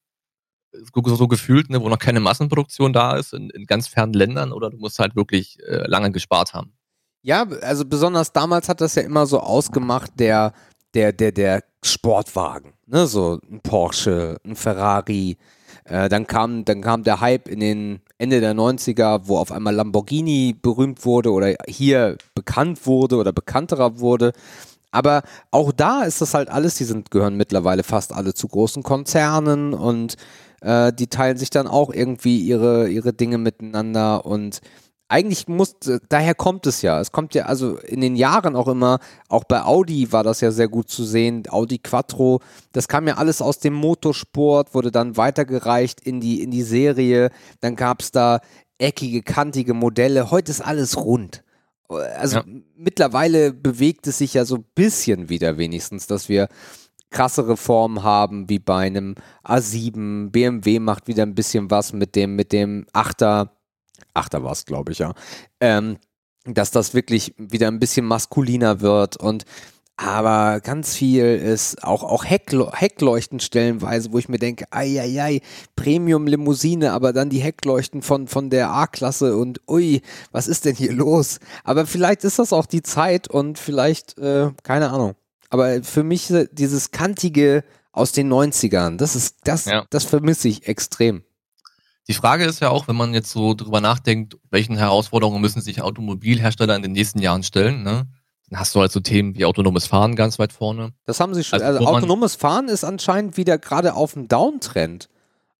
so, 0.72 1.16
so 1.16 1.28
gefühlt, 1.28 1.70
ne, 1.70 1.80
wo 1.80 1.88
noch 1.88 1.98
keine 1.98 2.20
Massenproduktion 2.20 2.92
da 2.92 3.16
ist, 3.16 3.32
in, 3.34 3.50
in 3.50 3.66
ganz 3.66 3.88
fernen 3.88 4.14
Ländern, 4.14 4.52
oder 4.52 4.70
du 4.70 4.78
musst 4.78 4.98
halt 4.98 5.16
wirklich 5.16 5.58
äh, 5.60 5.86
lange 5.86 6.10
gespart 6.12 6.54
haben. 6.54 6.72
Ja, 7.22 7.46
also 7.62 7.84
besonders 7.84 8.32
damals 8.32 8.68
hat 8.68 8.80
das 8.80 8.94
ja 8.94 9.02
immer 9.02 9.26
so 9.26 9.40
ausgemacht, 9.40 10.12
der, 10.18 10.52
der, 10.94 11.12
der, 11.12 11.32
der 11.32 11.64
Sportwagen, 11.84 12.74
ne, 12.86 13.06
so 13.06 13.38
ein 13.50 13.60
Porsche, 13.60 14.38
ein 14.44 14.56
Ferrari, 14.56 15.36
äh, 15.84 16.08
dann, 16.08 16.26
kam, 16.26 16.64
dann 16.64 16.80
kam 16.80 17.02
der 17.02 17.20
Hype 17.20 17.48
in 17.48 17.60
den 17.60 18.00
Ende 18.22 18.40
der 18.40 18.54
90er, 18.54 19.22
wo 19.24 19.36
auf 19.36 19.50
einmal 19.50 19.74
Lamborghini 19.74 20.54
berühmt 20.60 21.04
wurde 21.04 21.32
oder 21.32 21.56
hier 21.66 22.16
bekannt 22.36 22.86
wurde 22.86 23.16
oder 23.16 23.32
bekannterer 23.32 23.98
wurde. 23.98 24.32
Aber 24.92 25.22
auch 25.50 25.72
da 25.72 26.02
ist 26.04 26.20
das 26.20 26.32
halt 26.32 26.48
alles, 26.48 26.76
die 26.76 26.84
sind, 26.84 27.10
gehören 27.10 27.36
mittlerweile 27.36 27.82
fast 27.82 28.12
alle 28.12 28.32
zu 28.32 28.46
großen 28.46 28.84
Konzernen 28.84 29.74
und 29.74 30.14
äh, 30.60 30.92
die 30.92 31.08
teilen 31.08 31.36
sich 31.36 31.50
dann 31.50 31.66
auch 31.66 31.92
irgendwie 31.92 32.38
ihre, 32.38 32.88
ihre 32.88 33.12
Dinge 33.12 33.38
miteinander 33.38 34.24
und 34.24 34.60
eigentlich 35.12 35.46
muss, 35.46 35.76
daher 36.08 36.34
kommt 36.34 36.66
es 36.66 36.80
ja. 36.80 36.98
Es 36.98 37.12
kommt 37.12 37.34
ja 37.34 37.44
also 37.44 37.76
in 37.76 38.00
den 38.00 38.16
Jahren 38.16 38.56
auch 38.56 38.66
immer, 38.66 38.98
auch 39.28 39.44
bei 39.44 39.62
Audi 39.62 40.10
war 40.10 40.24
das 40.24 40.40
ja 40.40 40.50
sehr 40.50 40.68
gut 40.68 40.88
zu 40.88 41.04
sehen, 41.04 41.42
Audi 41.50 41.78
Quattro, 41.78 42.40
das 42.72 42.88
kam 42.88 43.06
ja 43.06 43.18
alles 43.18 43.42
aus 43.42 43.58
dem 43.58 43.74
Motorsport, 43.74 44.74
wurde 44.74 44.90
dann 44.90 45.18
weitergereicht 45.18 46.00
in 46.00 46.20
die, 46.20 46.42
in 46.42 46.50
die 46.50 46.62
Serie, 46.62 47.30
dann 47.60 47.76
gab 47.76 48.00
es 48.00 48.10
da 48.10 48.40
eckige, 48.78 49.22
kantige 49.22 49.74
Modelle, 49.74 50.30
heute 50.30 50.50
ist 50.50 50.62
alles 50.62 50.96
rund. 50.96 51.44
Also 51.88 52.38
ja. 52.38 52.44
mittlerweile 52.74 53.52
bewegt 53.52 54.06
es 54.06 54.16
sich 54.16 54.32
ja 54.32 54.46
so 54.46 54.56
ein 54.56 54.64
bisschen 54.74 55.28
wieder 55.28 55.58
wenigstens, 55.58 56.06
dass 56.06 56.30
wir 56.30 56.48
krassere 57.10 57.58
Formen 57.58 58.02
haben, 58.02 58.48
wie 58.48 58.58
bei 58.58 58.86
einem 58.86 59.14
A7, 59.44 60.30
BMW 60.30 60.78
macht 60.78 61.06
wieder 61.06 61.22
ein 61.24 61.34
bisschen 61.34 61.70
was 61.70 61.92
mit 61.92 62.16
dem, 62.16 62.34
mit 62.34 62.52
dem 62.52 62.86
Achter 62.94 63.52
Achter 64.14 64.42
war 64.44 64.52
es, 64.52 64.64
glaube 64.64 64.92
ich, 64.92 64.98
ja. 64.98 65.14
Ähm, 65.60 65.98
dass 66.44 66.70
das 66.70 66.92
wirklich 66.94 67.34
wieder 67.38 67.68
ein 67.68 67.78
bisschen 67.78 68.04
maskuliner 68.04 68.80
wird 68.80 69.16
und 69.16 69.44
aber 69.96 70.60
ganz 70.60 70.96
viel 70.96 71.24
ist 71.24 71.84
auch, 71.84 72.02
auch 72.02 72.24
Heckle 72.24 72.72
Heckleuchten 72.72 73.40
stellenweise, 73.40 74.12
wo 74.12 74.18
ich 74.18 74.28
mir 74.28 74.38
denke, 74.38 74.64
ei, 74.70 75.40
Premium-Limousine, 75.76 76.92
aber 76.92 77.12
dann 77.12 77.28
die 77.28 77.38
Heckleuchten 77.38 78.02
von, 78.02 78.26
von 78.26 78.50
der 78.50 78.70
A-Klasse 78.70 79.36
und 79.36 79.60
ui, 79.68 80.00
was 80.32 80.48
ist 80.48 80.64
denn 80.64 80.74
hier 80.74 80.92
los? 80.92 81.38
Aber 81.62 81.86
vielleicht 81.86 82.24
ist 82.24 82.38
das 82.38 82.52
auch 82.52 82.66
die 82.66 82.82
Zeit 82.82 83.28
und 83.28 83.58
vielleicht, 83.58 84.18
äh, 84.18 84.50
keine 84.62 84.90
Ahnung. 84.90 85.14
Aber 85.50 85.82
für 85.84 86.02
mich 86.02 86.32
dieses 86.52 86.90
kantige 86.90 87.62
aus 87.92 88.12
den 88.12 88.32
90ern, 88.32 88.96
das 88.96 89.14
ist, 89.14 89.36
das, 89.44 89.66
ja. 89.66 89.84
das 89.90 90.04
vermisse 90.04 90.48
ich 90.48 90.66
extrem. 90.66 91.22
Die 92.08 92.14
Frage 92.14 92.44
ist 92.44 92.60
ja 92.60 92.70
auch, 92.70 92.88
wenn 92.88 92.96
man 92.96 93.14
jetzt 93.14 93.30
so 93.30 93.54
drüber 93.54 93.80
nachdenkt, 93.80 94.36
welchen 94.50 94.76
Herausforderungen 94.76 95.40
müssen 95.40 95.60
sich 95.60 95.82
Automobilhersteller 95.82 96.74
in 96.74 96.82
den 96.82 96.92
nächsten 96.92 97.20
Jahren 97.20 97.42
stellen, 97.42 97.82
ne? 97.82 98.06
Dann 98.48 98.58
hast 98.58 98.74
du 98.74 98.80
halt 98.80 98.92
so 98.92 99.00
Themen 99.00 99.34
wie 99.34 99.44
autonomes 99.44 99.86
Fahren 99.86 100.16
ganz 100.16 100.38
weit 100.38 100.52
vorne. 100.52 100.92
Das 101.06 101.20
haben 101.20 101.32
sie 101.32 101.44
schon. 101.44 101.62
Also, 101.62 101.78
also 101.78 101.90
autonomes 101.90 102.34
Fahren 102.34 102.68
ist 102.68 102.84
anscheinend 102.84 103.36
wieder 103.36 103.56
gerade 103.56 103.94
auf 103.94 104.14
dem 104.14 104.28
Downtrend. 104.28 105.08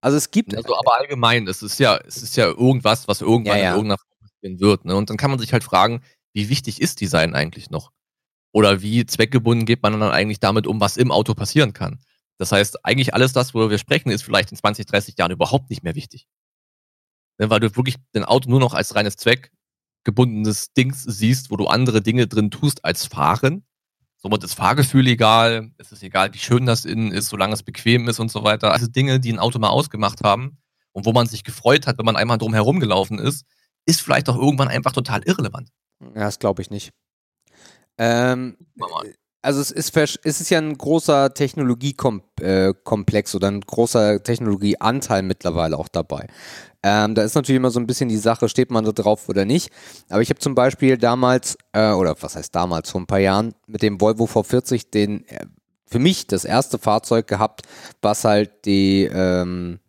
Also 0.02 0.16
es 0.18 0.30
gibt. 0.30 0.54
Also 0.54 0.76
aber 0.76 0.98
allgemein, 0.98 1.46
es 1.46 1.62
ist 1.62 1.78
ja, 1.78 1.96
es 2.06 2.22
ist 2.22 2.36
ja 2.36 2.46
irgendwas, 2.46 3.08
was 3.08 3.20
irgendwann 3.20 3.56
ja, 3.56 3.62
ja. 3.62 3.70
in 3.70 3.76
irgendeiner 3.76 3.98
Form 3.98 4.18
passieren 4.20 4.60
wird. 4.60 4.84
Ne? 4.84 4.96
Und 4.96 5.08
dann 5.08 5.16
kann 5.16 5.30
man 5.30 5.38
sich 5.38 5.52
halt 5.52 5.64
fragen, 5.64 6.02
wie 6.34 6.48
wichtig 6.48 6.82
ist 6.82 7.00
Design 7.00 7.34
eigentlich 7.34 7.70
noch? 7.70 7.92
Oder 8.52 8.82
wie 8.82 9.06
zweckgebunden 9.06 9.64
geht 9.64 9.82
man 9.82 9.98
dann 9.98 10.10
eigentlich 10.10 10.40
damit 10.40 10.66
um, 10.66 10.80
was 10.80 10.96
im 10.96 11.10
Auto 11.10 11.34
passieren 11.34 11.72
kann? 11.72 12.00
Das 12.42 12.50
heißt, 12.50 12.84
eigentlich 12.84 13.14
alles 13.14 13.32
das, 13.32 13.54
worüber 13.54 13.70
wir 13.70 13.78
sprechen, 13.78 14.10
ist 14.10 14.24
vielleicht 14.24 14.50
in 14.50 14.56
20, 14.56 14.84
30 14.86 15.16
Jahren 15.16 15.30
überhaupt 15.30 15.70
nicht 15.70 15.84
mehr 15.84 15.94
wichtig. 15.94 16.26
Ne, 17.38 17.50
weil 17.50 17.60
du 17.60 17.76
wirklich 17.76 17.98
dein 18.10 18.24
Auto 18.24 18.50
nur 18.50 18.58
noch 18.58 18.74
als 18.74 18.96
reines 18.96 19.14
zweckgebundenes 19.14 20.72
Dings 20.72 21.04
siehst, 21.04 21.52
wo 21.52 21.56
du 21.56 21.68
andere 21.68 22.02
Dinge 22.02 22.26
drin 22.26 22.50
tust 22.50 22.84
als 22.84 23.06
fahren. 23.06 23.64
Somit 24.16 24.42
ist 24.42 24.54
Fahrgefühl 24.54 25.06
egal, 25.06 25.70
es 25.78 25.92
ist 25.92 26.02
egal, 26.02 26.34
wie 26.34 26.38
schön 26.38 26.66
das 26.66 26.84
innen 26.84 27.12
ist, 27.12 27.28
solange 27.28 27.54
es 27.54 27.62
bequem 27.62 28.08
ist 28.08 28.18
und 28.18 28.32
so 28.32 28.42
weiter. 28.42 28.72
Also 28.72 28.88
Dinge, 28.88 29.20
die 29.20 29.32
ein 29.32 29.38
Auto 29.38 29.60
mal 29.60 29.68
ausgemacht 29.68 30.24
haben 30.24 30.58
und 30.90 31.06
wo 31.06 31.12
man 31.12 31.28
sich 31.28 31.44
gefreut 31.44 31.86
hat, 31.86 31.96
wenn 31.98 32.06
man 32.06 32.16
einmal 32.16 32.38
drum 32.38 32.54
herum 32.54 32.80
gelaufen 32.80 33.20
ist, 33.20 33.46
ist 33.86 34.02
vielleicht 34.02 34.28
auch 34.28 34.36
irgendwann 34.36 34.66
einfach 34.66 34.90
total 34.90 35.22
irrelevant. 35.22 35.68
Ja, 36.00 36.22
das 36.22 36.40
glaube 36.40 36.60
ich 36.60 36.70
nicht. 36.70 36.90
Ähm, 37.98 38.56
also 39.42 39.60
es 39.60 39.72
ist, 39.72 39.96
es 39.96 40.40
ist 40.40 40.50
ja 40.50 40.58
ein 40.58 40.78
großer 40.78 41.34
Technologiekomplex 41.34 43.34
äh, 43.34 43.36
oder 43.36 43.48
ein 43.48 43.60
großer 43.60 44.22
Technologieanteil 44.22 45.22
mittlerweile 45.22 45.76
auch 45.76 45.88
dabei. 45.88 46.28
Ähm, 46.84 47.14
da 47.14 47.22
ist 47.22 47.34
natürlich 47.34 47.58
immer 47.58 47.70
so 47.70 47.78
ein 47.78 47.86
bisschen 47.86 48.08
die 48.08 48.16
Sache, 48.16 48.48
steht 48.48 48.70
man 48.70 48.84
da 48.84 48.92
drauf 48.92 49.28
oder 49.28 49.44
nicht. 49.44 49.70
Aber 50.08 50.22
ich 50.22 50.30
habe 50.30 50.40
zum 50.40 50.54
Beispiel 50.54 50.96
damals, 50.96 51.56
äh, 51.72 51.92
oder 51.92 52.16
was 52.20 52.36
heißt 52.36 52.54
damals, 52.54 52.90
vor 52.90 53.00
ein 53.00 53.06
paar 53.06 53.20
Jahren, 53.20 53.54
mit 53.66 53.82
dem 53.82 54.00
Volvo 54.00 54.24
V40 54.24 54.90
den, 54.90 55.26
äh, 55.28 55.46
für 55.86 55.98
mich 55.98 56.26
das 56.26 56.44
erste 56.44 56.78
Fahrzeug 56.78 57.26
gehabt, 57.26 57.62
was 58.00 58.24
halt 58.24 58.64
die, 58.64 59.08
ähm, 59.12 59.80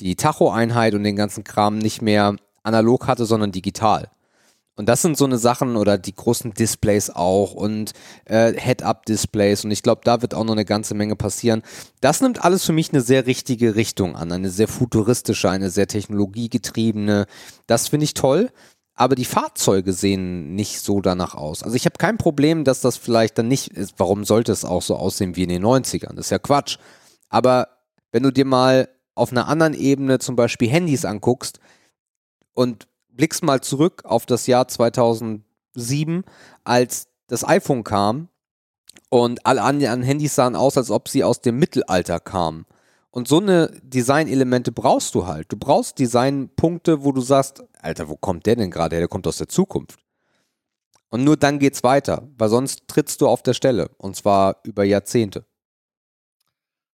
die 0.00 0.16
Tacho-Einheit 0.16 0.94
und 0.94 1.04
den 1.04 1.16
ganzen 1.16 1.44
Kram 1.44 1.78
nicht 1.78 2.02
mehr 2.02 2.36
analog 2.62 3.06
hatte, 3.06 3.24
sondern 3.24 3.52
digital. 3.52 4.10
Und 4.74 4.88
das 4.88 5.02
sind 5.02 5.18
so 5.18 5.26
eine 5.26 5.36
Sachen 5.36 5.76
oder 5.76 5.98
die 5.98 6.14
großen 6.14 6.54
Displays 6.54 7.10
auch 7.10 7.52
und 7.52 7.92
äh, 8.24 8.54
Head-Up-Displays 8.54 9.64
und 9.64 9.70
ich 9.70 9.82
glaube, 9.82 10.00
da 10.04 10.22
wird 10.22 10.34
auch 10.34 10.44
noch 10.44 10.54
eine 10.54 10.64
ganze 10.64 10.94
Menge 10.94 11.14
passieren. 11.14 11.62
Das 12.00 12.22
nimmt 12.22 12.42
alles 12.42 12.64
für 12.64 12.72
mich 12.72 12.90
eine 12.90 13.02
sehr 13.02 13.26
richtige 13.26 13.74
Richtung 13.74 14.16
an, 14.16 14.32
eine 14.32 14.48
sehr 14.48 14.68
futuristische, 14.68 15.50
eine 15.50 15.68
sehr 15.68 15.88
technologiegetriebene. 15.88 17.26
Das 17.66 17.88
finde 17.88 18.04
ich 18.04 18.14
toll, 18.14 18.50
aber 18.94 19.14
die 19.14 19.26
Fahrzeuge 19.26 19.92
sehen 19.92 20.54
nicht 20.54 20.80
so 20.80 21.02
danach 21.02 21.34
aus. 21.34 21.62
Also 21.62 21.76
ich 21.76 21.84
habe 21.84 21.98
kein 21.98 22.16
Problem, 22.16 22.64
dass 22.64 22.80
das 22.80 22.96
vielleicht 22.96 23.36
dann 23.36 23.48
nicht 23.48 23.68
ist. 23.68 23.94
Warum 23.98 24.24
sollte 24.24 24.52
es 24.52 24.64
auch 24.64 24.82
so 24.82 24.96
aussehen 24.96 25.36
wie 25.36 25.42
in 25.42 25.50
den 25.50 25.64
90ern? 25.64 26.14
Das 26.14 26.26
ist 26.26 26.30
ja 26.30 26.38
Quatsch. 26.38 26.78
Aber 27.28 27.68
wenn 28.10 28.22
du 28.22 28.30
dir 28.30 28.46
mal 28.46 28.88
auf 29.14 29.32
einer 29.32 29.48
anderen 29.48 29.74
Ebene 29.74 30.18
zum 30.18 30.36
Beispiel 30.36 30.68
Handys 30.70 31.04
anguckst 31.04 31.60
und 32.54 32.86
blickst 33.16 33.42
mal 33.42 33.60
zurück 33.60 34.04
auf 34.04 34.26
das 34.26 34.46
Jahr 34.46 34.68
2007, 34.68 36.24
als 36.64 37.08
das 37.28 37.46
iPhone 37.46 37.84
kam 37.84 38.28
und 39.08 39.46
alle 39.46 39.62
anderen 39.62 40.02
Handys 40.02 40.34
sahen 40.34 40.56
aus, 40.56 40.76
als 40.76 40.90
ob 40.90 41.08
sie 41.08 41.24
aus 41.24 41.40
dem 41.40 41.58
Mittelalter 41.58 42.20
kamen. 42.20 42.66
Und 43.10 43.28
so 43.28 43.40
eine 43.40 43.70
Designelemente 43.82 44.72
brauchst 44.72 45.14
du 45.14 45.26
halt. 45.26 45.52
Du 45.52 45.56
brauchst 45.56 45.98
Designpunkte, 45.98 47.04
wo 47.04 47.12
du 47.12 47.20
sagst, 47.20 47.62
Alter, 47.78 48.08
wo 48.08 48.16
kommt 48.16 48.46
der 48.46 48.56
denn 48.56 48.70
gerade 48.70 48.96
her? 48.96 49.02
Der 49.02 49.08
kommt 49.08 49.26
aus 49.26 49.36
der 49.36 49.48
Zukunft. 49.48 50.00
Und 51.10 51.24
nur 51.24 51.36
dann 51.36 51.58
geht's 51.58 51.82
weiter, 51.82 52.26
weil 52.38 52.48
sonst 52.48 52.88
trittst 52.88 53.20
du 53.20 53.28
auf 53.28 53.42
der 53.42 53.52
Stelle. 53.52 53.90
Und 53.98 54.16
zwar 54.16 54.56
über 54.64 54.82
Jahrzehnte. 54.84 55.44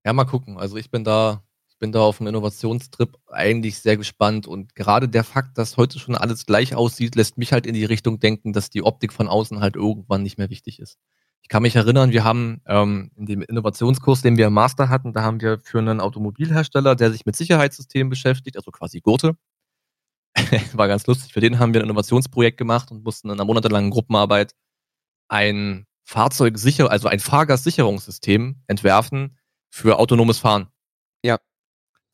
Ja, 0.05 0.13
mal 0.13 0.25
gucken. 0.25 0.57
Also 0.57 0.77
ich 0.77 0.91
bin 0.91 1.03
da 1.03 1.43
bin 1.85 1.93
da 1.93 2.01
auf 2.01 2.19
einen 2.19 2.29
Innovationstrip 2.29 3.19
eigentlich 3.27 3.79
sehr 3.79 3.99
gespannt 3.99 4.47
und 4.47 4.75
gerade 4.75 5.07
der 5.07 5.23
Fakt, 5.23 5.59
dass 5.59 5.77
heute 5.77 5.99
schon 5.99 6.15
alles 6.15 6.47
gleich 6.47 6.75
aussieht, 6.75 7.15
lässt 7.15 7.37
mich 7.37 7.53
halt 7.53 7.67
in 7.67 7.75
die 7.75 7.85
Richtung 7.85 8.19
denken, 8.19 8.55
dass 8.55 8.71
die 8.71 8.83
Optik 8.83 9.13
von 9.13 9.29
außen 9.29 9.61
halt 9.61 9.77
irgendwann 9.77 10.23
nicht 10.23 10.39
mehr 10.39 10.49
wichtig 10.49 10.79
ist. 10.79 10.97
Ich 11.43 11.51
kann 11.51 11.61
mich 11.61 11.77
erinnern, 11.77 12.11
wir 12.11 12.25
haben 12.25 12.63
ähm, 12.65 13.11
in 13.17 13.27
dem 13.27 13.43
Innovationskurs, 13.43 14.23
den 14.23 14.39
wir 14.39 14.47
im 14.47 14.55
Master 14.55 14.89
hatten, 14.89 15.13
da 15.13 15.25
haben 15.25 15.43
wir 15.43 15.59
für 15.59 15.79
einen 15.79 16.01
Automobilhersteller, 16.01 16.97
der 16.97 17.13
sich 17.13 17.27
mit 17.27 17.37
Sicherheitssystemen 17.37 18.09
beschäftigt, 18.09 18.57
also 18.57 18.71
quasi 18.71 19.01
Gurte, 19.03 19.37
war 20.73 20.89
ganz 20.89 21.07
lustig, 21.07 21.35
für 21.35 21.41
den 21.41 21.59
haben 21.59 21.75
wir 21.75 21.83
ein 21.83 21.85
Innovationsprojekt 21.85 22.57
gemacht 22.57 22.91
und 22.93 23.05
mussten 23.05 23.29
in 23.29 23.35
einer 23.35 23.45
monatelangen 23.45 23.91
Gruppenarbeit 23.91 24.55
ein 25.29 25.85
Fahrzeugsicher, 26.05 26.91
also 26.91 27.09
ein 27.09 27.21
Fahrgastsicherungssystem 27.21 28.63
entwerfen 28.69 29.37
für 29.69 29.99
autonomes 29.99 30.39
Fahren. 30.39 30.69
Ja. 31.25 31.39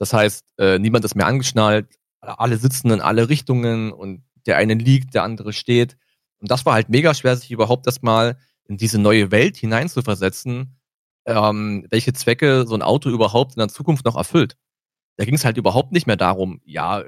Das 0.00 0.14
heißt, 0.14 0.54
äh, 0.58 0.78
niemand 0.78 1.04
ist 1.04 1.14
mehr 1.14 1.26
angeschnallt, 1.26 1.86
alle 2.22 2.56
sitzen 2.56 2.90
in 2.90 3.00
alle 3.02 3.28
Richtungen 3.28 3.92
und 3.92 4.24
der 4.46 4.56
eine 4.56 4.74
liegt, 4.74 5.14
der 5.14 5.24
andere 5.24 5.52
steht. 5.52 5.98
Und 6.38 6.50
das 6.50 6.64
war 6.64 6.72
halt 6.72 6.88
mega 6.88 7.12
schwer, 7.12 7.36
sich 7.36 7.50
überhaupt 7.50 7.86
erstmal 7.86 8.38
in 8.64 8.78
diese 8.78 8.98
neue 8.98 9.30
Welt 9.30 9.58
hineinzuversetzen, 9.58 10.78
ähm, 11.26 11.86
welche 11.90 12.14
Zwecke 12.14 12.66
so 12.66 12.74
ein 12.74 12.82
Auto 12.82 13.10
überhaupt 13.10 13.56
in 13.56 13.60
der 13.60 13.68
Zukunft 13.68 14.06
noch 14.06 14.16
erfüllt. 14.16 14.56
Da 15.18 15.26
ging 15.26 15.34
es 15.34 15.44
halt 15.44 15.58
überhaupt 15.58 15.92
nicht 15.92 16.06
mehr 16.06 16.16
darum, 16.16 16.62
ja, 16.64 17.04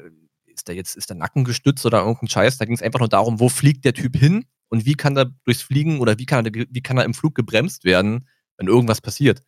ist 0.47 0.69
der 0.69 0.75
jetzt, 0.75 0.95
ist 0.95 1.09
der 1.09 1.17
Nacken 1.17 1.45
gestützt 1.45 1.87
oder 1.87 2.01
irgendein 2.01 2.29
Scheiß. 2.29 2.59
Da 2.59 2.67
ging 2.67 2.75
es 2.75 2.83
einfach 2.83 3.01
nur 3.01 3.09
darum, 3.09 3.41
wo 3.41 3.49
fliegt 3.49 3.87
der 3.87 3.95
Typ 3.95 4.17
hin 4.17 4.45
und 4.69 4.85
wie 4.85 4.95
kann 4.95 5.17
er 5.17 5.27
durchs 5.45 5.63
Fliegen 5.63 5.99
oder 5.99 6.19
wie 6.19 6.27
kann 6.27 6.45
er, 6.45 6.53
wie 6.53 6.83
kann 6.83 6.99
er 6.99 7.05
im 7.05 7.15
Flug 7.15 7.35
gebremst 7.35 7.85
werden, 7.85 8.29
wenn 8.59 8.67
irgendwas 8.67 9.01
passiert. 9.01 9.43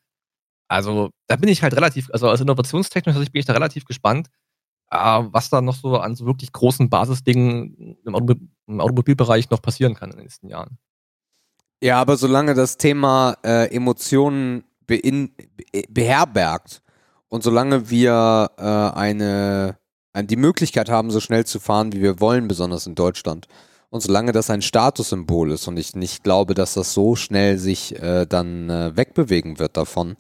Also 0.68 1.10
da 1.26 1.36
bin 1.36 1.48
ich 1.48 1.62
halt 1.62 1.74
relativ, 1.74 2.08
also 2.12 2.28
als 2.28 2.40
innovationstechnisch 2.40 3.14
bin 3.16 3.40
ich 3.40 3.46
da 3.46 3.52
relativ 3.52 3.84
gespannt, 3.84 4.28
äh, 4.90 4.96
was 4.96 5.50
da 5.50 5.60
noch 5.60 5.76
so 5.76 5.98
an 5.98 6.14
so 6.14 6.26
wirklich 6.26 6.52
großen 6.52 6.88
Basisdingen 6.88 7.98
im, 8.04 8.14
Automobil 8.14 8.48
im 8.66 8.80
Automobilbereich 8.80 9.50
noch 9.50 9.60
passieren 9.60 9.94
kann 9.94 10.10
in 10.10 10.16
den 10.16 10.24
nächsten 10.24 10.48
Jahren. 10.48 10.78
Ja, 11.82 12.00
aber 12.00 12.16
solange 12.16 12.54
das 12.54 12.78
Thema 12.78 13.36
äh, 13.44 13.74
Emotionen 13.74 14.64
beherbergt 14.86 16.82
und 17.28 17.42
solange 17.42 17.90
wir 17.90 18.50
äh, 18.56 18.62
eine, 18.62 19.78
eine, 20.12 20.26
die 20.26 20.36
Möglichkeit 20.36 20.88
haben, 20.88 21.10
so 21.10 21.20
schnell 21.20 21.44
zu 21.44 21.60
fahren, 21.60 21.92
wie 21.92 22.00
wir 22.00 22.20
wollen, 22.20 22.48
besonders 22.48 22.86
in 22.86 22.94
Deutschland, 22.94 23.48
und 23.90 24.00
solange 24.00 24.32
das 24.32 24.50
ein 24.50 24.62
Statussymbol 24.62 25.52
ist 25.52 25.68
und 25.68 25.76
ich 25.76 25.94
nicht 25.94 26.24
glaube, 26.24 26.54
dass 26.54 26.74
das 26.74 26.94
so 26.94 27.14
schnell 27.16 27.58
sich 27.58 28.00
äh, 28.02 28.26
dann 28.26 28.68
äh, 28.68 28.96
wegbewegen 28.96 29.58
wird 29.58 29.76
davon, 29.76 30.16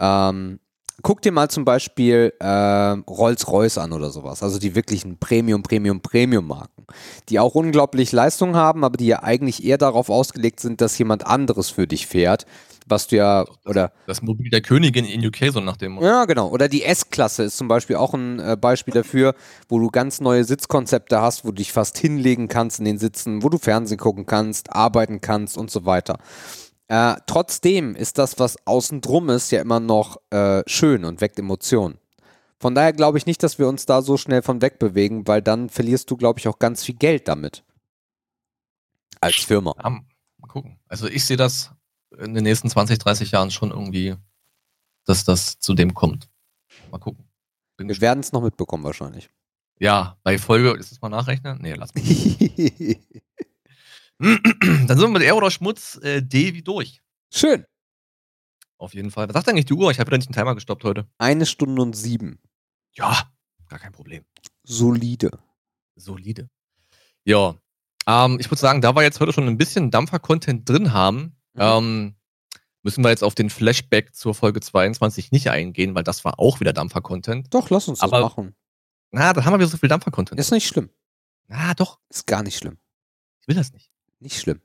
ähm, 0.00 0.58
guck 1.02 1.22
dir 1.22 1.32
mal 1.32 1.48
zum 1.48 1.64
Beispiel 1.64 2.32
äh, 2.40 2.46
Rolls-Royce 2.46 3.78
an 3.78 3.92
oder 3.92 4.10
sowas. 4.10 4.42
Also 4.42 4.58
die 4.58 4.74
wirklichen 4.74 5.18
Premium, 5.18 5.62
Premium, 5.62 6.00
Premium-Marken, 6.00 6.86
die 7.28 7.38
auch 7.38 7.54
unglaublich 7.54 8.12
Leistung 8.12 8.56
haben, 8.56 8.84
aber 8.84 8.96
die 8.96 9.06
ja 9.06 9.22
eigentlich 9.22 9.64
eher 9.64 9.78
darauf 9.78 10.10
ausgelegt 10.10 10.60
sind, 10.60 10.80
dass 10.80 10.98
jemand 10.98 11.26
anderes 11.26 11.70
für 11.70 11.86
dich 11.86 12.06
fährt. 12.06 12.46
Was 12.86 13.06
du 13.06 13.16
ja, 13.16 13.44
oder. 13.66 13.92
Das 14.06 14.20
Mobil 14.20 14.50
der 14.50 14.62
Königin 14.62 15.04
in 15.04 15.24
UK, 15.24 15.52
so 15.52 15.60
nach 15.60 15.76
dem 15.76 15.92
Motto. 15.92 16.06
Ja, 16.06 16.24
genau. 16.24 16.48
Oder 16.48 16.68
die 16.68 16.82
S-Klasse 16.82 17.44
ist 17.44 17.56
zum 17.56 17.68
Beispiel 17.68 17.96
auch 17.96 18.14
ein 18.14 18.40
äh, 18.40 18.56
Beispiel 18.60 18.92
dafür, 18.92 19.34
wo 19.68 19.78
du 19.78 19.90
ganz 19.90 20.20
neue 20.20 20.42
Sitzkonzepte 20.42 21.20
hast, 21.20 21.44
wo 21.44 21.48
du 21.48 21.56
dich 21.56 21.72
fast 21.72 21.98
hinlegen 21.98 22.48
kannst 22.48 22.80
in 22.80 22.84
den 22.84 22.98
Sitzen, 22.98 23.44
wo 23.44 23.48
du 23.48 23.58
Fernsehen 23.58 23.98
gucken 23.98 24.26
kannst, 24.26 24.72
arbeiten 24.72 25.20
kannst 25.20 25.56
und 25.56 25.70
so 25.70 25.84
weiter. 25.84 26.18
Äh, 26.90 27.20
trotzdem 27.26 27.94
ist 27.94 28.18
das, 28.18 28.40
was 28.40 28.66
außen 28.66 29.00
drum 29.00 29.30
ist, 29.30 29.52
ja 29.52 29.60
immer 29.60 29.78
noch 29.78 30.20
äh, 30.30 30.64
schön 30.66 31.04
und 31.04 31.20
weckt 31.20 31.38
Emotionen. 31.38 32.00
Von 32.58 32.74
daher 32.74 32.92
glaube 32.92 33.16
ich 33.16 33.26
nicht, 33.26 33.44
dass 33.44 33.60
wir 33.60 33.68
uns 33.68 33.86
da 33.86 34.02
so 34.02 34.16
schnell 34.16 34.42
von 34.42 34.60
wegbewegen, 34.60 35.28
weil 35.28 35.40
dann 35.40 35.68
verlierst 35.68 36.10
du, 36.10 36.16
glaube 36.16 36.40
ich, 36.40 36.48
auch 36.48 36.58
ganz 36.58 36.82
viel 36.82 36.96
Geld 36.96 37.28
damit. 37.28 37.62
Als 39.20 39.36
Firma. 39.36 39.72
Ja, 39.80 39.90
mal 39.90 40.48
gucken. 40.48 40.80
Also 40.88 41.06
ich 41.06 41.24
sehe 41.24 41.36
das 41.36 41.70
in 42.18 42.34
den 42.34 42.42
nächsten 42.42 42.68
20, 42.68 42.98
30 42.98 43.30
Jahren 43.30 43.52
schon 43.52 43.70
irgendwie, 43.70 44.16
dass 45.04 45.24
das 45.24 45.60
zu 45.60 45.74
dem 45.74 45.94
kommt. 45.94 46.28
Mal 46.90 46.98
gucken. 46.98 47.24
Bin 47.76 47.88
wir 47.88 48.00
werden 48.00 48.18
es 48.18 48.32
noch 48.32 48.42
mitbekommen 48.42 48.82
wahrscheinlich. 48.82 49.30
Ja, 49.78 50.18
bei 50.24 50.38
Folge, 50.38 50.72
ist 50.72 50.90
das 50.90 51.00
mal 51.00 51.08
nachrechnen? 51.08 51.58
Nee, 51.62 51.74
lass 51.74 51.94
mich. 51.94 52.98
Dann 54.86 54.86
sind 54.86 55.00
wir 55.00 55.08
mit 55.08 55.22
R 55.22 55.36
oder 55.36 55.50
Schmutz 55.50 55.98
äh, 56.02 56.22
D 56.22 56.52
wie 56.52 56.62
durch. 56.62 57.00
Schön. 57.32 57.64
Auf 58.76 58.92
jeden 58.94 59.10
Fall. 59.10 59.28
Was 59.28 59.34
sagt 59.34 59.48
eigentlich 59.48 59.64
die 59.64 59.74
Uhr? 59.74 59.90
Ich 59.90 59.98
habe 59.98 60.08
wieder 60.08 60.18
nicht 60.18 60.28
den 60.28 60.34
Timer 60.34 60.54
gestoppt 60.54 60.84
heute. 60.84 61.08
Eine 61.18 61.46
Stunde 61.46 61.80
und 61.80 61.96
sieben. 61.96 62.38
Ja, 62.92 63.30
gar 63.68 63.78
kein 63.78 63.92
Problem. 63.92 64.24
Solide. 64.62 65.30
Solide. 65.96 66.50
Ja. 67.24 67.54
Ähm, 68.06 68.38
ich 68.40 68.50
würde 68.50 68.60
sagen, 68.60 68.82
da 68.82 68.94
wir 68.94 69.02
jetzt 69.02 69.20
heute 69.20 69.32
schon 69.32 69.46
ein 69.46 69.58
bisschen 69.58 69.90
Dampfer-Content 69.90 70.68
drin 70.68 70.92
haben, 70.92 71.36
mhm. 71.54 71.60
ähm, 71.60 72.14
müssen 72.82 73.02
wir 73.02 73.10
jetzt 73.10 73.24
auf 73.24 73.34
den 73.34 73.48
Flashback 73.48 74.14
zur 74.14 74.34
Folge 74.34 74.60
22 74.60 75.32
nicht 75.32 75.48
eingehen, 75.48 75.94
weil 75.94 76.04
das 76.04 76.24
war 76.24 76.38
auch 76.38 76.60
wieder 76.60 76.72
Dampfer-Content. 76.74 77.54
Doch, 77.54 77.70
lass 77.70 77.88
uns 77.88 78.00
Aber, 78.00 78.20
das 78.20 78.30
machen. 78.30 78.54
Na, 79.12 79.32
da 79.32 79.44
haben 79.44 79.54
wir 79.54 79.58
wieder 79.58 79.68
so 79.68 79.78
viel 79.78 79.88
Dampfer-Content. 79.88 80.38
Ist 80.38 80.50
nicht 80.50 80.66
schlimm. 80.66 80.90
Na, 81.48 81.74
doch. 81.74 81.98
Ist 82.10 82.26
gar 82.26 82.42
nicht 82.42 82.58
schlimm. 82.58 82.78
Ich 83.40 83.48
will 83.48 83.56
das 83.56 83.72
nicht. 83.72 83.89
Nicht 84.20 84.38
schlimm. 84.38 84.60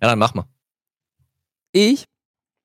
Ja, 0.00 0.08
dann 0.08 0.18
mach 0.18 0.34
mal. 0.34 0.46
Ich? 1.72 2.06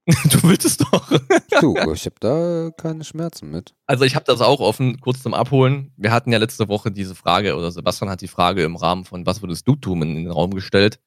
Du 0.31 0.43
willst 0.43 0.65
es 0.65 0.77
doch. 0.77 1.09
du, 1.61 1.75
ich 1.93 2.05
habe 2.05 2.15
da 2.19 2.71
keine 2.75 3.03
Schmerzen 3.03 3.51
mit. 3.51 3.73
Also 3.85 4.03
ich 4.03 4.15
habe 4.15 4.25
das 4.25 4.41
auch 4.41 4.59
offen, 4.59 4.99
kurz 4.99 5.21
zum 5.21 5.33
Abholen. 5.33 5.93
Wir 5.95 6.11
hatten 6.11 6.31
ja 6.31 6.39
letzte 6.39 6.67
Woche 6.67 6.91
diese 6.91 7.15
Frage, 7.15 7.55
oder 7.55 7.71
Sebastian 7.71 8.09
hat 8.09 8.21
die 8.21 8.27
Frage 8.27 8.63
im 8.63 8.75
Rahmen 8.75 9.05
von 9.05 9.25
Was 9.25 9.41
würdest 9.41 9.67
du 9.67 9.75
tun 9.75 10.01
in 10.01 10.15
den 10.15 10.31
Raum 10.31 10.53
gestellt. 10.53 10.99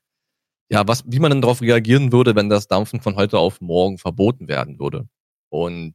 Ja, 0.70 0.86
was, 0.86 1.04
wie 1.06 1.18
man 1.18 1.30
denn 1.30 1.42
darauf 1.42 1.60
reagieren 1.60 2.12
würde, 2.12 2.34
wenn 2.34 2.48
das 2.48 2.68
Dampfen 2.68 3.00
von 3.00 3.16
heute 3.16 3.38
auf 3.38 3.60
morgen 3.60 3.98
verboten 3.98 4.48
werden 4.48 4.78
würde. 4.78 5.08
Und 5.50 5.94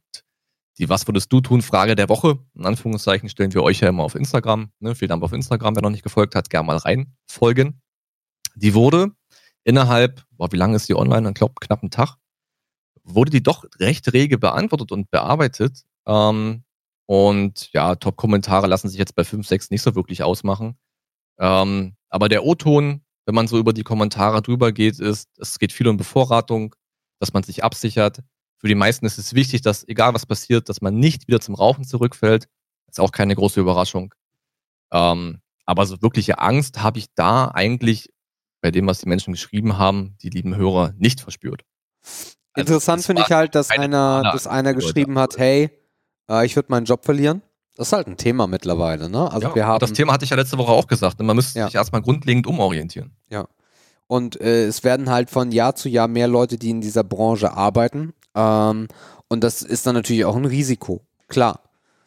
die 0.78 0.88
Was 0.88 1.06
würdest 1.08 1.32
du 1.32 1.40
tun 1.40 1.62
Frage 1.62 1.96
der 1.96 2.08
Woche, 2.08 2.38
in 2.54 2.64
Anführungszeichen, 2.64 3.28
stellen 3.28 3.52
wir 3.52 3.62
euch 3.62 3.80
ja 3.80 3.88
immer 3.88 4.04
auf 4.04 4.14
Instagram. 4.14 4.70
Ne? 4.78 4.94
Vielen 4.94 5.08
Dank 5.08 5.22
auf 5.22 5.32
Instagram, 5.32 5.74
wer 5.74 5.82
noch 5.82 5.90
nicht 5.90 6.04
gefolgt 6.04 6.34
hat, 6.34 6.48
gerne 6.50 6.66
mal 6.66 6.76
rein 6.76 7.14
folgen. 7.26 7.82
Die 8.60 8.74
wurde 8.74 9.12
innerhalb, 9.64 10.22
boah, 10.32 10.52
wie 10.52 10.56
lange 10.56 10.76
ist 10.76 10.88
die 10.88 10.94
online? 10.94 11.28
Ich 11.28 11.34
glaube, 11.34 11.54
knapp 11.60 11.82
einen 11.82 11.90
Tag, 11.90 12.16
wurde 13.04 13.30
die 13.30 13.42
doch 13.42 13.64
recht 13.78 14.12
rege 14.12 14.38
beantwortet 14.38 14.92
und 14.92 15.10
bearbeitet. 15.10 15.84
Ähm, 16.06 16.64
und 17.06 17.72
ja, 17.72 17.94
Top-Kommentare 17.96 18.66
lassen 18.66 18.88
sich 18.88 18.98
jetzt 18.98 19.14
bei 19.14 19.24
5, 19.24 19.46
6 19.46 19.70
nicht 19.70 19.82
so 19.82 19.94
wirklich 19.94 20.22
ausmachen. 20.22 20.78
Ähm, 21.38 21.96
aber 22.10 22.28
der 22.28 22.44
O-Ton, 22.44 23.02
wenn 23.24 23.34
man 23.34 23.48
so 23.48 23.58
über 23.58 23.72
die 23.72 23.82
Kommentare 23.82 24.42
drüber 24.42 24.72
geht, 24.72 25.00
ist, 25.00 25.28
es 25.38 25.58
geht 25.58 25.72
viel 25.72 25.88
um 25.88 25.96
Bevorratung, 25.96 26.74
dass 27.18 27.32
man 27.32 27.42
sich 27.42 27.64
absichert. 27.64 28.20
Für 28.58 28.68
die 28.68 28.74
meisten 28.74 29.06
ist 29.06 29.18
es 29.18 29.34
wichtig, 29.34 29.62
dass 29.62 29.88
egal 29.88 30.12
was 30.12 30.26
passiert, 30.26 30.68
dass 30.68 30.82
man 30.82 30.98
nicht 30.98 31.28
wieder 31.28 31.40
zum 31.40 31.54
Rauchen 31.54 31.84
zurückfällt. 31.84 32.46
Ist 32.88 33.00
auch 33.00 33.12
keine 33.12 33.34
große 33.34 33.60
Überraschung. 33.60 34.14
Ähm, 34.92 35.40
aber 35.64 35.86
so 35.86 36.02
wirkliche 36.02 36.38
Angst 36.40 36.82
habe 36.82 36.98
ich 36.98 37.06
da 37.14 37.48
eigentlich 37.48 38.10
bei 38.60 38.70
dem, 38.70 38.86
was 38.86 39.00
die 39.00 39.08
Menschen 39.08 39.32
geschrieben 39.32 39.78
haben, 39.78 40.16
die 40.22 40.30
lieben 40.30 40.56
Hörer 40.56 40.94
nicht 40.98 41.20
verspürt. 41.20 41.62
Also 42.52 42.74
Interessant 42.74 43.04
finde 43.04 43.22
ich 43.22 43.32
halt, 43.32 43.54
dass 43.54 43.70
einer, 43.70 44.22
dass 44.32 44.46
einer 44.46 44.74
geschrieben 44.74 45.18
hat, 45.18 45.38
hey, 45.38 45.70
äh, 46.28 46.44
ich 46.44 46.56
würde 46.56 46.66
meinen 46.70 46.84
Job 46.84 47.04
verlieren. 47.04 47.42
Das 47.76 47.88
ist 47.88 47.92
halt 47.92 48.08
ein 48.08 48.16
Thema 48.16 48.46
mittlerweile, 48.46 49.08
ne? 49.08 49.30
Also 49.30 49.48
ja, 49.48 49.54
wir 49.54 49.66
haben. 49.66 49.78
Das 49.78 49.92
Thema 49.92 50.12
hatte 50.12 50.24
ich 50.24 50.30
ja 50.30 50.36
letzte 50.36 50.58
Woche 50.58 50.72
auch 50.72 50.86
gesagt. 50.86 51.18
Ne? 51.18 51.24
Man 51.24 51.36
müsste 51.36 51.58
ja. 51.58 51.66
sich 51.66 51.76
erstmal 51.76 52.02
grundlegend 52.02 52.46
umorientieren. 52.46 53.12
Ja. 53.30 53.46
Und 54.06 54.40
äh, 54.40 54.66
es 54.66 54.82
werden 54.82 55.08
halt 55.08 55.30
von 55.30 55.52
Jahr 55.52 55.76
zu 55.76 55.88
Jahr 55.88 56.08
mehr 56.08 56.26
Leute, 56.26 56.58
die 56.58 56.70
in 56.70 56.80
dieser 56.80 57.04
Branche 57.04 57.52
arbeiten. 57.52 58.12
Ähm, 58.34 58.88
und 59.28 59.44
das 59.44 59.62
ist 59.62 59.86
dann 59.86 59.94
natürlich 59.94 60.24
auch 60.24 60.36
ein 60.36 60.44
Risiko. 60.44 61.06
Klar. 61.28 61.60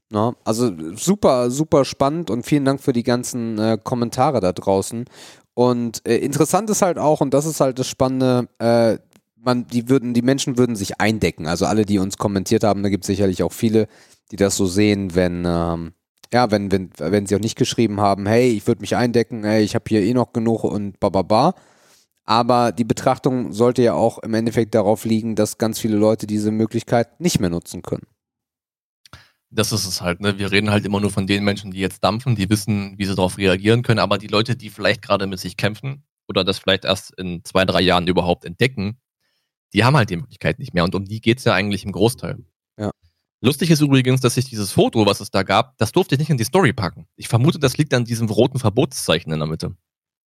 Ne? 0.10 0.36
Also 0.44 0.72
super, 0.95 1.49
super 1.49 1.86
spannend 1.86 2.30
und 2.30 2.45
vielen 2.45 2.65
Dank 2.65 2.82
für 2.82 2.94
die 2.94 3.03
ganzen 3.03 3.57
äh, 3.57 3.77
Kommentare 3.82 4.41
da 4.41 4.52
draußen. 4.52 5.06
Und 5.53 6.05
äh, 6.07 6.17
interessant 6.17 6.69
ist 6.69 6.81
halt 6.81 6.97
auch, 6.97 7.21
und 7.21 7.34
das 7.34 7.45
ist 7.45 7.59
halt 7.59 7.77
das 7.80 7.88
Spannende, 7.88 8.47
äh, 8.59 8.97
man, 9.38 9.67
die 9.67 9.89
würden, 9.89 10.13
die 10.13 10.21
Menschen 10.21 10.57
würden 10.57 10.75
sich 10.75 10.99
eindecken. 10.99 11.47
Also 11.47 11.65
alle, 11.65 11.85
die 11.85 11.99
uns 11.99 12.17
kommentiert 12.17 12.63
haben, 12.63 12.81
da 12.81 12.89
gibt 12.89 13.03
es 13.03 13.07
sicherlich 13.07 13.43
auch 13.43 13.53
viele, 13.53 13.88
die 14.31 14.35
das 14.35 14.55
so 14.55 14.65
sehen, 14.65 15.15
wenn, 15.15 15.43
ähm, 15.45 15.93
ja, 16.34 16.49
wenn, 16.49 16.71
wenn, 16.71 16.89
wenn 16.97 17.27
sie 17.27 17.35
auch 17.35 17.39
nicht 17.39 17.57
geschrieben 17.57 18.01
haben, 18.01 18.25
hey, 18.25 18.49
ich 18.49 18.65
würde 18.65 18.81
mich 18.81 18.95
eindecken, 18.95 19.43
hey, 19.43 19.63
ich 19.63 19.75
habe 19.75 19.85
hier 19.88 20.01
eh 20.01 20.13
noch 20.13 20.34
genug 20.34 20.63
und 20.63 20.99
bababa. 20.99 21.53
Aber 22.25 22.71
die 22.71 22.85
Betrachtung 22.85 23.51
sollte 23.51 23.84
ja 23.84 23.93
auch 23.93 24.17
im 24.19 24.34
Endeffekt 24.34 24.73
darauf 24.75 25.05
liegen, 25.05 25.35
dass 25.35 25.57
ganz 25.57 25.77
viele 25.80 25.97
Leute 25.97 26.25
diese 26.25 26.51
Möglichkeit 26.51 27.19
nicht 27.19 27.39
mehr 27.39 27.49
nutzen 27.49 27.81
können 27.81 28.07
das 29.53 29.71
ist 29.71 29.85
es 29.85 30.01
halt, 30.01 30.19
ne? 30.19 30.38
Wir 30.39 30.51
reden 30.51 30.69
halt 30.69 30.85
immer 30.85 30.99
nur 30.99 31.11
von 31.11 31.27
den 31.27 31.43
Menschen, 31.43 31.71
die 31.71 31.80
jetzt 31.80 32.03
dampfen, 32.03 32.35
die 32.35 32.49
wissen, 32.49 32.97
wie 32.97 33.05
sie 33.05 33.15
darauf 33.15 33.38
reagieren 33.38 33.84
können, 33.84 33.99
aber 33.99 34.17
die 34.17 34.27
Leute, 34.27 34.55
die 34.55 34.69
vielleicht 34.69 35.01
gerade 35.01 35.27
mit 35.27 35.39
sich 35.39 35.57
kämpfen 35.57 36.03
oder 36.27 36.43
das 36.43 36.59
vielleicht 36.59 36.85
erst 36.85 37.17
in 37.17 37.43
zwei, 37.43 37.65
drei 37.65 37.81
Jahren 37.81 38.07
überhaupt 38.07 38.45
entdecken, 38.45 38.99
die 39.73 39.84
haben 39.84 39.95
halt 39.95 40.09
die 40.09 40.17
Möglichkeit 40.17 40.59
nicht 40.59 40.73
mehr 40.73 40.84
und 40.84 40.95
um 40.95 41.05
die 41.05 41.21
geht's 41.21 41.43
ja 41.43 41.53
eigentlich 41.53 41.85
im 41.85 41.91
Großteil. 41.91 42.43
Ja. 42.77 42.91
Lustig 43.41 43.69
ist 43.71 43.81
übrigens, 43.81 44.21
dass 44.21 44.38
ich 44.38 44.45
dieses 44.45 44.71
Foto, 44.71 45.05
was 45.05 45.19
es 45.19 45.31
da 45.31 45.43
gab, 45.43 45.77
das 45.77 45.91
durfte 45.91 46.15
ich 46.15 46.19
nicht 46.19 46.30
in 46.30 46.38
die 46.38 46.43
Story 46.43 46.73
packen. 46.73 47.07
Ich 47.15 47.27
vermute, 47.27 47.59
das 47.59 47.77
liegt 47.77 47.93
an 47.93 48.05
diesem 48.05 48.30
roten 48.30 48.59
Verbotszeichen 48.59 49.31
in 49.31 49.39
der 49.39 49.47
Mitte. 49.47 49.75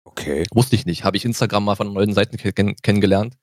Okay. 0.05 0.45
Wusste 0.53 0.77
ich 0.77 0.87
nicht. 0.87 1.05
Habe 1.05 1.17
ich 1.17 1.25
Instagram 1.25 1.65
mal 1.65 1.75
von 1.75 1.93
neuen 1.93 2.13
Seiten 2.13 2.37
kenn 2.37 2.77
kennengelernt 2.77 3.37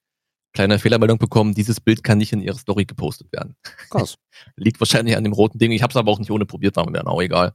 kleine 0.53 0.79
Fehlermeldung 0.79 1.17
bekommen, 1.17 1.53
dieses 1.53 1.81
Bild 1.81 2.03
kann 2.03 2.19
nicht 2.19 2.31
in 2.31 2.41
ihre 2.41 2.57
Story 2.57 2.85
gepostet 2.85 3.31
werden. 3.31 3.55
Krass. 3.89 4.17
Liegt 4.55 4.79
wahrscheinlich 4.79 5.17
an 5.17 5.23
dem 5.23 5.33
roten 5.33 5.57
Ding. 5.57 5.71
Ich 5.71 5.81
habe 5.81 5.91
es 5.91 5.97
aber 5.97 6.11
auch 6.11 6.19
nicht 6.19 6.31
ohne 6.31 6.45
probiert, 6.45 6.75
war 6.75 6.85
mir 6.85 6.97
dann 6.97 7.07
auch 7.07 7.21
egal. 7.21 7.53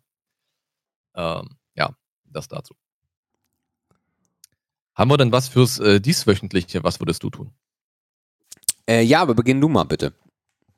Ähm, 1.14 1.56
ja, 1.74 1.94
das 2.24 2.48
dazu. 2.48 2.74
Haben 4.94 5.10
wir 5.10 5.16
denn 5.16 5.32
was 5.32 5.48
fürs 5.48 5.78
äh, 5.78 6.00
dieswöchentliche? 6.00 6.82
Was 6.82 7.00
würdest 7.00 7.22
du 7.22 7.30
tun? 7.30 7.52
Äh, 8.88 9.02
ja, 9.02 9.22
aber 9.22 9.34
beginn 9.34 9.60
du 9.60 9.68
mal 9.68 9.84
bitte. 9.84 10.12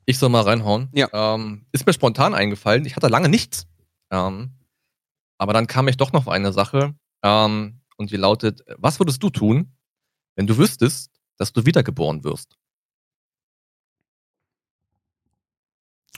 Ich 0.05 0.19
soll 0.19 0.29
mal 0.29 0.43
reinhauen. 0.43 0.89
Ja. 0.93 1.09
Ähm, 1.11 1.65
ist 1.71 1.87
mir 1.87 1.93
spontan 1.93 2.35
eingefallen. 2.35 2.85
Ich 2.85 2.95
hatte 2.95 3.07
lange 3.07 3.29
nichts. 3.29 3.67
Ähm, 4.11 4.51
aber 5.39 5.53
dann 5.53 5.65
kam 5.65 5.87
ich 5.87 5.97
doch 5.97 6.13
noch 6.13 6.21
auf 6.21 6.27
eine 6.27 6.53
Sache. 6.53 6.93
Ähm, 7.23 7.81
und 7.97 8.11
die 8.11 8.17
lautet: 8.17 8.61
Was 8.77 8.99
würdest 8.99 9.23
du 9.23 9.29
tun, 9.31 9.75
wenn 10.35 10.45
du 10.45 10.57
wüsstest, 10.57 11.20
dass 11.37 11.53
du 11.53 11.65
wiedergeboren 11.65 12.23
wirst. 12.23 12.57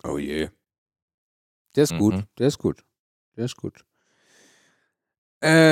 Oh 0.04 0.18
je. 0.18 0.50
Der 1.76 1.84
ist 1.84 1.94
mhm. 1.94 2.00
gut, 2.00 2.26
der 2.38 2.48
ist 2.48 2.58
gut. 2.58 2.84
Der 3.36 3.46
ist 3.46 3.56
gut. 3.56 3.86
Ähm. 5.42 5.64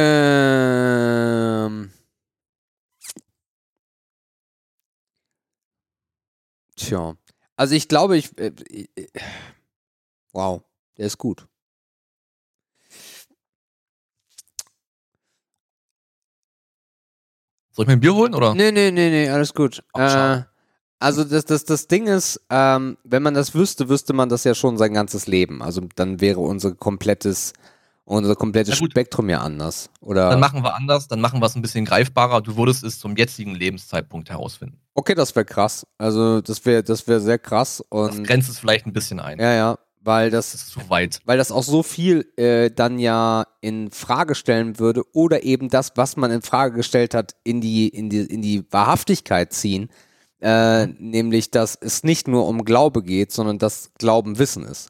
Tja. 6.75 7.15
Also 7.55 7.75
ich 7.75 7.87
glaube, 7.87 8.17
ich. 8.17 8.37
Äh, 8.37 8.47
äh, 8.47 8.87
wow, 10.33 10.63
der 10.97 11.05
ist 11.05 11.17
gut. 11.17 11.47
Soll 17.71 17.83
ich 17.83 17.87
mir 17.87 17.93
ein 17.93 17.99
Bier 17.99 18.13
holen, 18.13 18.35
oder? 18.35 18.53
Nee, 18.53 18.71
nee, 18.71 18.91
nee, 18.91 19.09
nee, 19.09 19.29
alles 19.29 19.53
gut. 19.53 19.83
Ach, 19.93 20.39
äh, 20.39 20.43
also 20.99 21.23
das, 21.23 21.45
das, 21.45 21.65
das 21.65 21.87
Ding 21.87 22.07
ist, 22.07 22.39
ähm, 22.49 22.97
wenn 23.03 23.23
man 23.23 23.33
das 23.33 23.55
wüsste, 23.55 23.89
wüsste 23.89 24.13
man 24.13 24.29
das 24.29 24.43
ja 24.43 24.53
schon 24.53 24.77
sein 24.77 24.93
ganzes 24.93 25.25
Leben. 25.25 25.63
Also 25.63 25.81
dann 25.95 26.21
wäre 26.21 26.39
unser 26.39 26.75
komplettes, 26.75 27.53
unser 28.05 28.35
komplettes 28.35 28.77
Spektrum 28.77 29.29
ja 29.29 29.39
anders. 29.39 29.89
Oder 30.01 30.29
dann 30.29 30.39
machen 30.39 30.63
wir 30.63 30.75
anders, 30.75 31.07
dann 31.07 31.19
machen 31.19 31.41
wir 31.41 31.47
es 31.47 31.55
ein 31.55 31.61
bisschen 31.63 31.85
greifbarer. 31.85 32.41
Du 32.41 32.55
würdest 32.55 32.83
es 32.83 32.99
zum 32.99 33.15
jetzigen 33.15 33.55
Lebenszeitpunkt 33.55 34.29
herausfinden. 34.29 34.79
Okay, 34.93 35.15
das 35.15 35.35
wäre 35.35 35.45
krass. 35.45 35.87
Also 35.97 36.41
das 36.41 36.63
wäre 36.65 36.83
das 36.83 37.07
wäre 37.07 37.19
sehr 37.19 37.39
krass. 37.39 37.81
Und 37.89 38.19
das 38.19 38.23
grenzt 38.23 38.49
es 38.49 38.59
vielleicht 38.59 38.85
ein 38.85 38.93
bisschen 38.93 39.19
ein. 39.19 39.39
Ja, 39.39 39.53
ja 39.53 39.77
weil 40.03 40.29
das, 40.31 40.51
das 40.51 40.67
zu 40.67 40.89
weit. 40.89 41.19
Weil 41.25 41.37
das 41.37 41.51
auch 41.51 41.63
so 41.63 41.83
viel 41.83 42.31
äh, 42.35 42.71
dann 42.71 42.99
ja 42.99 43.45
in 43.61 43.91
Frage 43.91 44.35
stellen 44.35 44.79
würde 44.79 45.03
oder 45.13 45.43
eben 45.43 45.69
das, 45.69 45.91
was 45.95 46.17
man 46.17 46.31
in 46.31 46.41
Frage 46.41 46.75
gestellt 46.75 47.13
hat, 47.13 47.35
in 47.43 47.61
die, 47.61 47.87
in 47.87 48.09
die, 48.09 48.21
in 48.21 48.41
die 48.41 48.65
Wahrhaftigkeit 48.71 49.53
ziehen. 49.53 49.89
Äh, 50.41 50.87
nämlich, 50.97 51.51
dass 51.51 51.75
es 51.79 52.03
nicht 52.03 52.27
nur 52.27 52.47
um 52.47 52.65
Glaube 52.65 53.03
geht, 53.03 53.31
sondern 53.31 53.59
dass 53.59 53.91
Glauben 53.99 54.39
Wissen 54.39 54.63
ist. 54.63 54.89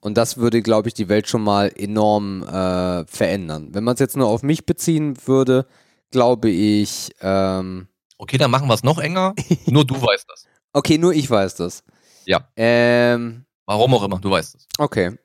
Und 0.00 0.18
das 0.18 0.36
würde, 0.36 0.60
glaube 0.60 0.88
ich, 0.88 0.94
die 0.94 1.08
Welt 1.08 1.28
schon 1.28 1.42
mal 1.42 1.72
enorm 1.74 2.42
äh, 2.42 3.06
verändern. 3.06 3.68
Wenn 3.72 3.84
man 3.84 3.94
es 3.94 4.00
jetzt 4.00 4.16
nur 4.16 4.26
auf 4.26 4.42
mich 4.42 4.66
beziehen 4.66 5.16
würde, 5.26 5.66
glaube 6.10 6.50
ich. 6.50 7.12
Ähm, 7.20 7.86
okay, 8.18 8.36
dann 8.36 8.50
machen 8.50 8.68
wir 8.68 8.74
es 8.74 8.82
noch 8.82 8.98
enger. 8.98 9.34
nur 9.66 9.86
du 9.86 9.94
weißt 9.94 10.26
das. 10.28 10.44
Okay, 10.72 10.98
nur 10.98 11.14
ich 11.14 11.30
weiß 11.30 11.54
das. 11.54 11.84
Ja. 12.26 12.48
Ähm, 12.56 13.46
Warum 13.66 13.94
auch 13.94 14.04
immer, 14.04 14.18
du 14.18 14.30
weißt 14.30 14.54
es. 14.56 14.66
Okay. 14.78 15.16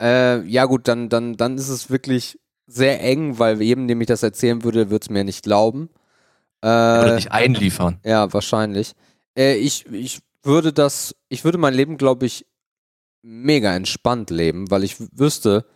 Äh, 0.00 0.42
ja 0.46 0.64
gut, 0.66 0.88
dann, 0.88 1.08
dann, 1.08 1.36
dann 1.36 1.56
ist 1.56 1.68
es 1.68 1.90
wirklich 1.90 2.38
sehr 2.66 3.02
eng, 3.02 3.38
weil 3.38 3.60
jedem, 3.62 3.88
dem 3.88 4.00
ich 4.00 4.06
das 4.06 4.22
erzählen 4.22 4.62
würde, 4.62 4.90
wird 4.90 5.02
es 5.04 5.10
mir 5.10 5.24
nicht 5.24 5.42
glauben. 5.42 5.88
Äh, 6.60 6.68
würde 6.68 7.16
dich 7.16 7.32
einliefern. 7.32 7.98
Ja, 8.04 8.32
wahrscheinlich. 8.32 8.92
Äh, 9.36 9.56
ich, 9.56 9.86
ich 9.86 10.20
würde 10.42 10.72
das, 10.72 11.14
ich 11.28 11.44
würde 11.44 11.58
mein 11.58 11.74
Leben, 11.74 11.96
glaube 11.96 12.26
ich, 12.26 12.46
mega 13.22 13.74
entspannt 13.74 14.30
leben, 14.30 14.70
weil 14.70 14.84
ich 14.84 14.96
wüsste, 15.18 15.66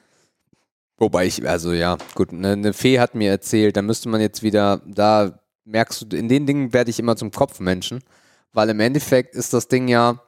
wobei 0.97 1.27
ich, 1.27 1.47
also 1.49 1.73
ja, 1.73 1.99
gut, 2.15 2.33
eine, 2.33 2.53
eine 2.53 2.73
Fee 2.73 3.01
hat 3.01 3.15
mir 3.15 3.31
erzählt, 3.31 3.77
da 3.77 3.83
müsste 3.83 4.09
man 4.09 4.21
jetzt 4.21 4.43
wieder, 4.43 4.81
da 4.87 5.41
merkst 5.65 6.13
du, 6.13 6.17
in 6.17 6.29
den 6.29 6.47
Dingen 6.47 6.73
werde 6.73 6.91
ich 6.91 6.99
immer 6.99 7.17
zum 7.17 7.31
Kopfmenschen, 7.31 8.03
weil 8.53 8.69
im 8.69 8.81
Endeffekt 8.81 9.35
ist 9.35 9.53
das 9.53 9.69
Ding 9.69 9.89
ja, 9.89 10.21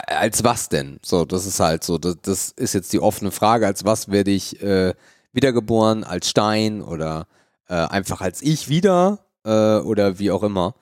als 0.00 0.44
was 0.44 0.68
denn? 0.68 0.98
So, 1.02 1.24
das 1.24 1.46
ist 1.46 1.60
halt 1.60 1.84
so, 1.84 1.98
das, 1.98 2.16
das 2.22 2.50
ist 2.50 2.74
jetzt 2.74 2.92
die 2.92 3.00
offene 3.00 3.30
Frage, 3.30 3.66
als 3.66 3.84
was 3.84 4.10
werde 4.10 4.30
ich 4.30 4.60
äh, 4.62 4.94
wiedergeboren, 5.32 6.04
als 6.04 6.30
Stein 6.30 6.82
oder 6.82 7.26
äh, 7.68 7.74
einfach 7.74 8.20
als 8.20 8.42
ich 8.42 8.68
wieder 8.68 9.26
äh, 9.44 9.78
oder 9.78 10.18
wie 10.18 10.30
auch 10.30 10.42
immer. 10.42 10.74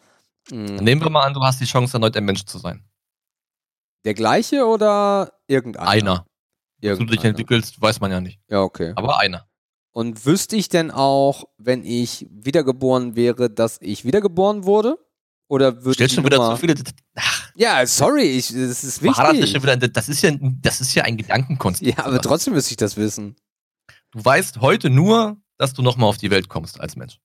Mhm. 0.50 0.76
Nehmen 0.76 1.02
wir 1.02 1.10
mal 1.10 1.24
an, 1.24 1.34
du 1.34 1.42
hast 1.42 1.60
die 1.60 1.64
Chance, 1.64 1.94
erneut 1.94 2.16
ein 2.16 2.24
Mensch 2.24 2.44
zu 2.44 2.58
sein. 2.58 2.84
Der 4.04 4.14
gleiche 4.14 4.66
oder 4.66 5.32
irgendeiner? 5.46 5.88
Einer. 5.88 6.26
Dass 6.80 6.98
du 6.98 7.06
dich 7.06 7.24
entwickelst, 7.24 7.80
weiß 7.80 8.00
man 8.00 8.10
ja 8.10 8.20
nicht. 8.20 8.38
Ja, 8.48 8.60
okay. 8.60 8.92
Aber 8.96 9.18
einer. 9.18 9.46
Und 9.92 10.26
wüsste 10.26 10.56
ich 10.56 10.68
denn 10.68 10.90
auch, 10.90 11.44
wenn 11.56 11.84
ich 11.84 12.26
wiedergeboren 12.30 13.16
wäre, 13.16 13.48
dass 13.48 13.78
ich 13.80 14.04
wiedergeboren 14.04 14.64
wurde? 14.64 14.98
Oder 15.48 15.84
würde 15.84 15.94
Stellst 15.94 16.16
schon 16.16 16.24
wieder 16.24 16.38
zu 16.38 16.56
viele. 16.56 16.74
Ja, 17.56 17.86
sorry, 17.86 18.22
ich, 18.22 18.48
das 18.48 18.84
ist 18.84 19.02
wichtig. 19.02 19.52
Das, 19.92 20.08
ist 20.08 20.22
ja, 20.22 20.32
das 20.40 20.80
ist 20.80 20.94
ja 20.94 21.04
ein 21.04 21.16
Gedankenkonstrukt. 21.16 21.96
Ja, 21.96 22.04
aber 22.04 22.20
trotzdem 22.20 22.54
müsste 22.54 22.72
ich 22.72 22.76
das 22.76 22.96
wissen. 22.96 23.36
Du 24.10 24.24
weißt 24.24 24.60
heute 24.60 24.90
nur, 24.90 25.36
dass 25.56 25.72
du 25.72 25.82
nochmal 25.82 26.08
auf 26.08 26.18
die 26.18 26.30
Welt 26.30 26.48
kommst 26.48 26.80
als 26.80 26.96
Mensch. 26.96 27.20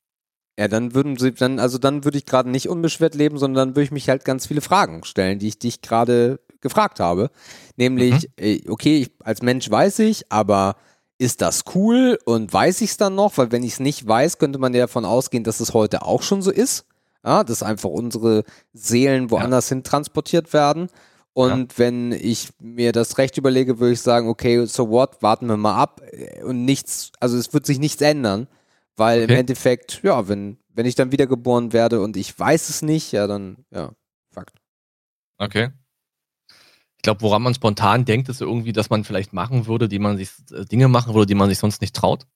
Ja, 0.60 0.68
dann 0.68 0.93
würden 0.93 1.18
sie, 1.18 1.31
dann, 1.31 1.57
also 1.57 1.77
dann 1.77 2.03
würde 2.03 2.18
ich 2.18 2.26
gerade 2.26 2.49
nicht 2.49 2.68
unbeschwert 2.68 3.15
leben, 3.15 3.38
sondern 3.38 3.69
dann 3.69 3.76
würde 3.76 3.85
ich 3.85 3.91
mich 3.91 4.10
halt 4.10 4.26
ganz 4.26 4.45
viele 4.45 4.61
Fragen 4.61 5.03
stellen, 5.06 5.39
die 5.39 5.47
ich 5.47 5.57
dich 5.57 5.81
gerade 5.81 6.41
gefragt 6.60 6.99
habe. 6.99 7.31
Nämlich, 7.77 8.14
mhm. 8.14 8.34
Äh, 8.38 8.61
okay, 8.68 8.97
ich, 9.03 9.11
als 9.23 9.41
Mensch 9.41 9.69
weiß 9.69 9.99
ich, 9.99 10.31
aber 10.31 10.76
ist 11.18 11.41
das 11.41 11.64
cool 11.76 12.19
und 12.26 12.51
weiß 12.51 12.81
ich 12.81 12.91
es 12.91 12.97
dann 12.97 13.15
noch? 13.15 13.38
Weil 13.38 13.51
wenn 13.51 13.64
ich 13.64 13.73
es 13.73 13.80
nicht 13.80 14.06
weiß, 14.06 14.38
könnte 14.38 14.60
man 14.60 14.73
ja 14.73 14.81
davon 14.81 15.06
ausgehen, 15.06 15.43
dass 15.43 15.60
es 15.60 15.73
heute 15.73 16.01
auch 16.01 16.23
schon 16.23 16.41
so 16.41 16.51
ist. 16.51 16.85
Ja, 17.25 17.43
dass 17.43 17.63
einfach 17.63 17.89
unsere 17.89 18.43
Seelen 18.73 19.29
woanders 19.29 19.69
ja. 19.69 19.75
hin 19.75 19.83
transportiert 19.83 20.53
werden. 20.53 20.89
Und 21.33 21.73
ja. 21.73 21.77
wenn 21.77 22.11
ich 22.11 22.49
mir 22.59 22.91
das 22.91 23.17
recht 23.17 23.37
überlege, 23.37 23.79
würde 23.79 23.93
ich 23.93 24.01
sagen, 24.01 24.27
okay, 24.29 24.65
so 24.65 24.89
what, 24.89 25.21
warten 25.21 25.47
wir 25.47 25.57
mal 25.57 25.75
ab 25.75 26.01
und 26.43 26.65
nichts, 26.65 27.11
also 27.19 27.37
es 27.37 27.53
wird 27.53 27.65
sich 27.65 27.79
nichts 27.79 28.01
ändern, 28.01 28.47
weil 28.95 29.23
okay. 29.23 29.33
im 29.33 29.39
Endeffekt, 29.39 30.01
ja, 30.03 30.27
wenn, 30.27 30.57
wenn 30.69 30.85
ich 30.85 30.95
dann 30.95 31.11
wiedergeboren 31.11 31.71
werde 31.71 32.01
und 32.01 32.17
ich 32.17 32.37
weiß 32.37 32.69
es 32.69 32.81
nicht, 32.81 33.11
ja, 33.11 33.27
dann, 33.27 33.65
ja, 33.71 33.91
Fakt. 34.31 34.59
Okay. 35.37 35.69
Ich 36.97 37.03
glaube, 37.03 37.21
woran 37.21 37.41
man 37.41 37.53
spontan 37.53 38.05
denkt, 38.05 38.29
ist 38.29 38.41
irgendwie, 38.41 38.73
dass 38.73 38.89
man 38.89 39.03
vielleicht 39.03 39.31
machen 39.31 39.67
würde, 39.67 39.87
die 39.87 39.99
man 39.99 40.17
sich, 40.17 40.29
äh, 40.51 40.65
Dinge 40.65 40.87
machen 40.87 41.13
würde, 41.13 41.27
die 41.27 41.35
man 41.35 41.49
sich 41.49 41.57
sonst 41.57 41.81
nicht 41.81 41.95
traut. 41.95 42.27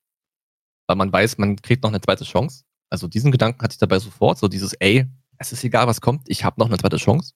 Weil 0.88 0.96
man 0.96 1.12
weiß, 1.12 1.38
man 1.38 1.58
kriegt 1.58 1.84
noch 1.84 1.92
eine 1.92 2.02
zweite 2.02 2.24
Chance. 2.24 2.64
Also 2.94 3.08
diesen 3.08 3.32
Gedanken 3.32 3.60
hatte 3.64 3.74
ich 3.74 3.80
dabei 3.80 3.98
sofort, 3.98 4.38
so 4.38 4.48
dieses, 4.48 4.74
ey, 4.74 5.08
es 5.40 5.52
ist 5.52 5.64
egal, 5.64 5.88
was 5.88 6.00
kommt, 6.00 6.30
ich 6.30 6.44
habe 6.44 6.62
noch 6.62 6.68
eine 6.68 6.78
zweite 6.78 6.98
Chance. 6.98 7.34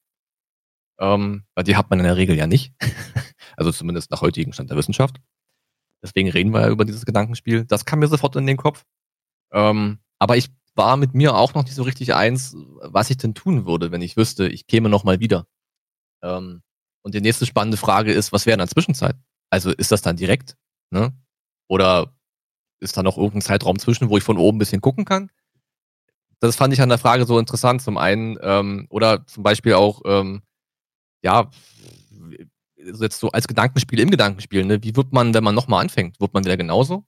Ähm, 0.99 1.45
weil 1.55 1.63
die 1.63 1.75
hat 1.75 1.89
man 1.89 1.97
in 1.97 2.05
der 2.05 2.15
Regel 2.15 2.37
ja 2.37 2.45
nicht. 2.45 2.75
also 3.57 3.71
zumindest 3.71 4.11
nach 4.11 4.21
heutigem 4.21 4.53
Stand 4.53 4.69
der 4.69 4.77
Wissenschaft. 4.77 5.17
Deswegen 6.03 6.29
reden 6.29 6.53
wir 6.53 6.61
ja 6.61 6.69
über 6.69 6.85
dieses 6.85 7.05
Gedankenspiel. 7.05 7.65
Das 7.65 7.85
kam 7.85 7.97
mir 7.97 8.07
sofort 8.07 8.35
in 8.35 8.45
den 8.45 8.57
Kopf. 8.57 8.85
Ähm, 9.51 9.97
aber 10.19 10.37
ich 10.37 10.49
war 10.75 10.95
mit 10.95 11.15
mir 11.15 11.33
auch 11.33 11.55
noch 11.55 11.63
nicht 11.63 11.73
so 11.73 11.81
richtig 11.81 12.13
eins, 12.13 12.55
was 12.83 13.09
ich 13.09 13.17
denn 13.17 13.33
tun 13.33 13.65
würde, 13.65 13.91
wenn 13.91 14.03
ich 14.03 14.15
wüsste, 14.15 14.47
ich 14.47 14.67
käme 14.67 14.89
noch 14.89 15.05
mal 15.05 15.19
wieder. 15.19 15.47
Ähm, 16.21 16.61
und 17.01 17.15
die 17.15 17.21
nächste 17.21 17.47
spannende 17.47 17.77
Frage 17.77 18.13
ist, 18.13 18.31
was 18.31 18.45
wäre 18.45 18.53
in 18.53 18.59
der 18.59 18.67
Zwischenzeit? 18.67 19.15
Also 19.49 19.71
ist 19.71 19.91
das 19.91 20.03
dann 20.03 20.17
direkt? 20.17 20.55
Ne? 20.91 21.19
Oder 21.67 22.15
ist 22.79 22.95
da 22.95 23.01
noch 23.01 23.17
irgendein 23.17 23.41
Zeitraum 23.41 23.79
zwischen, 23.79 24.11
wo 24.11 24.17
ich 24.17 24.23
von 24.23 24.37
oben 24.37 24.57
ein 24.57 24.59
bisschen 24.59 24.81
gucken 24.81 25.03
kann? 25.03 25.31
Das 26.39 26.55
fand 26.55 26.73
ich 26.73 26.81
an 26.81 26.89
der 26.89 26.97
Frage 26.97 27.25
so 27.25 27.39
interessant. 27.39 27.81
Zum 27.81 27.97
einen, 27.97 28.37
ähm, 28.41 28.87
oder 28.89 29.25
zum 29.25 29.43
Beispiel 29.43 29.73
auch, 29.73 30.01
ähm, 30.05 30.41
ja, 31.21 31.49
jetzt 32.77 33.19
so 33.19 33.29
als 33.31 33.47
Gedankenspiel 33.47 33.99
im 33.99 34.11
Gedankenspiel, 34.11 34.65
ne? 34.65 34.81
Wie 34.83 34.95
wird 34.95 35.13
man, 35.13 35.33
wenn 35.33 35.43
man 35.43 35.55
nochmal 35.55 35.81
anfängt? 35.81 36.19
Wird 36.19 36.33
man 36.33 36.45
wieder 36.45 36.57
genauso? 36.57 37.03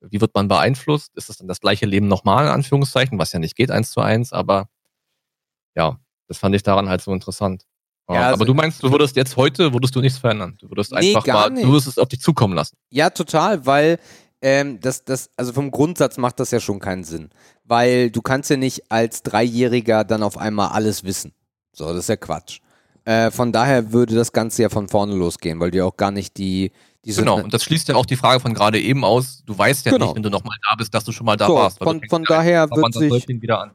Wie 0.00 0.20
wird 0.20 0.34
man 0.34 0.48
beeinflusst? 0.48 1.16
Ist 1.16 1.28
das 1.28 1.38
dann 1.38 1.48
das 1.48 1.60
gleiche 1.60 1.86
Leben 1.86 2.06
nochmal, 2.06 2.46
in 2.46 2.52
Anführungszeichen, 2.52 3.18
was 3.18 3.32
ja 3.32 3.38
nicht 3.38 3.56
geht, 3.56 3.70
eins 3.70 3.90
zu 3.90 4.00
eins, 4.00 4.32
aber 4.32 4.68
ja, 5.74 5.98
das 6.28 6.38
fand 6.38 6.54
ich 6.54 6.62
daran 6.62 6.88
halt 6.88 7.02
so 7.02 7.12
interessant. 7.12 7.64
Ja, 8.08 8.28
also, 8.28 8.34
aber 8.34 8.44
du 8.44 8.54
meinst, 8.54 8.82
du 8.82 8.92
würdest 8.92 9.16
jetzt 9.16 9.36
heute, 9.36 9.72
würdest 9.72 9.96
du 9.96 10.00
nichts 10.00 10.18
verändern. 10.18 10.56
Du 10.60 10.70
würdest 10.70 10.92
nee, 10.92 11.16
einfach 11.16 11.26
mal, 11.26 11.50
du 11.50 11.68
würdest 11.68 11.88
es 11.88 11.98
auf 11.98 12.08
dich 12.08 12.20
zukommen 12.20 12.54
lassen. 12.54 12.76
Ja, 12.90 13.10
total, 13.10 13.66
weil 13.66 13.98
ähm, 14.42 14.80
das, 14.80 15.04
das, 15.04 15.30
also 15.36 15.52
vom 15.52 15.70
Grundsatz 15.70 16.18
macht 16.18 16.40
das 16.40 16.50
ja 16.50 16.60
schon 16.60 16.78
keinen 16.78 17.04
Sinn. 17.04 17.30
Weil 17.64 18.10
du 18.10 18.22
kannst 18.22 18.50
ja 18.50 18.56
nicht 18.56 18.90
als 18.90 19.22
Dreijähriger 19.22 20.04
dann 20.04 20.22
auf 20.22 20.38
einmal 20.38 20.68
alles 20.68 21.04
wissen. 21.04 21.32
So, 21.72 21.86
das 21.88 21.98
ist 21.98 22.08
ja 22.08 22.16
Quatsch. 22.16 22.60
Äh, 23.04 23.30
von 23.30 23.52
daher 23.52 23.92
würde 23.92 24.14
das 24.14 24.32
Ganze 24.32 24.62
ja 24.62 24.68
von 24.68 24.88
vorne 24.88 25.14
losgehen, 25.14 25.60
weil 25.60 25.70
du 25.70 25.78
ja 25.78 25.84
auch 25.84 25.96
gar 25.96 26.10
nicht 26.10 26.36
die, 26.38 26.72
diese 27.04 27.20
genau, 27.20 27.40
und 27.40 27.54
das 27.54 27.62
schließt 27.62 27.86
ja 27.88 27.94
auch 27.94 28.06
die 28.06 28.16
Frage 28.16 28.40
von 28.40 28.52
gerade 28.52 28.80
eben 28.80 29.04
aus. 29.04 29.44
Du 29.46 29.56
weißt 29.56 29.86
ja 29.86 29.92
genau. 29.92 30.06
nicht, 30.06 30.16
wenn 30.16 30.24
du 30.24 30.30
nochmal 30.30 30.56
da 30.68 30.74
bist, 30.74 30.92
dass 30.92 31.04
du 31.04 31.12
schon 31.12 31.24
mal 31.24 31.36
da 31.36 31.46
so, 31.46 31.54
warst. 31.54 31.78
Von, 31.78 32.02
von 32.08 32.24
daher 32.24 32.68
wird 32.68 32.94
sich, 32.94 33.26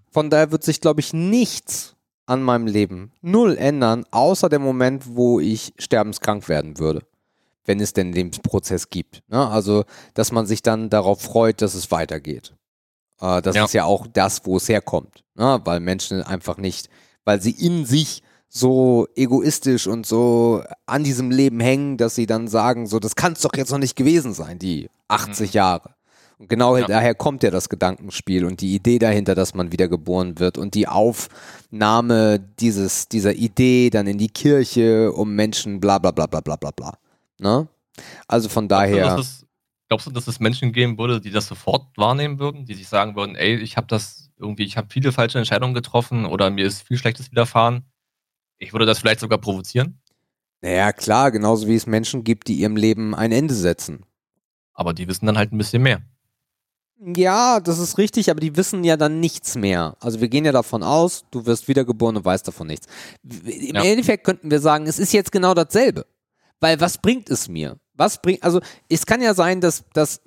von 0.10 0.30
daher 0.30 0.52
wird 0.52 0.64
sich, 0.64 0.82
glaube 0.82 1.00
ich, 1.00 1.14
nichts 1.14 1.96
an 2.26 2.44
meinem 2.44 2.68
Leben 2.68 3.12
null 3.22 3.56
ändern, 3.58 4.06
außer 4.12 4.50
dem 4.50 4.62
Moment, 4.62 5.04
wo 5.16 5.40
ich 5.40 5.74
sterbenskrank 5.78 6.50
werden 6.50 6.78
würde 6.78 7.02
wenn 7.66 7.80
es 7.80 7.94
denn 7.94 8.08
den 8.08 8.14
Lebensprozess 8.14 8.90
gibt. 8.90 9.22
Ne? 9.28 9.48
Also, 9.48 9.84
dass 10.14 10.32
man 10.32 10.46
sich 10.46 10.62
dann 10.62 10.90
darauf 10.90 11.22
freut, 11.22 11.62
dass 11.62 11.74
es 11.74 11.92
weitergeht. 11.92 12.54
Äh, 13.20 13.42
das 13.42 13.56
ja. 13.56 13.66
ist 13.66 13.74
ja 13.74 13.86
auch 13.86 14.08
das, 14.08 14.46
wo 14.46 14.58
es 14.58 14.68
herkommt. 14.68 15.24
Ne? 15.36 15.62
Weil 15.64 15.80
Menschen 15.80 16.22
einfach 16.22 16.58
nicht, 16.58 16.90
weil 17.24 17.42
sie 17.42 17.52
in 17.52 17.86
sich 17.86 18.24
so 18.50 19.08
egoistisch 19.16 19.88
und 19.88 20.06
so 20.06 20.62
an 20.86 21.06
diesem 21.06 21.32
Leben 21.32 21.62
hängen, 21.62 21.96
dass 21.96 22.16
sie 22.16 22.26
dann 22.26 22.50
sagen, 22.50 22.86
so, 22.86 23.00
das 23.00 23.16
kann 23.16 23.34
es 23.34 23.42
doch 23.42 23.54
jetzt 23.56 23.72
noch 23.72 23.78
nicht 23.78 23.96
gewesen 23.96 24.34
sein, 24.34 24.60
die 24.60 24.90
80 25.08 25.52
mhm. 25.52 25.56
Jahre. 25.56 25.96
Und 26.38 26.50
genau 26.50 26.76
ja. 26.76 26.88
daher 26.88 27.14
kommt 27.14 27.44
ja 27.44 27.52
das 27.52 27.70
Gedankenspiel 27.70 28.46
und 28.46 28.62
die 28.62 28.74
Idee 28.74 28.98
dahinter, 28.98 29.36
dass 29.36 29.54
man 29.54 29.72
wiedergeboren 29.72 30.40
wird 30.40 30.58
und 30.58 30.74
die 30.74 30.88
Aufnahme 30.88 32.40
dieses, 32.60 33.08
dieser 33.08 33.36
Idee 33.36 33.92
dann 33.92 34.08
in 34.08 34.18
die 34.18 34.28
Kirche, 34.28 35.14
um 35.14 35.36
Menschen, 35.36 35.80
bla 35.80 36.00
bla 36.00 36.10
bla 36.10 36.26
bla 36.26 36.42
bla 36.42 36.56
bla 36.56 36.72
bla. 36.72 36.98
Ne? 37.42 37.68
Also 38.28 38.50
von 38.50 38.68
daher. 38.68 39.04
Glaubst 39.04 39.18
du, 39.18 39.22
es, 39.22 39.48
glaubst 39.90 40.08
du, 40.08 40.12
dass 40.12 40.28
es 40.28 40.40
Menschen 40.40 40.72
geben 40.72 40.98
würde, 40.98 41.20
die 41.20 41.32
das 41.32 41.48
sofort 41.48 41.88
wahrnehmen 41.98 42.40
würden, 42.40 42.66
die 42.66 42.76
sich 42.76 42.88
sagen 42.88 43.16
würden, 43.16 43.36
ey, 43.36 43.56
ich 43.56 43.78
habe 43.78 43.88
das 43.88 44.30
irgendwie, 44.40 44.64
ich 44.64 44.78
habe 44.78 44.88
viele 44.90 45.12
falsche 45.12 45.40
Entscheidungen 45.40 45.74
getroffen 45.74 46.26
oder 46.26 46.50
mir 46.50 46.66
ist 46.66 46.84
viel 46.84 46.98
Schlechtes 46.98 47.32
widerfahren. 47.32 47.86
Ich 48.60 48.74
würde 48.74 48.86
das 48.86 49.00
vielleicht 49.00 49.20
sogar 49.20 49.40
provozieren. 49.40 50.00
Naja, 50.62 50.94
klar, 50.94 51.32
genauso 51.32 51.68
wie 51.68 51.76
es 51.76 51.88
Menschen 51.88 52.24
gibt, 52.24 52.48
die 52.48 52.54
ihrem 52.54 52.76
Leben 52.76 53.16
ein 53.16 53.32
Ende 53.32 53.56
setzen. 53.56 54.06
Aber 54.74 54.94
die 54.94 55.08
wissen 55.08 55.26
dann 55.26 55.38
halt 55.38 55.52
ein 55.52 55.58
bisschen 55.58 55.82
mehr. 55.82 56.02
Ja, 57.04 57.60
das 57.60 57.80
ist 57.80 57.98
richtig, 57.98 58.30
aber 58.30 58.40
die 58.40 58.56
wissen 58.56 58.84
ja 58.84 58.96
dann 58.96 59.20
nichts 59.20 59.56
mehr. 59.56 59.98
Also 60.00 60.22
wir 60.22 60.30
gehen 60.30 60.46
ja 60.46 60.52
davon 60.52 60.84
aus, 60.84 61.26
du 61.32 61.48
wirst 61.48 61.68
wiedergeboren 61.68 62.18
und 62.18 62.26
weißt 62.26 62.48
davon 62.48 62.68
nichts. 62.68 62.86
Im 63.24 63.76
ja. 63.76 63.84
Endeffekt 63.84 64.24
könnten 64.24 64.52
wir 64.52 64.60
sagen, 64.60 64.86
es 64.86 65.00
ist 65.00 65.12
jetzt 65.12 65.32
genau 65.32 65.56
dasselbe. 65.56 66.06
Weil 66.62 66.80
was 66.80 67.00
bringt 67.00 67.30
es 67.30 67.50
mir? 67.50 67.78
Was 67.96 68.22
bringt, 68.22 68.44
also 68.44 68.62
es 68.88 69.06
kann 69.06 69.22
ja 69.22 69.34
sein, 69.34 69.60
dass, 69.60 69.84
dass 69.94 70.22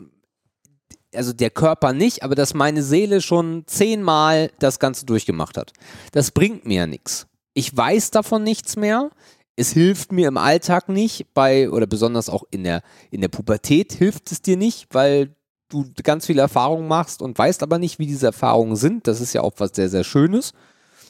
also 1.15 1.33
der 1.33 1.51
Körper 1.51 1.93
nicht, 1.93 2.23
aber 2.23 2.35
dass 2.35 2.55
meine 2.55 2.83
Seele 2.83 3.21
schon 3.21 3.65
zehnmal 3.67 4.51
das 4.59 4.79
Ganze 4.79 5.07
durchgemacht 5.07 5.57
hat. 5.57 5.73
Das 6.13 6.33
bringt 6.33 6.67
mir 6.67 6.75
ja 6.75 6.87
nichts. 6.87 7.27
Ich 7.55 7.75
weiß 7.75 8.11
davon 8.11 8.43
nichts 8.43 8.77
mehr. 8.77 9.11
Es 9.57 9.71
hilft 9.71 10.11
mir 10.11 10.27
im 10.27 10.37
Alltag 10.37 10.89
nicht, 10.89 11.33
bei, 11.33 11.71
oder 11.71 11.87
besonders 11.87 12.29
auch 12.29 12.43
in 12.51 12.65
der, 12.65 12.83
in 13.13 13.21
der 13.21 13.29
Pubertät 13.29 13.93
hilft 13.93 14.33
es 14.33 14.43
dir 14.43 14.57
nicht, 14.57 14.89
weil 14.91 15.37
du 15.69 15.87
ganz 16.03 16.27
viele 16.27 16.43
Erfahrungen 16.43 16.89
machst 16.89 17.23
und 17.23 17.39
weißt 17.39 17.63
aber 17.63 17.79
nicht, 17.79 18.01
wie 18.01 18.07
diese 18.07 18.27
Erfahrungen 18.27 18.75
sind. 18.75 19.07
Das 19.07 19.21
ist 19.21 19.33
ja 19.33 19.43
auch 19.43 19.55
was 19.59 19.71
sehr, 19.75 19.89
sehr 19.89 20.03
Schönes. 20.03 20.53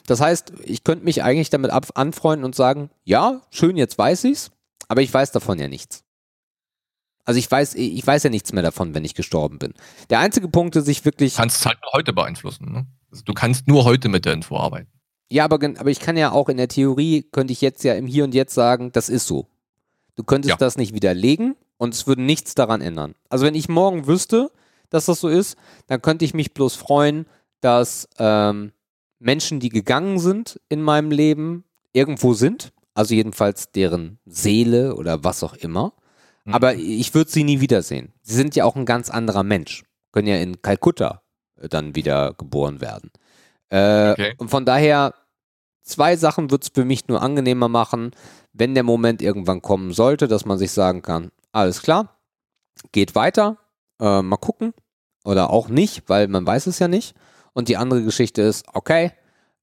Das 0.05 0.21
heißt, 0.21 0.53
ich 0.63 0.83
könnte 0.83 1.03
mich 1.03 1.23
eigentlich 1.23 1.49
damit 1.49 1.71
anfreunden 1.71 2.45
und 2.45 2.53
sagen, 2.53 2.91
ja, 3.03 3.41
schön, 3.49 3.75
jetzt 3.75 3.97
weiß 3.97 4.25
ich's, 4.25 4.51
aber 4.87 5.01
ich 5.01 5.13
weiß 5.13 5.31
davon 5.31 5.59
ja 5.59 5.67
nichts. 5.67 6.03
Also 7.25 7.39
ich 7.39 7.49
weiß, 7.49 7.73
ich 7.75 8.05
weiß 8.05 8.23
ja 8.23 8.29
nichts 8.29 8.53
mehr 8.53 8.61
davon, 8.61 8.93
wenn 8.93 9.03
ich 9.03 9.15
gestorben 9.15 9.57
bin. 9.57 9.73
Der 10.09 10.19
einzige 10.19 10.47
Punkt, 10.47 10.75
der 10.75 10.83
sich 10.83 11.03
wirklich. 11.05 11.33
Du 11.33 11.39
kannst 11.39 11.59
es 11.59 11.65
halt 11.65 11.79
heute 11.93 12.13
beeinflussen, 12.13 12.71
ne? 12.71 12.85
Also 13.11 13.23
du 13.23 13.33
kannst 13.33 13.67
nur 13.67 13.83
heute 13.83 14.09
mit 14.09 14.25
der 14.25 14.33
Info 14.33 14.57
arbeiten. 14.57 14.89
Ja, 15.31 15.45
aber, 15.45 15.55
aber 15.55 15.89
ich 15.89 15.99
kann 15.99 16.17
ja 16.17 16.31
auch 16.31 16.49
in 16.49 16.57
der 16.57 16.67
Theorie, 16.67 17.23
könnte 17.23 17.51
ich 17.51 17.61
jetzt 17.61 17.83
ja 17.83 17.95
im 17.95 18.05
Hier 18.05 18.23
und 18.23 18.35
Jetzt 18.35 18.53
sagen, 18.53 18.91
das 18.91 19.09
ist 19.09 19.25
so. 19.25 19.47
Du 20.15 20.23
könntest 20.23 20.51
ja. 20.51 20.57
das 20.57 20.77
nicht 20.77 20.93
widerlegen 20.93 21.55
und 21.77 21.93
es 21.93 22.05
würde 22.05 22.21
nichts 22.21 22.53
daran 22.55 22.81
ändern. 22.81 23.15
Also 23.27 23.45
wenn 23.45 23.55
ich 23.55 23.67
morgen 23.67 24.05
wüsste, 24.05 24.51
dass 24.89 25.05
das 25.05 25.19
so 25.19 25.27
ist, 25.27 25.57
dann 25.87 26.01
könnte 26.01 26.25
ich 26.25 26.33
mich 26.33 26.53
bloß 26.53 26.75
freuen, 26.75 27.25
dass 27.59 28.07
ähm, 28.19 28.71
Menschen, 29.19 29.59
die 29.59 29.69
gegangen 29.69 30.19
sind 30.19 30.59
in 30.69 30.81
meinem 30.81 31.11
Leben, 31.11 31.63
irgendwo 31.93 32.33
sind. 32.33 32.71
Also 32.95 33.13
jedenfalls 33.13 33.71
deren 33.71 34.17
Seele 34.25 34.95
oder 34.95 35.23
was 35.23 35.43
auch 35.43 35.53
immer. 35.53 35.93
Mhm. 36.45 36.53
Aber 36.53 36.75
ich 36.75 37.13
würde 37.13 37.29
sie 37.29 37.43
nie 37.43 37.59
wiedersehen. 37.59 38.13
Sie 38.23 38.33
sind 38.33 38.55
ja 38.55 38.63
auch 38.63 38.75
ein 38.75 38.85
ganz 38.85 39.09
anderer 39.09 39.43
Mensch. 39.43 39.83
Können 40.11 40.27
ja 40.27 40.37
in 40.37 40.61
Kalkutta 40.61 41.21
äh, 41.61 41.69
dann 41.69 41.95
wieder 41.95 42.33
geboren 42.33 42.81
werden. 42.81 43.11
Äh, 43.69 44.11
okay. 44.11 44.33
Und 44.37 44.49
von 44.49 44.65
daher, 44.65 45.13
zwei 45.83 46.15
Sachen 46.15 46.49
wird 46.49 46.63
es 46.63 46.69
für 46.73 46.85
mich 46.85 47.07
nur 47.07 47.21
angenehmer 47.21 47.67
machen, 47.67 48.11
wenn 48.53 48.73
der 48.73 48.83
Moment 48.83 49.21
irgendwann 49.21 49.61
kommen 49.61 49.91
sollte, 49.91 50.27
dass 50.27 50.45
man 50.45 50.57
sich 50.57 50.71
sagen 50.71 51.01
kann, 51.01 51.31
alles 51.51 51.81
klar, 51.81 52.17
geht 52.91 53.13
weiter, 53.15 53.57
äh, 53.99 54.21
mal 54.21 54.37
gucken. 54.37 54.73
Oder 55.25 55.49
auch 55.49 55.69
nicht, 55.69 56.03
weil 56.07 56.27
man 56.27 56.45
weiß 56.45 56.67
es 56.67 56.79
ja 56.79 56.87
nicht. 56.87 57.15
Und 57.53 57.67
die 57.67 57.77
andere 57.77 58.03
Geschichte 58.03 58.43
ist, 58.43 58.65
okay, 58.73 59.11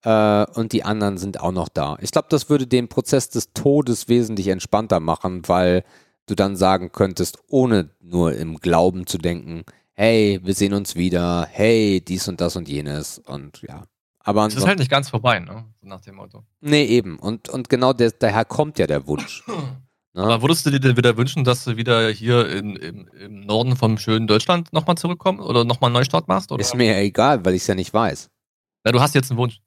äh, 0.03 0.45
und 0.55 0.73
die 0.73 0.85
anderen 0.85 1.19
sind 1.19 1.41
auch 1.41 1.53
noch 1.53 1.69
da. 1.69 1.97
Ich 2.01 2.11
glaube, 2.11 2.29
das 2.31 2.49
würde 2.49 2.67
den 2.67 2.89
Prozess 2.89 3.29
des 3.29 3.53
Todes 3.53 4.09
wesentlich 4.09 4.49
entspannter 4.49 5.01
machen, 5.01 5.49
weil 5.49 5.85
du 6.27 6.35
dann 6.35 6.57
sagen 6.57 6.93
könntest, 6.93 7.39
ohne 7.49 7.91
nur 8.01 8.35
im 8.35 8.59
Glauben 8.59 9.07
zu 9.07 9.19
denken, 9.19 9.65
hey, 9.95 10.41
wir 10.43 10.55
sehen 10.55 10.75
uns 10.75 10.97
wieder, 10.97 11.47
hey, 11.51 12.01
dies 12.01 12.29
und 12.29 12.41
das 12.41 12.57
und 12.57 12.69
jenes 12.69 13.19
und 13.19 13.63
ja. 13.63 13.85
Aber 14.25 14.47
es 14.47 14.55
ist 14.55 14.67
halt 14.67 14.79
nicht 14.79 14.91
ganz 14.91 15.09
vorbei, 15.09 15.41
ne? 15.41 15.65
Nach 15.81 16.01
dem 16.01 16.15
Motto. 16.15 16.45
Nee, 16.61 16.85
eben. 16.85 17.19
Und, 17.19 17.49
und 17.49 17.69
genau 17.69 17.93
der, 17.93 18.13
daher 18.13 18.45
kommt 18.45 18.79
ja 18.79 18.87
der 18.87 19.07
Wunsch. 19.07 19.45
Ne? 20.15 20.25
Aber 20.25 20.43
würdest 20.43 20.67
du 20.67 20.71
dir 20.71 20.79
denn 20.79 20.99
wieder 20.99 21.17
wünschen, 21.17 21.43
dass 21.43 21.65
du 21.65 21.79
wieder 21.79 22.11
hier 22.11 22.47
in, 22.51 22.77
im, 22.77 23.09
im 23.19 23.41
Norden 23.41 23.77
vom 23.77 23.97
schönen 23.97 24.27
Deutschland 24.27 24.71
nochmal 24.71 24.99
zurückkommst 24.99 25.43
oder 25.43 25.65
nochmal 25.65 25.89
einen 25.89 25.95
Neustart 25.95 26.29
machst? 26.29 26.53
Oder? 26.53 26.61
Ist 26.61 26.75
mir 26.75 26.93
ja 26.93 26.99
egal, 26.99 27.43
weil 27.47 27.55
ich 27.55 27.63
es 27.63 27.67
ja 27.67 27.75
nicht 27.75 27.95
weiß. 27.95 28.29
Ja, 28.85 28.93
du 28.93 29.01
hast 29.01 29.15
jetzt 29.15 29.31
einen 29.31 29.39
Wunsch. 29.39 29.63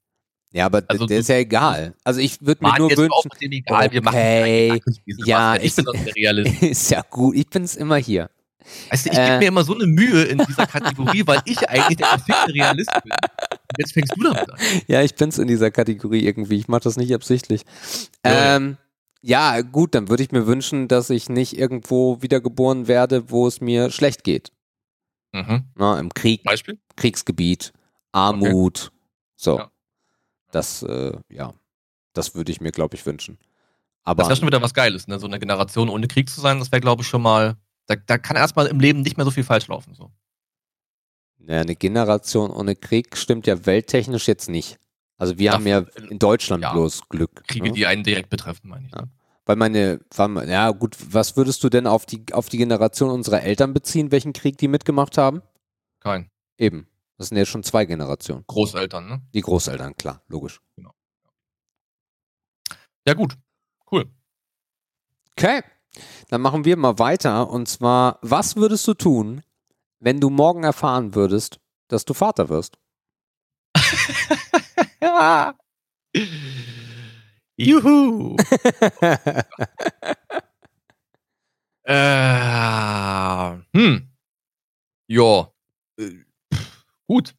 Ja, 0.52 0.66
aber 0.66 0.82
also 0.88 1.06
der 1.06 1.18
ist 1.18 1.28
ja 1.28 1.36
egal. 1.36 1.94
Also 2.04 2.20
ich 2.20 2.40
würde 2.40 2.64
mir 2.64 2.78
nur 2.78 2.90
wünschen. 2.90 3.30
Egal, 3.40 3.92
wir 3.92 4.06
okay, 4.06 4.80
ja, 5.04 5.56
ich 5.56 5.74
bin 5.74 5.84
doch 5.84 5.92
der 5.92 6.14
Realist. 6.14 6.62
Ist 6.62 6.90
ja 6.90 7.02
gut. 7.10 7.36
Ich 7.36 7.48
bin 7.48 7.64
es 7.64 7.76
immer 7.76 7.96
hier. 7.96 8.30
Weißt 8.90 9.06
du, 9.06 9.10
ich 9.10 9.18
äh, 9.18 9.26
gebe 9.26 9.38
mir 9.38 9.48
immer 9.48 9.64
so 9.64 9.74
eine 9.74 9.86
Mühe 9.86 10.24
in 10.24 10.38
dieser 10.38 10.66
Kategorie, 10.66 11.22
weil 11.26 11.40
ich 11.44 11.68
eigentlich 11.68 11.98
der 11.98 12.06
perfekte 12.06 12.54
Realist 12.54 12.90
bin. 13.02 13.12
Und 13.12 13.78
jetzt 13.78 13.92
fängst 13.92 14.16
du 14.16 14.22
damit 14.22 14.50
an. 14.50 14.58
Ja, 14.86 15.02
ich 15.02 15.14
bin's 15.14 15.38
in 15.38 15.46
dieser 15.46 15.70
Kategorie 15.70 16.24
irgendwie. 16.24 16.56
Ich 16.56 16.68
mache 16.68 16.82
das 16.82 16.96
nicht 16.96 17.14
absichtlich. 17.14 17.62
Ja, 18.24 18.56
ähm, 18.56 18.76
ja, 19.22 19.60
gut, 19.60 19.94
dann 19.94 20.08
würde 20.08 20.22
ich 20.22 20.32
mir 20.32 20.46
wünschen, 20.46 20.88
dass 20.88 21.10
ich 21.10 21.28
nicht 21.28 21.58
irgendwo 21.58 22.22
wiedergeboren 22.22 22.88
werde, 22.88 23.30
wo 23.30 23.46
es 23.46 23.60
mir 23.60 23.90
schlecht 23.90 24.24
geht. 24.24 24.52
Mhm. 25.32 25.64
Na, 25.74 25.98
Im 25.98 26.14
Krieg, 26.14 26.44
Beispiel? 26.44 26.78
Kriegsgebiet, 26.96 27.72
Armut. 28.12 28.86
Okay. 28.86 28.96
So. 29.36 29.58
Ja. 29.58 29.70
Das, 30.56 30.82
äh, 30.82 31.12
ja, 31.28 31.52
das 32.14 32.34
würde 32.34 32.50
ich 32.50 32.62
mir, 32.62 32.72
glaube 32.72 32.96
ich, 32.96 33.04
wünschen. 33.04 33.36
Aber 34.04 34.22
das 34.22 34.30
wäre 34.30 34.36
schon 34.38 34.48
wieder 34.48 34.62
was 34.62 34.72
Geiles, 34.72 35.06
ne? 35.06 35.18
So 35.18 35.26
eine 35.26 35.38
Generation 35.38 35.90
ohne 35.90 36.08
Krieg 36.08 36.30
zu 36.30 36.40
sein, 36.40 36.58
das 36.58 36.72
wäre, 36.72 36.80
glaube 36.80 37.02
ich, 37.02 37.08
schon 37.08 37.20
mal. 37.20 37.56
Da, 37.86 37.94
da 37.94 38.16
kann 38.16 38.38
erstmal 38.38 38.66
im 38.66 38.80
Leben 38.80 39.02
nicht 39.02 39.18
mehr 39.18 39.26
so 39.26 39.30
viel 39.30 39.44
falsch 39.44 39.68
laufen. 39.68 39.94
So. 39.94 40.10
Ja, 41.46 41.60
eine 41.60 41.76
Generation 41.76 42.50
ohne 42.50 42.74
Krieg 42.74 43.18
stimmt 43.18 43.46
ja 43.46 43.66
welttechnisch 43.66 44.26
jetzt 44.28 44.48
nicht. 44.48 44.78
Also 45.18 45.36
wir 45.36 45.50
Ach, 45.50 45.56
haben 45.56 45.66
ja 45.66 45.84
in 46.08 46.18
Deutschland 46.18 46.62
ja, 46.62 46.72
bloß 46.72 47.10
Glück. 47.10 47.44
Kriege, 47.46 47.66
ne? 47.66 47.72
die 47.72 47.86
einen 47.86 48.02
direkt 48.02 48.30
betreffen, 48.30 48.70
meine 48.70 48.86
ich. 48.86 48.92
Ja. 48.92 49.02
Ne? 49.02 49.10
Weil 49.44 49.56
meine, 49.56 50.00
ja 50.50 50.70
gut, 50.70 50.96
was 51.12 51.36
würdest 51.36 51.62
du 51.62 51.68
denn 51.68 51.86
auf 51.86 52.06
die, 52.06 52.24
auf 52.32 52.48
die 52.48 52.56
Generation 52.56 53.10
unserer 53.10 53.42
Eltern 53.42 53.74
beziehen, 53.74 54.10
welchen 54.10 54.32
Krieg 54.32 54.56
die 54.56 54.68
mitgemacht 54.68 55.18
haben? 55.18 55.42
Kein. 56.00 56.30
Eben. 56.56 56.88
Das 57.18 57.28
sind 57.28 57.38
ja 57.38 57.46
schon 57.46 57.62
zwei 57.62 57.84
Generationen. 57.86 58.44
Großeltern, 58.46 59.08
ne? 59.08 59.22
Die 59.32 59.40
Großeltern, 59.40 59.96
klar, 59.96 60.22
logisch. 60.28 60.60
Genau. 60.76 60.92
Ja, 63.06 63.14
gut. 63.14 63.36
Cool. 63.90 64.10
Okay. 65.32 65.62
Dann 66.28 66.40
machen 66.40 66.64
wir 66.64 66.76
mal 66.76 66.98
weiter. 66.98 67.48
Und 67.48 67.68
zwar, 67.68 68.18
was 68.22 68.56
würdest 68.56 68.86
du 68.88 68.94
tun, 68.94 69.42
wenn 70.00 70.20
du 70.20 70.28
morgen 70.30 70.64
erfahren 70.64 71.14
würdest, 71.14 71.60
dass 71.88 72.04
du 72.04 72.14
Vater 72.14 72.48
wirst? 72.48 72.78
Juhu! 77.56 78.36
äh, 81.84 83.56
hm. 83.72 84.10
Ja. 85.08 85.52
Äh, 85.98 86.24
gut. 87.06 87.34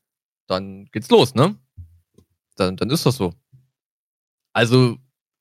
Dann 0.47 0.89
geht's 1.07 1.11
los, 1.11 1.35
ne? 1.35 1.55
Dann, 2.55 2.75
dann 2.75 2.89
ist 2.89 3.05
das 3.05 3.15
so. 3.15 3.33
Also, 4.53 4.97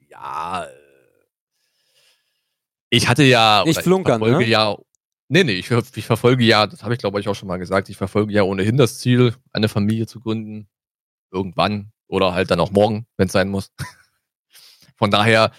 ja. 0.08 0.64
Äh, 0.64 0.68
ich 2.90 3.08
hatte 3.08 3.24
ja. 3.24 3.64
Nicht 3.66 3.82
flunkern, 3.82 4.22
ich 4.22 4.28
ne? 4.28 4.44
Ja, 4.44 4.76
nee, 5.28 5.44
nee, 5.44 5.52
ich, 5.52 5.70
ich 5.70 6.06
verfolge 6.06 6.44
ja, 6.44 6.66
das 6.66 6.82
habe 6.82 6.94
ich 6.94 7.00
glaube 7.00 7.18
ich 7.20 7.28
auch 7.28 7.34
schon 7.34 7.48
mal 7.48 7.58
gesagt, 7.58 7.88
ich 7.88 7.96
verfolge 7.96 8.32
ja 8.32 8.42
ohnehin 8.42 8.76
das 8.76 8.98
Ziel, 8.98 9.34
eine 9.52 9.68
Familie 9.68 10.06
zu 10.06 10.20
gründen. 10.20 10.68
Irgendwann. 11.32 11.92
Oder 12.08 12.34
halt 12.34 12.50
dann 12.52 12.60
auch 12.60 12.70
morgen, 12.70 13.06
wenn 13.16 13.26
es 13.26 13.32
sein 13.32 13.48
muss. 13.48 13.72
Von 14.96 15.10
daher 15.10 15.50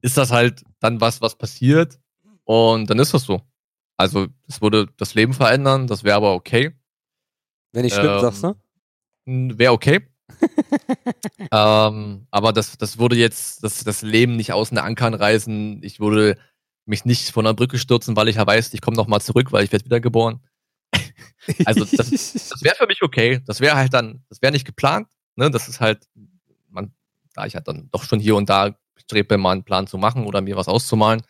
ist 0.00 0.16
das 0.16 0.30
halt 0.30 0.64
dann 0.80 1.00
was, 1.00 1.20
was 1.20 1.36
passiert 1.36 2.00
und 2.44 2.88
dann 2.88 2.98
ist 2.98 3.12
das 3.12 3.24
so. 3.24 3.42
Also 3.98 4.28
es 4.48 4.62
würde 4.62 4.86
das 4.96 5.14
Leben 5.14 5.34
verändern, 5.34 5.86
das 5.86 6.04
wäre 6.04 6.16
aber 6.16 6.32
okay. 6.32 6.74
Wenn 7.72 7.84
ich 7.84 7.92
stimmt, 7.92 8.08
ähm, 8.08 8.20
sagst 8.20 8.42
du? 8.42 8.54
Wäre 9.26 9.72
okay. 9.72 10.06
ähm, 11.52 12.26
aber 12.30 12.52
das, 12.52 12.78
das 12.78 12.98
würde 12.98 13.16
jetzt 13.16 13.62
das, 13.64 13.84
das 13.84 14.02
Leben 14.02 14.36
nicht 14.36 14.52
aus 14.52 14.70
den 14.70 14.78
Ankern 14.78 15.14
reißen. 15.14 15.82
Ich 15.82 16.00
würde 16.00 16.38
mich 16.86 17.04
nicht 17.04 17.30
von 17.30 17.44
der 17.44 17.54
Brücke 17.54 17.78
stürzen, 17.78 18.16
weil 18.16 18.28
ich 18.28 18.36
ja 18.36 18.46
weiß, 18.46 18.72
ich 18.74 18.80
komme 18.80 18.96
nochmal 18.96 19.20
zurück, 19.20 19.52
weil 19.52 19.64
ich 19.64 19.72
werde 19.72 19.84
wiedergeboren. 19.84 20.40
also 21.64 21.84
das, 21.84 22.10
das 22.10 22.62
wäre 22.62 22.76
für 22.76 22.86
mich 22.86 23.02
okay. 23.02 23.40
Das 23.46 23.60
wäre 23.60 23.76
halt 23.76 23.94
dann, 23.94 24.24
das 24.28 24.42
wäre 24.42 24.52
nicht 24.52 24.66
geplant. 24.66 25.08
Ne? 25.36 25.50
Das 25.50 25.68
ist 25.68 25.80
halt, 25.80 26.08
man, 26.68 26.92
da 27.34 27.46
ich 27.46 27.54
halt 27.54 27.68
dann 27.68 27.88
doch 27.90 28.04
schon 28.04 28.20
hier 28.20 28.36
und 28.36 28.48
da 28.48 28.74
strebe, 28.96 29.38
mal 29.38 29.52
einen 29.52 29.64
Plan 29.64 29.86
zu 29.86 29.98
machen 29.98 30.26
oder 30.26 30.40
mir 30.40 30.56
was 30.56 30.68
auszumalen, 30.68 31.22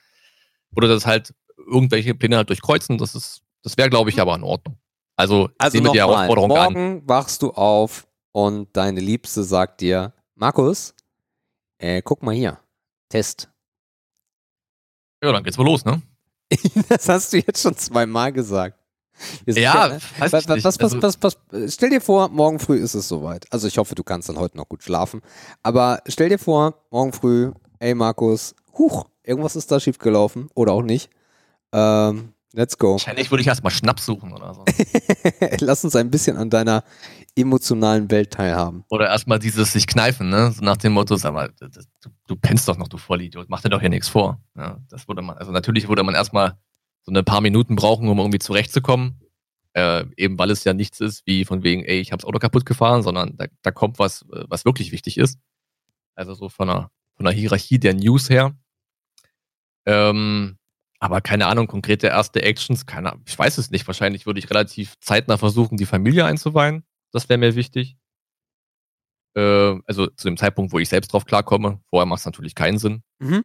oder 0.75 0.89
das 0.89 1.07
halt 1.07 1.35
irgendwelche 1.57 2.15
Pläne 2.15 2.37
halt 2.37 2.49
durchkreuzen, 2.49 2.99
das 2.99 3.15
ist, 3.15 3.43
das 3.63 3.77
wäre, 3.77 3.91
glaube 3.91 4.11
ich, 4.11 4.21
aber 4.21 4.35
in 4.35 4.43
Ordnung. 4.43 4.79
Also, 5.21 5.51
also 5.59 5.77
nehme 5.77 5.93
die 5.93 5.99
Herausforderung 5.99 6.49
morgen 6.49 6.99
an. 7.01 7.03
wachst 7.05 7.43
du 7.43 7.51
auf 7.51 8.07
und 8.33 8.75
deine 8.75 9.01
Liebste 9.01 9.43
sagt 9.43 9.83
dir, 9.83 10.15
Markus, 10.35 10.95
äh, 11.77 12.01
guck 12.01 12.23
mal 12.23 12.35
hier, 12.35 12.59
Test. 13.11 13.51
Ja, 15.23 15.31
dann 15.31 15.45
geht's 15.45 15.59
wohl 15.59 15.67
los, 15.67 15.85
ne? 15.85 16.01
das 16.89 17.07
hast 17.07 17.35
du 17.35 17.37
jetzt 17.37 17.61
schon 17.61 17.77
zweimal 17.77 18.33
gesagt. 18.33 18.79
Ja, 19.45 19.55
ja 19.55 19.99
was, 20.19 20.33
was, 20.33 20.49
was, 20.49 20.81
also 20.81 21.03
was, 21.03 21.19
was, 21.21 21.37
stell 21.75 21.91
dir 21.91 22.01
vor, 22.01 22.31
morgen 22.31 22.59
früh 22.59 22.79
ist 22.79 22.95
es 22.95 23.07
soweit. 23.07 23.45
Also 23.53 23.69
ich 23.69 23.77
hoffe, 23.77 23.95
du 23.95 24.03
kannst 24.03 24.31
dann 24.31 24.39
heute 24.39 24.57
noch 24.57 24.71
gut 24.71 24.83
schlafen. 24.83 25.21
Aber 25.63 26.01
stell 26.07 26.31
dir 26.31 26.39
vor, 26.39 26.83
morgen 26.91 27.13
früh, 27.13 27.53
ey 27.79 27.95
Markus, 27.95 28.55
huch, 28.79 29.05
irgendwas 29.23 29.55
ist 29.55 29.71
da 29.71 29.79
schiefgelaufen 29.81 30.49
oder 30.55 30.73
auch 30.73 30.83
nicht. 30.83 31.11
Ähm, 31.73 32.33
let's 32.53 32.77
go. 32.77 32.93
Wahrscheinlich 32.93 33.31
würde 33.31 33.43
ich 33.43 33.47
erstmal 33.47 33.71
Schnaps 33.71 34.07
suchen 34.07 34.33
oder 34.33 34.55
so. 34.55 34.65
Lass 35.61 35.85
uns 35.85 35.97
ein 35.97 36.11
bisschen 36.11 36.37
an 36.37 36.51
deiner 36.51 36.85
emotionalen 37.37 38.11
Welt 38.11 38.33
teilhaben. 38.33 38.85
Oder 38.91 39.09
erstmal 39.09 39.39
dieses 39.39 39.73
sich 39.73 39.87
kneifen, 39.87 40.31
ne? 40.31 40.53
So 40.53 40.65
nach 40.65 40.77
dem 40.77 40.93
Motto, 40.93 41.17
sag 41.17 41.33
mal, 41.33 41.53
du, 41.59 41.69
du 42.27 42.37
pennst 42.37 42.69
doch 42.69 42.77
noch, 42.77 42.89
du 42.89 42.99
Vollidiot, 42.99 43.49
mach 43.49 43.63
dir 43.63 43.71
doch 43.71 43.81
hier 43.81 43.89
nichts 43.89 44.09
vor. 44.09 44.41
Ja, 44.57 44.79
das 44.89 45.09
würde 45.09 45.23
man, 45.23 45.37
also 45.39 45.53
natürlich 45.53 45.89
würde 45.89 46.03
man 46.03 46.15
erstmal 46.15 46.59
so 47.03 47.13
ein 47.13 47.25
paar 47.25 47.41
Minuten 47.41 47.77
brauchen, 47.77 48.09
um 48.09 48.19
irgendwie 48.19 48.39
zurechtzukommen. 48.39 49.21
Äh, 49.73 50.05
eben 50.17 50.37
weil 50.37 50.51
es 50.51 50.65
ja 50.65 50.75
nichts 50.75 51.01
ist, 51.01 51.25
wie 51.27 51.45
von 51.45 51.63
wegen, 51.63 51.85
ey, 51.85 52.01
ich 52.01 52.11
hab's 52.11 52.25
Auto 52.25 52.41
kaputt 52.41 52.67
gefahren, 52.67 53.03
sondern 53.03 53.37
da, 53.37 53.47
da 53.63 53.71
kommt 53.71 54.01
was, 54.01 54.25
was 54.29 54.65
wirklich 54.65 54.91
wichtig 54.91 55.17
ist. 55.17 55.39
Also 56.17 56.35
so 56.35 56.49
von 56.49 56.67
der, 56.67 56.91
von 57.15 57.25
der 57.25 57.33
Hierarchie 57.33 57.79
der 57.79 57.95
News 57.95 58.29
her. 58.29 58.57
Ähm, 59.87 60.59
aber 61.01 61.23
keine 61.23 61.47
Ahnung, 61.47 61.67
konkrete 61.67 62.09
erste 62.09 62.43
Actions, 62.43 62.85
keine 62.85 63.13
Ahnung, 63.13 63.25
ich 63.27 63.37
weiß 63.37 63.57
es 63.57 63.71
nicht. 63.71 63.87
Wahrscheinlich 63.87 64.27
würde 64.27 64.39
ich 64.39 64.51
relativ 64.51 65.01
zeitnah 65.01 65.39
versuchen, 65.39 65.79
die 65.79 65.87
Familie 65.87 66.27
einzuweihen. 66.27 66.85
Das 67.11 67.29
wäre 67.29 67.39
mir 67.39 67.57
wichtig. 67.57 67.97
Äh, 69.35 69.81
also 69.87 70.09
zu 70.09 70.29
dem 70.29 70.37
Zeitpunkt, 70.37 70.73
wo 70.73 70.79
ich 70.79 70.91
selbst 70.91 71.13
drauf 71.13 71.25
klarkomme. 71.25 71.81
Vorher 71.89 72.05
macht 72.05 72.21
es 72.21 72.27
natürlich 72.27 72.55
keinen 72.55 72.79
Sinn. 72.79 73.03
Mhm. 73.19 73.45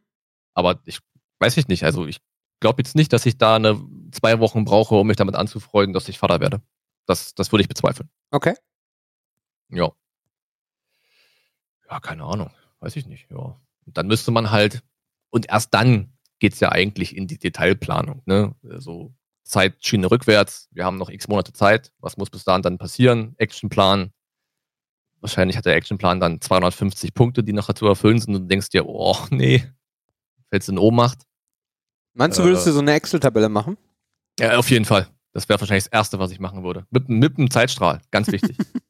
Aber 0.54 0.82
ich 0.86 1.00
weiß 1.40 1.56
ich 1.56 1.70
nicht. 1.70 1.86
Also 1.86 2.06
ich 2.06 2.18
glaube 2.60 2.82
jetzt 2.82 2.94
nicht, 2.96 3.14
dass 3.14 3.26
ich 3.26 3.38
da 3.38 3.56
eine 3.56 3.82
zwei 4.12 4.40
Wochen 4.40 4.66
brauche, 4.66 4.96
um 4.96 5.08
mich 5.08 5.18
damit 5.18 5.36
anzufreuen, 5.36 5.94
dass 5.94 6.10
ich 6.10 6.20
Vater 6.20 6.42
werde. 6.42 6.62
Das, 7.06 7.36
das 7.36 7.54
würde 7.54 7.62
ich 7.62 7.70
bezweifeln. 7.70 8.10
Okay. 8.32 8.56
Ja. 9.70 9.92
Ja, 11.90 12.00
keine 12.02 12.24
Ahnung. 12.24 12.52
Weiß 12.82 12.98
ich 12.98 13.06
nicht. 13.06 13.32
Ja. 13.32 13.38
Und 13.86 13.98
dann 13.98 14.08
müsste 14.08 14.32
man 14.32 14.52
halt, 14.52 14.84
und 15.30 15.48
erst 15.48 15.74
dann 15.74 16.15
geht 16.40 16.54
es 16.54 16.60
ja 16.60 16.72
eigentlich 16.72 17.16
in 17.16 17.28
die 17.28 17.38
Detailplanung. 17.38 18.22
Ne? 18.26 18.56
So 18.62 19.14
Zeitschiene 19.44 20.10
rückwärts. 20.10 20.68
Wir 20.72 20.86
haben 20.86 20.98
noch 20.98 21.10
x 21.10 21.28
Monate 21.28 21.54
Zeit. 21.54 21.92
Was 22.00 22.18
muss 22.18 22.30
bis 22.30 22.44
dahin 22.44 22.62
dann 22.62 22.78
passieren? 22.78 23.36
Actionplan. 23.38 24.12
Wahrscheinlich 25.22 25.58
hat 25.58 25.66
der 25.66 25.76
Actionplan 25.76 26.20
dann 26.20 26.42
250 26.42 27.14
Punkte, 27.14 27.44
die 27.44 27.54
nachher 27.54 27.76
zu 27.76 27.86
erfüllen 27.88 28.20
sind. 28.20 28.36
Und 28.36 28.42
du 28.44 28.48
denkst 28.48 28.70
dir, 28.70 28.86
oh, 28.86 29.18
nee, 29.30 29.66
fällst 30.50 30.70
in 30.70 30.78
Ohnmacht. 30.78 31.24
Meinst 32.14 32.40
du, 32.40 32.44
würdest 32.44 32.66
äh, 32.66 32.70
du 32.70 32.74
so 32.74 32.80
eine 32.80 32.94
Excel-Tabelle 32.94 33.50
machen? 33.50 33.78
Ja, 34.40 34.58
auf 34.58 34.70
jeden 34.70 34.86
Fall. 34.86 35.08
Das 35.34 35.50
wäre 35.50 35.60
wahrscheinlich 35.60 35.86
das 35.86 35.94
Erste, 35.94 36.18
was 36.20 36.32
ich 36.32 36.40
machen 36.40 36.64
würde. 36.64 36.86
Mit, 36.92 37.10
mit 37.10 37.38
einem 37.38 37.50
Zeitstrahl, 37.50 38.02
ganz 38.12 38.32
wichtig. 38.32 38.58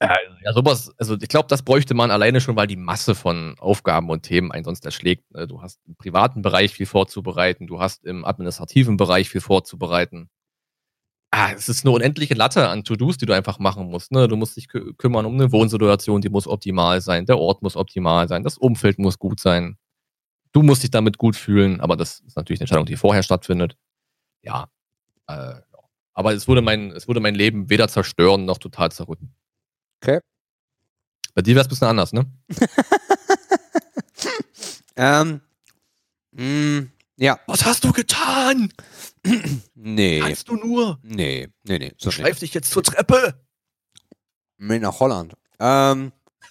ja, 0.00 0.52
sowas, 0.52 0.92
also 0.98 1.16
ich 1.20 1.28
glaube, 1.28 1.48
das 1.48 1.62
bräuchte 1.62 1.94
man 1.94 2.10
alleine 2.10 2.40
schon, 2.40 2.56
weil 2.56 2.66
die 2.66 2.76
Masse 2.76 3.14
von 3.14 3.56
Aufgaben 3.58 4.10
und 4.10 4.22
Themen 4.22 4.52
einen 4.52 4.64
sonst 4.64 4.84
erschlägt. 4.84 5.30
Ne? 5.32 5.46
Du 5.46 5.62
hast 5.62 5.80
im 5.86 5.96
privaten 5.96 6.42
Bereich 6.42 6.72
viel 6.74 6.86
vorzubereiten, 6.86 7.66
du 7.66 7.80
hast 7.80 8.04
im 8.04 8.24
administrativen 8.24 8.96
Bereich 8.96 9.28
viel 9.28 9.40
vorzubereiten. 9.40 10.30
Ah, 11.30 11.52
es 11.52 11.68
ist 11.68 11.84
eine 11.84 11.94
unendliche 11.94 12.34
Latte 12.34 12.68
an 12.68 12.84
To-Dos, 12.84 13.16
die 13.16 13.26
du 13.26 13.32
einfach 13.32 13.58
machen 13.58 13.86
musst. 13.86 14.12
Ne? 14.12 14.28
Du 14.28 14.36
musst 14.36 14.56
dich 14.56 14.68
kü 14.68 14.92
kümmern 14.94 15.24
um 15.24 15.34
eine 15.34 15.50
Wohnsituation, 15.50 16.20
die 16.20 16.28
muss 16.28 16.46
optimal 16.46 17.00
sein, 17.00 17.24
der 17.24 17.38
Ort 17.38 17.62
muss 17.62 17.76
optimal 17.76 18.28
sein, 18.28 18.42
das 18.42 18.58
Umfeld 18.58 18.98
muss 18.98 19.18
gut 19.18 19.40
sein 19.40 19.78
du 20.52 20.62
musst 20.62 20.82
dich 20.82 20.90
damit 20.90 21.18
gut 21.18 21.34
fühlen, 21.34 21.80
aber 21.80 21.96
das 21.96 22.20
ist 22.20 22.36
natürlich 22.36 22.60
eine 22.60 22.64
Entscheidung, 22.64 22.86
die 22.86 22.96
vorher 22.96 23.22
stattfindet. 23.22 23.76
Ja. 24.42 24.68
Äh, 25.26 25.54
aber 26.14 26.34
es 26.34 26.46
würde, 26.46 26.60
mein, 26.60 26.90
es 26.90 27.08
würde 27.08 27.20
mein 27.20 27.34
Leben 27.34 27.70
weder 27.70 27.88
zerstören 27.88 28.44
noch 28.44 28.58
total 28.58 28.92
zerrütten. 28.92 29.34
Okay. 30.02 30.20
Bei 31.34 31.42
dir 31.42 31.54
wäre 31.54 31.62
es 31.62 31.66
ein 31.66 31.70
bisschen 31.70 31.86
anders, 31.86 32.12
ne? 32.12 32.26
ähm, 34.96 35.40
mh, 36.32 36.42
mm, 36.42 36.92
ja. 37.18 37.38
Was 37.46 37.64
hast 37.64 37.84
du 37.84 37.92
getan? 37.92 38.72
nee. 39.74 40.18
Kannst 40.18 40.48
du 40.48 40.56
nur? 40.56 40.98
Nee, 41.04 41.48
nee, 41.62 41.78
nee. 41.78 41.92
So 41.98 42.10
Schreib 42.10 42.36
dich 42.38 42.52
jetzt 42.52 42.72
zur 42.72 42.82
Treppe. 42.82 43.40
Mit 44.56 44.82
nach 44.82 44.98
Holland. 44.98 45.34
Ähm. 45.60 46.12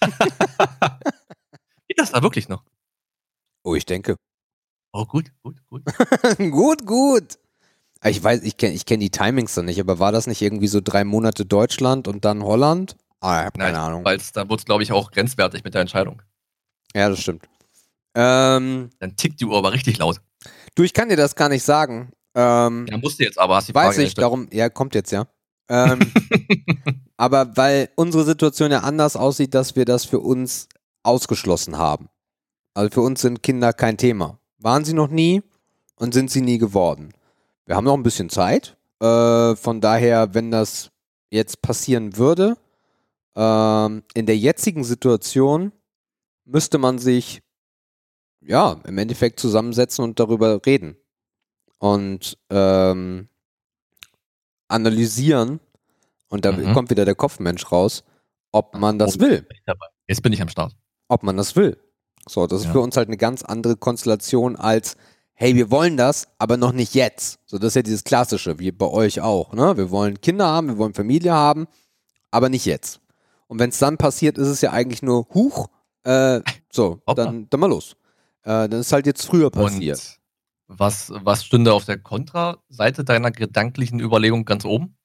Geht 1.88 1.98
das 1.98 2.12
da 2.12 2.22
wirklich 2.22 2.48
noch? 2.48 2.64
Oh, 3.64 3.74
ich 3.74 3.84
denke. 3.84 4.16
Oh, 4.92 5.04
gut, 5.04 5.30
gut, 5.42 5.56
gut. 5.68 5.82
gut, 6.38 6.86
gut. 6.86 7.38
Ich 8.02 8.24
weiß, 8.24 8.42
ich 8.42 8.56
kenne 8.56 8.74
ich 8.74 8.86
kenn 8.86 9.00
die 9.00 9.10
Timings 9.10 9.54
dann 9.54 9.66
nicht, 9.66 9.78
aber 9.78 9.98
war 9.98 10.10
das 10.10 10.26
nicht 10.26 10.40
irgendwie 10.40 10.68
so 10.68 10.80
drei 10.80 11.04
Monate 11.04 11.44
Deutschland 11.44 12.08
und 12.08 12.24
dann 12.24 12.42
Holland? 12.42 12.96
Ah, 13.22 13.40
ich 13.40 13.46
hab 13.46 13.58
keine 13.58 13.72
Nein, 13.72 13.80
Ahnung. 13.80 14.04
Weil 14.04 14.18
da 14.34 14.48
wurde 14.48 14.60
es, 14.60 14.64
glaube 14.64 14.82
ich, 14.82 14.92
auch 14.92 15.12
grenzwertig 15.12 15.62
mit 15.62 15.74
der 15.74 15.80
Entscheidung. 15.80 16.20
Ja, 16.94 17.08
das 17.08 17.20
stimmt. 17.20 17.48
Ähm, 18.14 18.90
dann 18.98 19.16
tickt 19.16 19.40
die 19.40 19.46
Uhr 19.46 19.56
aber 19.56 19.72
richtig 19.72 19.98
laut. 19.98 20.20
Du, 20.74 20.82
ich 20.82 20.92
kann 20.92 21.08
dir 21.08 21.16
das 21.16 21.36
gar 21.36 21.48
nicht 21.48 21.62
sagen. 21.62 22.12
Ähm, 22.34 22.86
ja, 22.90 22.98
musst 22.98 23.20
du 23.20 23.24
jetzt 23.24 23.38
aber, 23.38 23.56
hast 23.56 23.68
die 23.68 23.74
Weiß 23.74 23.94
Frage 23.94 24.06
ich, 24.06 24.14
darum, 24.14 24.48
ja, 24.52 24.68
kommt 24.68 24.94
jetzt, 24.94 25.12
ja. 25.12 25.26
Ähm, 25.68 26.00
aber 27.16 27.56
weil 27.56 27.90
unsere 27.94 28.24
Situation 28.24 28.72
ja 28.72 28.80
anders 28.80 29.16
aussieht, 29.16 29.54
dass 29.54 29.76
wir 29.76 29.84
das 29.84 30.04
für 30.04 30.18
uns 30.18 30.68
ausgeschlossen 31.04 31.78
haben. 31.78 32.08
Also 32.74 32.90
für 32.90 33.00
uns 33.02 33.20
sind 33.20 33.42
Kinder 33.42 33.72
kein 33.72 33.98
Thema. 33.98 34.38
Waren 34.58 34.84
sie 34.84 34.94
noch 34.94 35.08
nie 35.08 35.42
und 35.96 36.12
sind 36.12 36.30
sie 36.30 36.40
nie 36.40 36.58
geworden. 36.58 37.12
Wir 37.66 37.76
haben 37.76 37.84
noch 37.84 37.94
ein 37.94 38.02
bisschen 38.02 38.30
Zeit. 38.30 38.76
Äh, 39.00 39.54
von 39.56 39.80
daher, 39.80 40.34
wenn 40.34 40.50
das 40.50 40.90
jetzt 41.30 41.62
passieren 41.62 42.16
würde, 42.16 42.56
äh, 43.34 43.86
in 44.14 44.26
der 44.26 44.36
jetzigen 44.36 44.84
Situation 44.84 45.72
müsste 46.44 46.78
man 46.78 46.98
sich 46.98 47.42
ja 48.40 48.80
im 48.84 48.98
Endeffekt 48.98 49.40
zusammensetzen 49.40 50.04
und 50.04 50.18
darüber 50.18 50.60
reden 50.64 50.96
und 51.78 52.38
ähm, 52.50 53.28
analysieren. 54.68 55.60
Und 56.28 56.44
da 56.44 56.52
mhm. 56.52 56.72
kommt 56.72 56.90
wieder 56.90 57.04
der 57.04 57.14
Kopfmensch 57.14 57.70
raus, 57.70 58.04
ob 58.52 58.74
man 58.74 58.98
das 58.98 59.20
will. 59.20 59.46
Jetzt 60.08 60.22
bin 60.22 60.32
ich 60.32 60.40
am 60.40 60.48
Start. 60.48 60.74
Ob 61.08 61.22
man 61.22 61.36
das 61.36 61.56
will. 61.56 61.78
So, 62.28 62.46
das 62.46 62.60
ist 62.60 62.66
ja. 62.66 62.72
für 62.72 62.80
uns 62.80 62.96
halt 62.96 63.08
eine 63.08 63.16
ganz 63.16 63.42
andere 63.42 63.76
Konstellation 63.76 64.56
als, 64.56 64.96
hey, 65.34 65.54
wir 65.56 65.70
wollen 65.70 65.96
das, 65.96 66.28
aber 66.38 66.56
noch 66.56 66.72
nicht 66.72 66.94
jetzt. 66.94 67.40
So, 67.46 67.58
das 67.58 67.68
ist 67.68 67.74
ja 67.74 67.82
dieses 67.82 68.04
Klassische, 68.04 68.58
wie 68.58 68.72
bei 68.72 68.86
euch 68.86 69.20
auch. 69.20 69.52
Ne? 69.52 69.76
Wir 69.76 69.90
wollen 69.90 70.20
Kinder 70.20 70.46
haben, 70.46 70.68
wir 70.68 70.78
wollen 70.78 70.94
Familie 70.94 71.32
haben, 71.32 71.66
aber 72.30 72.48
nicht 72.48 72.64
jetzt. 72.64 73.00
Und 73.52 73.58
wenn 73.58 73.68
es 73.68 73.78
dann 73.78 73.98
passiert, 73.98 74.38
ist 74.38 74.48
es 74.48 74.62
ja 74.62 74.70
eigentlich 74.70 75.02
nur, 75.02 75.28
huch, 75.34 75.68
äh, 76.04 76.40
so, 76.72 77.02
dann, 77.14 77.50
dann 77.50 77.60
mal 77.60 77.66
los. 77.66 77.96
Äh, 78.44 78.66
dann 78.66 78.80
ist 78.80 78.94
halt 78.94 79.04
jetzt 79.04 79.26
früher 79.26 79.50
passiert. 79.50 80.18
Und 80.68 80.78
was, 80.80 81.12
was 81.14 81.44
stünde 81.44 81.74
auf 81.74 81.84
der 81.84 81.98
Kontraseite 81.98 83.04
deiner 83.04 83.30
gedanklichen 83.30 84.00
Überlegung 84.00 84.46
ganz 84.46 84.64
oben? 84.64 84.96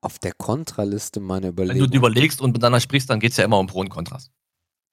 Auf 0.00 0.18
der 0.18 0.32
Kontraliste 0.32 1.20
meiner 1.20 1.48
Überlegung. 1.48 1.82
Wenn 1.82 1.90
du 1.90 1.98
überlegst 1.98 2.40
und 2.40 2.52
miteinander 2.52 2.80
sprichst, 2.80 3.10
dann 3.10 3.20
geht 3.20 3.32
es 3.32 3.36
ja 3.36 3.44
immer 3.44 3.58
um 3.58 3.66
Pro 3.66 3.80
und 3.80 3.90
Kontras. 3.90 4.30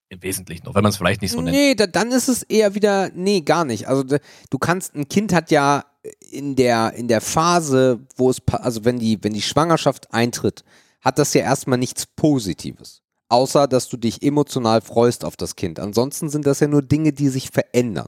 Im 0.10 0.22
Wesentlichen, 0.22 0.68
auch 0.68 0.76
wenn 0.76 0.84
man 0.84 0.90
es 0.90 0.98
vielleicht 0.98 1.22
nicht 1.22 1.32
so 1.32 1.40
nennt. 1.40 1.56
Nee, 1.56 1.74
da, 1.74 1.88
dann 1.88 2.12
ist 2.12 2.28
es 2.28 2.44
eher 2.44 2.76
wieder, 2.76 3.12
nee, 3.16 3.40
gar 3.40 3.64
nicht. 3.64 3.88
Also 3.88 4.04
du 4.04 4.58
kannst, 4.58 4.94
ein 4.94 5.08
Kind 5.08 5.32
hat 5.32 5.52
ja 5.52 5.86
in 6.32 6.58
der, 6.58 6.96
in 6.96 7.08
der 7.08 7.22
Phase, 7.22 8.06
wo 8.18 8.30
es, 8.30 8.42
also 8.52 8.84
wenn 8.84 9.00
die, 9.00 9.24
wenn 9.24 9.34
die 9.34 9.42
Schwangerschaft 9.42 10.14
eintritt, 10.14 10.66
hat 11.02 11.20
das 11.20 11.34
ja 11.34 11.42
erstmal 11.42 11.78
nichts 11.78 12.06
Positives. 12.06 13.02
Außer, 13.30 13.68
dass 13.68 13.90
du 13.90 13.98
dich 13.98 14.24
emotional 14.24 14.82
freust 14.82 15.26
auf 15.26 15.36
das 15.36 15.56
Kind. 15.56 15.80
Ansonsten 15.80 16.30
sind 16.30 16.48
das 16.48 16.60
ja 16.62 16.68
nur 16.68 16.82
Dinge, 16.82 17.12
die 17.12 17.30
sich 17.30 17.50
verändern. 17.50 18.08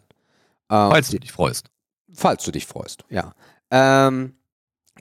Ähm, 0.70 0.90
falls 0.92 1.10
du 1.10 1.20
dich 1.20 1.32
freust. 1.32 1.68
Falls 2.14 2.44
du 2.44 2.52
dich 2.52 2.66
freust, 2.66 3.04
ja. 3.10 3.34
Ähm, 3.70 4.34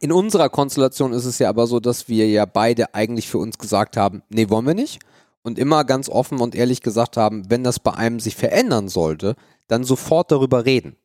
in 0.00 0.12
unserer 0.12 0.48
Konstellation 0.48 1.12
ist 1.12 1.24
es 1.24 1.38
ja 1.38 1.48
aber 1.48 1.66
so, 1.66 1.80
dass 1.80 2.08
wir 2.08 2.28
ja 2.28 2.44
beide 2.44 2.94
eigentlich 2.94 3.28
für 3.28 3.38
uns 3.38 3.58
gesagt 3.58 3.96
haben, 3.96 4.22
nee, 4.28 4.48
wollen 4.48 4.66
wir 4.66 4.74
nicht 4.74 5.00
und 5.42 5.58
immer 5.58 5.84
ganz 5.84 6.08
offen 6.08 6.40
und 6.40 6.54
ehrlich 6.54 6.82
gesagt 6.82 7.16
haben, 7.16 7.50
wenn 7.50 7.64
das 7.64 7.78
bei 7.78 7.94
einem 7.94 8.20
sich 8.20 8.36
verändern 8.36 8.88
sollte, 8.88 9.34
dann 9.66 9.84
sofort 9.84 10.30
darüber 10.30 10.64
reden. 10.64 10.96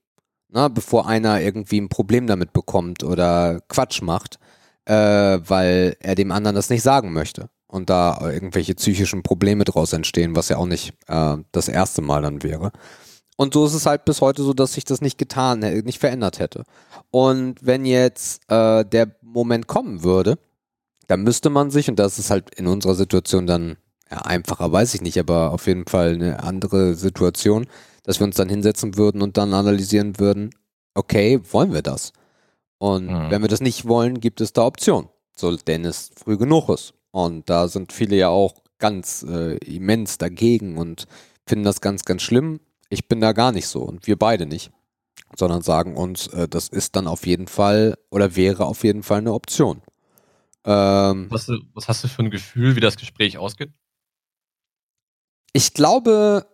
Na, 0.49 0.67
bevor 0.67 1.07
einer 1.07 1.41
irgendwie 1.41 1.81
ein 1.81 1.89
Problem 1.89 2.27
damit 2.27 2.53
bekommt 2.53 3.03
oder 3.03 3.59
Quatsch 3.69 4.01
macht, 4.03 4.37
äh, 4.85 4.93
weil 4.93 5.95
er 5.99 6.15
dem 6.15 6.31
anderen 6.31 6.55
das 6.55 6.69
nicht 6.69 6.83
sagen 6.83 7.13
möchte. 7.13 7.49
Und 7.67 7.89
da 7.89 8.19
irgendwelche 8.21 8.75
psychischen 8.75 9.23
Probleme 9.23 9.63
draus 9.63 9.93
entstehen, 9.93 10.35
was 10.35 10.49
ja 10.49 10.57
auch 10.57 10.67
nicht 10.67 10.93
äh, 11.07 11.37
das 11.51 11.67
erste 11.67 12.01
Mal 12.01 12.21
dann 12.21 12.43
wäre. 12.43 12.71
Und 13.35 13.55
so 13.55 13.65
ist 13.65 13.73
es 13.73 13.87
halt 13.87 14.05
bis 14.05 14.21
heute 14.21 14.43
so, 14.43 14.53
dass 14.53 14.73
sich 14.73 14.85
das 14.85 15.01
nicht 15.01 15.17
getan, 15.17 15.59
nicht 15.59 15.99
verändert 15.99 16.39
hätte. 16.39 16.63
Und 17.09 17.65
wenn 17.65 17.85
jetzt 17.85 18.43
äh, 18.51 18.85
der 18.85 19.15
Moment 19.21 19.67
kommen 19.67 20.03
würde, 20.03 20.37
dann 21.07 21.23
müsste 21.23 21.49
man 21.49 21.71
sich, 21.71 21.89
und 21.89 21.97
das 21.97 22.19
ist 22.19 22.29
halt 22.29 22.53
in 22.55 22.67
unserer 22.67 22.95
Situation 22.95 23.47
dann 23.47 23.77
ja, 24.09 24.19
einfacher, 24.19 24.71
weiß 24.71 24.93
ich 24.93 25.01
nicht, 25.01 25.19
aber 25.19 25.51
auf 25.51 25.65
jeden 25.67 25.87
Fall 25.87 26.13
eine 26.13 26.43
andere 26.43 26.93
Situation, 26.93 27.65
dass 28.03 28.19
wir 28.19 28.25
uns 28.25 28.35
dann 28.35 28.49
hinsetzen 28.49 28.97
würden 28.97 29.21
und 29.21 29.37
dann 29.37 29.53
analysieren 29.53 30.19
würden, 30.19 30.51
okay, 30.93 31.39
wollen 31.51 31.73
wir 31.73 31.81
das? 31.81 32.13
Und 32.77 33.07
mhm. 33.07 33.31
wenn 33.31 33.41
wir 33.41 33.49
das 33.49 33.61
nicht 33.61 33.87
wollen, 33.87 34.19
gibt 34.19 34.41
es 34.41 34.53
da 34.53 34.65
Optionen. 34.65 35.09
So, 35.35 35.55
denn 35.55 35.85
es 35.85 36.11
früh 36.15 36.37
genug 36.37 36.69
ist. 36.69 36.93
Und 37.11 37.49
da 37.49 37.67
sind 37.67 37.93
viele 37.93 38.15
ja 38.15 38.29
auch 38.29 38.55
ganz 38.79 39.23
äh, 39.23 39.57
immens 39.57 40.17
dagegen 40.17 40.77
und 40.77 41.07
finden 41.47 41.65
das 41.65 41.81
ganz, 41.81 42.05
ganz 42.05 42.21
schlimm. 42.21 42.59
Ich 42.89 43.07
bin 43.07 43.21
da 43.21 43.31
gar 43.31 43.51
nicht 43.51 43.67
so 43.67 43.81
und 43.81 44.07
wir 44.07 44.17
beide 44.17 44.45
nicht, 44.45 44.71
sondern 45.35 45.61
sagen 45.61 45.95
uns, 45.95 46.27
äh, 46.27 46.47
das 46.47 46.69
ist 46.69 46.95
dann 46.95 47.07
auf 47.07 47.25
jeden 47.25 47.47
Fall 47.47 47.97
oder 48.09 48.35
wäre 48.35 48.65
auf 48.65 48.83
jeden 48.83 49.03
Fall 49.03 49.19
eine 49.19 49.33
Option. 49.33 49.81
Ähm, 50.65 51.27
was, 51.29 51.49
was 51.73 51.87
hast 51.87 52.03
du 52.03 52.07
für 52.07 52.23
ein 52.23 52.31
Gefühl, 52.31 52.75
wie 52.75 52.79
das 52.79 52.97
Gespräch 52.97 53.37
ausgeht? 53.37 53.71
Ich 55.53 55.73
glaube, 55.73 56.47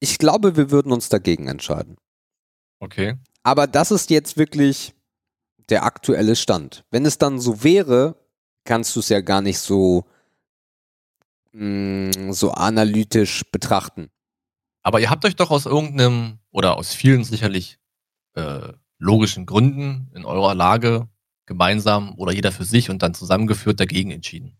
ich 0.00 0.18
glaube, 0.18 0.56
wir 0.56 0.70
würden 0.70 0.92
uns 0.92 1.08
dagegen 1.08 1.48
entscheiden. 1.48 1.96
Okay. 2.80 3.16
Aber 3.42 3.66
das 3.66 3.90
ist 3.90 4.10
jetzt 4.10 4.36
wirklich 4.36 4.93
der 5.68 5.84
aktuelle 5.84 6.36
Stand. 6.36 6.84
Wenn 6.90 7.06
es 7.06 7.18
dann 7.18 7.38
so 7.38 7.62
wäre, 7.62 8.16
kannst 8.64 8.94
du 8.96 9.00
es 9.00 9.08
ja 9.08 9.20
gar 9.20 9.42
nicht 9.42 9.58
so, 9.58 10.04
mh, 11.52 12.10
mm, 12.16 12.32
so 12.32 12.52
analytisch 12.52 13.44
betrachten. 13.50 14.10
Aber 14.82 15.00
ihr 15.00 15.10
habt 15.10 15.24
euch 15.24 15.36
doch 15.36 15.50
aus 15.50 15.66
irgendeinem 15.66 16.38
oder 16.50 16.76
aus 16.76 16.92
vielen 16.92 17.24
sicherlich 17.24 17.78
äh, 18.34 18.72
logischen 18.98 19.46
Gründen 19.46 20.10
in 20.14 20.24
eurer 20.24 20.54
Lage 20.54 21.08
gemeinsam 21.46 22.14
oder 22.16 22.32
jeder 22.32 22.52
für 22.52 22.64
sich 22.64 22.90
und 22.90 23.02
dann 23.02 23.14
zusammengeführt 23.14 23.80
dagegen 23.80 24.10
entschieden. 24.10 24.56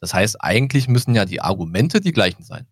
Das 0.00 0.14
heißt, 0.14 0.40
eigentlich 0.40 0.88
müssen 0.88 1.14
ja 1.14 1.24
die 1.24 1.40
Argumente 1.40 2.00
die 2.00 2.12
gleichen 2.12 2.42
sein. 2.42 2.66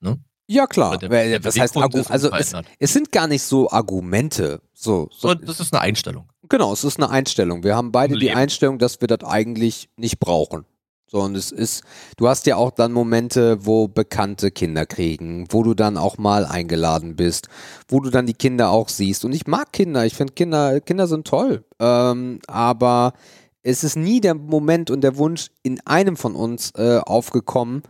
Ne? 0.00 0.18
Ja, 0.46 0.66
klar. 0.66 0.98
Der, 0.98 1.08
der 1.08 1.44
Was 1.44 1.58
heißt 1.58 1.76
Argu 1.76 2.02
also 2.08 2.30
es, 2.32 2.52
es, 2.78 2.92
sind 2.92 3.12
gar 3.12 3.26
nicht 3.26 3.42
so 3.42 3.70
Argumente. 3.70 4.60
So, 4.72 5.08
so. 5.12 5.34
Das 5.34 5.60
ist 5.60 5.72
eine 5.72 5.80
Einstellung. 5.80 6.31
Genau, 6.52 6.70
es 6.74 6.84
ist 6.84 6.98
eine 6.98 7.08
Einstellung. 7.08 7.64
Wir 7.64 7.76
haben 7.76 7.92
beide 7.92 8.18
die 8.18 8.30
Einstellung, 8.30 8.78
dass 8.78 9.00
wir 9.00 9.08
das 9.08 9.24
eigentlich 9.24 9.88
nicht 9.96 10.20
brauchen. 10.20 10.66
So, 11.06 11.20
und 11.20 11.34
es 11.34 11.50
ist, 11.50 11.82
du 12.18 12.28
hast 12.28 12.44
ja 12.44 12.56
auch 12.56 12.72
dann 12.72 12.92
Momente, 12.92 13.64
wo 13.64 13.88
bekannte 13.88 14.50
Kinder 14.50 14.84
kriegen, 14.84 15.46
wo 15.48 15.62
du 15.62 15.72
dann 15.72 15.96
auch 15.96 16.18
mal 16.18 16.44
eingeladen 16.44 17.16
bist, 17.16 17.48
wo 17.88 18.00
du 18.00 18.10
dann 18.10 18.26
die 18.26 18.34
Kinder 18.34 18.68
auch 18.68 18.90
siehst. 18.90 19.24
Und 19.24 19.32
ich 19.32 19.46
mag 19.46 19.72
Kinder, 19.72 20.04
ich 20.04 20.14
finde 20.14 20.34
Kinder, 20.34 20.82
Kinder 20.82 21.06
sind 21.06 21.26
toll. 21.26 21.64
Ähm, 21.80 22.40
aber 22.48 23.14
es 23.62 23.82
ist 23.82 23.96
nie 23.96 24.20
der 24.20 24.34
Moment 24.34 24.90
und 24.90 25.00
der 25.00 25.16
Wunsch 25.16 25.46
in 25.62 25.80
einem 25.86 26.18
von 26.18 26.34
uns 26.34 26.72
äh, 26.72 26.98
aufgekommen, 26.98 27.82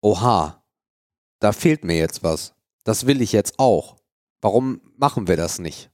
oha, 0.00 0.62
da 1.40 1.50
fehlt 1.50 1.82
mir 1.82 1.98
jetzt 1.98 2.22
was. 2.22 2.54
Das 2.84 3.08
will 3.08 3.20
ich 3.20 3.32
jetzt 3.32 3.54
auch. 3.58 3.96
Warum 4.40 4.80
machen 4.96 5.26
wir 5.26 5.36
das 5.36 5.58
nicht? 5.58 5.90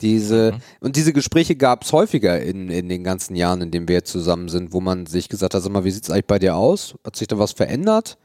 Diese, 0.00 0.52
mhm. 0.52 0.60
und 0.80 0.96
diese 0.96 1.12
Gespräche 1.12 1.56
gab 1.56 1.84
es 1.84 1.92
häufiger 1.92 2.40
in, 2.40 2.70
in 2.70 2.88
den 2.88 3.04
ganzen 3.04 3.36
Jahren, 3.36 3.60
in 3.60 3.70
denen 3.70 3.88
wir 3.88 3.96
jetzt 3.96 4.10
zusammen 4.10 4.48
sind, 4.48 4.72
wo 4.72 4.80
man 4.80 5.06
sich 5.06 5.28
gesagt 5.28 5.54
hat, 5.54 5.62
sag 5.62 5.72
mal, 5.72 5.84
wie 5.84 5.90
sieht 5.90 6.04
es 6.04 6.10
eigentlich 6.10 6.26
bei 6.26 6.38
dir 6.38 6.56
aus? 6.56 6.94
Hat 7.04 7.16
sich 7.16 7.28
da 7.28 7.38
was 7.38 7.52
verändert? 7.52 8.18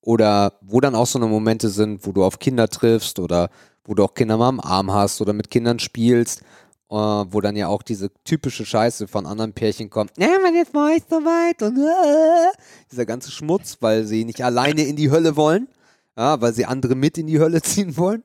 Oder 0.00 0.52
wo 0.60 0.80
dann 0.80 0.94
auch 0.94 1.06
so 1.06 1.18
eine 1.18 1.26
Momente 1.26 1.68
sind, 1.68 2.06
wo 2.06 2.12
du 2.12 2.24
auf 2.24 2.38
Kinder 2.38 2.68
triffst 2.68 3.18
oder 3.18 3.50
wo 3.84 3.94
du 3.94 4.04
auch 4.04 4.14
Kinder 4.14 4.36
mal 4.36 4.48
am 4.48 4.60
Arm 4.60 4.92
hast 4.92 5.20
oder 5.20 5.32
mit 5.32 5.50
Kindern 5.50 5.80
spielst, 5.80 6.42
äh, 6.90 6.94
wo 6.94 7.40
dann 7.40 7.56
ja 7.56 7.68
auch 7.68 7.82
diese 7.82 8.10
typische 8.24 8.64
Scheiße 8.64 9.08
von 9.08 9.26
anderen 9.26 9.52
Pärchen 9.52 9.90
kommt. 9.90 10.12
Ja, 10.16 10.28
man 10.40 10.54
jetzt 10.54 10.74
war 10.74 10.90
ich 10.94 11.02
soweit 11.08 11.60
und 11.62 11.78
äh, 11.78 12.56
dieser 12.90 13.06
ganze 13.06 13.32
Schmutz, 13.32 13.78
weil 13.80 14.04
sie 14.04 14.24
nicht 14.24 14.44
alleine 14.44 14.82
in 14.82 14.94
die 14.94 15.10
Hölle 15.10 15.34
wollen, 15.34 15.68
ja, 16.16 16.40
weil 16.40 16.52
sie 16.52 16.66
andere 16.66 16.94
mit 16.94 17.18
in 17.18 17.26
die 17.26 17.40
Hölle 17.40 17.60
ziehen 17.62 17.96
wollen. 17.96 18.22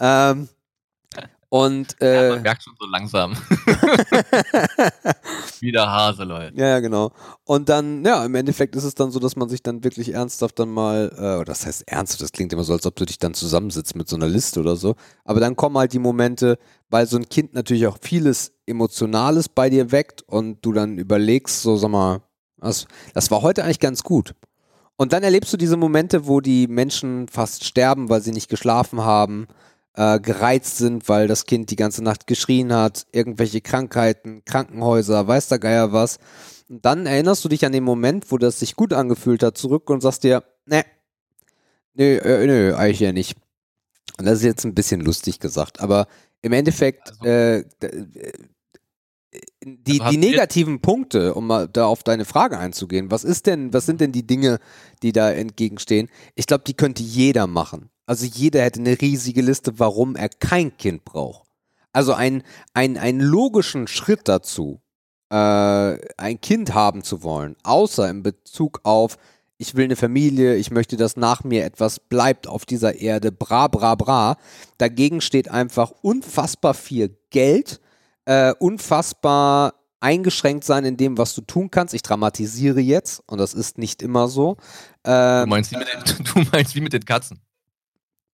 Ähm, 0.00 0.48
und, 1.52 2.00
äh, 2.00 2.14
ja, 2.14 2.30
man 2.30 2.42
merkt 2.44 2.62
schon 2.62 2.72
so 2.80 2.86
langsam. 2.86 3.32
Wieder 5.60 5.86
Hase, 5.86 6.24
Leute. 6.24 6.58
Ja, 6.58 6.68
ja, 6.68 6.80
genau. 6.80 7.12
Und 7.44 7.68
dann, 7.68 8.02
ja, 8.06 8.24
im 8.24 8.34
Endeffekt 8.34 8.74
ist 8.74 8.84
es 8.84 8.94
dann 8.94 9.10
so, 9.10 9.18
dass 9.18 9.36
man 9.36 9.50
sich 9.50 9.62
dann 9.62 9.84
wirklich 9.84 10.14
ernsthaft 10.14 10.58
dann 10.58 10.70
mal, 10.70 11.12
äh, 11.14 11.36
oder 11.36 11.44
das 11.44 11.66
heißt 11.66 11.86
ernsthaft, 11.86 12.22
das 12.22 12.32
klingt 12.32 12.54
immer 12.54 12.64
so, 12.64 12.72
als 12.72 12.86
ob 12.86 12.96
du 12.96 13.04
dich 13.04 13.18
dann 13.18 13.34
zusammensitzt 13.34 13.94
mit 13.96 14.08
so 14.08 14.16
einer 14.16 14.28
Liste 14.28 14.60
oder 14.60 14.76
so. 14.76 14.94
Aber 15.26 15.40
dann 15.40 15.54
kommen 15.54 15.76
halt 15.76 15.92
die 15.92 15.98
Momente, 15.98 16.58
weil 16.88 17.06
so 17.06 17.18
ein 17.18 17.28
Kind 17.28 17.52
natürlich 17.52 17.86
auch 17.86 17.98
vieles 18.00 18.54
Emotionales 18.64 19.50
bei 19.50 19.68
dir 19.68 19.92
weckt 19.92 20.22
und 20.22 20.64
du 20.64 20.72
dann 20.72 20.96
überlegst, 20.96 21.60
so, 21.60 21.76
sag 21.76 21.90
mal, 21.90 22.22
das, 22.62 22.86
das 23.12 23.30
war 23.30 23.42
heute 23.42 23.62
eigentlich 23.62 23.78
ganz 23.78 24.02
gut. 24.02 24.34
Und 24.96 25.12
dann 25.12 25.22
erlebst 25.22 25.52
du 25.52 25.58
diese 25.58 25.76
Momente, 25.76 26.26
wo 26.26 26.40
die 26.40 26.66
Menschen 26.66 27.28
fast 27.28 27.64
sterben, 27.66 28.08
weil 28.08 28.22
sie 28.22 28.32
nicht 28.32 28.48
geschlafen 28.48 29.04
haben 29.04 29.48
äh, 29.94 30.20
gereizt 30.20 30.78
sind, 30.78 31.08
weil 31.08 31.28
das 31.28 31.46
Kind 31.46 31.70
die 31.70 31.76
ganze 31.76 32.02
Nacht 32.02 32.26
geschrien 32.26 32.72
hat, 32.72 33.06
irgendwelche 33.12 33.60
Krankheiten, 33.60 34.42
Krankenhäuser, 34.44 35.26
weiß 35.26 35.48
der 35.48 35.58
Geier 35.58 35.92
was. 35.92 36.18
Und 36.68 36.84
dann 36.84 37.06
erinnerst 37.06 37.44
du 37.44 37.48
dich 37.48 37.66
an 37.66 37.72
den 37.72 37.84
Moment, 37.84 38.30
wo 38.30 38.38
das 38.38 38.60
sich 38.60 38.76
gut 38.76 38.92
angefühlt 38.92 39.42
hat, 39.42 39.58
zurück 39.58 39.90
und 39.90 40.00
sagst 40.00 40.24
dir, 40.24 40.42
ne, 40.66 40.84
nö, 41.94 42.16
äh, 42.16 42.46
nö, 42.46 42.74
eigentlich 42.74 43.00
ja 43.00 43.12
nicht. 43.12 43.36
Und 44.18 44.26
das 44.26 44.38
ist 44.38 44.44
jetzt 44.44 44.64
ein 44.64 44.74
bisschen 44.74 45.00
lustig 45.00 45.40
gesagt, 45.40 45.80
aber 45.80 46.06
im 46.42 46.52
Endeffekt, 46.52 47.12
also, 47.20 47.24
äh, 47.24 47.58
äh 47.58 48.32
die, 49.64 50.00
also 50.00 50.10
die 50.10 50.18
negativen 50.18 50.80
Punkte, 50.80 51.34
um 51.34 51.46
mal 51.46 51.68
da 51.68 51.86
auf 51.86 52.02
deine 52.02 52.24
Frage 52.24 52.58
einzugehen, 52.58 53.10
was 53.10 53.24
ist 53.24 53.46
denn, 53.46 53.72
was 53.72 53.86
sind 53.86 54.00
denn 54.00 54.12
die 54.12 54.26
Dinge, 54.26 54.58
die 55.02 55.12
da 55.12 55.30
entgegenstehen? 55.30 56.10
Ich 56.34 56.46
glaube, 56.46 56.64
die 56.66 56.74
könnte 56.74 57.02
jeder 57.02 57.46
machen. 57.46 57.88
Also 58.06 58.26
jeder 58.26 58.62
hätte 58.62 58.80
eine 58.80 59.00
riesige 59.00 59.42
Liste, 59.42 59.78
warum 59.78 60.16
er 60.16 60.28
kein 60.28 60.76
Kind 60.76 61.04
braucht. 61.04 61.48
Also 61.92 62.14
ein, 62.14 62.42
ein, 62.74 62.96
einen 62.96 63.20
logischen 63.20 63.86
Schritt 63.86 64.28
dazu, 64.28 64.80
äh, 65.30 65.34
ein 65.34 66.40
Kind 66.40 66.74
haben 66.74 67.02
zu 67.02 67.22
wollen, 67.22 67.56
außer 67.62 68.08
in 68.08 68.22
Bezug 68.22 68.80
auf, 68.84 69.18
ich 69.58 69.76
will 69.76 69.84
eine 69.84 69.96
Familie, 69.96 70.56
ich 70.56 70.70
möchte, 70.70 70.96
dass 70.96 71.16
nach 71.16 71.44
mir 71.44 71.64
etwas 71.64 72.00
bleibt 72.00 72.48
auf 72.48 72.66
dieser 72.66 72.96
Erde, 72.96 73.30
bra, 73.30 73.68
bra, 73.68 73.94
bra. 73.94 74.36
Dagegen 74.78 75.20
steht 75.20 75.48
einfach 75.48 75.92
unfassbar 76.02 76.74
viel 76.74 77.16
Geld, 77.30 77.80
äh, 78.24 78.52
unfassbar 78.58 79.74
eingeschränkt 80.00 80.64
sein 80.64 80.84
in 80.84 80.96
dem, 80.96 81.16
was 81.16 81.34
du 81.34 81.42
tun 81.42 81.70
kannst. 81.70 81.94
Ich 81.94 82.02
dramatisiere 82.02 82.80
jetzt 82.80 83.22
und 83.26 83.38
das 83.38 83.54
ist 83.54 83.78
nicht 83.78 84.02
immer 84.02 84.28
so. 84.28 84.56
Ähm, 85.04 85.44
du, 85.44 85.50
meinst 85.50 85.70
wie 85.70 85.76
mit 85.76 85.88
den, 85.88 86.24
du 86.34 86.50
meinst 86.50 86.74
wie 86.74 86.80
mit 86.80 86.92
den 86.92 87.04
Katzen. 87.04 87.40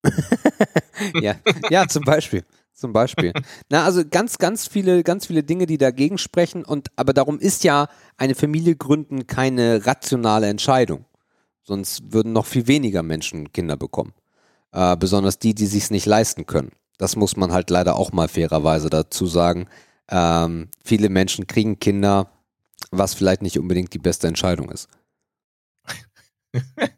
ja, 1.21 1.37
ja, 1.71 1.87
zum 1.89 2.05
Beispiel. 2.05 2.45
Zum 2.73 2.93
Beispiel. 2.93 3.33
Na, 3.69 3.85
also 3.85 4.05
ganz, 4.09 4.39
ganz 4.39 4.69
viele, 4.69 5.03
ganz 5.03 5.27
viele 5.27 5.43
Dinge, 5.43 5.67
die 5.67 5.79
dagegen 5.79 6.17
sprechen. 6.17 6.65
Und 6.65 6.91
aber 6.95 7.13
darum 7.13 7.41
ist 7.41 7.65
ja 7.65 7.89
eine 8.17 8.37
Familie 8.37 8.77
gründen 8.77 9.27
keine 9.27 9.85
rationale 9.85 10.47
Entscheidung. 10.47 11.05
Sonst 11.65 12.13
würden 12.13 12.33
noch 12.33 12.47
viel 12.47 12.69
weniger 12.69 13.03
Menschen 13.03 13.53
Kinder 13.53 13.77
bekommen. 13.77 14.15
Äh, 14.71 14.97
besonders 14.97 15.41
die, 15.41 15.55
die 15.55 15.67
sich 15.67 15.91
nicht 15.91 16.07
leisten 16.07 16.47
können. 16.47 16.71
Das 16.99 17.17
muss 17.17 17.37
man 17.37 17.53
halt 17.53 17.69
leider 17.71 17.97
auch 17.97 18.13
mal 18.13 18.29
fairerweise 18.29 18.91
dazu 18.91 19.27
sagen. 19.27 19.67
Ähm, 20.09 20.69
viele 20.85 21.09
Menschen 21.09 21.49
kriegen 21.49 21.81
Kinder, 21.81 22.31
was 22.93 23.15
vielleicht 23.15 23.43
nicht 23.43 23.59
unbedingt 23.59 23.93
die 23.93 23.99
beste 23.99 24.29
Entscheidung 24.29 24.71
ist. 24.71 24.89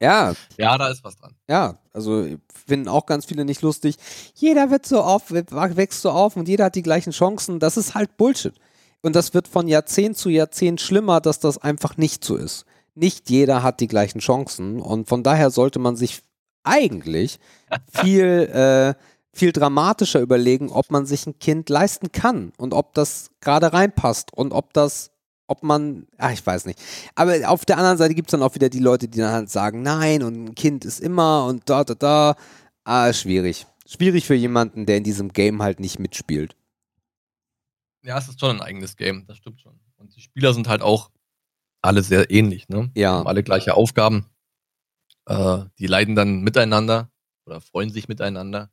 Ja. 0.00 0.34
Ja, 0.56 0.78
da 0.78 0.88
ist 0.88 1.04
was 1.04 1.16
dran. 1.16 1.34
Ja, 1.48 1.78
also 1.92 2.26
finden 2.66 2.88
auch 2.88 3.06
ganz 3.06 3.26
viele 3.26 3.44
nicht 3.44 3.62
lustig. 3.62 3.96
Jeder 4.34 4.70
wird 4.70 4.86
so 4.86 5.00
auf, 5.02 5.30
wächst 5.30 6.02
so 6.02 6.10
auf 6.10 6.36
und 6.36 6.48
jeder 6.48 6.66
hat 6.66 6.74
die 6.74 6.82
gleichen 6.82 7.12
Chancen. 7.12 7.60
Das 7.60 7.76
ist 7.76 7.94
halt 7.94 8.16
Bullshit. 8.16 8.54
Und 9.02 9.16
das 9.16 9.34
wird 9.34 9.48
von 9.48 9.68
Jahrzehnt 9.68 10.16
zu 10.16 10.28
Jahrzehnt 10.28 10.80
schlimmer, 10.80 11.20
dass 11.20 11.38
das 11.40 11.58
einfach 11.58 11.96
nicht 11.96 12.24
so 12.24 12.36
ist. 12.36 12.64
Nicht 12.94 13.30
jeder 13.30 13.62
hat 13.62 13.80
die 13.80 13.88
gleichen 13.88 14.18
Chancen 14.18 14.80
und 14.80 15.08
von 15.08 15.22
daher 15.22 15.50
sollte 15.50 15.78
man 15.78 15.96
sich 15.96 16.22
eigentlich 16.64 17.38
viel, 17.92 18.24
äh, 18.26 18.94
viel 19.32 19.52
dramatischer 19.52 20.20
überlegen, 20.20 20.70
ob 20.70 20.90
man 20.90 21.06
sich 21.06 21.26
ein 21.26 21.38
Kind 21.38 21.68
leisten 21.68 22.12
kann 22.12 22.52
und 22.58 22.74
ob 22.74 22.94
das 22.94 23.30
gerade 23.40 23.72
reinpasst 23.72 24.34
und 24.34 24.52
ob 24.52 24.72
das 24.72 25.10
ob 25.50 25.62
man, 25.62 26.06
ach, 26.16 26.32
ich 26.32 26.46
weiß 26.46 26.66
nicht. 26.66 26.80
Aber 27.14 27.36
auf 27.50 27.64
der 27.64 27.76
anderen 27.76 27.98
Seite 27.98 28.14
gibt 28.14 28.28
es 28.28 28.32
dann 28.32 28.42
auch 28.42 28.54
wieder 28.54 28.68
die 28.68 28.78
Leute, 28.78 29.08
die 29.08 29.18
dann 29.18 29.32
halt 29.32 29.50
sagen, 29.50 29.82
nein, 29.82 30.22
und 30.22 30.44
ein 30.44 30.54
Kind 30.54 30.84
ist 30.84 31.00
immer 31.00 31.46
und 31.46 31.68
da, 31.68 31.84
da, 31.84 31.94
da. 31.94 32.36
Ah, 32.84 33.12
schwierig. 33.12 33.66
Schwierig 33.86 34.26
für 34.26 34.34
jemanden, 34.34 34.86
der 34.86 34.96
in 34.96 35.04
diesem 35.04 35.32
Game 35.32 35.62
halt 35.62 35.80
nicht 35.80 35.98
mitspielt. 35.98 36.56
Ja, 38.02 38.16
es 38.16 38.28
ist 38.28 38.38
schon 38.38 38.56
ein 38.56 38.62
eigenes 38.62 38.96
Game, 38.96 39.26
das 39.26 39.38
stimmt 39.38 39.60
schon. 39.60 39.78
Und 39.96 40.14
die 40.14 40.20
Spieler 40.20 40.54
sind 40.54 40.68
halt 40.68 40.82
auch 40.82 41.10
alle 41.82 42.02
sehr 42.02 42.30
ähnlich, 42.30 42.68
ne? 42.68 42.90
Ja. 42.94 43.14
Haben 43.14 43.26
alle 43.26 43.42
gleiche 43.42 43.74
Aufgaben. 43.74 44.26
Äh, 45.26 45.64
die 45.78 45.86
leiden 45.86 46.14
dann 46.14 46.42
miteinander. 46.42 47.10
oder 47.44 47.60
freuen 47.60 47.90
sich 47.90 48.06
miteinander. 48.06 48.70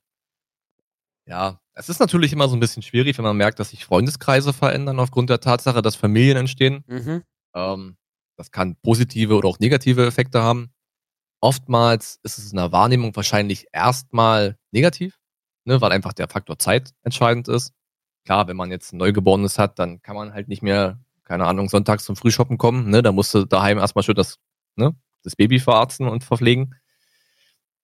Ja, 1.26 1.60
es 1.78 1.90
ist 1.90 1.99
natürlich 1.99 2.34
immer 2.34 2.49
so 2.49 2.56
ein 2.56 2.60
bisschen 2.60 2.82
schwierig, 2.82 3.18
wenn 3.18 3.26
man 3.26 3.38
merkt, 3.38 3.60
dass 3.60 3.70
sich 3.70 3.86
Freundeskreise 3.86 4.52
verändern 4.52 4.99
aufgrund 4.99 5.30
der 5.30 5.40
Tatsache, 5.40 5.84
dass 5.84 5.95
Familien 5.95 6.36
entstehen. 6.36 6.84
Mhm. 6.88 7.24
Ähm, 7.54 7.98
das 8.36 8.52
kann 8.52 8.76
positive 8.82 9.36
oder 9.36 9.48
auch 9.48 9.60
negative 9.60 10.06
Effekte 10.06 10.41
haben. 10.41 10.72
Oftmals 11.40 12.20
ist 12.24 12.40
es 12.40 12.52
in 12.52 12.58
der 12.58 12.72
Wahrnehmung 12.72 13.16
wahrscheinlich 13.16 13.68
erstmal 13.72 14.58
negativ, 14.72 15.20
ne, 15.66 15.80
weil 15.80 15.91
einfach 15.91 16.14
der 16.14 16.28
Faktor 16.28 16.58
Zeit 16.58 16.94
entscheidend 17.04 17.48
ist. 17.48 17.74
Klar, 18.26 18.48
wenn 18.48 18.58
man 18.58 18.72
jetzt 18.72 18.91
ein 18.91 18.98
Neugeborenes 18.98 19.60
hat, 19.60 19.78
dann 19.78 20.02
kann 20.02 20.16
man 20.16 20.34
halt 20.34 20.48
nicht 20.48 20.64
mehr, 20.64 20.99
keine 21.26 21.45
Ahnung, 21.45 21.70
sonntags 21.70 22.06
zum 22.06 22.16
Frühshoppen 22.16 22.58
kommen. 22.58 22.90
Ne? 22.90 23.04
Da 23.04 23.12
musst 23.12 23.36
du 23.36 23.45
daheim 23.45 23.78
erstmal 23.78 24.04
schön 24.04 24.16
das, 24.16 24.40
ne, 24.76 24.95
das 25.22 25.36
Baby 25.36 25.60
verarzten 25.60 26.08
und 26.08 26.24
verpflegen. 26.24 26.74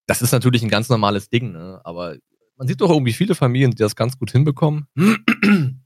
Das 0.06 0.20
ist 0.20 0.32
natürlich 0.32 0.64
ein 0.64 0.68
ganz 0.68 0.88
normales 0.88 1.30
Ding, 1.30 1.52
ne? 1.52 1.80
aber 1.84 2.16
man 2.56 2.68
sieht 2.68 2.80
doch 2.80 2.90
irgendwie 2.90 3.12
viele 3.12 3.34
Familien, 3.34 3.70
die 3.70 3.76
das 3.76 3.96
ganz 3.96 4.18
gut 4.18 4.30
hinbekommen, 4.30 4.86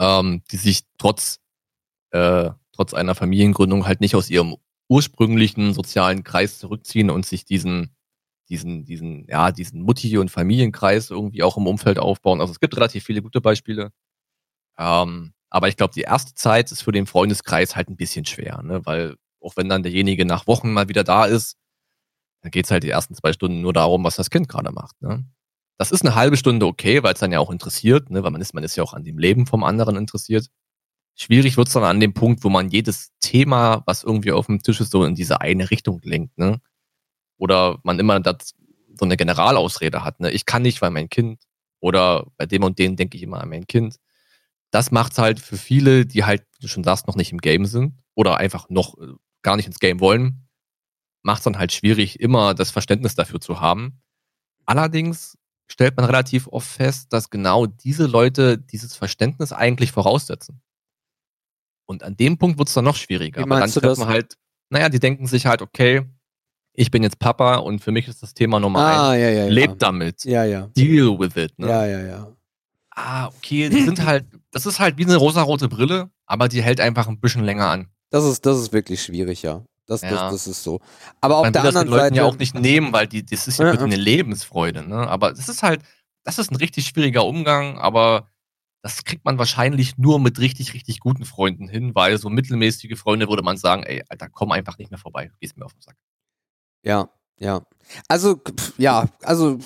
ähm, 0.00 0.42
die 0.50 0.56
sich 0.56 0.82
trotz, 0.98 1.40
äh, 2.10 2.50
trotz 2.72 2.94
einer 2.94 3.14
Familiengründung 3.14 3.86
halt 3.86 4.00
nicht 4.00 4.14
aus 4.14 4.30
ihrem 4.30 4.56
ursprünglichen 4.88 5.74
sozialen 5.74 6.24
Kreis 6.24 6.58
zurückziehen 6.58 7.10
und 7.10 7.26
sich 7.26 7.44
diesen, 7.44 7.94
diesen, 8.48 8.84
diesen, 8.84 9.26
ja, 9.28 9.52
diesen 9.52 9.82
Mutti- 9.82 10.18
und 10.18 10.30
Familienkreis 10.30 11.10
irgendwie 11.10 11.42
auch 11.42 11.56
im 11.56 11.66
Umfeld 11.66 11.98
aufbauen. 11.98 12.40
Also 12.40 12.52
es 12.52 12.60
gibt 12.60 12.76
relativ 12.76 13.04
viele 13.04 13.22
gute 13.22 13.40
Beispiele. 13.40 13.92
Ähm, 14.78 15.34
aber 15.50 15.68
ich 15.68 15.76
glaube, 15.76 15.94
die 15.94 16.02
erste 16.02 16.34
Zeit 16.34 16.72
ist 16.72 16.82
für 16.82 16.92
den 16.92 17.06
Freundeskreis 17.06 17.76
halt 17.76 17.88
ein 17.88 17.96
bisschen 17.96 18.24
schwer, 18.24 18.62
ne? 18.62 18.84
weil 18.84 19.16
auch 19.40 19.56
wenn 19.56 19.68
dann 19.68 19.82
derjenige 19.82 20.24
nach 20.24 20.46
Wochen 20.46 20.72
mal 20.72 20.88
wieder 20.88 21.04
da 21.04 21.24
ist, 21.24 21.56
dann 22.42 22.50
geht's 22.50 22.70
halt 22.70 22.82
die 22.82 22.90
ersten 22.90 23.14
zwei 23.14 23.32
Stunden 23.32 23.60
nur 23.60 23.72
darum, 23.72 24.04
was 24.04 24.16
das 24.16 24.30
Kind 24.30 24.48
gerade 24.48 24.72
macht. 24.72 25.00
Ne? 25.00 25.24
Das 25.78 25.92
ist 25.92 26.04
eine 26.04 26.16
halbe 26.16 26.36
Stunde 26.36 26.66
okay, 26.66 27.02
weil 27.04 27.14
es 27.14 27.20
dann 27.20 27.32
ja 27.32 27.38
auch 27.38 27.50
interessiert, 27.50 28.10
ne? 28.10 28.24
weil 28.24 28.32
man 28.32 28.40
ist, 28.40 28.52
man 28.52 28.64
ist 28.64 28.76
ja 28.76 28.82
auch 28.82 28.94
an 28.94 29.04
dem 29.04 29.16
Leben 29.16 29.46
vom 29.46 29.62
anderen 29.62 29.96
interessiert. 29.96 30.48
Schwierig 31.14 31.56
wird's 31.56 31.72
dann 31.72 31.84
an 31.84 32.00
dem 32.00 32.14
Punkt, 32.14 32.44
wo 32.44 32.48
man 32.48 32.68
jedes 32.70 33.12
Thema, 33.20 33.82
was 33.86 34.02
irgendwie 34.02 34.32
auf 34.32 34.46
dem 34.46 34.60
Tisch 34.60 34.80
ist, 34.80 34.90
so 34.90 35.04
in 35.04 35.14
diese 35.14 35.40
eine 35.40 35.70
Richtung 35.70 36.00
lenkt. 36.02 36.36
Ne? 36.36 36.60
Oder 37.38 37.78
man 37.84 37.98
immer 38.00 38.18
das, 38.20 38.54
so 38.98 39.04
eine 39.04 39.16
Generalausrede 39.16 40.04
hat. 40.04 40.20
Ne? 40.20 40.32
Ich 40.32 40.46
kann 40.46 40.62
nicht, 40.62 40.82
weil 40.82 40.90
mein 40.90 41.08
Kind. 41.08 41.42
Oder 41.80 42.26
bei 42.36 42.46
dem 42.46 42.64
und 42.64 42.78
dem 42.78 42.96
denke 42.96 43.16
ich 43.16 43.22
immer 43.22 43.40
an 43.40 43.48
mein 43.48 43.66
Kind. 43.68 43.96
Das 44.70 44.90
macht's 44.90 45.18
halt 45.18 45.38
für 45.38 45.56
viele, 45.56 46.06
die 46.06 46.24
halt, 46.24 46.42
wie 46.56 46.62
du 46.62 46.68
schon 46.68 46.84
sagst, 46.84 47.06
noch 47.06 47.16
nicht 47.16 47.30
im 47.32 47.38
Game 47.38 47.66
sind 47.66 47.94
oder 48.14 48.36
einfach 48.38 48.68
noch 48.68 48.98
äh, 48.98 49.14
gar 49.42 49.56
nicht 49.56 49.66
ins 49.66 49.78
Game 49.78 50.00
wollen, 50.00 50.48
macht's 51.22 51.44
dann 51.44 51.58
halt 51.58 51.72
schwierig, 51.72 52.20
immer 52.20 52.54
das 52.54 52.70
Verständnis 52.72 53.14
dafür 53.14 53.40
zu 53.40 53.60
haben. 53.60 54.02
Allerdings 54.66 55.37
stellt 55.70 55.96
man 55.96 56.06
relativ 56.06 56.48
oft 56.48 56.68
fest, 56.68 57.12
dass 57.12 57.30
genau 57.30 57.66
diese 57.66 58.06
Leute 58.06 58.58
dieses 58.58 58.94
Verständnis 58.94 59.52
eigentlich 59.52 59.92
voraussetzen. 59.92 60.60
Und 61.86 62.02
an 62.02 62.16
dem 62.16 62.38
Punkt 62.38 62.58
wird 62.58 62.68
es 62.68 62.74
dann 62.74 62.84
noch 62.84 62.96
schwieriger. 62.96 63.40
Wie 63.40 63.44
Aber 63.44 63.60
dann 63.60 63.70
das? 63.70 64.06
halt, 64.06 64.36
naja, 64.70 64.88
die 64.88 64.98
denken 64.98 65.26
sich 65.26 65.46
halt, 65.46 65.62
okay, 65.62 66.02
ich 66.74 66.90
bin 66.90 67.02
jetzt 67.02 67.18
Papa 67.18 67.56
und 67.56 67.80
für 67.80 67.90
mich 67.90 68.08
ist 68.08 68.22
das 68.22 68.34
Thema 68.34 68.60
Nummer 68.60 68.80
ah, 68.80 69.10
eins. 69.10 69.20
Ja, 69.20 69.28
ja, 69.30 69.44
ja. 69.44 69.48
Lebt 69.48 69.82
damit. 69.82 70.24
Ja, 70.24 70.44
ja. 70.44 70.68
Deal 70.76 71.18
with 71.18 71.36
it. 71.36 71.58
Ne? 71.58 71.68
Ja, 71.68 71.86
ja, 71.86 72.00
ja. 72.00 72.32
Ah, 72.90 73.26
okay, 73.28 73.68
die 73.68 73.82
sind 73.82 74.04
halt, 74.04 74.26
das 74.50 74.66
ist 74.66 74.80
halt 74.80 74.98
wie 74.98 75.04
eine 75.04 75.16
rosarote 75.16 75.68
Brille, 75.68 76.10
aber 76.26 76.48
die 76.48 76.62
hält 76.62 76.80
einfach 76.80 77.08
ein 77.08 77.20
bisschen 77.20 77.44
länger 77.44 77.68
an. 77.68 77.88
Das 78.10 78.24
ist, 78.24 78.44
das 78.44 78.58
ist 78.58 78.72
wirklich 78.72 79.02
schwierig, 79.02 79.42
ja. 79.42 79.64
Das, 79.88 80.02
Ja. 80.02 80.10
das, 80.10 80.32
das 80.32 80.46
ist 80.46 80.62
so. 80.62 80.80
Aber 81.20 81.38
auf 81.38 81.44
Man 81.44 81.52
der 81.54 81.62
will 81.64 81.68
das 81.68 81.74
den 81.74 81.80
anderen 81.80 81.98
Leuten 81.98 82.14
Seite. 82.14 82.16
ja 82.16 82.24
auch 82.24 82.38
nicht 82.38 82.54
nehmen, 82.54 82.92
weil 82.92 83.08
die, 83.08 83.24
das 83.24 83.48
ist 83.48 83.58
ja 83.58 83.72
ja. 83.72 83.80
eine 83.80 83.96
Lebensfreude, 83.96 84.86
ne? 84.86 85.08
Aber 85.08 85.32
es 85.32 85.48
ist 85.48 85.62
halt, 85.64 85.82
das 86.24 86.38
ist 86.38 86.52
ein 86.52 86.56
richtig 86.56 86.86
schwieriger 86.86 87.24
Umgang, 87.24 87.78
aber 87.78 88.28
das 88.82 89.02
kriegt 89.04 89.24
man 89.24 89.38
wahrscheinlich 89.38 89.98
nur 89.98 90.20
mit 90.20 90.38
richtig, 90.38 90.74
richtig 90.74 91.00
guten 91.00 91.24
Freunden 91.24 91.68
hin, 91.68 91.94
weil 91.94 92.18
so 92.18 92.28
mittelmäßige 92.28 92.98
Freunde 92.98 93.28
würde 93.28 93.42
man 93.42 93.56
sagen, 93.56 93.82
ey, 93.82 94.04
Alter, 94.08 94.28
komm 94.28 94.52
einfach 94.52 94.78
nicht 94.78 94.90
mehr 94.90 95.00
vorbei, 95.00 95.32
gehst 95.40 95.56
mir 95.56 95.64
auf 95.64 95.72
den 95.72 95.80
Sack. 95.82 95.96
Ja, 96.84 97.08
ja. 97.40 97.62
Also, 98.08 98.40
ja, 98.76 99.08
also 99.22 99.58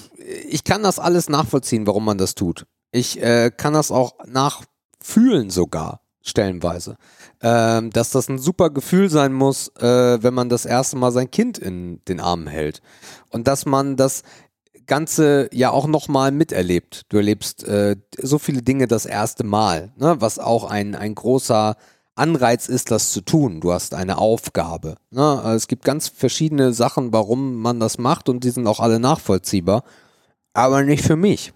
ich 0.49 0.65
kann 0.65 0.83
das 0.83 0.99
alles 0.99 1.29
nachvollziehen, 1.29 1.87
warum 1.87 2.05
man 2.05 2.17
das 2.19 2.35
tut. 2.35 2.67
Ich 2.93 3.21
äh, 3.21 3.51
kann 3.51 3.73
das 3.73 3.91
auch 3.91 4.15
nachfühlen 4.27 5.51
sogar, 5.51 6.02
stellenweise. 6.23 6.97
Ähm, 7.41 7.91
dass 7.91 8.11
das 8.11 8.29
ein 8.29 8.39
super 8.39 8.71
Gefühl 8.71 9.11
sein 9.11 9.33
muss, 9.33 9.69
äh, 9.79 10.23
wenn 10.23 10.35
man 10.35 10.49
das 10.49 10.65
erste 10.65 10.97
Mal 10.97 11.13
sein 11.13 11.31
Kind 11.31 11.59
in 11.59 12.01
den 12.07 12.21
Armen 12.21 12.47
hält. 12.47 12.81
Und 13.31 13.49
dass 13.49 13.67
man 13.67 13.97
das 13.97 14.23
Ganze 14.87 15.49
ja 15.53 15.71
auch 15.71 15.87
nochmal 15.87 16.33
miterlebt. 16.33 17.03
Du 17.09 17.17
erlebst 17.17 17.65
äh, 17.65 17.97
so 18.19 18.39
viele 18.39 18.63
Dinge 18.63 18.89
das 18.89 19.07
erste 19.07 19.45
Mal, 19.45 19.93
ne? 19.97 20.17
was 20.19 20.39
auch 20.39 20.65
ein, 20.65 20.95
ein 20.95 21.15
großer 21.15 21.77
Anreiz 22.15 22.69
ist, 22.69 22.91
das 22.91 23.11
zu 23.11 23.23
tun. 23.23 23.61
Du 23.61 23.73
hast 23.73 23.95
eine 23.95 24.19
Aufgabe. 24.19 24.97
Ne? 25.11 25.23
Also 25.23 25.57
Es 25.57 25.69
gibt 25.69 25.85
ganz 25.85 26.09
verschiedene 26.09 26.73
Sachen, 26.73 27.13
warum 27.13 27.57
man 27.57 27.81
das 27.81 27.99
macht 27.99 28.29
und 28.29 28.45
die 28.45 28.51
sind 28.51 28.67
auch 28.67 28.81
alle 28.81 29.01
nachvollziehbar, 29.01 29.85
aber 30.53 30.83
nicht 30.83 31.05
für 31.05 31.17
mich. 31.17 31.53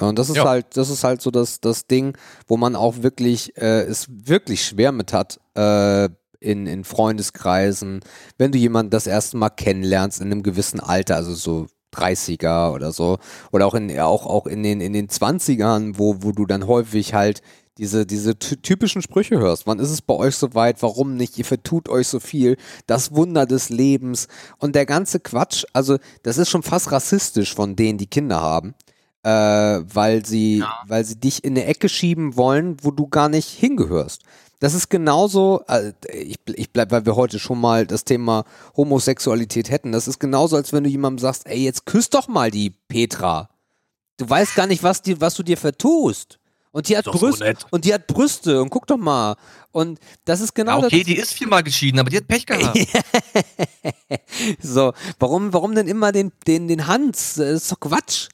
Und 0.00 0.18
das 0.18 0.28
ist 0.28 0.36
Ja. 0.36 0.44
halt, 0.44 0.76
das 0.76 0.90
ist 0.90 1.04
halt 1.04 1.22
so 1.22 1.30
das, 1.30 1.60
das 1.60 1.86
Ding, 1.86 2.16
wo 2.48 2.56
man 2.56 2.74
auch 2.76 3.02
wirklich 3.02 3.56
äh, 3.56 3.82
es 3.82 4.06
wirklich 4.08 4.64
schwer 4.64 4.92
mit 4.92 5.12
hat, 5.12 5.38
äh, 5.54 6.08
in, 6.40 6.66
in 6.66 6.84
Freundeskreisen, 6.84 8.00
wenn 8.38 8.52
du 8.52 8.58
jemanden 8.58 8.90
das 8.90 9.06
erste 9.06 9.36
Mal 9.36 9.50
kennenlernst 9.50 10.20
in 10.20 10.26
einem 10.30 10.42
gewissen 10.42 10.80
Alter, 10.80 11.16
also 11.16 11.34
so 11.34 11.66
30er 11.94 12.72
oder 12.74 12.92
so, 12.92 13.18
oder 13.52 13.66
auch 13.66 13.74
in, 13.74 13.98
auch, 14.00 14.26
auch 14.26 14.46
in 14.46 14.62
den, 14.62 14.80
in 14.80 14.92
den 14.92 15.08
20ern, 15.08 15.94
wo, 15.96 16.16
wo 16.20 16.32
du 16.32 16.44
dann 16.44 16.66
häufig 16.66 17.14
halt 17.14 17.40
diese, 17.78 18.04
diese 18.06 18.38
ty- 18.38 18.56
typischen 18.58 19.00
Sprüche 19.02 19.38
hörst. 19.38 19.66
Wann 19.66 19.78
ist 19.80 19.90
es 19.90 20.02
bei 20.02 20.14
euch 20.14 20.36
so 20.36 20.54
weit? 20.54 20.82
Warum 20.82 21.16
nicht? 21.16 21.38
Ihr 21.38 21.44
vertut 21.44 21.88
euch 21.88 22.06
so 22.08 22.20
viel. 22.20 22.56
Das 22.86 23.14
Wunder 23.14 23.46
des 23.46 23.68
Lebens. 23.68 24.28
Und 24.58 24.74
der 24.76 24.86
ganze 24.86 25.18
Quatsch, 25.20 25.64
also 25.72 25.98
das 26.22 26.38
ist 26.38 26.50
schon 26.50 26.62
fast 26.62 26.92
rassistisch 26.92 27.54
von 27.54 27.74
denen, 27.74 27.98
die 27.98 28.06
Kinder 28.06 28.40
haben. 28.40 28.74
Äh, 29.24 29.28
weil 29.30 30.24
sie, 30.26 30.62
weil 30.86 31.04
sie 31.04 31.16
dich 31.18 31.42
in 31.44 31.54
eine 31.54 31.64
Ecke 31.64 31.88
schieben 31.88 32.36
wollen, 32.36 32.76
wo 32.82 32.90
du 32.90 33.08
gar 33.08 33.30
nicht 33.30 33.48
hingehörst. 33.48 34.22
Das 34.60 34.74
ist 34.74 34.90
genauso, 34.90 35.62
äh, 35.66 35.92
ich, 36.12 36.38
ich 36.54 36.70
bleib, 36.70 36.90
weil 36.90 37.06
wir 37.06 37.16
heute 37.16 37.38
schon 37.38 37.58
mal 37.60 37.86
das 37.86 38.04
Thema 38.04 38.44
Homosexualität 38.76 39.70
hätten, 39.70 39.92
das 39.92 40.08
ist 40.08 40.20
genauso, 40.20 40.56
als 40.56 40.72
wenn 40.74 40.84
du 40.84 40.90
jemandem 40.90 41.20
sagst, 41.20 41.46
ey, 41.46 41.64
jetzt 41.64 41.86
küss 41.86 42.10
doch 42.10 42.28
mal 42.28 42.50
die 42.50 42.70
Petra. 42.88 43.48
Du 44.18 44.28
weißt 44.28 44.54
gar 44.54 44.66
nicht, 44.66 44.82
was, 44.82 45.00
die, 45.02 45.20
was 45.20 45.34
du 45.34 45.42
dir 45.42 45.56
vertust. 45.56 46.38
Und 46.70 46.88
die 46.88 46.96
hat 46.96 47.04
so 47.04 47.12
Brüste 47.12 47.44
nett. 47.44 47.66
und 47.70 47.84
die 47.84 47.94
hat 47.94 48.06
Brüste 48.08 48.60
und 48.60 48.68
guck 48.68 48.86
doch 48.88 48.96
mal. 48.96 49.36
Und 49.70 50.00
das 50.24 50.40
ist 50.40 50.54
genau 50.54 50.80
Ja, 50.80 50.86
okay, 50.86 50.98
das. 50.98 51.06
die 51.06 51.16
ist 51.16 51.32
viermal 51.32 51.62
geschieden, 51.62 52.00
aber 52.00 52.10
die 52.10 52.16
hat 52.16 52.26
Pech 52.28 52.44
gehabt. 52.46 52.78
So, 54.60 54.92
warum, 55.18 55.52
warum 55.52 55.74
denn 55.74 55.86
immer 55.88 56.10
den, 56.12 56.32
den, 56.46 56.68
den 56.68 56.86
Hans? 56.86 57.34
Das 57.34 57.62
ist 57.62 57.72
doch 57.72 57.80
Quatsch. 57.80 58.28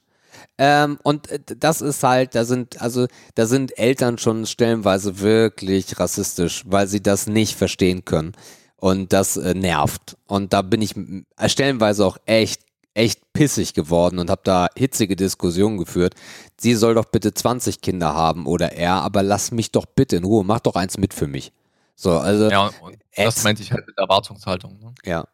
Ähm, 0.63 0.99
und 1.03 1.31
äh, 1.31 1.41
das 1.59 1.81
ist 1.81 2.03
halt, 2.03 2.35
da 2.35 2.45
sind, 2.45 2.83
also, 2.83 3.07
da 3.35 3.47
sind 3.47 3.79
Eltern 3.79 4.19
schon 4.19 4.45
stellenweise 4.45 5.21
wirklich 5.21 5.99
rassistisch, 5.99 6.65
weil 6.67 6.87
sie 6.87 7.03
das 7.03 7.27
nicht 7.27 7.57
verstehen 7.57 8.05
können. 8.05 8.33
Und 8.77 9.15
das 9.15 9.39
äh, 9.39 9.55
nervt. 9.55 10.19
Und 10.27 10.53
da 10.53 10.61
bin 10.61 10.83
ich 10.83 10.95
äh, 10.99 11.49
stellenweise 11.49 12.05
auch 12.05 12.19
echt, 12.27 12.61
echt 12.93 13.33
pissig 13.33 13.73
geworden 13.73 14.19
und 14.19 14.29
habe 14.29 14.43
da 14.45 14.69
hitzige 14.77 15.17
Diskussionen 15.17 15.79
geführt. 15.79 16.15
Sie 16.59 16.75
soll 16.75 16.95
doch 16.95 17.07
bitte 17.07 17.33
20 17.33 17.81
Kinder 17.81 18.15
haben 18.15 18.45
oder 18.45 18.73
er, 18.73 18.97
aber 18.97 19.23
lass 19.23 19.53
mich 19.53 19.73
doch 19.73 19.87
bitte 19.87 20.17
in 20.17 20.25
Ruhe, 20.25 20.45
mach 20.45 20.61
doch 20.61 20.77
eins 20.77 20.99
mit 20.99 21.15
für 21.15 21.27
mich. 21.27 21.53
So, 21.95 22.19
also. 22.19 22.51
Ja, 22.51 22.67
und 22.83 22.99
das 23.17 23.45
meinte 23.45 23.63
ich 23.63 23.73
halt 23.73 23.87
mit 23.87 23.97
Erwartungshaltung. 23.97 24.79
Ne? 24.79 24.95
Ja. 25.07 25.25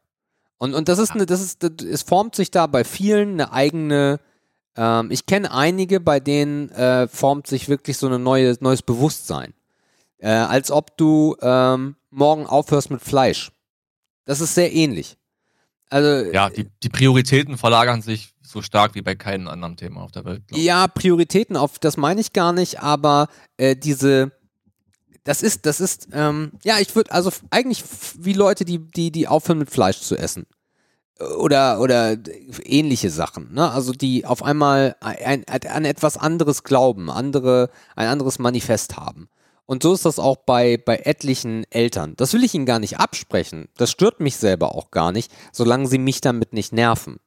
Und, 0.59 0.75
und 0.75 0.89
das 0.89 1.01
ist 1.01 1.11
eine, 1.11 1.27
das 1.27 1.41
ist, 1.41 1.65
das, 1.65 1.85
es 1.85 2.03
formt 2.03 2.37
sich 2.37 2.53
da 2.53 2.69
bei 2.69 2.85
vielen 2.85 3.33
eine 3.33 3.53
eigene, 3.53 4.21
ähm, 4.77 5.11
ich 5.11 5.27
kenne 5.27 5.53
einige, 5.53 6.01
bei 6.01 6.21
denen 6.21 6.71
äh, 6.71 7.09
formt 7.09 7.47
sich 7.47 7.69
wirklich 7.69 7.97
so 7.99 8.09
ein 8.09 8.23
neue, 8.23 8.57
neues 8.61 8.83
Bewusstsein. 8.83 9.55
Äh, 10.19 10.29
als 10.29 10.71
ob 10.71 10.97
du 10.97 11.37
ähm, 11.41 11.97
morgen 12.11 12.47
aufhörst 12.47 12.91
mit 12.91 13.03
Fleisch. 13.03 13.53
Das 14.25 14.41
ist 14.41 14.55
sehr 14.55 14.73
ähnlich. 14.73 15.17
Also, 15.89 16.31
Ja, 16.33 16.51
die, 16.51 16.67
die 16.83 16.89
Prioritäten 16.89 17.59
verlagern 17.59 18.03
sich 18.03 18.35
so 18.43 18.63
stark 18.63 18.95
wie 18.95 19.03
bei 19.03 19.15
keinem 19.15 19.49
anderen 19.49 19.77
Thema 19.77 20.03
auf 20.03 20.13
der 20.13 20.25
Welt. 20.25 20.43
Ja, 20.53 20.87
Prioritäten 20.89 21.57
auf, 21.57 21.79
das 21.79 21.97
meine 21.97 22.21
ich 22.21 22.33
gar 22.33 22.53
nicht, 22.53 22.81
aber 22.81 23.29
äh, 23.57 23.77
diese, 23.77 24.33
das 25.25 25.43
ist, 25.43 25.67
das 25.67 25.81
ist, 25.81 26.09
ähm, 26.13 26.53
ja, 26.65 26.79
ich 26.79 26.95
würde, 26.95 27.13
also 27.13 27.31
eigentlich 27.51 27.85
wie 28.19 28.33
Leute, 28.33 28.65
die, 28.65 28.79
die, 28.79 29.11
die 29.11 29.29
aufhören 29.29 29.59
mit 29.59 29.71
Fleisch 29.71 30.01
zu 30.01 30.17
essen. 30.17 30.47
Oder, 31.39 31.81
oder 31.81 32.19
ähnliche 32.65 33.09
Sachen, 33.09 33.55
ne? 33.55 33.71
Also 33.71 33.93
die 33.93 34.27
auf 34.27 34.43
einmal 34.43 34.97
ein, 35.01 35.45
ein, 35.47 35.61
an 35.67 35.87
etwas 35.87 36.19
anderes 36.19 36.63
glauben, 36.63 37.11
andere, 37.11 37.71
ein 37.95 38.09
anderes 38.09 38.39
Manifest 38.39 38.99
haben. 38.99 39.29
Und 39.67 39.83
so 39.83 39.93
ist 39.95 40.05
das 40.05 40.19
auch 40.19 40.37
bei, 40.37 40.77
bei 40.77 40.99
etlichen 40.99 41.65
Eltern. 41.71 42.15
Das 42.17 42.33
will 42.33 42.45
ich 42.45 42.55
ihnen 42.55 42.67
gar 42.67 42.79
nicht 42.79 42.99
absprechen. 42.99 43.69
Das 43.77 43.91
stört 43.91 44.21
mich 44.21 44.37
selber 44.37 44.75
auch 44.75 44.91
gar 44.91 45.11
nicht, 45.11 45.33
solange 45.53 45.89
sie 45.89 45.99
mich 45.99 46.21
damit 46.21 46.53
nicht 46.53 46.73
nerven. 46.73 47.19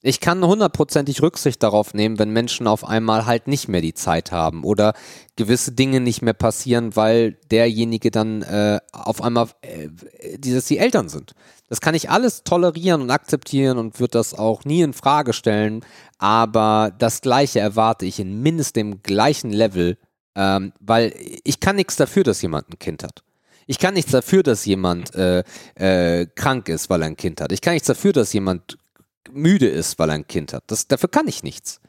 Ich 0.00 0.20
kann 0.20 0.44
hundertprozentig 0.44 1.22
Rücksicht 1.22 1.60
darauf 1.60 1.92
nehmen, 1.92 2.20
wenn 2.20 2.30
Menschen 2.30 2.68
auf 2.68 2.84
einmal 2.84 3.26
halt 3.26 3.48
nicht 3.48 3.66
mehr 3.66 3.80
die 3.80 3.94
Zeit 3.94 4.30
haben 4.30 4.62
oder 4.62 4.94
gewisse 5.34 5.72
Dinge 5.72 5.98
nicht 5.98 6.22
mehr 6.22 6.34
passieren, 6.34 6.94
weil 6.94 7.32
derjenige 7.50 8.12
dann 8.12 8.42
äh, 8.42 8.78
auf 8.92 9.20
einmal, 9.20 9.48
äh, 9.62 9.88
dass 10.38 10.66
die 10.66 10.78
Eltern 10.78 11.08
sind. 11.08 11.32
Das 11.68 11.80
kann 11.80 11.96
ich 11.96 12.10
alles 12.10 12.44
tolerieren 12.44 13.02
und 13.02 13.10
akzeptieren 13.10 13.76
und 13.76 13.98
wird 13.98 14.14
das 14.14 14.34
auch 14.34 14.64
nie 14.64 14.82
in 14.82 14.92
Frage 14.92 15.32
stellen. 15.32 15.84
Aber 16.18 16.92
das 16.96 17.20
Gleiche 17.20 17.58
erwarte 17.58 18.06
ich 18.06 18.20
in 18.20 18.40
mindestens 18.40 18.74
dem 18.74 19.02
gleichen 19.02 19.50
Level, 19.50 19.98
ähm, 20.36 20.72
weil 20.78 21.12
ich 21.42 21.58
kann 21.58 21.74
nichts 21.74 21.96
dafür, 21.96 22.22
dass 22.22 22.40
jemand 22.40 22.68
ein 22.70 22.78
Kind 22.78 23.02
hat. 23.02 23.24
Ich 23.66 23.78
kann 23.78 23.94
nichts 23.94 24.12
dafür, 24.12 24.42
dass 24.42 24.64
jemand 24.64 25.14
äh, 25.14 25.42
äh, 25.74 26.26
krank 26.26 26.68
ist, 26.68 26.88
weil 26.88 27.02
er 27.02 27.06
ein 27.08 27.16
Kind 27.16 27.40
hat. 27.40 27.52
Ich 27.52 27.60
kann 27.60 27.74
nichts 27.74 27.88
dafür, 27.88 28.12
dass 28.12 28.32
jemand 28.32 28.78
müde 29.32 29.68
ist, 29.68 29.98
weil 29.98 30.10
er 30.10 30.14
ein 30.14 30.26
Kind 30.26 30.52
hat. 30.52 30.64
Das, 30.66 30.88
dafür 30.88 31.08
kann 31.08 31.28
ich 31.28 31.42
nichts. 31.42 31.80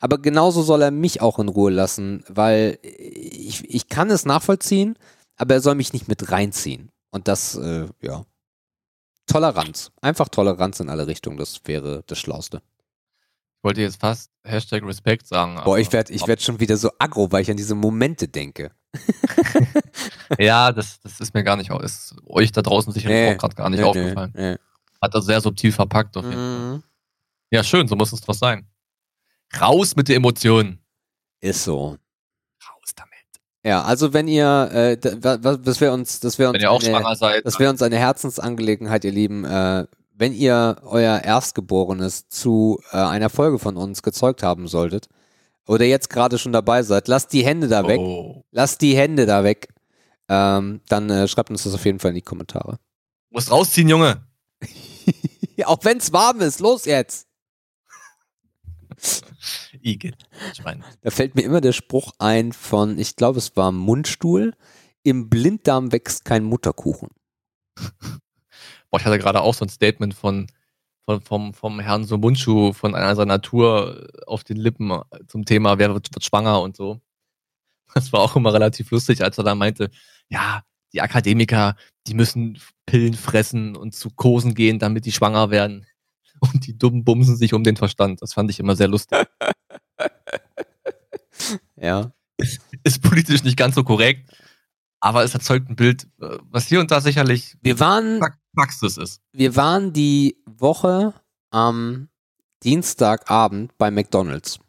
Aber 0.00 0.18
genauso 0.18 0.62
soll 0.62 0.82
er 0.82 0.90
mich 0.90 1.20
auch 1.20 1.38
in 1.38 1.48
Ruhe 1.48 1.70
lassen, 1.70 2.24
weil 2.28 2.78
ich, 2.82 3.68
ich 3.68 3.88
kann 3.88 4.10
es 4.10 4.24
nachvollziehen, 4.24 4.96
aber 5.36 5.54
er 5.54 5.60
soll 5.60 5.74
mich 5.74 5.92
nicht 5.92 6.08
mit 6.08 6.30
reinziehen. 6.30 6.90
Und 7.10 7.26
das, 7.26 7.56
äh, 7.56 7.86
ja. 8.00 8.24
Toleranz. 9.26 9.90
Einfach 10.00 10.28
Toleranz 10.28 10.80
in 10.80 10.88
alle 10.88 11.06
Richtungen, 11.06 11.36
das 11.36 11.60
wäre 11.64 12.02
das 12.06 12.18
Schlauste. 12.18 12.62
Ich 13.58 13.64
wollte 13.64 13.80
jetzt 13.80 14.00
fast 14.00 14.30
Hashtag 14.44 14.84
Respekt 14.84 15.26
sagen. 15.26 15.60
Boah, 15.64 15.78
ich 15.78 15.92
werde 15.92 16.12
ich 16.12 16.26
werd 16.28 16.40
schon 16.40 16.60
wieder 16.60 16.76
so 16.76 16.90
aggro, 16.98 17.32
weil 17.32 17.42
ich 17.42 17.50
an 17.50 17.56
diese 17.56 17.74
Momente 17.74 18.28
denke. 18.28 18.70
ja, 20.38 20.70
das, 20.70 21.00
das 21.00 21.20
ist 21.20 21.34
mir 21.34 21.42
gar 21.42 21.56
nicht, 21.56 21.70
ist 21.70 22.14
euch 22.24 22.52
da 22.52 22.62
draußen 22.62 22.92
sicherlich 22.92 23.18
nee, 23.18 23.34
auch 23.34 23.38
gerade 23.38 23.54
gar 23.56 23.68
nicht 23.68 23.80
nee, 23.80 23.84
aufgefallen. 23.84 24.32
Nee, 24.34 24.56
Hat 25.00 25.14
das 25.14 25.26
sehr 25.26 25.40
subtil 25.40 25.72
verpackt 25.72 26.16
auf 26.16 26.24
jeden 26.24 26.36
mhm. 26.36 26.70
Fall. 26.70 26.82
Ja, 27.50 27.64
schön, 27.64 27.88
so 27.88 27.96
muss 27.96 28.12
es 28.12 28.20
doch 28.20 28.34
sein. 28.34 28.66
Raus 29.60 29.96
mit 29.96 30.08
den 30.08 30.16
Emotionen. 30.16 30.84
Ist 31.40 31.64
so. 31.64 31.96
Raus 32.68 32.92
damit. 32.94 33.12
Ja, 33.64 33.82
also 33.82 34.12
wenn 34.12 34.28
ihr, 34.28 34.70
äh, 34.72 34.96
das 34.98 35.80
wäre 35.80 35.92
uns, 35.92 36.20
das 36.20 36.38
wäre 36.38 36.50
uns, 36.50 36.56
wenn 36.56 36.62
ihr 36.62 36.70
auch 36.70 36.82
eine, 36.82 36.90
schwanger 36.90 37.16
seid, 37.16 37.46
das 37.46 37.58
wäre 37.58 37.70
uns 37.70 37.80
eine 37.80 37.96
Herzensangelegenheit, 37.96 39.04
ihr 39.04 39.12
Lieben. 39.12 39.44
Äh, 39.44 39.86
wenn 40.14 40.34
ihr 40.34 40.78
euer 40.84 41.20
Erstgeborenes 41.20 42.28
zu 42.28 42.80
äh, 42.90 42.96
einer 42.96 43.30
Folge 43.30 43.58
von 43.58 43.76
uns 43.76 44.02
gezeugt 44.02 44.42
haben 44.42 44.66
solltet 44.66 45.08
oder 45.66 45.84
jetzt 45.84 46.10
gerade 46.10 46.38
schon 46.38 46.52
dabei 46.52 46.82
seid, 46.82 47.06
lasst 47.08 47.32
die 47.32 47.44
Hände 47.44 47.68
da 47.68 47.86
weg. 47.86 48.00
Oh. 48.00 48.42
Lasst 48.50 48.82
die 48.82 48.96
Hände 48.96 49.26
da 49.26 49.44
weg. 49.44 49.68
Ähm, 50.28 50.80
dann 50.88 51.08
äh, 51.08 51.28
schreibt 51.28 51.50
uns 51.50 51.62
das 51.62 51.74
auf 51.74 51.84
jeden 51.84 52.00
Fall 52.00 52.10
in 52.10 52.16
die 52.16 52.22
Kommentare. 52.22 52.78
Du 53.30 53.34
musst 53.34 53.50
rausziehen, 53.50 53.88
Junge. 53.88 54.27
auch 55.64 55.84
wenn 55.84 55.98
es 55.98 56.12
warm 56.12 56.40
ist, 56.40 56.60
los 56.60 56.84
jetzt. 56.84 57.28
Igel. 59.82 60.14
Schwein. 60.56 60.84
Da 61.02 61.10
fällt 61.10 61.34
mir 61.34 61.42
immer 61.42 61.60
der 61.60 61.72
Spruch 61.72 62.12
ein 62.18 62.52
von, 62.52 62.98
ich 62.98 63.16
glaube, 63.16 63.38
es 63.38 63.56
war 63.56 63.72
Mundstuhl. 63.72 64.54
Im 65.02 65.28
Blinddarm 65.28 65.92
wächst 65.92 66.24
kein 66.24 66.44
Mutterkuchen. 66.44 67.08
Boah, 68.90 68.98
ich 68.98 69.04
hatte 69.04 69.18
gerade 69.18 69.40
auch 69.42 69.54
so 69.54 69.64
ein 69.64 69.68
Statement 69.68 70.14
von, 70.14 70.48
von 71.04 71.20
vom, 71.20 71.54
vom 71.54 71.80
Herrn 71.80 72.04
Somunchu 72.04 72.72
von 72.72 72.94
einer 72.94 73.14
seiner 73.14 73.40
Tour 73.40 74.08
auf 74.26 74.44
den 74.44 74.56
Lippen 74.56 75.00
zum 75.26 75.44
Thema, 75.44 75.78
wer 75.78 75.94
wird, 75.94 76.14
wird 76.14 76.24
schwanger 76.24 76.60
und 76.60 76.76
so. 76.76 77.00
Das 77.94 78.12
war 78.12 78.20
auch 78.20 78.36
immer 78.36 78.52
relativ 78.52 78.90
lustig, 78.90 79.22
als 79.22 79.38
er 79.38 79.44
da 79.44 79.54
meinte, 79.54 79.90
ja, 80.28 80.62
die 80.92 81.00
Akademiker, 81.00 81.76
die 82.06 82.14
müssen 82.14 82.58
Pillen 82.88 83.12
fressen 83.12 83.76
und 83.76 83.94
zu 83.94 84.08
Kosen 84.08 84.54
gehen, 84.54 84.78
damit 84.78 85.04
die 85.04 85.12
schwanger 85.12 85.50
werden. 85.50 85.86
und 86.40 86.66
die 86.66 86.76
dummen 86.76 87.04
bumsen 87.04 87.36
sich 87.36 87.52
um 87.52 87.64
den 87.64 87.76
Verstand. 87.76 88.22
Das 88.22 88.32
fand 88.32 88.50
ich 88.50 88.58
immer 88.60 88.76
sehr 88.76 88.88
lustig. 88.88 89.26
ja. 91.76 92.12
Ist 92.84 93.02
politisch 93.02 93.42
nicht 93.44 93.56
ganz 93.56 93.74
so 93.74 93.84
korrekt, 93.84 94.30
aber 95.00 95.24
es 95.24 95.34
erzeugt 95.34 95.68
ein 95.68 95.76
Bild, 95.76 96.06
was 96.16 96.68
hier 96.68 96.80
und 96.80 96.90
da 96.90 97.00
sicherlich 97.00 97.56
wir 97.60 97.80
waren, 97.80 98.20
Praxis 98.54 98.96
ist. 98.96 99.20
Wir 99.32 99.56
waren 99.56 99.92
die 99.92 100.40
Woche 100.46 101.14
am 101.50 102.08
Dienstagabend 102.62 103.76
bei 103.76 103.90
McDonalds, 103.90 104.60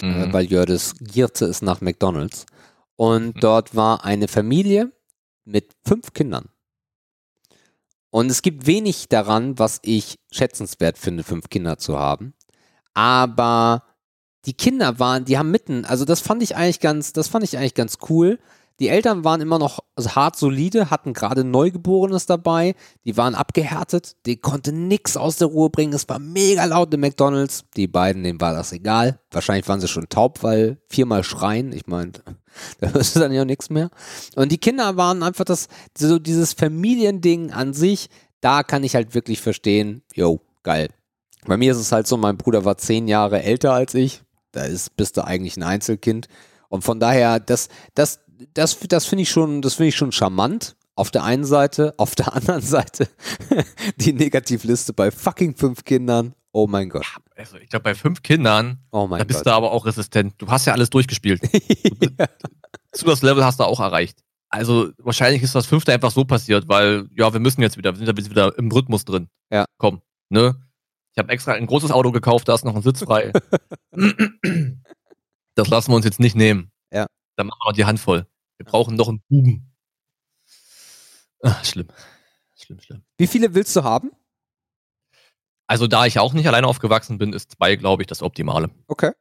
äh, 0.00 0.06
mhm. 0.06 0.32
weil 0.32 0.46
Jördes 0.46 0.94
gierte 0.98 1.44
es 1.44 1.60
nach 1.60 1.82
McDonalds. 1.82 2.46
Und 2.96 3.36
mhm. 3.36 3.40
dort 3.40 3.76
war 3.76 4.04
eine 4.04 4.26
Familie 4.26 4.92
mit 5.44 5.74
fünf 5.84 6.14
Kindern. 6.14 6.48
Und 8.10 8.30
es 8.30 8.42
gibt 8.42 8.66
wenig 8.66 9.08
daran, 9.08 9.58
was 9.58 9.78
ich 9.82 10.18
schätzenswert 10.32 10.98
finde, 10.98 11.22
fünf 11.22 11.48
Kinder 11.48 11.78
zu 11.78 11.98
haben. 11.98 12.34
Aber 12.92 13.84
die 14.46 14.54
Kinder 14.54 14.98
waren, 14.98 15.24
die 15.24 15.38
haben 15.38 15.50
mitten, 15.50 15.84
also 15.84 16.04
das 16.04 16.20
fand 16.20 16.42
ich 16.42 16.56
eigentlich 16.56 16.80
ganz, 16.80 17.12
das 17.12 17.28
fand 17.28 17.44
ich 17.44 17.56
eigentlich 17.56 17.74
ganz 17.74 17.98
cool. 18.08 18.38
Die 18.80 18.88
Eltern 18.88 19.24
waren 19.24 19.42
immer 19.42 19.58
noch 19.58 19.80
hart 19.98 20.36
solide, 20.36 20.88
hatten 20.88 21.12
gerade 21.12 21.44
Neugeborenes 21.44 22.24
dabei, 22.24 22.74
die 23.04 23.18
waren 23.18 23.34
abgehärtet, 23.34 24.16
die 24.24 24.38
konnten 24.38 24.88
nichts 24.88 25.18
aus 25.18 25.36
der 25.36 25.48
Ruhe 25.48 25.68
bringen, 25.68 25.92
es 25.92 26.08
war 26.08 26.18
mega 26.18 26.64
laut 26.64 26.92
im 26.94 27.00
McDonalds. 27.00 27.66
Die 27.76 27.86
beiden, 27.86 28.24
denen 28.24 28.40
war 28.40 28.54
das 28.54 28.72
egal. 28.72 29.20
Wahrscheinlich 29.30 29.68
waren 29.68 29.82
sie 29.82 29.88
schon 29.88 30.08
taub, 30.08 30.42
weil 30.42 30.80
viermal 30.88 31.24
schreien, 31.24 31.72
ich 31.72 31.86
meine, 31.86 32.12
da 32.80 32.90
hörst 32.90 33.16
du 33.16 33.20
dann 33.20 33.32
ja 33.32 33.44
nichts 33.44 33.70
mehr. 33.70 33.90
Und 34.36 34.52
die 34.52 34.58
Kinder 34.58 34.96
waren 34.96 35.22
einfach 35.22 35.44
das, 35.44 35.68
so 35.96 36.18
dieses 36.18 36.52
Familiending 36.52 37.52
an 37.52 37.72
sich, 37.72 38.08
da 38.40 38.62
kann 38.62 38.84
ich 38.84 38.94
halt 38.94 39.14
wirklich 39.14 39.40
verstehen, 39.40 40.02
yo, 40.14 40.40
geil. 40.62 40.88
Bei 41.46 41.56
mir 41.56 41.72
ist 41.72 41.78
es 41.78 41.92
halt 41.92 42.06
so, 42.06 42.16
mein 42.16 42.36
Bruder 42.36 42.64
war 42.64 42.76
zehn 42.78 43.08
Jahre 43.08 43.42
älter 43.42 43.72
als 43.72 43.94
ich, 43.94 44.22
da 44.52 44.64
ist, 44.64 44.96
bist 44.96 45.16
du 45.16 45.24
eigentlich 45.24 45.56
ein 45.56 45.62
Einzelkind. 45.62 46.28
Und 46.68 46.82
von 46.82 47.00
daher, 47.00 47.40
das, 47.40 47.68
das, 47.94 48.20
das, 48.54 48.78
das 48.88 49.06
finde 49.06 49.22
ich 49.22 49.30
schon, 49.30 49.62
das 49.62 49.74
finde 49.74 49.88
ich 49.88 49.96
schon 49.96 50.12
charmant. 50.12 50.76
Auf 50.96 51.10
der 51.10 51.24
einen 51.24 51.44
Seite, 51.44 51.94
auf 51.96 52.14
der 52.14 52.32
anderen 52.34 52.62
Seite 52.62 53.08
die 53.96 54.12
Negativliste 54.12 54.92
bei 54.92 55.10
fucking 55.10 55.54
fünf 55.54 55.84
Kindern. 55.84 56.34
Oh 56.52 56.66
mein 56.66 56.88
Gott. 56.88 57.06
Also 57.36 57.58
ich 57.58 57.68
glaube, 57.68 57.84
bei 57.84 57.94
fünf 57.94 58.22
Kindern, 58.22 58.80
oh 58.90 59.06
da 59.08 59.22
bist 59.24 59.40
Gott. 59.40 59.46
du 59.46 59.52
aber 59.52 59.70
auch 59.70 59.86
resistent. 59.86 60.34
Du 60.38 60.48
hast 60.48 60.66
ja 60.66 60.72
alles 60.72 60.90
durchgespielt. 60.90 61.42
ja. 62.18 62.26
Zu 62.92 63.04
das 63.04 63.22
Level 63.22 63.44
hast 63.44 63.60
du 63.60 63.64
auch 63.64 63.80
erreicht. 63.80 64.24
Also 64.48 64.90
wahrscheinlich 64.98 65.42
ist 65.42 65.54
das 65.54 65.66
fünfte 65.66 65.92
einfach 65.92 66.10
so 66.10 66.24
passiert, 66.24 66.68
weil, 66.68 67.08
ja, 67.14 67.32
wir 67.32 67.38
müssen 67.38 67.62
jetzt 67.62 67.76
wieder, 67.76 67.96
wir 67.96 68.04
sind 68.04 68.30
wieder 68.30 68.58
im 68.58 68.70
Rhythmus 68.72 69.04
drin. 69.04 69.28
Ja. 69.50 69.64
Komm, 69.78 70.02
ne? 70.28 70.56
Ich 71.12 71.18
habe 71.18 71.32
extra 71.32 71.52
ein 71.52 71.66
großes 71.66 71.92
Auto 71.92 72.10
gekauft, 72.10 72.48
da 72.48 72.54
ist 72.54 72.64
noch 72.64 72.74
ein 72.74 72.82
Sitz 72.82 73.04
frei. 73.04 73.32
das 75.54 75.68
lassen 75.68 75.92
wir 75.92 75.96
uns 75.96 76.04
jetzt 76.04 76.18
nicht 76.18 76.34
nehmen. 76.34 76.72
Ja. 76.92 77.06
Dann 77.36 77.46
machen 77.46 77.60
wir 77.62 77.70
noch 77.70 77.76
die 77.76 77.84
Hand 77.84 78.00
voll. 78.00 78.26
Wir 78.56 78.66
brauchen 78.66 78.96
noch 78.96 79.08
einen 79.08 79.22
Buben. 79.28 79.72
Ach, 81.42 81.64
schlimm. 81.64 81.88
Schlimm, 82.56 82.80
schlimm. 82.80 83.02
Wie 83.18 83.26
viele 83.28 83.54
willst 83.54 83.74
du 83.76 83.84
haben? 83.84 84.10
Also, 85.70 85.86
da 85.86 86.04
ich 86.04 86.18
auch 86.18 86.32
nicht 86.32 86.48
alleine 86.48 86.66
aufgewachsen 86.66 87.16
bin, 87.16 87.32
ist 87.32 87.52
zwei, 87.52 87.76
glaube 87.76 88.02
ich, 88.02 88.08
das 88.08 88.22
Optimale. 88.22 88.70
Okay. 88.88 89.12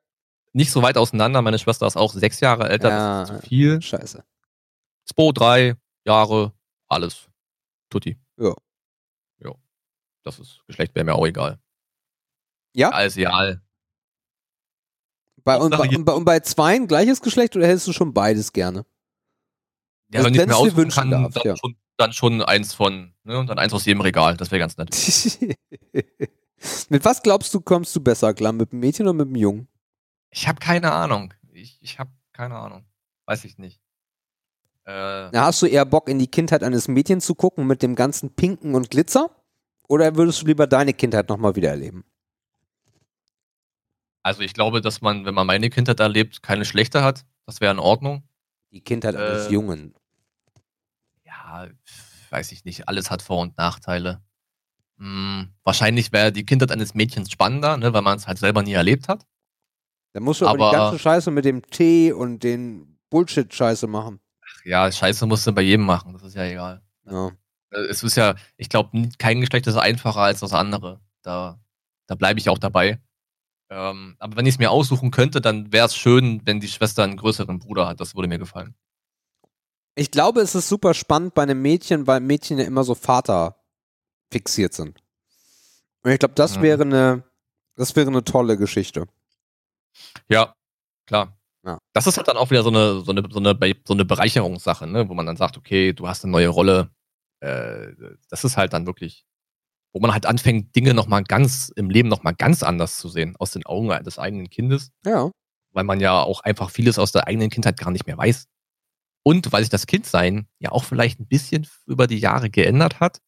Nicht 0.52 0.72
so 0.72 0.82
weit 0.82 0.98
auseinander. 0.98 1.44
Meine 1.44 1.60
Schwester 1.60 1.86
ist 1.86 1.96
auch 1.96 2.12
sechs 2.12 2.40
Jahre 2.40 2.68
älter. 2.70 2.90
Ja, 2.90 3.20
das 3.20 3.30
ist 3.30 3.42
zu 3.44 3.48
viel. 3.48 3.80
Scheiße. 3.80 4.24
Zwei, 5.06 5.32
drei 5.32 5.76
Jahre, 6.06 6.54
alles. 6.88 7.30
Tutti. 7.92 8.18
Ja. 8.40 8.56
Ja. 9.44 9.52
Das 10.24 10.40
ist 10.40 10.64
Geschlecht 10.66 10.96
wäre 10.96 11.06
mir 11.06 11.14
auch 11.14 11.28
egal. 11.28 11.60
Ja? 12.74 12.90
Alles 12.90 13.16
egal. 13.16 13.62
Bei, 15.44 15.56
und, 15.56 15.70
bei, 15.78 15.88
und, 15.88 16.04
bei, 16.04 16.14
und 16.14 16.26
bei 16.26 16.40
zweien 16.40 16.88
gleiches 16.88 17.22
Geschlecht 17.22 17.56
oder 17.56 17.68
hättest 17.68 17.86
du 17.86 17.94
schon 17.94 18.12
beides 18.12 18.54
gerne? 18.54 18.88
Ja, 20.12 20.24
wenn 20.24 20.34
ich 20.34 20.48
mir 20.48 20.58
auswünschen 20.58 21.12
kann, 21.12 21.12
darf, 21.12 21.34
dann, 21.36 21.44
ja. 21.46 21.56
schon, 21.56 21.76
dann 21.98 22.12
schon 22.12 22.42
eins 22.42 22.74
von, 22.74 23.14
ne, 23.24 23.38
und 23.38 23.46
dann 23.46 23.60
eins 23.60 23.72
aus 23.72 23.86
jedem 23.86 24.02
Regal. 24.02 24.36
Das 24.36 24.50
wäre 24.50 24.60
ganz 24.60 24.78
nett. 24.78 24.90
mit 26.90 27.06
was 27.06 27.22
glaubst 27.22 27.54
du, 27.54 27.62
kommst 27.62 27.96
du 27.96 28.02
besser 28.02 28.34
klar? 28.34 28.52
Mit 28.52 28.72
dem 28.72 28.80
Mädchen 28.80 29.08
oder 29.08 29.14
mit 29.14 29.28
dem 29.28 29.36
Jungen? 29.36 29.68
Ich 30.30 30.48
habe 30.48 30.60
keine 30.60 30.92
Ahnung. 30.92 31.34
Ich, 31.52 31.78
ich 31.82 32.00
habe 32.00 32.12
keine 32.34 32.56
Ahnung. 32.56 32.86
Weiß 33.26 33.44
ich 33.46 33.58
nicht. 33.58 33.82
Äh, 34.86 35.30
Na, 35.32 35.46
hast 35.46 35.62
du 35.62 35.66
eher 35.66 35.86
Bock, 35.86 36.10
in 36.10 36.20
die 36.20 36.28
Kindheit 36.28 36.64
eines 36.64 36.88
Mädchens 36.88 37.26
zu 37.26 37.36
gucken 37.36 37.68
mit 37.68 37.82
dem 37.84 37.96
ganzen 37.96 38.34
Pinken 38.36 38.76
und 38.76 38.90
Glitzer? 38.90 39.30
Oder 39.88 40.16
würdest 40.16 40.42
du 40.42 40.46
lieber 40.48 40.68
deine 40.68 40.94
Kindheit 40.94 41.30
nochmal 41.30 41.56
wieder 41.56 41.70
erleben? 41.70 42.06
Also 44.24 44.42
ich 44.42 44.54
glaube, 44.54 44.82
dass 44.82 45.02
man, 45.02 45.26
wenn 45.26 45.34
man 45.34 45.48
meine 45.48 45.70
Kindheit 45.70 46.00
erlebt, 46.00 46.44
keine 46.44 46.66
schlechte 46.66 47.04
hat. 47.04 47.26
Das 47.46 47.62
wäre 47.62 47.72
in 47.72 47.80
Ordnung. 47.80 48.24
Die 48.72 48.82
Kindheit 48.82 49.16
äh, 49.16 49.18
eines 49.18 49.50
Jungen. 49.50 49.96
Ja, 51.24 51.68
weiß 52.30 52.52
ich 52.52 52.66
nicht. 52.66 52.88
Alles 52.88 53.10
hat 53.10 53.22
Vor- 53.22 53.42
und 53.42 53.58
Nachteile. 53.58 54.22
Hm, 55.00 55.50
wahrscheinlich 55.64 56.12
wäre 56.12 56.32
die 56.32 56.46
Kindheit 56.46 56.72
eines 56.72 56.94
Mädchens 56.94 57.32
spannender, 57.32 57.78
ne, 57.78 57.94
weil 57.94 58.02
man 58.02 58.18
es 58.18 58.28
halt 58.28 58.38
selber 58.38 58.62
nie 58.64 58.74
erlebt 58.74 59.08
hat. 59.08 59.26
Da 60.14 60.20
musst 60.20 60.42
du 60.42 60.48
aber, 60.48 60.68
aber 60.68 60.70
die 60.70 60.76
ganze 60.76 61.00
Scheiße 61.00 61.32
mit 61.32 61.46
dem 61.46 61.62
Tee 61.64 62.12
und 62.12 62.44
den 62.44 63.00
Bullshit-Scheiße 63.10 63.88
machen. 63.88 64.20
Ach 64.44 64.66
ja, 64.66 64.92
Scheiße 64.92 65.26
musst 65.26 65.48
du 65.48 65.54
bei 65.54 65.62
jedem 65.62 65.86
machen. 65.86 66.14
Das 66.14 66.24
ist 66.24 66.36
ja 66.36 66.44
egal. 66.44 66.82
Ja. 67.06 67.32
Äh, 67.72 67.82
es 67.90 68.04
ist 68.04 68.18
ja, 68.18 68.36
ich 68.58 68.68
glaube, 68.70 69.10
kein 69.18 69.40
Geschlecht 69.40 69.68
ist 69.68 69.78
einfacher 69.78 70.22
als 70.22 70.42
das 70.42 70.54
andere. 70.54 71.00
Da, 71.22 71.60
da 72.08 72.16
bleibe 72.16 72.40
ich 72.40 72.50
auch 72.50 72.58
dabei. 72.58 73.00
Ähm, 73.70 74.16
aber 74.20 74.36
wenn 74.36 74.48
ich 74.48 74.56
es 74.56 74.60
mir 74.60 74.72
aussuchen 74.72 75.12
könnte, 75.12 75.42
dann 75.42 75.72
wäre 75.72 75.86
es 75.86 75.96
schön, 75.96 76.42
wenn 76.46 76.60
die 76.60 76.68
Schwester 76.68 77.04
einen 77.04 77.18
größeren 77.18 77.60
Bruder 77.60 77.88
hat. 77.88 78.00
Das 78.00 78.16
würde 78.16 78.28
mir 78.28 78.40
gefallen. 78.40 78.76
Ich 79.96 80.12
glaube, 80.12 80.42
es 80.42 80.56
ist 80.56 80.70
super 80.70 80.94
spannend 80.94 81.36
bei 81.36 81.44
einem 81.44 81.62
Mädchen, 81.62 82.08
weil 82.08 82.20
Mädchen 82.20 82.58
ja 82.58 82.66
immer 82.66 82.84
so 82.84 82.96
Vater 82.96 83.59
fixiert 84.32 84.74
sind. 84.74 85.02
Und 86.04 86.12
ich 86.12 86.20
glaube, 86.20 86.36
das 86.36 86.58
mhm. 86.58 86.62
wäre 86.62 86.82
eine, 86.84 87.24
das 87.76 87.96
wäre 87.96 88.08
eine 88.08 88.24
tolle 88.24 88.58
Geschichte. 88.58 89.08
Ja, 90.30 90.54
klar. 91.06 91.38
Ja. 91.66 91.78
Das 91.94 92.08
ist 92.08 92.18
halt 92.18 92.28
dann 92.28 92.38
auch 92.38 92.52
wieder 92.52 92.64
so 92.64 92.70
eine, 92.70 93.02
so 93.02 93.12
eine, 93.12 93.24
so 93.30 93.40
eine, 93.40 93.76
so 93.86 93.94
eine 93.94 94.06
Bereicherungssache, 94.06 94.88
ne? 94.88 95.10
wo 95.10 95.14
man 95.14 95.26
dann 95.26 95.38
sagt, 95.38 95.58
okay, 95.58 95.94
du 95.94 96.08
hast 96.08 96.24
eine 96.24 96.32
neue 96.32 96.48
Rolle. 96.48 96.90
Äh, 97.42 97.88
das 98.30 98.44
ist 98.44 98.56
halt 98.56 98.74
dann 98.74 98.86
wirklich, 98.86 99.26
wo 99.92 100.00
man 100.00 100.14
halt 100.14 100.26
anfängt, 100.26 100.76
Dinge 100.76 100.94
nochmal 100.94 101.24
ganz, 101.24 101.72
im 101.76 101.90
Leben 101.90 102.08
nochmal 102.08 102.34
ganz 102.34 102.64
anders 102.64 102.98
zu 102.98 103.10
sehen, 103.10 103.36
aus 103.38 103.52
den 103.52 103.66
Augen 103.66 103.90
des 104.04 104.20
eigenen 104.20 104.50
Kindes. 104.50 104.92
Ja. 105.06 105.32
Weil 105.72 105.84
man 105.84 106.00
ja 106.00 106.22
auch 106.22 106.42
einfach 106.42 106.70
vieles 106.70 106.98
aus 106.98 107.12
der 107.12 107.28
eigenen 107.28 107.50
Kindheit 107.50 107.78
gar 107.78 107.92
nicht 107.92 108.08
mehr 108.08 108.18
weiß. 108.18 108.48
Und 109.24 109.52
weil 109.52 109.64
sich 109.64 109.70
das 109.70 109.86
Kindsein 109.86 110.48
ja 110.60 110.72
auch 110.72 110.86
vielleicht 110.86 111.20
ein 111.20 111.28
bisschen 111.28 111.68
über 111.86 112.08
die 112.08 112.20
Jahre 112.20 112.50
geändert 112.50 113.02
hat, 113.02 113.20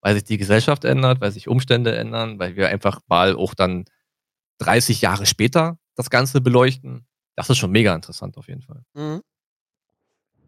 weil 0.00 0.14
sich 0.14 0.24
die 0.24 0.38
Gesellschaft 0.38 0.84
ändert, 0.84 1.20
weil 1.20 1.32
sich 1.32 1.48
Umstände 1.48 1.96
ändern, 1.96 2.38
weil 2.38 2.56
wir 2.56 2.68
einfach 2.68 3.00
mal 3.06 3.36
auch 3.36 3.54
dann 3.54 3.84
30 4.58 5.00
Jahre 5.00 5.26
später 5.26 5.78
das 5.94 6.10
Ganze 6.10 6.40
beleuchten. 6.40 7.06
Das 7.36 7.50
ist 7.50 7.58
schon 7.58 7.70
mega 7.70 7.94
interessant 7.94 8.36
auf 8.36 8.48
jeden 8.48 8.62
Fall. 8.62 8.82
Mhm. 8.94 9.22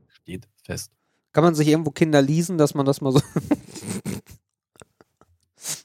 Steht 0.08 0.48
fest. 0.62 0.92
Kann 1.32 1.44
man 1.44 1.54
sich 1.54 1.68
irgendwo 1.68 1.90
Kinder 1.90 2.20
leasen, 2.20 2.58
dass 2.58 2.74
man 2.74 2.84
das 2.86 3.00
mal 3.00 3.12
so. 3.12 3.20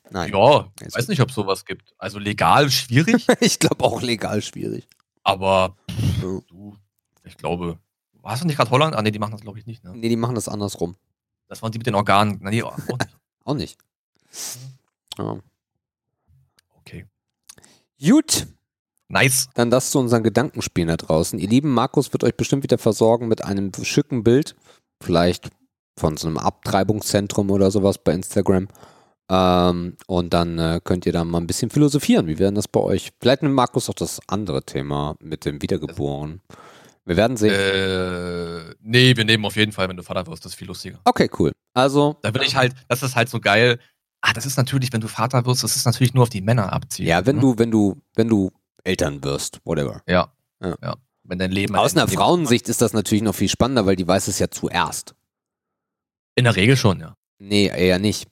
Nein. 0.10 0.32
Ja, 0.34 0.72
ich 0.86 0.96
weiß 0.96 1.08
nicht, 1.10 1.22
ob 1.22 1.30
es 1.30 1.36
sowas 1.36 1.66
gibt. 1.66 1.94
Also 1.98 2.20
legal 2.20 2.70
schwierig. 2.72 3.28
ich 3.40 3.60
glaube 3.60 3.84
auch 3.84 4.02
legal 4.02 4.42
schwierig. 4.42 4.88
Aber 5.24 5.78
pff, 5.90 6.22
du, 6.22 6.76
ich 7.24 7.38
glaube, 7.38 7.80
Hast 8.28 8.44
du 8.44 8.48
nicht 8.48 8.58
gerade 8.58 8.72
Holland? 8.72 8.94
Ah, 8.94 9.02
nee, 9.02 9.12
die 9.12 9.20
machen 9.20 9.32
das, 9.32 9.42
glaube 9.42 9.58
ich, 9.58 9.66
nicht. 9.66 9.86
Ne? 9.86 9.94
Nee, 9.96 10.10
die 10.10 10.18
machen 10.18 10.36
das 10.36 10.50
andersrum. 10.50 10.98
Das 11.48 11.62
waren 11.62 11.72
die 11.72 11.78
mit 11.78 11.88
den 11.88 11.96
Organen. 11.96 12.40
Nee, 12.42 12.62
auch 12.62 12.78
nicht. 12.78 13.18
Auch 13.48 13.56
nicht. 13.56 13.78
Ja. 15.18 15.40
Okay. 16.80 17.06
Gut. 18.00 18.48
Nice. 19.10 19.48
Dann 19.54 19.72
das 19.72 19.92
zu 19.92 20.00
unseren 20.00 20.24
Gedankenspielen 20.24 20.90
da 20.90 20.98
draußen. 20.98 21.40
Ihr 21.40 21.48
lieben 21.48 21.74
Markus 21.74 22.12
wird 22.12 22.24
euch 22.24 22.36
bestimmt 22.36 22.64
wieder 22.64 22.78
versorgen 22.78 23.28
mit 23.28 23.44
einem 23.44 23.72
schicken 23.82 24.24
Bild. 24.24 24.56
Vielleicht 25.02 25.50
von 25.98 26.18
so 26.18 26.28
einem 26.28 26.38
Abtreibungszentrum 26.38 27.50
oder 27.50 27.72
sowas 27.72 27.98
bei 27.98 28.14
Instagram. 28.14 28.68
Ähm, 29.30 29.98
und 30.08 30.34
dann 30.34 30.60
äh, 30.60 30.80
könnt 30.84 31.06
ihr 31.06 31.14
da 31.14 31.24
mal 31.24 31.40
ein 31.40 31.48
bisschen 31.48 31.70
philosophieren. 31.70 32.28
Wie 32.28 32.40
wäre 32.40 32.54
das 32.54 32.68
bei 32.68 32.80
euch? 32.80 33.12
Vielleicht 33.20 33.44
nimmt 33.44 33.56
Markus 33.56 33.90
auch 33.90 33.94
das 33.94 34.20
andere 34.28 34.64
Thema 34.64 35.16
mit 35.20 35.46
dem 35.46 35.62
Wiedergeboren. 35.62 36.42
Wir 37.08 37.16
werden 37.16 37.38
sehen. 37.38 37.54
Äh, 37.54 38.76
nee, 38.82 39.16
wir 39.16 39.24
nehmen 39.24 39.46
auf 39.46 39.56
jeden 39.56 39.72
Fall, 39.72 39.88
wenn 39.88 39.96
du 39.96 40.04
Vater 40.04 40.28
wirst, 40.28 40.44
das 40.44 40.52
ist 40.52 40.58
viel 40.58 40.68
lustiger. 40.68 41.00
Okay, 41.06 41.30
cool. 41.40 41.54
Also. 41.74 42.18
Da 42.22 42.34
will 42.34 42.42
ich 42.42 42.58
halt, 42.58 42.76
das 42.90 43.02
ist 43.02 43.16
halt 43.16 43.30
so 43.30 43.40
geil. 43.40 43.80
Ah, 44.20 44.34
das 44.34 44.46
ist 44.46 44.58
natürlich, 44.58 44.92
wenn 44.92 45.00
du 45.00 45.08
Vater 45.08 45.46
wirst, 45.46 45.64
das 45.64 45.78
ist 45.78 45.86
natürlich 45.86 46.14
nur 46.14 46.24
auf 46.24 46.30
die 46.30 46.42
Männer 46.42 46.74
abziehen. 46.74 47.08
Ja, 47.08 47.26
wenn 47.26 47.38
ne? 47.38 47.42
du, 47.42 47.58
wenn 47.58 47.72
du, 47.72 48.02
wenn 48.16 48.28
du 48.28 48.52
Eltern 48.84 49.24
wirst, 49.24 49.62
whatever. 49.64 50.02
Ja. 50.06 50.34
Ja. 50.62 50.76
ja. 50.84 50.98
Wenn 51.24 51.40
dein 51.40 51.52
Leben. 51.52 51.78
Aus 51.78 51.96
einer 51.96 52.10
Frauensicht 52.10 52.68
ist 52.68 52.82
das 52.82 52.92
natürlich 52.92 53.24
noch 53.24 53.36
viel 53.36 53.48
spannender, 53.48 53.86
weil 53.86 53.96
die 53.96 54.08
weiß 54.08 54.28
es 54.28 54.40
ja 54.40 54.50
zuerst. 54.50 55.16
In 56.36 56.44
der 56.44 56.58
Regel 56.58 56.76
schon, 56.76 57.00
ja. 57.00 57.16
Nee, 57.40 57.68
eher 57.68 58.00
nicht. 58.00 58.28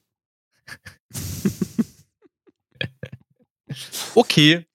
okay. 4.16 4.66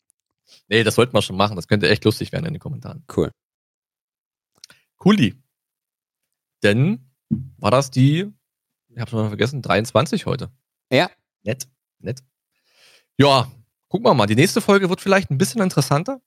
Nee, 0.68 0.85
das 0.85 0.94
sollten 0.94 1.12
wir 1.12 1.20
schon 1.20 1.36
machen. 1.36 1.56
Das 1.56 1.68
könnte 1.68 1.90
echt 1.90 2.06
lustig 2.06 2.32
werden 2.32 2.47
in 2.47 2.55
den 2.55 2.60
Kommentaren. 2.60 3.05
Cool. 3.14 3.31
Cooli. 5.01 5.35
Denn 6.62 7.10
war 7.59 7.70
das 7.70 7.90
die, 7.90 8.31
ich 8.89 9.01
habe 9.01 9.10
schon 9.10 9.20
mal 9.20 9.28
vergessen, 9.28 9.62
23 9.62 10.27
heute. 10.27 10.51
Ja. 10.93 11.10
Nett, 11.43 11.66
nett. 12.01 12.22
Ja, 13.16 13.51
gucken 13.89 14.06
wir 14.06 14.14
mal. 14.14 14.27
Die 14.27 14.36
nächste 14.36 14.60
Folge 14.60 14.89
wird 14.90 15.01
vielleicht 15.01 15.31
ein 15.31 15.39
bisschen 15.39 15.62
interessanter. 15.62 16.20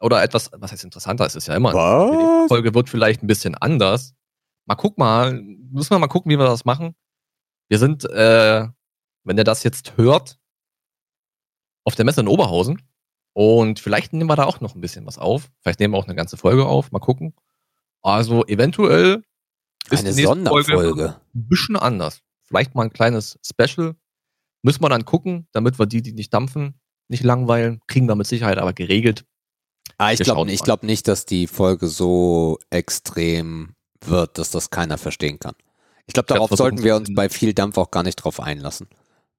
Oder 0.00 0.22
etwas, 0.22 0.50
was 0.52 0.70
heißt 0.70 0.84
interessanter? 0.84 1.26
Es 1.26 1.34
ist 1.34 1.48
ja 1.48 1.56
immer. 1.56 1.72
Was? 1.72 2.10
Die 2.10 2.16
nächste 2.16 2.48
Folge 2.48 2.74
wird 2.74 2.88
vielleicht 2.88 3.22
ein 3.22 3.26
bisschen 3.26 3.54
anders. 3.54 4.14
Mal 4.66 4.74
gucken 4.74 5.02
mal, 5.02 5.32
müssen 5.32 5.90
wir 5.90 5.98
mal 5.98 6.08
gucken, 6.08 6.30
wie 6.30 6.38
wir 6.38 6.46
das 6.46 6.64
machen. 6.64 6.94
Wir 7.68 7.78
sind, 7.78 8.04
äh, 8.10 8.66
wenn 9.24 9.38
ihr 9.38 9.44
das 9.44 9.62
jetzt 9.62 9.96
hört, 9.96 10.38
auf 11.84 11.94
der 11.94 12.04
Messe 12.04 12.20
in 12.20 12.28
Oberhausen. 12.28 12.82
Und 13.32 13.80
vielleicht 13.80 14.12
nehmen 14.12 14.28
wir 14.28 14.36
da 14.36 14.44
auch 14.44 14.60
noch 14.60 14.74
ein 14.74 14.80
bisschen 14.80 15.06
was 15.06 15.18
auf. 15.18 15.50
Vielleicht 15.60 15.80
nehmen 15.80 15.94
wir 15.94 15.98
auch 15.98 16.06
eine 16.06 16.16
ganze 16.16 16.36
Folge 16.36 16.66
auf. 16.66 16.92
Mal 16.92 16.98
gucken. 16.98 17.34
Also 18.02 18.44
eventuell 18.46 19.22
ist 19.90 20.00
eine 20.00 20.14
die 20.14 20.22
Sonderfolge 20.22 20.72
Folge. 20.72 21.20
ein 21.34 21.48
bisschen 21.48 21.76
anders. 21.76 22.20
Vielleicht 22.42 22.74
mal 22.74 22.84
ein 22.84 22.92
kleines 22.92 23.38
Special. 23.44 23.94
Müssen 24.62 24.82
wir 24.82 24.88
dann 24.88 25.04
gucken, 25.04 25.46
damit 25.52 25.78
wir 25.78 25.86
die, 25.86 26.02
die 26.02 26.12
nicht 26.12 26.34
dampfen, 26.34 26.74
nicht 27.08 27.22
langweilen. 27.24 27.80
Kriegen 27.86 28.06
wir 28.06 28.14
mit 28.14 28.26
Sicherheit 28.26 28.58
aber 28.58 28.72
geregelt. 28.72 29.24
Ah, 29.98 30.12
ich 30.12 30.20
glaube 30.20 30.50
glaub 30.56 30.82
nicht, 30.82 31.08
dass 31.08 31.26
die 31.26 31.46
Folge 31.46 31.88
so 31.88 32.58
extrem 32.70 33.74
wird, 34.04 34.38
dass 34.38 34.50
das 34.50 34.70
keiner 34.70 34.98
verstehen 34.98 35.38
kann. 35.38 35.54
Ich 36.06 36.14
glaube, 36.14 36.26
darauf 36.26 36.50
sollten 36.50 36.82
wir 36.82 36.96
uns 36.96 37.14
bei 37.14 37.28
viel 37.28 37.54
Dampf 37.54 37.78
auch 37.78 37.90
gar 37.90 38.02
nicht 38.02 38.16
drauf 38.16 38.40
einlassen. 38.40 38.88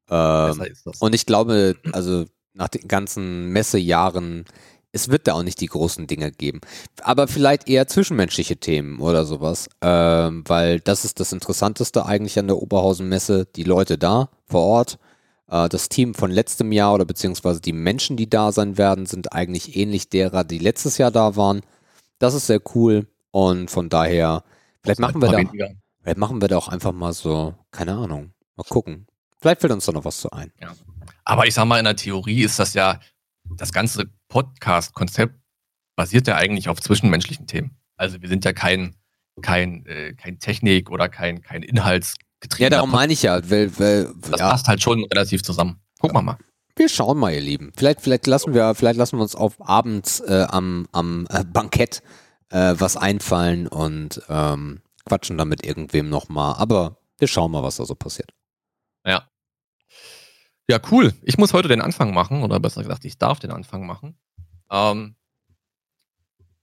Ähm, 0.10 0.64
und 1.00 1.16
ich 1.16 1.26
glaube, 1.26 1.78
also 1.92 2.26
nach 2.54 2.70
den 2.70 2.88
ganzen 2.88 3.50
Messejahren 3.50 4.46
es 4.92 5.10
wird 5.10 5.28
da 5.28 5.34
auch 5.34 5.44
nicht 5.44 5.62
die 5.62 5.68
großen 5.68 6.08
Dinge 6.08 6.32
geben. 6.32 6.62
Aber 7.02 7.28
vielleicht 7.28 7.70
eher 7.70 7.88
zwischenmenschliche 7.88 8.58
Themen 8.58 9.00
oder 9.00 9.26
sowas. 9.26 9.70
Ähm, 9.82 10.44
weil 10.48 10.80
das 10.80 11.06
ist 11.06 11.20
das 11.20 11.32
Interessanteste 11.32 12.06
eigentlich 12.06 12.38
an 12.38 12.48
der 12.48 12.58
Oberhausen-Messe. 12.58 13.48
Die 13.56 13.64
Leute 13.64 13.98
da 13.98 14.30
vor 14.46 14.62
Ort. 14.62 15.00
Äh, 15.48 15.70
das 15.70 15.90
Team 15.90 16.14
von 16.14 16.32
letztem 16.32 16.72
Jahr 16.72 16.94
oder 16.94 17.06
beziehungsweise 17.06 17.62
die 17.62 17.74
Menschen, 17.74 18.18
die 18.18 18.30
da 18.30 18.52
sein 18.52 18.78
werden, 18.78 19.06
sind 19.06 19.34
eigentlich 19.34 19.76
ähnlich 19.78 20.10
derer, 20.10 20.44
die 20.44 20.60
letztes 20.60 20.98
Jahr 20.98 21.12
da 21.12 21.36
waren. 21.36 21.62
Das 22.20 22.34
ist 22.34 22.48
sehr 22.48 22.62
cool. 22.76 23.08
Und 23.32 23.72
von 23.72 23.90
daher, 23.90 24.44
vielleicht 24.84 25.00
machen 25.00 25.22
wir 25.22 25.30
da, 25.30 25.70
vielleicht 26.02 26.18
machen 26.18 26.42
wir 26.42 26.50
da 26.50 26.58
auch 26.58 26.68
einfach 26.68 26.92
mal 26.92 27.14
so, 27.14 27.56
keine 27.72 27.94
Ahnung, 27.94 28.34
mal 28.58 28.64
gucken. 28.68 29.08
Vielleicht 29.42 29.62
fällt 29.62 29.74
uns 29.74 29.86
da 29.86 29.94
noch 29.94 30.06
was 30.06 30.20
zu 30.20 30.30
ein. 30.32 30.52
Ja. 30.62 30.74
Aber 31.24 31.48
ich 31.48 31.54
sag 31.54 31.66
mal, 31.66 31.80
in 31.80 31.86
der 31.86 31.96
Theorie 31.96 32.44
ist 32.44 32.60
das 32.60 32.74
ja 32.74 33.00
das 33.58 33.72
ganze 33.72 34.06
Podcast-Konzept 34.32 35.36
basiert 35.96 36.28
ja 36.28 36.38
eigentlich 36.38 36.70
auf 36.70 36.82
zwischenmenschlichen 36.82 37.46
Themen. 37.46 37.78
Also 37.98 38.22
wir 38.22 38.30
sind 38.30 38.46
ja 38.46 38.54
kein, 38.54 38.96
kein, 39.42 39.86
äh, 39.86 40.14
kein 40.14 40.40
Technik- 40.40 40.90
oder 40.90 41.10
kein, 41.10 41.42
kein 41.42 41.62
Inhaltsgetriebe. 41.62 42.64
Ja, 42.64 42.70
darum 42.70 42.92
meine 42.92 43.14
ich 43.14 43.24
ja. 43.24 43.48
Weil, 43.50 43.78
weil, 43.78 44.14
das 44.22 44.40
ja. 44.40 44.50
passt 44.50 44.68
halt 44.68 44.82
schon 44.82 45.04
relativ 45.04 45.44
zusammen. 45.44 45.82
Gucken 46.00 46.18
wir 46.18 46.22
mal. 46.24 46.38
Wir 46.76 46.90
schauen 46.90 47.20
mal, 47.20 47.34
ihr 47.34 47.42
Lieben. 47.42 47.74
Vielleicht, 47.76 48.02
vielleicht 48.02 48.26
lassen 48.26 48.54
wir, 48.54 48.74
vielleicht 48.74 48.98
lassen 48.98 49.18
wir 49.18 49.22
uns 49.22 49.36
auf 49.36 49.56
abends 49.60 50.22
äh, 50.22 50.48
am, 50.50 50.88
am 50.94 51.28
äh, 51.30 51.44
Bankett 51.44 52.02
äh, 52.50 52.74
was 52.78 52.96
einfallen 52.96 53.68
und 53.68 54.22
ähm, 54.30 54.82
quatschen 55.06 55.38
dann 55.38 55.50
mit 55.50 55.66
irgendwem 55.66 56.10
nochmal. 56.10 56.56
Aber 56.58 56.98
wir 57.20 57.28
schauen 57.28 57.52
mal, 57.52 57.64
was 57.64 57.76
da 57.76 57.86
so 57.86 57.96
passiert. 57.96 58.34
Ja. 59.06 59.28
Ja, 60.72 60.80
cool. 60.90 61.14
Ich 61.22 61.38
muss 61.38 61.52
heute 61.52 61.68
den 61.68 61.82
Anfang 61.82 62.14
machen, 62.14 62.44
oder 62.44 62.58
besser 62.62 62.82
gesagt, 62.82 63.04
ich 63.04 63.18
darf 63.18 63.40
den 63.42 63.52
Anfang 63.52 63.86
machen. 63.86 64.16
Ähm, 64.72 65.18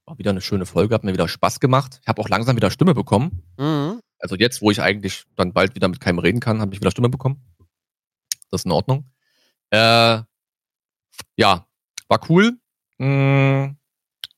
war 0.03 0.17
wieder 0.17 0.31
eine 0.31 0.41
schöne 0.41 0.65
Folge, 0.65 0.95
hat 0.95 1.03
mir 1.03 1.13
wieder 1.13 1.27
Spaß 1.27 1.59
gemacht. 1.59 1.99
Ich 2.01 2.07
habe 2.07 2.19
auch 2.19 2.27
langsam 2.27 2.55
wieder 2.55 2.71
Stimme 2.71 2.95
bekommen. 2.95 3.43
Mhm. 3.59 4.01
Also 4.17 4.35
jetzt, 4.35 4.63
wo 4.63 4.71
ich 4.71 4.81
eigentlich 4.81 5.25
dann 5.35 5.53
bald 5.53 5.75
wieder 5.75 5.87
mit 5.87 5.99
keinem 5.99 6.17
reden 6.17 6.39
kann, 6.39 6.59
habe 6.59 6.73
ich 6.73 6.81
wieder 6.81 6.89
Stimme 6.89 7.09
bekommen. 7.09 7.39
Das 8.49 8.61
ist 8.61 8.65
in 8.65 8.71
Ordnung. 8.71 9.11
Äh, 9.69 10.23
ja, 11.37 11.67
war 12.07 12.29
cool. 12.29 12.57
Hm, 12.97 13.77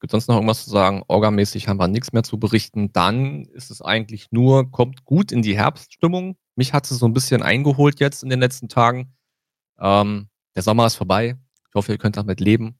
gibt 0.01 0.11
sonst 0.11 0.27
noch 0.27 0.35
irgendwas 0.35 0.65
zu 0.65 0.69
sagen? 0.69 1.03
Orgamäßig 1.07 1.69
haben 1.69 1.79
wir 1.79 1.87
nichts 1.87 2.11
mehr 2.11 2.23
zu 2.23 2.37
berichten. 2.37 2.91
Dann 2.91 3.45
ist 3.45 3.71
es 3.71 3.81
eigentlich 3.81 4.33
nur, 4.33 4.69
kommt 4.69 5.05
gut 5.05 5.31
in 5.31 5.41
die 5.41 5.55
Herbststimmung. 5.55 6.35
Mich 6.57 6.73
hat 6.73 6.87
sie 6.87 6.95
so 6.95 7.05
ein 7.05 7.13
bisschen 7.13 7.41
eingeholt 7.41 8.01
jetzt 8.01 8.21
in 8.21 8.29
den 8.29 8.41
letzten 8.41 8.67
Tagen. 8.67 9.15
Ähm, 9.81 10.29
der 10.55 10.63
Sommer 10.63 10.85
ist 10.85 10.95
vorbei. 10.95 11.37
Ich 11.69 11.75
hoffe, 11.75 11.91
ihr 11.91 11.97
könnt 11.97 12.17
damit 12.17 12.39
leben. 12.39 12.77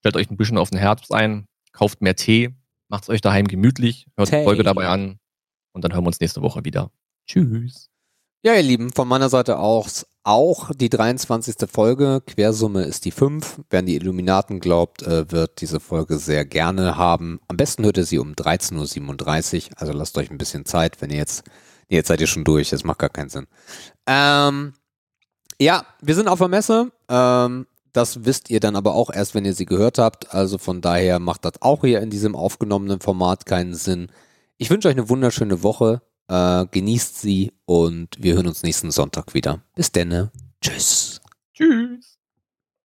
Stellt 0.00 0.16
euch 0.16 0.30
ein 0.30 0.36
bisschen 0.36 0.58
auf 0.58 0.70
den 0.70 0.78
Herbst 0.78 1.12
ein, 1.12 1.46
kauft 1.72 2.02
mehr 2.02 2.16
Tee, 2.16 2.54
macht 2.88 3.04
es 3.04 3.08
euch 3.08 3.20
daheim 3.20 3.48
gemütlich, 3.48 4.06
hört 4.16 4.28
Tee. 4.28 4.38
die 4.38 4.44
Folge 4.44 4.62
dabei 4.62 4.88
an 4.88 5.18
und 5.72 5.82
dann 5.82 5.92
hören 5.92 6.04
wir 6.04 6.08
uns 6.08 6.20
nächste 6.20 6.42
Woche 6.42 6.64
wieder. 6.64 6.90
Tschüss. 7.26 7.90
Ja, 8.42 8.54
ihr 8.54 8.62
Lieben, 8.62 8.92
von 8.92 9.08
meiner 9.08 9.28
Seite 9.28 9.58
auch, 9.58 9.88
auch 10.22 10.70
die 10.72 10.88
23. 10.88 11.68
Folge. 11.68 12.22
Quersumme 12.24 12.84
ist 12.84 13.04
die 13.04 13.10
5. 13.10 13.62
Wer 13.70 13.80
an 13.80 13.86
die 13.86 13.96
Illuminaten 13.96 14.60
glaubt, 14.60 15.02
äh, 15.02 15.30
wird 15.32 15.60
diese 15.60 15.80
Folge 15.80 16.18
sehr 16.18 16.44
gerne 16.44 16.96
haben. 16.96 17.40
Am 17.48 17.56
besten 17.56 17.84
hört 17.84 17.96
ihr 17.96 18.04
sie 18.04 18.18
um 18.18 18.34
13.37 18.34 19.70
Uhr. 19.70 19.80
Also 19.80 19.92
lasst 19.92 20.16
euch 20.18 20.30
ein 20.30 20.38
bisschen 20.38 20.64
Zeit, 20.64 21.00
wenn 21.00 21.10
ihr 21.10 21.16
jetzt, 21.16 21.44
nee, 21.88 21.96
jetzt 21.96 22.08
seid 22.08 22.20
ihr 22.20 22.28
schon 22.28 22.44
durch, 22.44 22.70
das 22.70 22.84
macht 22.84 23.00
gar 23.00 23.08
keinen 23.08 23.30
Sinn. 23.30 23.48
Ähm, 24.06 24.74
ja, 25.60 25.84
wir 26.02 26.14
sind 26.14 26.28
auf 26.28 26.38
der 26.38 26.48
Messe. 26.48 26.90
Ähm, 27.08 27.66
Das 27.92 28.26
wisst 28.26 28.50
ihr 28.50 28.60
dann 28.60 28.76
aber 28.76 28.94
auch 28.94 29.08
erst, 29.10 29.34
wenn 29.34 29.46
ihr 29.46 29.54
sie 29.54 29.64
gehört 29.64 29.96
habt. 29.98 30.34
Also 30.34 30.58
von 30.58 30.82
daher 30.82 31.18
macht 31.18 31.46
das 31.46 31.62
auch 31.62 31.80
hier 31.82 32.02
in 32.02 32.10
diesem 32.10 32.36
aufgenommenen 32.36 33.00
Format 33.00 33.46
keinen 33.46 33.74
Sinn. 33.74 34.08
Ich 34.58 34.68
wünsche 34.70 34.88
euch 34.88 34.96
eine 34.96 35.08
wunderschöne 35.08 35.62
Woche. 35.62 36.02
Äh, 36.28 36.66
genießt 36.70 37.20
sie 37.20 37.52
und 37.64 38.08
wir 38.18 38.34
hören 38.34 38.48
uns 38.48 38.62
nächsten 38.62 38.90
Sonntag 38.90 39.32
wieder. 39.32 39.62
Bis 39.74 39.92
denne. 39.92 40.30
Tschüss. 40.60 41.20
Tschüss. 41.54 42.15